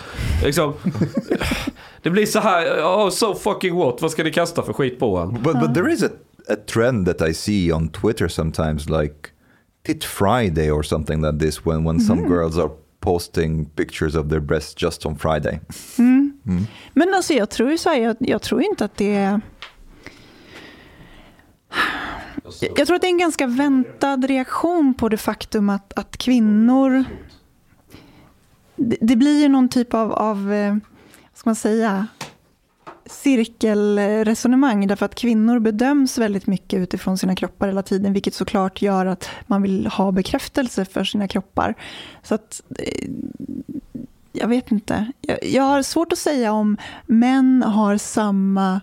[0.44, 0.72] Liksom.
[2.02, 4.02] Det blir så här, oh, so fucking what?
[4.02, 5.42] Vad ska ni kasta för skit på en?
[5.42, 6.08] But but there is a,
[6.48, 9.14] a trend that I see on Twitter sometimes, like
[9.86, 12.70] Tit Friday or something like this, when when some girls are
[13.08, 15.60] posting pictures of their breasts just on Friday.
[16.92, 19.40] Men alltså jag tror ju så här, jag, jag tror inte att det är...
[22.76, 27.04] Jag tror att det är en ganska väntad reaktion på det faktum att, att kvinnor...
[28.76, 30.80] Det, det blir ju någon typ av, av eh, vad
[31.34, 32.06] ska man säga,
[33.10, 39.06] cirkelresonemang därför att kvinnor bedöms väldigt mycket utifrån sina kroppar hela tiden vilket såklart gör
[39.06, 41.74] att man vill ha bekräftelse för sina kroppar.
[42.22, 43.08] Så att eh,
[44.32, 45.12] jag vet inte.
[45.20, 48.80] Jag, jag har svårt att säga om män har samma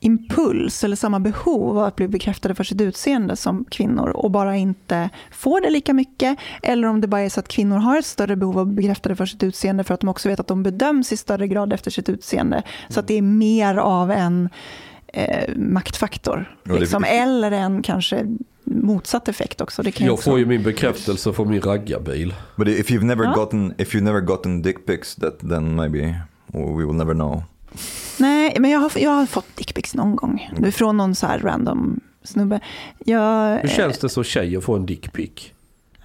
[0.00, 4.56] impuls eller samma behov av att bli bekräftade för sitt utseende som kvinnor och bara
[4.56, 6.38] inte får det lika mycket.
[6.62, 8.82] Eller om det bara är så att kvinnor har ett större behov av att bli
[8.82, 11.72] bekräftade för sitt utseende för att de också vet att de bedöms i större grad
[11.72, 12.62] efter sitt utseende.
[12.88, 14.48] Så att det är mer av en
[15.06, 16.56] eh, maktfaktor.
[16.64, 17.04] Ja, det- Liksom.
[17.04, 18.26] Eller en kanske
[18.64, 19.82] motsatt effekt också.
[19.82, 20.30] Det kan ju Jag också...
[20.30, 22.34] får ju min bekräftelse från min raggarbil.
[22.56, 23.32] But if you've never Ja.
[23.34, 26.14] gotten if you've never gotten dick pics, that then maybe
[26.52, 27.42] we will never know.
[28.18, 30.50] Nej, men jag har, jag har fått dickpics någon gång.
[30.64, 32.60] Är Från någon så här random snubbe.
[33.04, 35.52] Jag, Hur känns det som tjej att få en dickpic?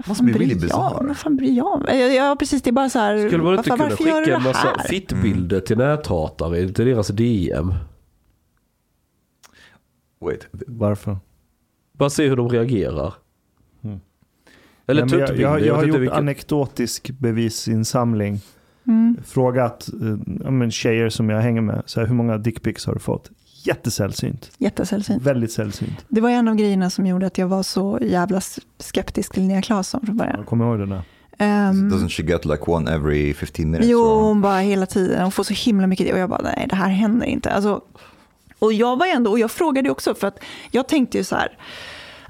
[0.07, 1.07] vad fan bryr jag bizarre.
[1.07, 1.99] Vad fan bryr jag mig?
[2.01, 2.61] Ja, ja, precis.
[2.61, 3.27] Det är bara så här.
[3.27, 7.73] Skulle man inte varför, kunna varför skicka en massa fittbilder till näthatare till deras DM?
[10.21, 11.17] Wait, Varför?
[11.93, 13.13] Bara se hur de reagerar.
[13.83, 13.99] Mm.
[14.87, 15.49] Eller Nej, jag, tuttbilder.
[15.51, 16.17] jag, jag, Jag, har inte gjort vilket.
[16.17, 18.39] anekdotisk bevisinsamling.
[18.87, 19.17] Mm.
[19.25, 22.93] Frågat eh, ja, men tjejer som jag hänger med, så här, hur många dickpics har
[22.93, 23.29] du fått?
[23.63, 24.51] Jättesällsynt.
[24.57, 25.23] Jättesällsynt.
[25.23, 26.05] Väldigt sällsynt.
[26.07, 28.41] Det var en av grejerna som gjorde att jag var så jävla
[28.79, 30.35] skeptisk till Linnea Claesson från början.
[30.37, 31.01] Jag kommer ihåg det där.
[31.37, 33.89] Ehm, doesn't she get like one every 15 minutes?
[33.89, 35.21] Jo, or- hon bara hela tiden.
[35.21, 37.51] Hon får så himla mycket och jag bara, nej det här händer inte.
[37.51, 37.81] Alltså,
[38.59, 40.39] och jag var ändå, och jag frågade också för att
[40.71, 41.57] jag tänkte ju så här,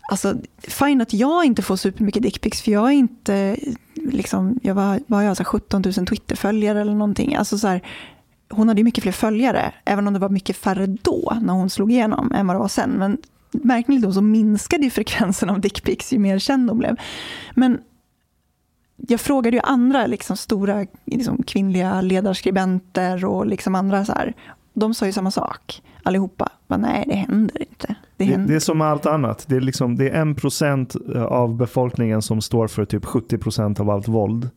[0.07, 3.57] alltså fine att jag inte får supermycket dickpics för jag är inte,
[3.95, 7.35] liksom, jag var, var jag så här 17 000 Twitterföljare eller någonting.
[7.35, 7.81] Alltså så här,
[8.49, 11.69] hon hade ju mycket fler följare, även om det var mycket färre då när hon
[11.69, 12.89] slog igenom än vad det var sen.
[12.89, 13.17] Men
[13.51, 16.95] märkligt nog så minskade ju frekvensen av dickpics ju mer känd hon blev.
[17.55, 17.79] Men
[18.95, 24.33] jag frågade ju andra liksom, stora liksom, kvinnliga ledarskribenter och liksom andra så här.
[24.75, 26.49] De sa ju samma sak allihopa.
[26.67, 27.95] Men nej, det händer inte.
[28.17, 28.47] Det, händer.
[28.47, 29.45] det är som med allt annat.
[29.47, 33.79] Det är, liksom, det är en procent av befolkningen som står för typ 70 procent
[33.79, 34.49] av allt våld.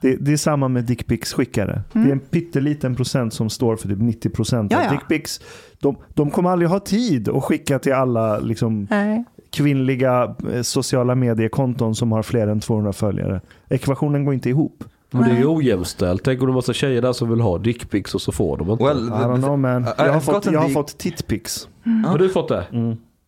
[0.00, 1.82] Det, det är samma med dickpics-skickare.
[1.92, 5.40] Det är en pytteliten procent som står för typ 90 procent Ja, av dickpics.
[5.80, 9.24] De, de kommer aldrig ha tid att skicka till alla liksom, Nej.
[9.50, 13.40] kvinnliga eh, sociala mediekonton som har fler än 200 följare.
[13.68, 14.84] Ekvationen går inte ihop.
[15.14, 16.22] Men det är ju ojämställt.
[16.24, 18.70] Tänk om det är massa tjejer där som vill ha dickpics och så får de
[18.70, 18.84] inte.
[18.84, 19.86] Well, I don't know man.
[19.98, 21.68] Jag har fått, jag har fått titpics.
[22.06, 22.66] Har du fått det?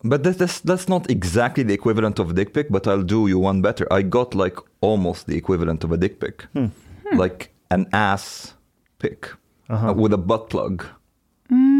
[0.03, 3.45] But that, that's that's not exactly the equivalent of dick pic, but I'll do you
[3.45, 3.99] one better.
[3.99, 6.33] I got like almost the equivalent of a dick pic,
[7.19, 8.53] like an ass
[9.01, 9.17] pic
[9.69, 10.81] uh, with a butt plug.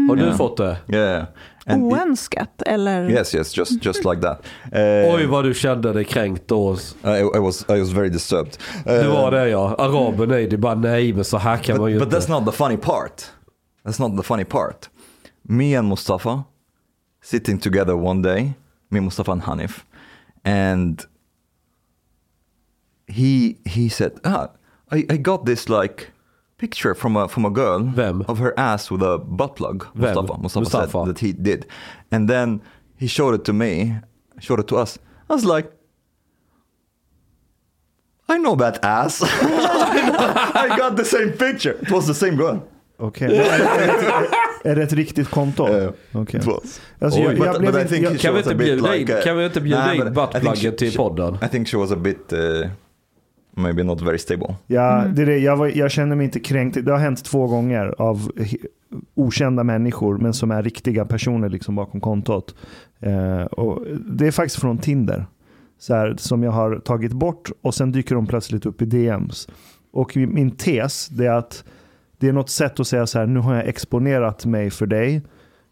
[0.08, 0.36] Har du Yeah.
[0.36, 0.76] fått det?
[0.88, 1.24] Yeah,
[1.68, 3.10] and it- Oönskat eller?
[3.10, 4.42] yes, yes, just just like that.
[4.72, 6.76] Uh, Oj vad du kände dig kränkt då.
[7.04, 8.56] I, I was I was very disturbed.
[8.86, 9.74] Uh, Det var det ja.
[9.78, 12.26] Araben är det bara nej men så här kan man ju But, but inte.
[12.26, 13.24] that's not the funny part.
[13.84, 14.88] That's not the funny part.
[15.42, 16.44] Me and Mustafa
[17.24, 18.52] sitting together one day,
[18.90, 19.84] me, Mustafa and Hanif,
[20.44, 21.02] and
[23.06, 24.48] he he said, ah,
[24.90, 26.10] I, I got this like
[26.58, 28.24] picture from a from a girl Vem?
[28.28, 29.86] of her ass with a butt plug.
[29.94, 30.14] Vem?
[30.14, 30.90] Mustafa, Mustafa, Mustafa.
[30.90, 31.66] said that he did,
[32.10, 32.60] and then
[32.96, 33.94] he showed it to me,
[34.40, 34.98] showed it to us.
[35.30, 35.72] I was like.
[38.30, 39.22] I know that ass.
[39.22, 41.78] I got the same picture.
[41.82, 42.58] It was the same girl.
[42.98, 43.36] Okej.
[43.38, 43.48] är,
[44.62, 45.68] det- är det ett riktigt konto?
[45.68, 45.92] Yeah.
[46.12, 46.40] Okej.
[46.40, 46.80] Was.
[47.00, 49.22] Alltså, jag, jag blev jag- Kan vi was a inte bit bjuda in- like, uh,
[49.22, 51.38] kan vi inte bjuda nah, in buttpluggen till podden?
[51.42, 52.38] I think she was a bit, uh,
[53.58, 54.54] maybe not very stable.
[54.66, 55.38] Ja, det är det.
[55.38, 56.84] Jag, var, jag känner mig inte kränkt.
[56.84, 58.30] Det har hänt två gånger av
[59.14, 62.54] okända människor, men som är riktiga personer liksom bakom kontot.
[63.00, 65.26] Eh, och det är faktiskt från Tinder.
[65.78, 69.48] Så här, som jag har tagit bort och sen dyker de plötsligt upp i DMs.
[69.92, 71.64] Och min tes det är att
[72.18, 75.22] det är något sätt att säga så här, nu har jag exponerat mig för dig.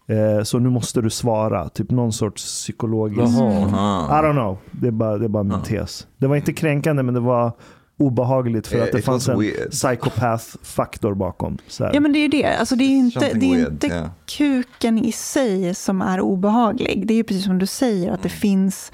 [0.08, 1.68] Eh, så nu måste du svara.
[1.68, 3.38] Typ någon sorts psykologisk...
[3.38, 4.20] Jaha.
[4.20, 4.58] I don't know.
[4.70, 6.06] Det är bara, det är bara min tes.
[6.18, 7.52] Det var inte kränkande men det var
[7.98, 9.70] obehagligt för Eh, att det it fanns en weird.
[9.70, 11.58] psykopath-faktor bakom.
[11.68, 11.94] Så här.
[11.94, 12.44] Ja men det är ju det.
[12.46, 14.08] Alltså, det är inte, Something det är weird, inte yeah.
[14.26, 17.06] kuken i sig som är obehaglig.
[17.06, 18.92] Det är ju precis som du säger att det finns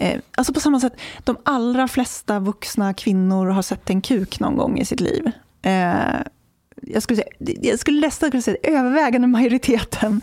[0.00, 0.92] Eh, alltså på samma sätt,
[1.24, 5.30] de allra flesta vuxna kvinnor har sett en kuk någon gång i sitt liv.
[5.62, 5.92] Eh,
[6.82, 10.20] jag skulle, säga, jag skulle nästan kunna säga övervägande majoriteten.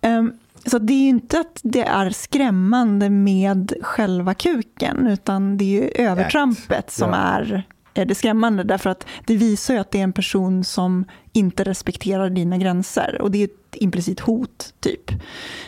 [0.00, 0.22] Eh,
[0.66, 5.82] så det är ju inte att det är skrämmande med själva kuken, utan det är
[5.82, 7.16] ju övertrampet som Ja.
[7.16, 7.62] är
[7.94, 11.64] är det skrämmande därför att det visar ju att det är en person som inte
[11.64, 15.10] respekterar dina gränser och det är ett implicit hot typ.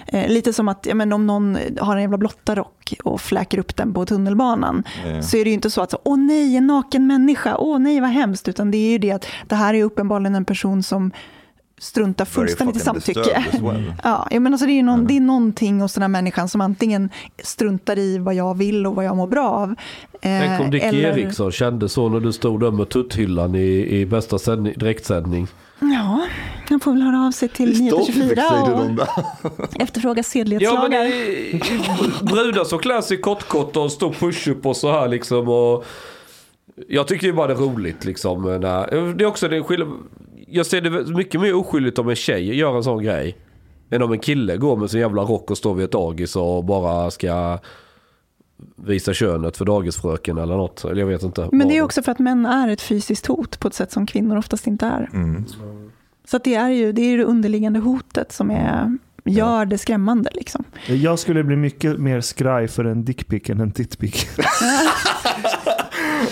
[0.07, 3.77] Eh, lite som att ja, men om någon har en jävla blottarock och fläker upp
[3.77, 5.23] den på tunnelbanan Ja.
[5.23, 8.01] så är det ju inte så att så, åh nej, en naken människa, åh nej
[8.01, 11.11] vad hemskt, utan det är ju det att det här är uppenbarligen en person som
[11.83, 13.45] struntar Very fullständigt i samtycke.
[13.61, 13.93] well.
[14.05, 16.49] Ja, jag menar, alltså det, är ju någon, det är någonting hos den här människan
[16.49, 17.11] som antingen
[17.43, 19.71] struntar i vad jag vill och vad jag mår bra av.
[19.71, 19.77] eh,
[20.21, 24.07] Tänk om Dick eller- Eriksson kände så när du stod där med tutthyllan i, i
[24.07, 25.47] bästa sändning, direktsändning.
[25.81, 26.21] Ja,
[26.69, 31.01] han får väl höra av sig till Nyheter24 och efterfråga Ja sedlighetslagar.
[31.05, 35.49] är brudar som klär sig i kortkort och står push-up och så här liksom.
[35.49, 35.85] Och
[36.89, 38.43] jag tycker ju bara det är roligt liksom.
[38.43, 39.89] När, det är också det skillnad.
[40.53, 43.37] Jag ser det mycket mer oskyldigt om en tjej gör en sån grej.
[43.91, 46.65] Än om en kille går med sin jävla rock och står vid ett dagis och
[46.65, 47.59] bara ska
[48.77, 50.85] visa könet för dagisfröken eller något.
[50.85, 51.49] Eller jag vet inte.
[51.53, 54.07] Men det är också för att män är ett fysiskt hot på ett sätt som
[54.07, 55.09] kvinnor oftast inte är.
[56.25, 60.31] Så att det är ju det, är det underliggande hotet som är, gör det skrämmande.
[60.35, 60.65] Liksom.
[60.87, 64.27] Jag skulle bli mycket mer skraj för en dickpic än en tittpic.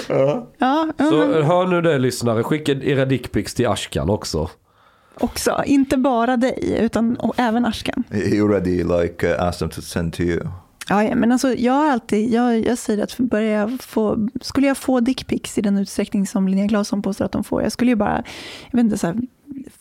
[0.09, 4.51] Ja, ja, Så men hör nu det lyssnare, skicka era dickpics till Ashkan också.
[5.15, 5.63] också.
[5.67, 8.05] Inte bara dig, utan och även Ashkan.
[8.11, 10.41] He already like uh, asked them to send to you.
[10.89, 14.67] Ja, ja, men alltså, jag, har alltid, jag, jag säger att börjar jag få, skulle
[14.67, 17.91] jag få dickpics i den utsträckning som Linnea Claesson påstår att de får, jag skulle
[17.91, 18.23] ju bara,
[18.71, 19.17] jag vet inte, så här,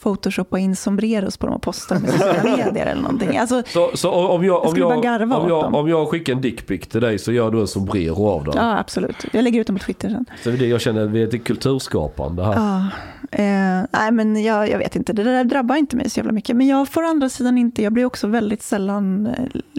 [0.03, 3.37] photoshoppa in sombreros på dem och posta dem i sociala medier eller någonting.
[3.37, 6.09] Alltså, Så, så om jag, Jag om skulle jag, bara garva om jag, om jag
[6.09, 8.53] skickar en dickpic till dig så gör du en sombrero av den.
[8.57, 9.25] ja, absolut.
[9.31, 10.25] Jag lägger ut dem på Twitter sen.
[10.43, 12.53] Så det jag känner, vi är ett kulturskapande här.
[12.53, 12.87] Ja,
[13.31, 16.55] eh, nej men jag, jag vet inte, det där drabbar inte mig så jävla mycket.
[16.55, 19.27] Men jag får å andra sidan inte, jag blir också väldigt sällan,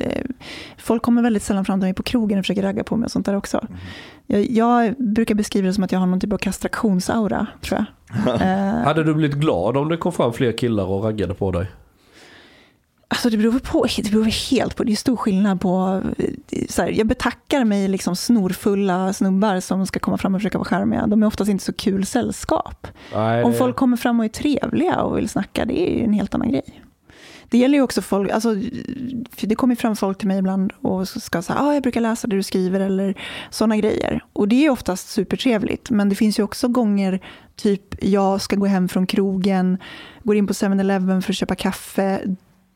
[0.01, 0.25] eh,
[0.78, 3.10] folk kommer väldigt sällan fram till mig på krogen och försöker ragga på mig och
[3.10, 3.67] sånt där också.
[4.27, 7.85] Jag, jag brukar beskriva det som att jag har någon typ av kastrationsaura, tror jag.
[8.41, 11.67] Eh, Hade du blivit glad om det kom fram fler killar och raggade på dig?
[13.09, 16.03] Alltså det beror på, det beror helt på, det är stor skillnad på,
[16.69, 20.69] så här, jag betackar mig liksom snorfulla snubbar som ska komma fram och försöka vara
[20.69, 21.07] charmiga.
[21.07, 22.87] De är oftast inte så kul sällskap.
[23.15, 26.13] Nej, Om folk kommer fram och är trevliga och vill snacka, det är ju en
[26.13, 26.83] helt annan grej.
[27.51, 28.55] Det gäller ju också folk, alltså,
[29.41, 32.37] det kommer fram folk till mig ibland och ska säga, ah, jag brukar läsa det
[32.37, 33.15] du skriver eller
[33.51, 34.25] sådana grejer.
[34.33, 37.20] Och det är oftast supertrevligt, men det finns ju också gånger,
[37.57, 39.79] typ jag ska gå hem från krogen,
[40.23, 42.20] går in på 7-Eleven för att köpa kaffe,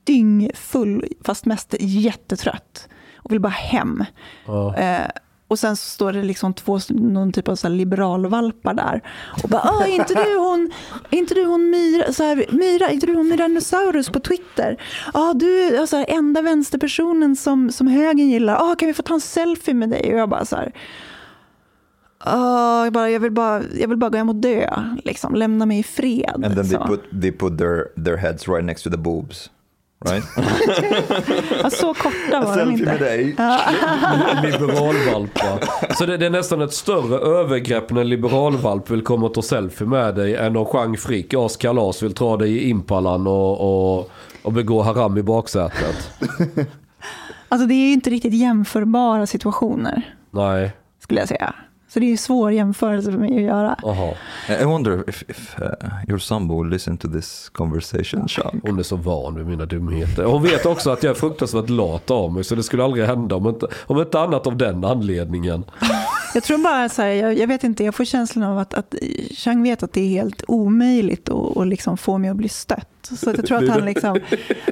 [0.04, 4.04] dyngfull, fast mest jättetrött och vill bara hem.
[4.46, 4.76] Ja.
[4.76, 5.10] Eh,
[5.48, 9.02] och sen så står det liksom två, någon typ av så här liberalvalpar där.
[9.42, 10.70] Och bara, ah, är inte du hon,
[11.10, 14.82] inte du hon Myra, så här, Myra, inte du hon Myranosaurus på Twitter?
[15.14, 18.54] Ja, du är alltså, enda vänsterpersonen som, som högern gillar.
[18.54, 20.12] Ah, kan vi få ta en selfie med dig?
[20.12, 20.72] Och jag bara så här,
[22.18, 24.70] ah, jag, bara, jag, vill bara, jag vill bara gå hem och dö.
[25.04, 25.34] Liksom.
[25.34, 26.30] Lämna mig i fred.
[26.44, 26.86] And then they så.
[26.86, 29.50] put they put their their heads right next to the boobs,
[30.04, 30.24] right?
[31.62, 32.84] ja, så korta var de Selfie inte.
[32.84, 33.24] med dig.
[34.52, 35.94] Liberalvalpar.
[35.94, 39.42] Så det, det är nästan ett större övergrepp när en liberalvalp vill komma och ta
[39.42, 43.60] selfie med dig än om Jean Frick, As Kalas, vill ta dig i Impalan och,
[43.98, 44.10] och,
[44.42, 46.10] och begå haram i baksätet.
[47.48, 51.54] Alltså, det är ju inte riktigt jämförbara situationer, Nej, skulle jag säga.
[51.94, 53.76] Så det är ju svår jämförelse för mig att göra.
[53.84, 54.14] aha.
[54.48, 55.68] I I wonder if, if uh,
[56.08, 58.60] your sambo will listen to this conversation, Sean.
[58.64, 60.24] Hon är så van vid mina dumheter.
[60.24, 62.44] Hon vet också att jag är fruktansvärt lat av mig.
[62.44, 65.64] Så det skulle aldrig hända om inte, om inte annat av den anledningen.
[66.34, 68.94] Jag tror bara så här, jag, jag vet inte, jag får känslan av att, att
[69.36, 72.88] Chang vet att det är helt omöjligt att, att liksom få mig att bli stött.
[73.06, 74.20] Så att jag tror att han, liksom,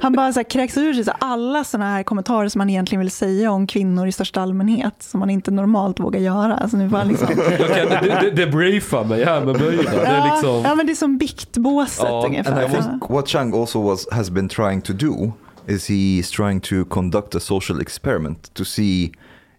[0.03, 3.01] han bara så här kräks ur sig så alla sådana här kommentarer som man egentligen
[3.01, 6.57] vill säga om kvinnor i största allmänhet, som man inte normalt vågar göra.
[6.57, 7.29] Alltså nu han liksom,
[7.59, 9.91] Jag kan, briefar mig här med Myra.
[9.91, 10.63] Det är ja, liksom...
[10.65, 12.63] ja, men det är som biktbåset Ja, ungefär.
[12.63, 15.33] And I think what Chang also was has been trying to do
[15.67, 19.13] is he's trying to conduct a social experiment to see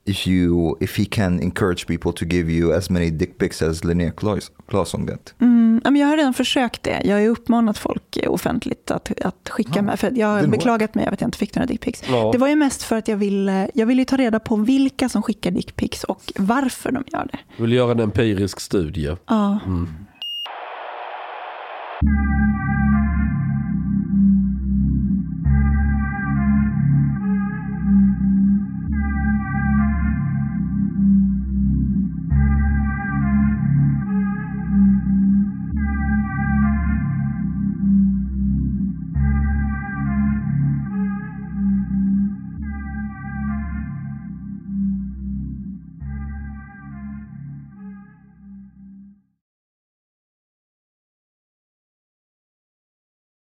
[0.06, 3.84] if you if he can encourage people to give you as many dick pics as
[3.84, 5.34] Linnea Claes- Claesson get.
[5.42, 7.02] Mm, ja, men jag har redan försökt det.
[7.04, 10.00] Jag har ju uppmanat folk offentligt att, att skicka med.
[10.00, 12.04] För jag har Didn't beklagat mig över att jag inte fick några dickpics.
[12.10, 12.30] Ja.
[12.32, 15.22] Det var ju mest för att jag ville, jag ville ta reda på vilka som
[15.22, 17.64] skickar dickpics och varför de gör det.
[17.64, 19.16] Vill göra en empirisk studie.
[19.28, 19.60] Ja.
[19.66, 19.88] Mm.